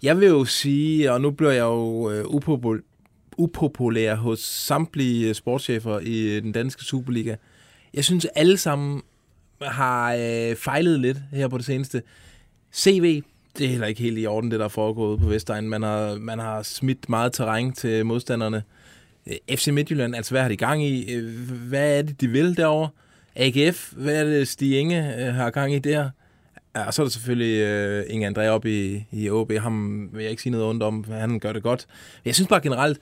Jeg 0.03 0.21
vil 0.21 0.29
jo 0.29 0.45
sige, 0.45 1.13
og 1.13 1.21
nu 1.21 1.31
bliver 1.31 1.53
jeg 1.53 1.63
jo 1.63 2.11
øh, 2.11 2.25
upopul- 2.25 3.33
upopulær 3.39 4.15
hos 4.15 4.39
samtlige 4.41 5.35
sportschefer 5.35 5.99
i 5.99 6.41
den 6.41 6.53
danske 6.53 6.83
Superliga. 6.85 7.37
Jeg 7.95 8.05
synes, 8.05 8.25
alle 8.35 8.57
sammen 8.57 9.03
har 9.63 10.15
øh, 10.15 10.57
fejlet 10.57 11.01
lidt 11.01 11.19
her 11.33 11.49
på 11.49 11.59
det 11.59 11.67
seneste. 11.67 12.03
CV, 12.75 13.23
det 13.59 13.65
er 13.65 13.71
heller 13.71 13.87
ikke 13.87 14.03
helt 14.03 14.19
i 14.19 14.27
orden, 14.27 14.51
det 14.51 14.59
der 14.59 14.65
er 14.65 14.69
foregået 14.69 15.21
på 15.21 15.27
Vestegn. 15.27 15.69
Man 15.69 15.83
har, 15.83 16.15
man 16.15 16.39
har 16.39 16.63
smidt 16.63 17.09
meget 17.09 17.33
terræn 17.33 17.73
til 17.73 18.07
modstanderne. 18.07 18.63
Øh, 19.27 19.57
FC 19.57 19.69
Midtjylland, 19.69 20.17
altså 20.17 20.31
hvad 20.35 20.43
har 20.43 20.49
de 20.49 20.57
gang 20.57 20.85
i? 20.85 21.15
Øh, 21.15 21.51
hvad 21.69 21.99
er 21.99 22.03
det, 22.03 22.21
de 22.21 22.29
vil 22.29 22.57
derovre? 22.57 22.89
AGF, 23.37 23.93
hvad 23.93 24.21
er 24.21 24.25
det, 24.25 24.49
Stig 24.49 24.79
Inge 24.79 25.27
øh, 25.27 25.35
har 25.35 25.51
gang 25.51 25.75
i 25.75 25.79
der? 25.79 26.11
Ja, 26.77 26.87
og 26.87 26.95
så 26.95 27.03
er 27.03 27.07
der 27.07 27.11
selvfølgelig 27.11 27.61
øh, 27.61 28.05
Inge 28.09 28.29
André 28.29 28.47
op 28.47 28.67
i, 28.67 29.05
i 29.13 29.31
OB. 29.31 29.53
Ham 29.53 30.09
vil 30.13 30.23
jeg 30.23 30.31
ikke 30.31 30.43
sige 30.43 30.51
noget 30.51 30.67
ondt 30.67 30.83
om, 30.83 31.05
for 31.05 31.15
han 31.15 31.39
gør 31.39 31.53
det 31.53 31.63
godt. 31.63 31.87
Jeg 32.25 32.35
synes 32.35 32.49
bare 32.49 32.61
generelt, 32.61 32.99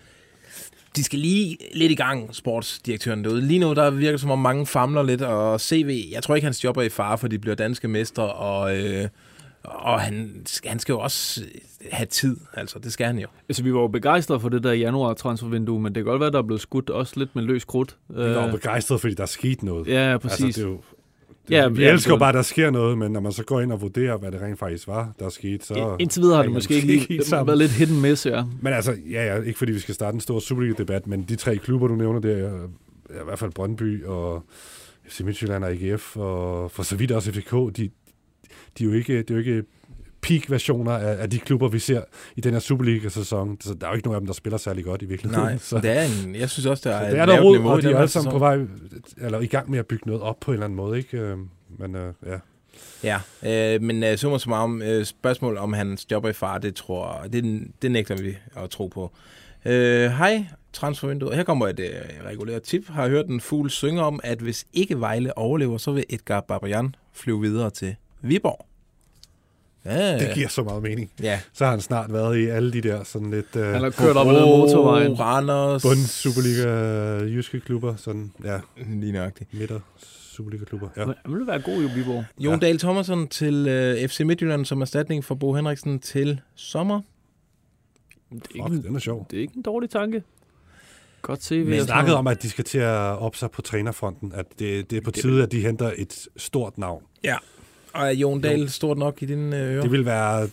de 0.96 1.04
skal 1.04 1.18
lige 1.18 1.56
lidt 1.74 1.92
i 1.92 1.94
gang, 1.94 2.34
sportsdirektøren 2.34 3.24
derude. 3.24 3.40
Lige 3.40 3.60
nu, 3.60 3.74
der 3.74 3.90
virker 3.90 4.10
det 4.10 4.20
som 4.20 4.30
om 4.30 4.38
mange 4.38 4.66
famler 4.66 5.02
lidt, 5.02 5.22
og 5.22 5.60
CV, 5.60 6.08
jeg 6.12 6.22
tror 6.22 6.34
ikke, 6.34 6.44
hans 6.44 6.64
job 6.64 6.76
er 6.76 6.82
i 6.82 6.88
fare, 6.88 7.18
for 7.18 7.28
de 7.28 7.38
bliver 7.38 7.54
danske 7.54 7.88
mestre, 7.88 8.32
og, 8.32 8.76
øh, 8.78 9.08
og 9.62 10.00
han, 10.00 10.46
han 10.64 10.78
skal 10.78 10.92
jo 10.92 11.00
også 11.00 11.44
have 11.92 12.06
tid, 12.06 12.36
altså 12.54 12.78
det 12.78 12.92
skal 12.92 13.06
han 13.06 13.18
jo. 13.18 13.26
Altså, 13.48 13.62
vi 13.62 13.74
var 13.74 13.80
jo 13.80 13.88
begejstrede 13.88 14.40
for 14.40 14.48
det 14.48 14.62
der 14.62 14.72
januar 14.72 15.14
transfervindue, 15.14 15.80
men 15.80 15.94
det 15.94 16.04
kan 16.04 16.10
godt 16.10 16.20
være, 16.20 16.30
der 16.30 16.38
er 16.38 16.42
blevet 16.42 16.60
skudt 16.60 16.90
også 16.90 17.12
lidt 17.16 17.36
med 17.36 17.42
løs 17.42 17.64
krudt. 17.64 17.96
Vi 18.08 18.22
var 18.22 18.46
jo 18.46 18.50
begejstrede, 18.50 18.98
fordi 18.98 19.14
der 19.14 19.22
er 19.22 19.26
sket 19.26 19.62
noget. 19.62 19.88
Ja, 19.88 20.18
præcis. 20.18 20.44
Altså, 20.44 20.60
det 20.60 20.66
er 20.66 20.70
jo, 20.70 20.80
Ja, 21.50 21.68
vi 21.68 21.82
ja, 21.82 21.92
elsker 21.92 22.10
jo 22.10 22.18
bare, 22.18 22.28
at 22.28 22.34
der 22.34 22.42
sker 22.42 22.70
noget, 22.70 22.98
men 22.98 23.12
når 23.12 23.20
man 23.20 23.32
så 23.32 23.44
går 23.44 23.60
ind 23.60 23.72
og 23.72 23.80
vurderer, 23.80 24.16
hvad 24.16 24.32
det 24.32 24.40
rent 24.40 24.58
faktisk 24.58 24.88
var, 24.88 25.12
der 25.18 25.26
er 25.26 25.30
sket, 25.30 25.64
så... 25.64 25.96
Indtil 25.98 26.22
videre 26.22 26.36
har 26.36 26.42
det 26.42 26.52
måske 26.52 26.74
ikke 26.74 26.86
lige 26.86 27.20
været 27.30 27.58
lidt 27.58 27.70
hidden 27.70 28.00
miss, 28.00 28.26
ja. 28.26 28.44
Men 28.62 28.72
altså, 28.72 28.96
ja, 29.10 29.34
ja, 29.34 29.42
ikke 29.42 29.58
fordi 29.58 29.72
vi 29.72 29.78
skal 29.78 29.94
starte 29.94 30.14
en 30.14 30.20
stor 30.20 30.38
Superliga-debat, 30.38 31.06
men 31.06 31.22
de 31.22 31.36
tre 31.36 31.56
klubber, 31.56 31.88
du 31.88 31.94
nævner, 31.94 32.20
det 32.20 32.38
er 32.40 32.66
i 33.10 33.24
hvert 33.24 33.38
fald 33.38 33.50
Brøndby 33.52 34.04
og 34.04 34.42
FC 35.08 35.20
Midtjylland 35.20 35.64
og 35.64 35.70
AGF, 35.70 36.16
og 36.16 36.70
for 36.70 36.82
så 36.82 36.96
vidt 36.96 37.12
også 37.12 37.32
FCK, 37.32 37.52
de, 37.52 37.90
de 38.78 38.84
er 38.84 38.84
jo 38.84 38.92
ikke, 38.92 39.18
det 39.18 39.30
er 39.30 39.34
jo 39.34 39.38
ikke 39.38 39.62
peak-versioner 40.22 40.92
af, 40.92 41.22
af 41.22 41.30
de 41.30 41.38
klubber, 41.38 41.68
vi 41.68 41.78
ser 41.78 42.02
i 42.36 42.40
den 42.40 42.52
her 42.52 42.60
Superliga-sæson. 42.60 43.56
Så 43.60 43.74
der 43.74 43.86
er 43.86 43.90
jo 43.90 43.96
ikke 43.96 44.08
nogen 44.08 44.14
af 44.14 44.20
dem, 44.20 44.26
der 44.26 44.34
spiller 44.34 44.56
særlig 44.56 44.84
godt 44.84 45.02
i 45.02 45.04
virkeligheden. 45.04 45.44
Nej, 45.44 45.58
så, 45.70 45.80
det 45.80 45.90
er 45.90 46.02
en, 46.02 46.34
jeg 46.34 46.50
synes 46.50 46.66
også, 46.66 46.88
der 46.88 46.98
så 46.98 47.04
er 47.04 47.10
det 47.10 47.18
er 47.18 47.22
et 47.22 47.28
der 47.28 47.34
lavt 47.34 47.44
rod, 47.44 47.56
niveau 47.56 47.72
og 47.72 47.82
de 47.82 47.90
er 47.90 47.96
alle 47.96 48.08
sammen 48.08 48.32
på 48.32 48.38
vej, 48.38 48.58
eller 49.16 49.40
i 49.40 49.46
gang 49.46 49.70
med 49.70 49.78
at 49.78 49.86
bygge 49.86 50.06
noget 50.06 50.22
op 50.22 50.40
på 50.40 50.50
en 50.50 50.52
eller 50.52 50.64
anden 50.64 50.76
måde, 50.76 50.98
ikke? 50.98 51.18
Øh, 51.18 51.36
Men 51.78 51.96
øh, 51.96 52.12
ja. 52.26 52.36
Ja, 53.04 53.20
øh, 53.74 53.82
men 53.82 54.04
øh, 54.04 54.16
summa 54.16 54.38
summarum, 54.38 54.82
øh, 54.82 55.04
spørgsmål 55.04 55.56
om 55.56 55.72
hans 55.72 56.10
job 56.10 56.24
er 56.24 56.28
i 56.28 56.32
far, 56.32 56.58
det 56.58 56.74
tror 56.74 57.26
det, 57.32 57.62
det 57.82 57.90
nægter 57.90 58.16
vi 58.22 58.36
at 58.56 58.70
tro 58.70 58.86
på. 58.86 59.12
Øh, 59.64 60.10
hej, 60.10 60.44
transfervinduet. 60.72 61.36
Her 61.36 61.42
kommer 61.42 61.68
et 61.68 61.80
øh, 61.80 62.26
regulært 62.26 62.62
tip. 62.62 62.88
Har 62.88 63.08
hørt 63.08 63.26
en 63.26 63.40
fugl 63.40 63.70
synge 63.70 64.02
om, 64.02 64.20
at 64.24 64.38
hvis 64.38 64.66
ikke 64.72 65.00
Vejle 65.00 65.38
overlever, 65.38 65.78
så 65.78 65.92
vil 65.92 66.04
Edgar 66.08 66.40
Babajan 66.40 66.94
flyve 67.12 67.40
videre 67.40 67.70
til 67.70 67.96
Viborg. 68.22 68.69
Ja, 69.84 70.18
Det 70.18 70.34
giver 70.34 70.48
så 70.48 70.62
meget 70.62 70.82
mening. 70.82 71.10
Ja. 71.22 71.40
Så 71.52 71.64
har 71.64 71.70
han 71.70 71.80
snart 71.80 72.12
været 72.12 72.38
i 72.38 72.46
alle 72.46 72.72
de 72.72 72.80
der 72.80 73.04
sådan 73.04 73.30
lidt... 73.30 73.56
Øh, 73.56 73.66
Han 73.66 73.82
har 73.82 73.90
kørt 73.90 74.16
op 74.16 74.26
ad 74.28 74.32
motorvejen. 74.40 75.20
Randers. 75.20 75.82
Bund 75.82 75.98
Superliga 75.98 76.68
jyske 77.24 77.60
klubber, 77.60 77.96
sådan, 77.96 78.32
ja. 78.44 78.60
Lige 79.00 79.12
nøjagtigt. 79.12 79.54
Midter 79.54 79.80
Superliga-klubber, 80.36 80.88
ja. 80.96 81.04
Han 81.04 81.14
ville 81.26 81.46
være 81.46 81.60
god 81.62 81.82
i 81.82 81.86
Viborg. 81.94 82.24
Jon 82.38 82.54
ja. 82.54 82.66
Dahl 82.66 82.78
Thomasson 82.78 83.28
til 83.28 83.68
øh, 83.68 84.08
FC 84.08 84.20
Midtjylland 84.20 84.64
som 84.64 84.80
erstatning 84.80 85.24
for 85.24 85.34
Bo 85.34 85.54
Henriksen 85.54 85.98
til 85.98 86.40
sommer. 86.54 87.00
Det 88.30 88.36
er, 88.36 88.64
Fuck, 88.64 88.74
ikke, 88.74 88.88
den 88.88 88.94
er 88.96 89.00
sjov. 89.00 89.26
det 89.30 89.36
er 89.36 89.40
ikke 89.40 89.56
en 89.56 89.62
dårlig 89.62 89.90
tanke. 89.90 90.22
Godt 91.22 91.42
se, 91.44 91.62
Vi 91.62 91.80
snakkede 91.80 92.16
om, 92.16 92.26
at 92.26 92.42
de 92.42 92.50
skal 92.50 92.64
til 92.64 92.78
at 92.78 92.90
op 93.18 93.36
sig 93.36 93.50
på 93.50 93.62
trænerfronten, 93.62 94.32
at 94.34 94.46
det, 94.58 94.90
det 94.90 94.96
er 94.96 95.00
på 95.02 95.10
tide, 95.10 95.42
at 95.42 95.52
de 95.52 95.60
henter 95.60 95.92
et 95.96 96.28
stort 96.36 96.78
navn. 96.78 97.02
Ja. 97.24 97.36
Og 97.92 98.06
er 98.06 98.10
Jon 98.10 98.40
Dahl 98.40 98.68
stort 98.68 98.98
nok 98.98 99.22
i 99.22 99.26
dine 99.26 99.56
øh, 99.56 99.72
ører? 99.72 99.82
Det 99.82 99.92
vil 99.92 100.04
være... 100.04 100.48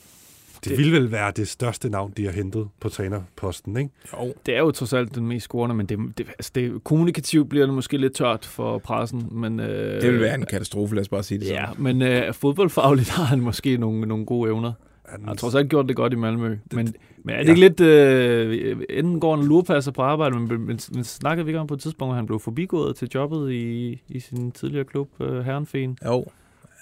Det 0.66 0.78
vil 0.78 0.92
vel 0.92 1.12
være 1.12 1.32
det 1.32 1.48
største 1.48 1.90
navn, 1.90 2.14
de 2.18 2.26
har 2.26 2.32
hentet 2.32 2.68
på 2.80 2.90
trænerposten, 2.90 3.78
ikke? 3.78 3.90
Jo. 4.14 4.34
Det 4.46 4.56
er 4.56 4.60
jo 4.60 4.72
trods 4.72 4.94
alt 4.94 5.16
den 5.16 5.28
mest 5.28 5.44
scorende, 5.44 5.76
men 5.76 5.86
det, 5.86 6.00
det, 6.18 6.28
altså 6.30 6.52
det, 6.56 6.84
kommunikativt 6.84 7.50
bliver 7.50 7.66
det 7.66 7.76
måske 7.76 7.98
lidt 7.98 8.14
tørt 8.16 8.46
for 8.46 8.78
pressen. 8.78 9.28
Men, 9.32 9.60
øh, 9.60 10.02
Det 10.02 10.12
vil 10.14 10.20
være 10.22 10.36
en 10.36 10.46
katastrofe, 10.46 10.96
lad 10.96 11.02
os 11.02 11.10
bare 11.10 11.24
sige 11.24 11.40
det 11.40 11.48
Ja, 11.48 11.66
sådan. 11.70 11.84
men 11.84 12.02
øh, 12.02 12.34
fodboldfagligt 12.34 13.10
har 13.18 13.24
han 13.24 13.40
måske 13.40 13.78
nogle, 13.78 14.06
nogle 14.06 14.26
gode 14.26 14.50
evner. 14.50 14.74
Han 15.10 15.26
har 15.28 15.34
trods 15.36 15.56
alt 15.56 15.70
gjort 15.70 15.88
det 15.88 15.96
godt 15.96 16.14
i 16.14 16.16
Malmø. 16.16 16.58
Men, 16.74 16.94
men 17.24 17.36
er 17.36 17.40
det 17.40 17.46
ja. 17.46 17.50
ikke 17.50 17.60
lidt... 17.62 17.80
Øh, 17.80 18.78
enten 18.90 19.20
går 19.20 19.32
han 19.36 19.40
og 19.40 19.48
lurepasser 19.48 19.92
på 19.92 20.02
arbejde, 20.02 20.40
men, 20.40 20.48
men, 20.62 20.80
men 20.92 21.04
snakkede 21.04 21.46
vi 21.46 21.50
ikke 21.50 21.60
om 21.60 21.68
på 21.68 21.74
et 21.74 21.80
tidspunkt, 21.80 22.12
at 22.12 22.16
han 22.16 22.26
blev 22.26 22.40
forbigået 22.40 22.96
til 22.96 23.10
jobbet 23.16 23.52
i, 23.52 24.02
i 24.08 24.20
sin 24.20 24.52
tidligere 24.52 24.86
klub, 24.86 25.10
øh, 25.22 25.46
Herrenfen? 25.46 25.98
Jo, 26.06 26.26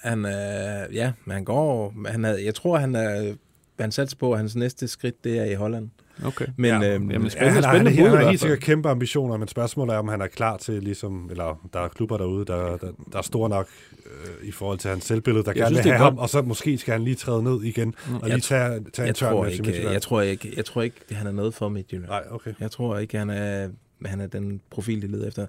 han, 0.09 0.25
øh, 0.25 0.95
ja, 0.95 1.11
han 1.31 1.43
går, 1.43 1.93
han 2.07 2.25
er, 2.25 2.37
jeg 2.37 2.55
tror, 2.55 2.77
han 2.77 2.95
er, 2.95 3.33
han 3.79 3.91
satser 3.91 4.17
på, 4.17 4.31
at 4.31 4.37
hans 4.39 4.55
næste 4.55 4.87
skridt, 4.87 5.23
det 5.23 5.39
er 5.39 5.45
i 5.45 5.53
Holland. 5.53 5.89
Okay. 6.25 6.45
Men, 6.57 6.65
ja, 6.69 6.77
øh, 6.77 6.83
jamen, 6.83 7.11
ja, 7.23 7.29
spændende- 7.29 7.53
han, 7.53 7.63
har, 7.63 7.71
han, 7.71 7.79
spændende 7.85 8.01
bud 8.01 8.07
i 8.07 8.09
han 8.09 8.17
har 8.23 8.29
helt 8.29 8.41
sikkert 8.41 8.59
kæmpe 8.59 8.89
ambitioner, 8.89 9.37
men 9.37 9.47
spørgsmålet 9.47 9.93
er, 9.93 9.97
om 9.97 10.07
han 10.07 10.21
er 10.21 10.27
klar 10.27 10.57
til, 10.57 10.83
ligesom, 10.83 11.27
eller 11.31 11.67
der 11.73 11.79
er 11.79 11.87
klubber 11.87 12.17
derude, 12.17 12.45
der, 12.45 12.77
der, 12.77 12.91
der 13.11 13.17
er 13.17 13.21
store 13.21 13.49
nok 13.49 13.67
øh, 14.05 14.47
i 14.47 14.51
forhold 14.51 14.77
til 14.79 14.89
hans 14.89 15.03
selvbillede, 15.05 15.43
der 15.45 15.51
Jeg 15.51 15.55
gerne 15.55 15.67
synes, 15.75 15.85
vil 15.85 15.91
have 15.91 16.03
ham, 16.03 16.13
godt. 16.15 16.21
og 16.21 16.29
så 16.29 16.41
måske 16.41 16.77
skal 16.77 16.91
han 16.91 17.03
lige 17.03 17.15
træde 17.15 17.43
ned 17.43 17.63
igen, 17.63 17.87
Mm. 18.07 18.15
og 18.15 18.21
Jeg 18.21 18.29
lige 18.29 18.41
tage, 18.41 18.69
tage 18.69 18.79
en 18.99 19.07
jeg, 19.07 19.15
tørn 19.15 19.31
tror 19.33 19.43
med 19.43 19.51
ikke, 19.51 19.63
Midtjylland. 19.63 19.91
jeg, 19.93 20.01
tror 20.01 20.21
ikke, 20.21 20.53
jeg 20.57 20.65
tror 20.65 20.81
ikke, 20.81 20.95
han 21.11 21.27
er 21.27 21.31
noget 21.31 21.53
for 21.53 21.69
Midtjylland. 21.69 22.09
Nej, 22.09 22.23
okay. 22.31 22.53
Jeg 22.59 22.71
tror 22.71 22.97
ikke, 22.97 23.17
han 23.17 23.29
er, 23.29 23.69
han 24.05 24.21
er 24.21 24.27
den 24.27 24.61
profil, 24.69 25.01
de 25.01 25.07
leder 25.07 25.27
efter. 25.27 25.45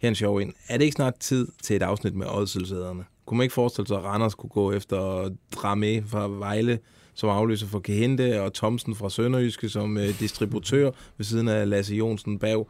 Her 0.00 0.06
er 0.06 0.08
en 0.08 0.14
sjov 0.14 0.36
en. 0.36 0.52
Er 0.68 0.76
det 0.78 0.84
ikke 0.84 0.94
snart 0.94 1.14
tid 1.20 1.48
til 1.62 1.76
et 1.76 1.82
afsnit 1.82 2.14
med 2.14 2.26
oddselsæderne? 2.30 3.04
Kunne 3.26 3.38
man 3.38 3.44
ikke 3.44 3.54
forestille 3.54 3.88
sig, 3.88 3.96
at 3.96 4.04
Randers 4.04 4.34
kunne 4.34 4.50
gå 4.50 4.72
efter 4.72 5.30
Dramé 5.56 6.08
fra 6.08 6.28
Vejle, 6.28 6.78
som 7.14 7.28
afløser 7.28 7.66
for 7.66 7.78
Kehente, 7.78 8.42
og 8.42 8.54
Thomsen 8.54 8.94
fra 8.94 9.10
Sønderjyske 9.10 9.68
som 9.68 9.98
øh, 9.98 10.20
distributør 10.20 10.90
ved 11.16 11.24
siden 11.24 11.48
af 11.48 11.68
Lasse 11.68 11.94
Jonsen 11.94 12.38
bag. 12.38 12.66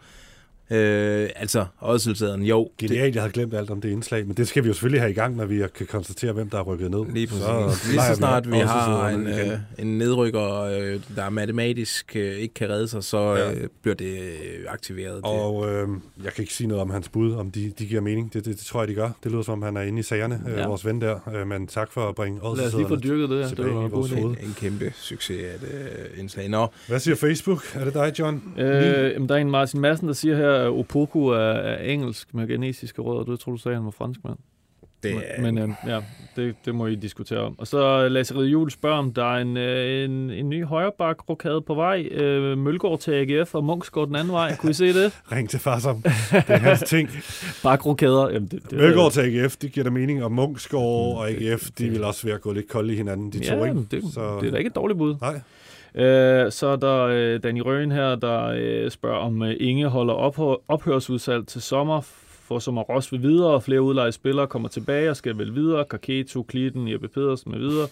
Øh, 0.71 1.29
altså, 1.37 1.65
oddselsæderne, 1.81 2.45
jo. 2.45 2.69
Genialt, 2.79 3.15
jeg 3.15 3.23
havde 3.23 3.33
glemt 3.33 3.55
alt 3.55 3.71
om 3.71 3.81
det 3.81 3.89
indslag, 3.89 4.27
men 4.27 4.37
det 4.37 4.49
skal 4.49 4.63
vi 4.63 4.69
jo 4.69 4.75
selvfølgelig 4.75 5.01
have 5.01 5.11
i 5.11 5.15
gang, 5.15 5.37
når 5.37 5.45
vi 5.47 5.63
kan 5.75 5.87
konstatere, 5.87 6.33
hvem 6.33 6.51
der 6.51 6.59
er 6.59 6.63
rykket 6.63 6.91
ned. 6.91 7.05
Lige 7.13 7.27
præcis. 7.27 7.43
Så 7.45 7.89
Lige 7.91 8.01
så 8.03 8.15
snart 8.15 8.51
vi 8.53 8.57
har 8.59 9.09
en, 9.09 9.27
øh, 9.27 9.59
en 9.79 9.99
nedrykker, 9.99 10.61
øh, 10.63 11.01
der 11.17 11.31
matematisk 11.31 12.17
øh, 12.17 12.37
ikke 12.37 12.55
kan 12.55 12.69
redde 12.71 12.89
sig, 12.89 13.05
så 13.05 13.35
Ja. 13.35 13.53
øh, 13.53 13.69
bliver 13.83 13.95
det 13.95 14.19
øh, 14.19 14.65
aktiveret. 14.69 15.21
Og 15.23 15.73
øh, 15.73 15.89
jeg 16.25 16.33
kan 16.33 16.43
ikke 16.43 16.55
sige 16.55 16.67
noget 16.67 16.83
om 16.83 16.91
hans 16.91 17.09
bud, 17.09 17.35
om 17.35 17.51
de, 17.51 17.73
de 17.79 17.87
giver 17.87 18.01
mening. 18.01 18.33
Det, 18.35 18.45
det, 18.45 18.57
det 18.59 18.65
tror 18.67 18.81
jeg, 18.81 18.89
de 18.89 18.95
gør. 18.95 19.11
Det 19.25 19.33
lyder 19.33 19.43
som, 19.43 19.53
om 19.53 19.63
han 19.63 19.77
er 19.77 19.81
inde 19.83 20.01
i 20.01 20.03
sagerne, 20.03 20.41
øh, 20.49 20.59
Ja. 20.59 20.67
vores 20.67 20.87
ven 20.87 21.01
der. 21.01 21.19
Øh, 21.41 21.47
men 21.47 21.67
tak 21.67 21.93
for 21.93 22.09
at 22.09 22.15
bringe 22.15 22.41
Lad 22.57 22.67
os 22.67 22.75
lige 22.75 22.89
få 22.89 22.97
dyrket 22.97 23.31
det. 23.31 23.49
her. 23.49 23.55
Det 23.55 23.75
var 23.75 23.81
i 23.81 23.85
en 23.85 23.91
god 23.91 24.09
en, 24.11 24.25
en 24.27 24.55
kæmpe 24.61 24.93
succes 24.97 25.41
af 25.55 25.61
det 25.61 25.69
øh, 26.15 26.21
indslag. 26.21 26.49
Nå, 26.49 26.67
Hvad 26.89 26.99
siger 27.01 27.15
Facebook? 27.17 27.63
Er 27.75 27.85
det 27.85 27.95
dig, 27.95 28.13
John? 28.19 28.43
Øh, 28.59 29.13
jamen, 29.13 29.29
der 29.29 29.35
er 29.35 29.39
en 29.39 29.51
Martin 29.51 29.81
Madsen, 29.81 30.09
der 30.09 30.15
siger 30.15 30.37
her, 30.37 30.56
at 30.57 30.69
Opoku 30.69 31.27
er, 31.27 31.39
er 31.39 31.93
engelsk 31.93 32.35
med 32.35 32.49
genetiske 32.49 33.03
rødder. 33.03 33.25
Du 33.25 33.37
tror, 33.37 33.53
du 33.53 33.59
sagde, 33.59 33.77
han 33.77 33.85
var 33.85 33.91
franskmand. 33.91 34.37
det 35.03 35.13
er... 35.25 35.43
Men 35.43 35.59
øh, 35.59 35.69
ja, 35.87 36.01
det, 36.37 36.55
det 36.65 36.75
må 36.75 36.87
I 36.87 36.95
diskutere 36.95 37.39
om. 37.41 37.55
Og 37.59 37.67
så 37.67 38.09
Lasse 38.09 38.35
Juhl 38.35 38.71
spørger, 38.71 38.97
om 38.99 39.13
der 39.15 39.25
er 39.35 39.39
en, 39.43 39.57
øh, 39.57 40.05
en, 40.05 40.31
en 40.31 40.49
ny 40.49 40.65
højreback 40.65 41.29
rokade 41.29 41.61
på 41.63 41.75
vej. 41.75 42.03
Øh, 42.11 42.59
Mølgaard 42.59 42.99
til 43.01 43.13
AGF 43.13 43.55
og 43.55 43.65
Munksgaard 43.65 44.07
den 44.07 44.17
anden 44.17 44.33
vej. 44.33 44.57
Kunne 44.57 44.71
I 44.71 44.75
se 44.75 44.93
det? 45.05 45.13
Ring 45.33 45.51
til 45.51 45.59
far 45.61 45.79
som. 45.79 46.03
Det 46.03 46.45
er 46.49 46.57
hans 46.57 46.83
ting. 46.83 47.09
Bakrokader. 47.63 48.31
Jamen, 48.31 48.49
det, 48.49 48.63
det, 48.71 48.79
Mølgaard 48.79 49.13
til 49.13 49.21
AGF, 49.21 49.57
det 49.57 49.73
giver 49.73 49.85
da 49.85 49.91
mening. 49.91 50.25
Og 50.25 50.33
Munksgaard 50.33 51.17
og 51.17 51.29
AGF, 51.31 51.71
de 51.79 51.89
vil 51.91 52.05
også 52.05 52.27
være 52.27 52.35
at 52.35 52.41
gå 52.43 52.53
lidt 52.53 52.69
kolde 52.69 52.93
i 52.93 52.97
hinanden, 52.97 53.33
de 53.33 53.39
ja, 53.39 53.55
to, 53.55 53.65
ikke? 53.65 53.87
det, 53.91 54.03
Så- 54.15 54.39
det 54.41 54.47
er 54.47 54.51
da 54.51 54.57
ikke 54.59 54.69
et 54.69 54.75
dårligt 54.75 54.99
bud. 54.99 55.17
Nej. 55.21 55.41
Øh, 55.97 56.53
så 56.53 56.67
er 56.67 56.77
der 56.77 57.03
øh, 57.03 57.43
Danny 57.43 57.61
Røen 57.61 57.93
her, 57.93 58.15
der 58.15 58.45
øh, 58.57 58.91
spørger, 58.91 59.19
om 59.19 59.43
øh, 59.43 59.57
Inge 59.61 59.87
holder 59.89 60.15
ophør, 60.15 60.55
ophørsudsalg 60.69 61.47
til 61.47 61.63
sommer, 61.63 62.01
for 62.49 62.59
som 62.59 62.79
at 62.79 62.89
Ross 62.89 63.13
vil 63.13 63.23
videre, 63.23 63.51
og 63.51 63.63
flere 63.63 63.83
udlejede 63.83 64.13
spillere 64.13 64.47
kommer 64.47 64.69
tilbage 64.69 65.11
og 65.11 65.17
skal 65.17 65.39
vel 65.39 65.55
videre. 65.55 65.85
Kaketo, 65.85 66.43
Klitten, 66.43 66.89
Jeppe 66.93 67.09
Pedersen 67.09 67.51
med 67.53 67.59
videre. 67.59 67.89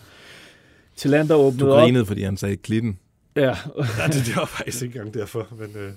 Tillander 0.97 1.35
Du 1.37 1.41
åbnede 1.41 1.73
op. 1.73 1.81
grinede, 1.83 2.07
fordi 2.07 2.23
han 2.23 2.37
sagde 2.37 2.57
klitten. 2.57 2.99
Ja, 3.37 3.43
Ja, 3.99 4.07
det, 4.07 4.27
det 4.27 4.37
var 4.37 4.45
faktisk 4.45 4.83
ikke 4.83 4.97
engang 4.97 5.15
derfor, 5.15 5.47
men... 5.59 5.69
Øh, 5.77 5.91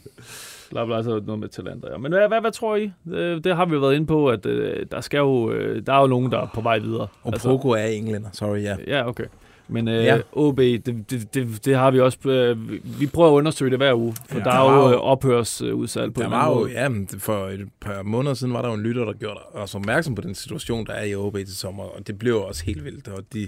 bla 0.70 0.86
bla, 0.86 1.04
så 1.04 1.22
noget 1.26 1.40
med 1.40 1.48
Tillander. 1.50 1.92
Ja. 1.92 1.98
Men 1.98 2.12
hvad, 2.12 2.28
hvad, 2.28 2.42
hvad 2.42 2.52
tror 2.52 2.76
I? 2.76 2.92
Det, 3.06 3.44
det 3.44 3.56
har 3.56 3.66
vi 3.66 3.74
jo 3.74 3.80
været 3.80 3.96
inde 3.96 4.08
på, 4.08 4.28
at 4.30 4.46
øh, 4.46 4.86
der, 4.92 5.02
skal 5.02 5.18
jo, 5.18 5.52
øh, 5.52 5.86
der 5.86 5.94
er 5.94 6.02
jo 6.02 6.08
nogen, 6.08 6.32
der 6.32 6.42
er 6.42 6.48
på 6.54 6.62
vej 6.62 6.80
videre. 6.80 7.08
Og 7.24 7.34
altså, 7.34 7.50
Pogo 7.50 7.70
er 7.70 7.86
englænder, 7.86 8.30
sorry, 8.34 8.62
ja. 8.62 8.76
Ja, 8.88 9.08
okay. 9.08 9.26
Men 9.70 9.88
øh, 9.88 10.04
Ja. 10.04 10.18
OB, 10.34 10.58
det, 10.58 10.86
det, 10.86 11.34
det, 11.34 11.66
det 11.66 11.76
har 11.76 11.92
vi 11.92 12.00
også... 12.00 12.18
Øh, 12.30 12.72
vi- 13.00 13.08
prøver 13.08 13.30
at 13.30 13.34
undersøge 13.34 13.72
det 13.72 13.80
hver 13.80 13.94
uge, 13.94 14.16
for 14.30 14.38
Ja, 14.38 14.44
der 14.44 14.52
der 14.52 14.58
er 14.60 14.74
jo 14.76 14.88
jo- 14.88 14.94
øh, 14.94 15.00
ophørsudsalg 15.00 16.14
på 16.14 16.22
Der 16.22 16.30
var 16.30 16.50
jo, 16.50 16.68
ja, 16.68 16.88
for 17.18 17.48
et 17.48 17.68
par 17.82 18.04
måneder 18.04 18.34
siden 18.34 18.54
var 18.54 18.62
der 18.62 18.70
jo 18.70 18.76
en 18.76 18.82
lytter, 18.82 19.06
der 19.06 19.14
gjorde 19.14 19.40
os 19.54 19.76
opmærksom 19.76 20.16
på 20.16 20.22
den 20.22 20.36
situation, 20.36 20.86
der 20.86 20.94
er 20.94 21.04
i 21.04 21.16
OB 21.16 21.36
til 21.38 21.56
sommer, 21.56 21.84
og 21.84 22.08
det 22.08 22.20
blev 22.20 22.32
jo 22.34 22.44
også 22.44 22.66
helt 22.66 22.86
vildt, 22.86 23.08
og 23.08 23.24
de, 23.34 23.48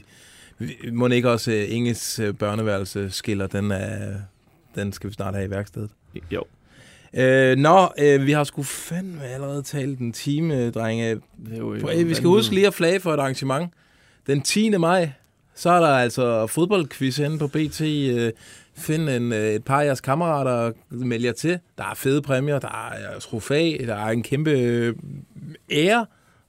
må 0.94 1.08
ikke 1.08 1.32
også 1.32 1.52
uh, 1.52 1.76
Inges 1.76 2.20
uh, 2.20 2.36
børneværelse 2.36 3.12
skiller, 3.12 3.48
den, 3.48 3.72
er, 3.72 4.16
den 4.76 4.94
skal 4.94 5.10
vi 5.10 5.14
snart 5.14 5.34
have 5.34 5.48
i 5.48 5.50
værkstedet. 5.50 5.90
Jo. 6.32 6.44
Øh, 7.14 7.58
nå, 7.58 7.88
øh, 8.00 8.26
vi 8.26 8.32
har 8.32 8.44
sgu 8.44 8.64
fandme 8.64 9.24
allerede 9.24 9.62
talt 9.62 10.00
en 10.00 10.14
time, 10.14 10.72
drenge. 10.72 11.20
Jo, 11.58 11.74
Øh, 11.74 12.08
vi 12.10 12.14
skal 12.14 12.28
huske 12.28 12.54
lige 12.56 12.68
at 12.68 12.74
flage 12.74 13.00
for 13.00 13.14
et 13.14 13.20
arrangement. 13.20 13.74
Den 14.28 14.42
10. 14.42 14.70
maj, 14.78 15.10
så 15.60 15.70
er 15.70 15.80
der 15.80 15.88
altså 15.88 16.48
fodboldquiz 16.48 17.18
henne 17.18 17.40
på 17.40 17.48
BT. 17.48 17.82
Øh, 17.82 18.32
find 18.76 19.10
en, 19.10 19.34
øh, 19.34 19.54
et 19.54 19.64
par 19.64 19.82
af 19.82 19.86
jeres 19.86 20.02
kammerater 20.02 20.52
og 20.52 20.74
meld 20.90 21.24
jer 21.24 21.32
til. 21.32 21.60
Der 21.78 21.84
er 21.84 21.94
fede 21.96 22.22
præmier, 22.22 22.60
der 22.60 22.92
er 23.16 23.20
trofæ, 23.20 23.78
der 23.86 23.96
er 23.96 24.10
en 24.10 24.24
kæmpe 24.24 24.52
øh, 24.52 24.96
ære 25.72 26.06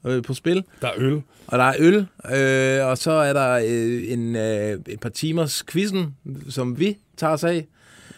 øh, 0.07 0.23
på 0.23 0.35
spil. 0.35 0.65
Der 0.83 0.89
er 0.89 0.93
øl. 0.97 1.23
Og 1.47 1.59
der 1.59 1.65
er 1.65 1.75
øl, 1.79 2.07
øh, 2.35 2.87
og 2.87 2.99
så 2.99 3.11
er 3.11 3.33
der 3.33 3.53
øh, 3.67 4.13
en, 4.13 4.37
øh, 4.37 4.79
et 4.89 5.01
par 5.01 5.09
timers 5.09 5.65
quizzen, 5.71 6.17
som 6.49 6.79
vi 6.79 6.97
tager 7.17 7.33
os 7.33 7.45
af. 7.45 7.67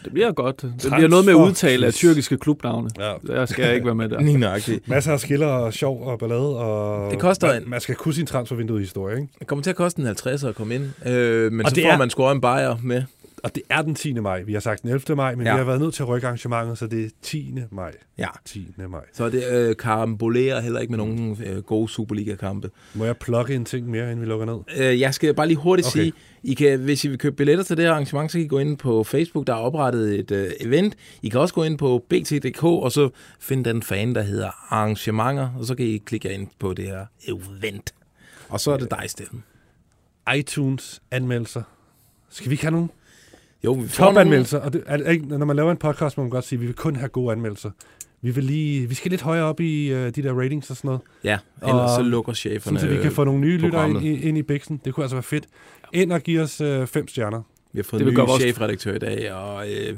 Det 0.03 0.13
bliver 0.13 0.31
godt. 0.31 0.61
Det 0.61 0.91
bliver 0.95 1.07
noget 1.07 1.25
med 1.25 1.33
at 1.33 1.37
udtale 1.37 1.85
af 1.85 1.91
Transfer- 1.91 1.97
tyrkiske 1.97 2.37
klubnavne. 2.37 2.89
Ja. 2.99 3.13
Der 3.27 3.45
skal 3.45 3.65
jeg 3.65 3.73
ikke 3.73 3.85
være 3.85 3.95
med 3.95 4.09
der. 4.09 4.21
Lige 4.29 4.37
nøjagtigt. 4.37 4.87
Masser 4.89 5.11
af 5.13 5.19
skiller 5.19 5.47
og 5.47 5.73
sjov 5.73 6.03
og 6.07 6.19
ballade. 6.19 6.57
Og 6.59 7.11
Det 7.11 7.19
koster 7.19 7.47
man, 7.47 7.63
en- 7.63 7.69
man 7.69 7.81
skal 7.81 7.95
kunne 7.95 8.13
sin 8.13 8.25
transfervindue 8.25 8.77
i 8.77 8.79
historie, 8.81 9.15
ikke? 9.15 9.27
Det 9.39 9.47
kommer 9.47 9.63
til 9.63 9.69
at 9.69 9.75
koste 9.75 9.99
en 9.99 10.05
50 10.05 10.43
at 10.43 10.55
komme 10.55 10.75
ind, 10.75 10.83
øh, 11.05 11.51
men 11.51 11.65
Og 11.65 11.69
så 11.69 11.75
det 11.75 11.83
får 11.83 11.91
er- 11.91 11.97
man 11.97 12.09
også 12.09 12.31
en 12.31 12.41
bajer 12.41 12.75
med. 12.83 13.03
Og 13.43 13.55
det 13.55 13.63
er 13.69 13.81
den 13.81 13.95
10. 13.95 14.13
maj. 14.13 14.41
Vi 14.41 14.53
har 14.53 14.59
sagt 14.59 14.81
den 14.81 14.89
11. 14.89 15.15
maj, 15.15 15.35
men 15.35 15.45
Ja. 15.47 15.53
vi 15.53 15.57
har 15.57 15.65
været 15.65 15.81
nødt 15.81 15.93
til 15.93 16.03
at 16.03 16.09
rykke 16.09 16.27
arrangementet, 16.27 16.77
så 16.77 16.87
det 16.87 17.05
er 17.05 17.09
10. 17.21 17.55
maj. 17.71 17.91
Ja. 18.17 18.27
10. 18.45 18.67
maj. 18.89 19.01
Så 19.13 19.29
det 19.29 19.43
øh, 19.51 19.75
karambolerer 19.75 20.61
heller 20.61 20.79
ikke 20.79 20.91
med 20.91 20.97
nogen 20.97 21.37
øh, 21.45 21.57
gode 21.63 21.87
Superliga-kampe. 21.89 22.69
Må 22.93 23.05
jeg 23.05 23.17
plukke 23.17 23.55
en 23.55 23.65
ting 23.65 23.87
mere, 23.89 24.03
inden 24.11 24.21
vi 24.21 24.25
lukker 24.25 24.45
ned? 24.45 24.57
Øh, 24.77 24.99
jeg 24.99 25.13
skal 25.13 25.33
bare 25.33 25.47
lige 25.47 25.57
hurtigt 25.57 25.87
Okay. 25.87 25.99
sige, 25.99 26.13
I 26.43 26.53
kan, 26.53 26.79
hvis 26.79 27.05
I 27.05 27.07
vil 27.07 27.17
købe 27.17 27.35
billetter 27.35 27.63
til 27.63 27.77
det 27.77 27.85
her 27.85 27.91
arrangement, 27.91 28.31
så 28.31 28.37
kan 28.37 28.45
I 28.45 28.47
gå 28.47 28.59
ind 28.59 28.77
på 28.77 29.03
Facebook, 29.03 29.47
der 29.47 29.53
er 29.53 29.57
oprettet 29.57 30.19
et 30.19 30.31
øh, 30.31 30.51
event. 30.59 30.95
I 31.21 31.29
kan 31.29 31.39
også 31.39 31.53
gå 31.53 31.63
ind 31.63 31.77
på 31.77 32.05
bt.dk, 32.09 32.63
og 32.63 32.91
så 32.91 33.09
finde 33.39 33.69
den 33.69 33.83
fan, 33.83 34.15
der 34.15 34.21
hedder 34.21 34.73
arrangementer, 34.73 35.49
og 35.59 35.65
så 35.65 35.75
kan 35.75 35.85
I 35.85 35.97
klikke 35.97 36.33
ind 36.33 36.47
på 36.59 36.73
det 36.73 36.85
her 36.85 37.05
event. 37.27 37.93
Og 38.49 38.59
så 38.59 38.71
er 38.71 38.77
det 38.77 38.91
dig, 38.91 39.03
Steffen. 39.07 39.43
iTunes 40.35 41.01
anmeldelser. 41.11 41.61
Skal 42.29 42.49
vi 42.49 42.53
ikke 42.53 42.63
have 42.63 42.71
nogen? 42.71 42.89
Jo, 43.63 43.73
vi 43.73 43.87
får 43.87 44.05
Top-anmeldelser. 44.05 44.59
Og 44.59 44.73
det, 44.73 44.83
er, 44.85 45.09
ikke, 45.09 45.25
når 45.25 45.45
man 45.45 45.55
laver 45.55 45.71
en 45.71 45.77
podcast, 45.77 46.17
må 46.17 46.23
man 46.23 46.31
godt 46.31 46.45
sige, 46.45 46.57
at 46.57 46.61
vi 46.61 46.65
vil 46.65 46.75
kun 46.75 46.95
have 46.95 47.09
gode 47.09 47.31
anmeldelser. 47.31 47.71
Vi, 48.21 48.31
vil 48.31 48.43
lige, 48.43 48.89
vi 48.89 48.95
skal 48.95 49.11
lidt 49.11 49.21
højere 49.21 49.45
op 49.45 49.59
i 49.59 49.93
uh, 49.93 49.99
de 49.99 50.11
der 50.11 50.41
ratings 50.41 50.69
og 50.69 50.77
sådan 50.77 50.87
noget. 50.87 51.01
Ja, 51.23 51.37
ellers 51.67 51.91
så 51.91 52.01
lukker 52.01 52.33
cheferne 52.33 52.79
så 52.79 52.87
vi 52.87 52.97
kan 53.01 53.11
få 53.11 53.23
nogle 53.23 53.39
nye 53.41 53.57
lyttere 53.57 53.89
ind, 53.89 54.03
ind 54.05 54.37
i 54.37 54.41
biksen. 54.41 54.81
Det 54.85 54.93
kunne 54.93 55.03
altså 55.03 55.15
være 55.15 55.23
fedt. 55.23 55.45
Ind 55.93 56.11
og 56.11 56.21
give 56.21 56.41
os 56.41 56.61
uh, 56.61 56.87
fem 56.87 57.07
stjerner. 57.07 57.41
Vi 57.73 57.79
har 57.79 57.83
fået 57.83 58.05
Det 58.05 58.19
en 58.19 58.23
ny 58.23 58.39
chefredaktør 58.39 58.95
i 58.95 58.99
dag, 58.99 59.33
og, 59.33 59.71
øh, 59.71 59.97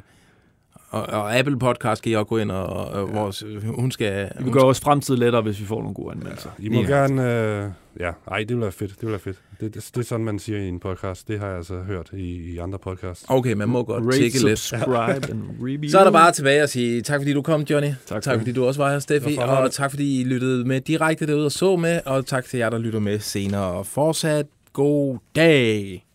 og, 0.96 1.22
og 1.22 1.38
Apple 1.38 1.60
Podcast 1.60 2.02
kan 2.04 2.12
I 2.12 2.16
også 2.16 2.26
gå 2.26 2.38
ind, 2.38 2.52
og, 2.52 2.88
og 2.88 3.14
vores, 3.16 3.44
hun 3.66 3.92
skal... 3.92 4.14
Det 4.24 4.32
hun 4.44 4.54
gøre 4.54 4.64
vores 4.64 4.80
fremtid 4.80 5.16
lettere, 5.16 5.42
hvis 5.42 5.60
vi 5.60 5.66
får 5.66 5.80
nogle 5.80 5.94
gode 5.94 6.12
anmeldelser. 6.12 6.50
I 6.60 6.70
må 6.70 6.82
Lige 6.82 6.94
gerne... 6.94 7.34
Øh, 7.34 7.70
ja, 8.00 8.12
ej, 8.32 8.40
det 8.40 8.50
vil 8.50 8.62
være 8.62 8.72
fedt. 8.72 8.92
Det 8.92 9.02
vil 9.02 9.10
være 9.10 9.20
fedt. 9.20 9.38
Det, 9.60 9.74
det, 9.74 9.90
det 9.96 10.02
er 10.02 10.06
sådan, 10.06 10.26
man 10.26 10.40
siger 10.40 10.60
i 10.60 10.68
en 10.68 10.80
podcast. 10.80 11.28
Det 11.28 11.40
har 11.40 11.48
jeg 11.48 11.58
altså 11.58 11.80
hørt 11.80 12.10
i, 12.14 12.54
i 12.54 12.58
andre 12.58 12.80
podcasts. 12.80 13.26
Okay, 13.28 13.54
man 13.54 13.70
må 13.70 13.84
godt 13.84 14.06
Rate, 14.06 14.18
tjekke 14.18 14.44
lidt. 14.46 14.60
subscribe 14.60 15.30
and 15.32 15.42
review. 15.68 15.90
Så 15.90 16.00
er 16.00 16.04
der 16.04 16.12
bare 16.12 16.32
tilbage 16.32 16.62
at 16.62 16.70
sige 16.70 17.02
tak, 17.02 17.20
fordi 17.20 17.34
du 17.34 17.42
kom, 17.42 17.62
Johnny. 17.62 17.90
Tak 18.08 18.22
tak 18.24 18.34
for 18.34 18.40
fordi 18.40 18.52
du 18.52 18.66
også 18.66 18.82
var 18.82 18.92
her, 18.92 19.00
Steffi. 19.00 19.32
Det. 19.32 19.40
Og 19.40 19.72
tak, 19.72 19.90
fordi 19.90 20.22
I 20.22 20.24
lyttede 20.24 20.66
med 20.68 20.82
direkte 20.82 21.28
derude 21.28 21.46
og 21.46 21.52
så 21.52 21.76
med. 21.76 22.00
Og 22.06 22.26
tak 22.26 22.46
til 22.46 22.58
jer, 22.58 22.70
der 22.70 22.78
lytter 22.78 23.00
med 23.00 23.20
senere. 23.20 23.64
Og 23.66 23.88
fortsat 23.88 24.46
god 24.74 25.18
dag. 25.36 26.06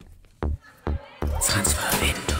Transfervindue. 1.43 2.40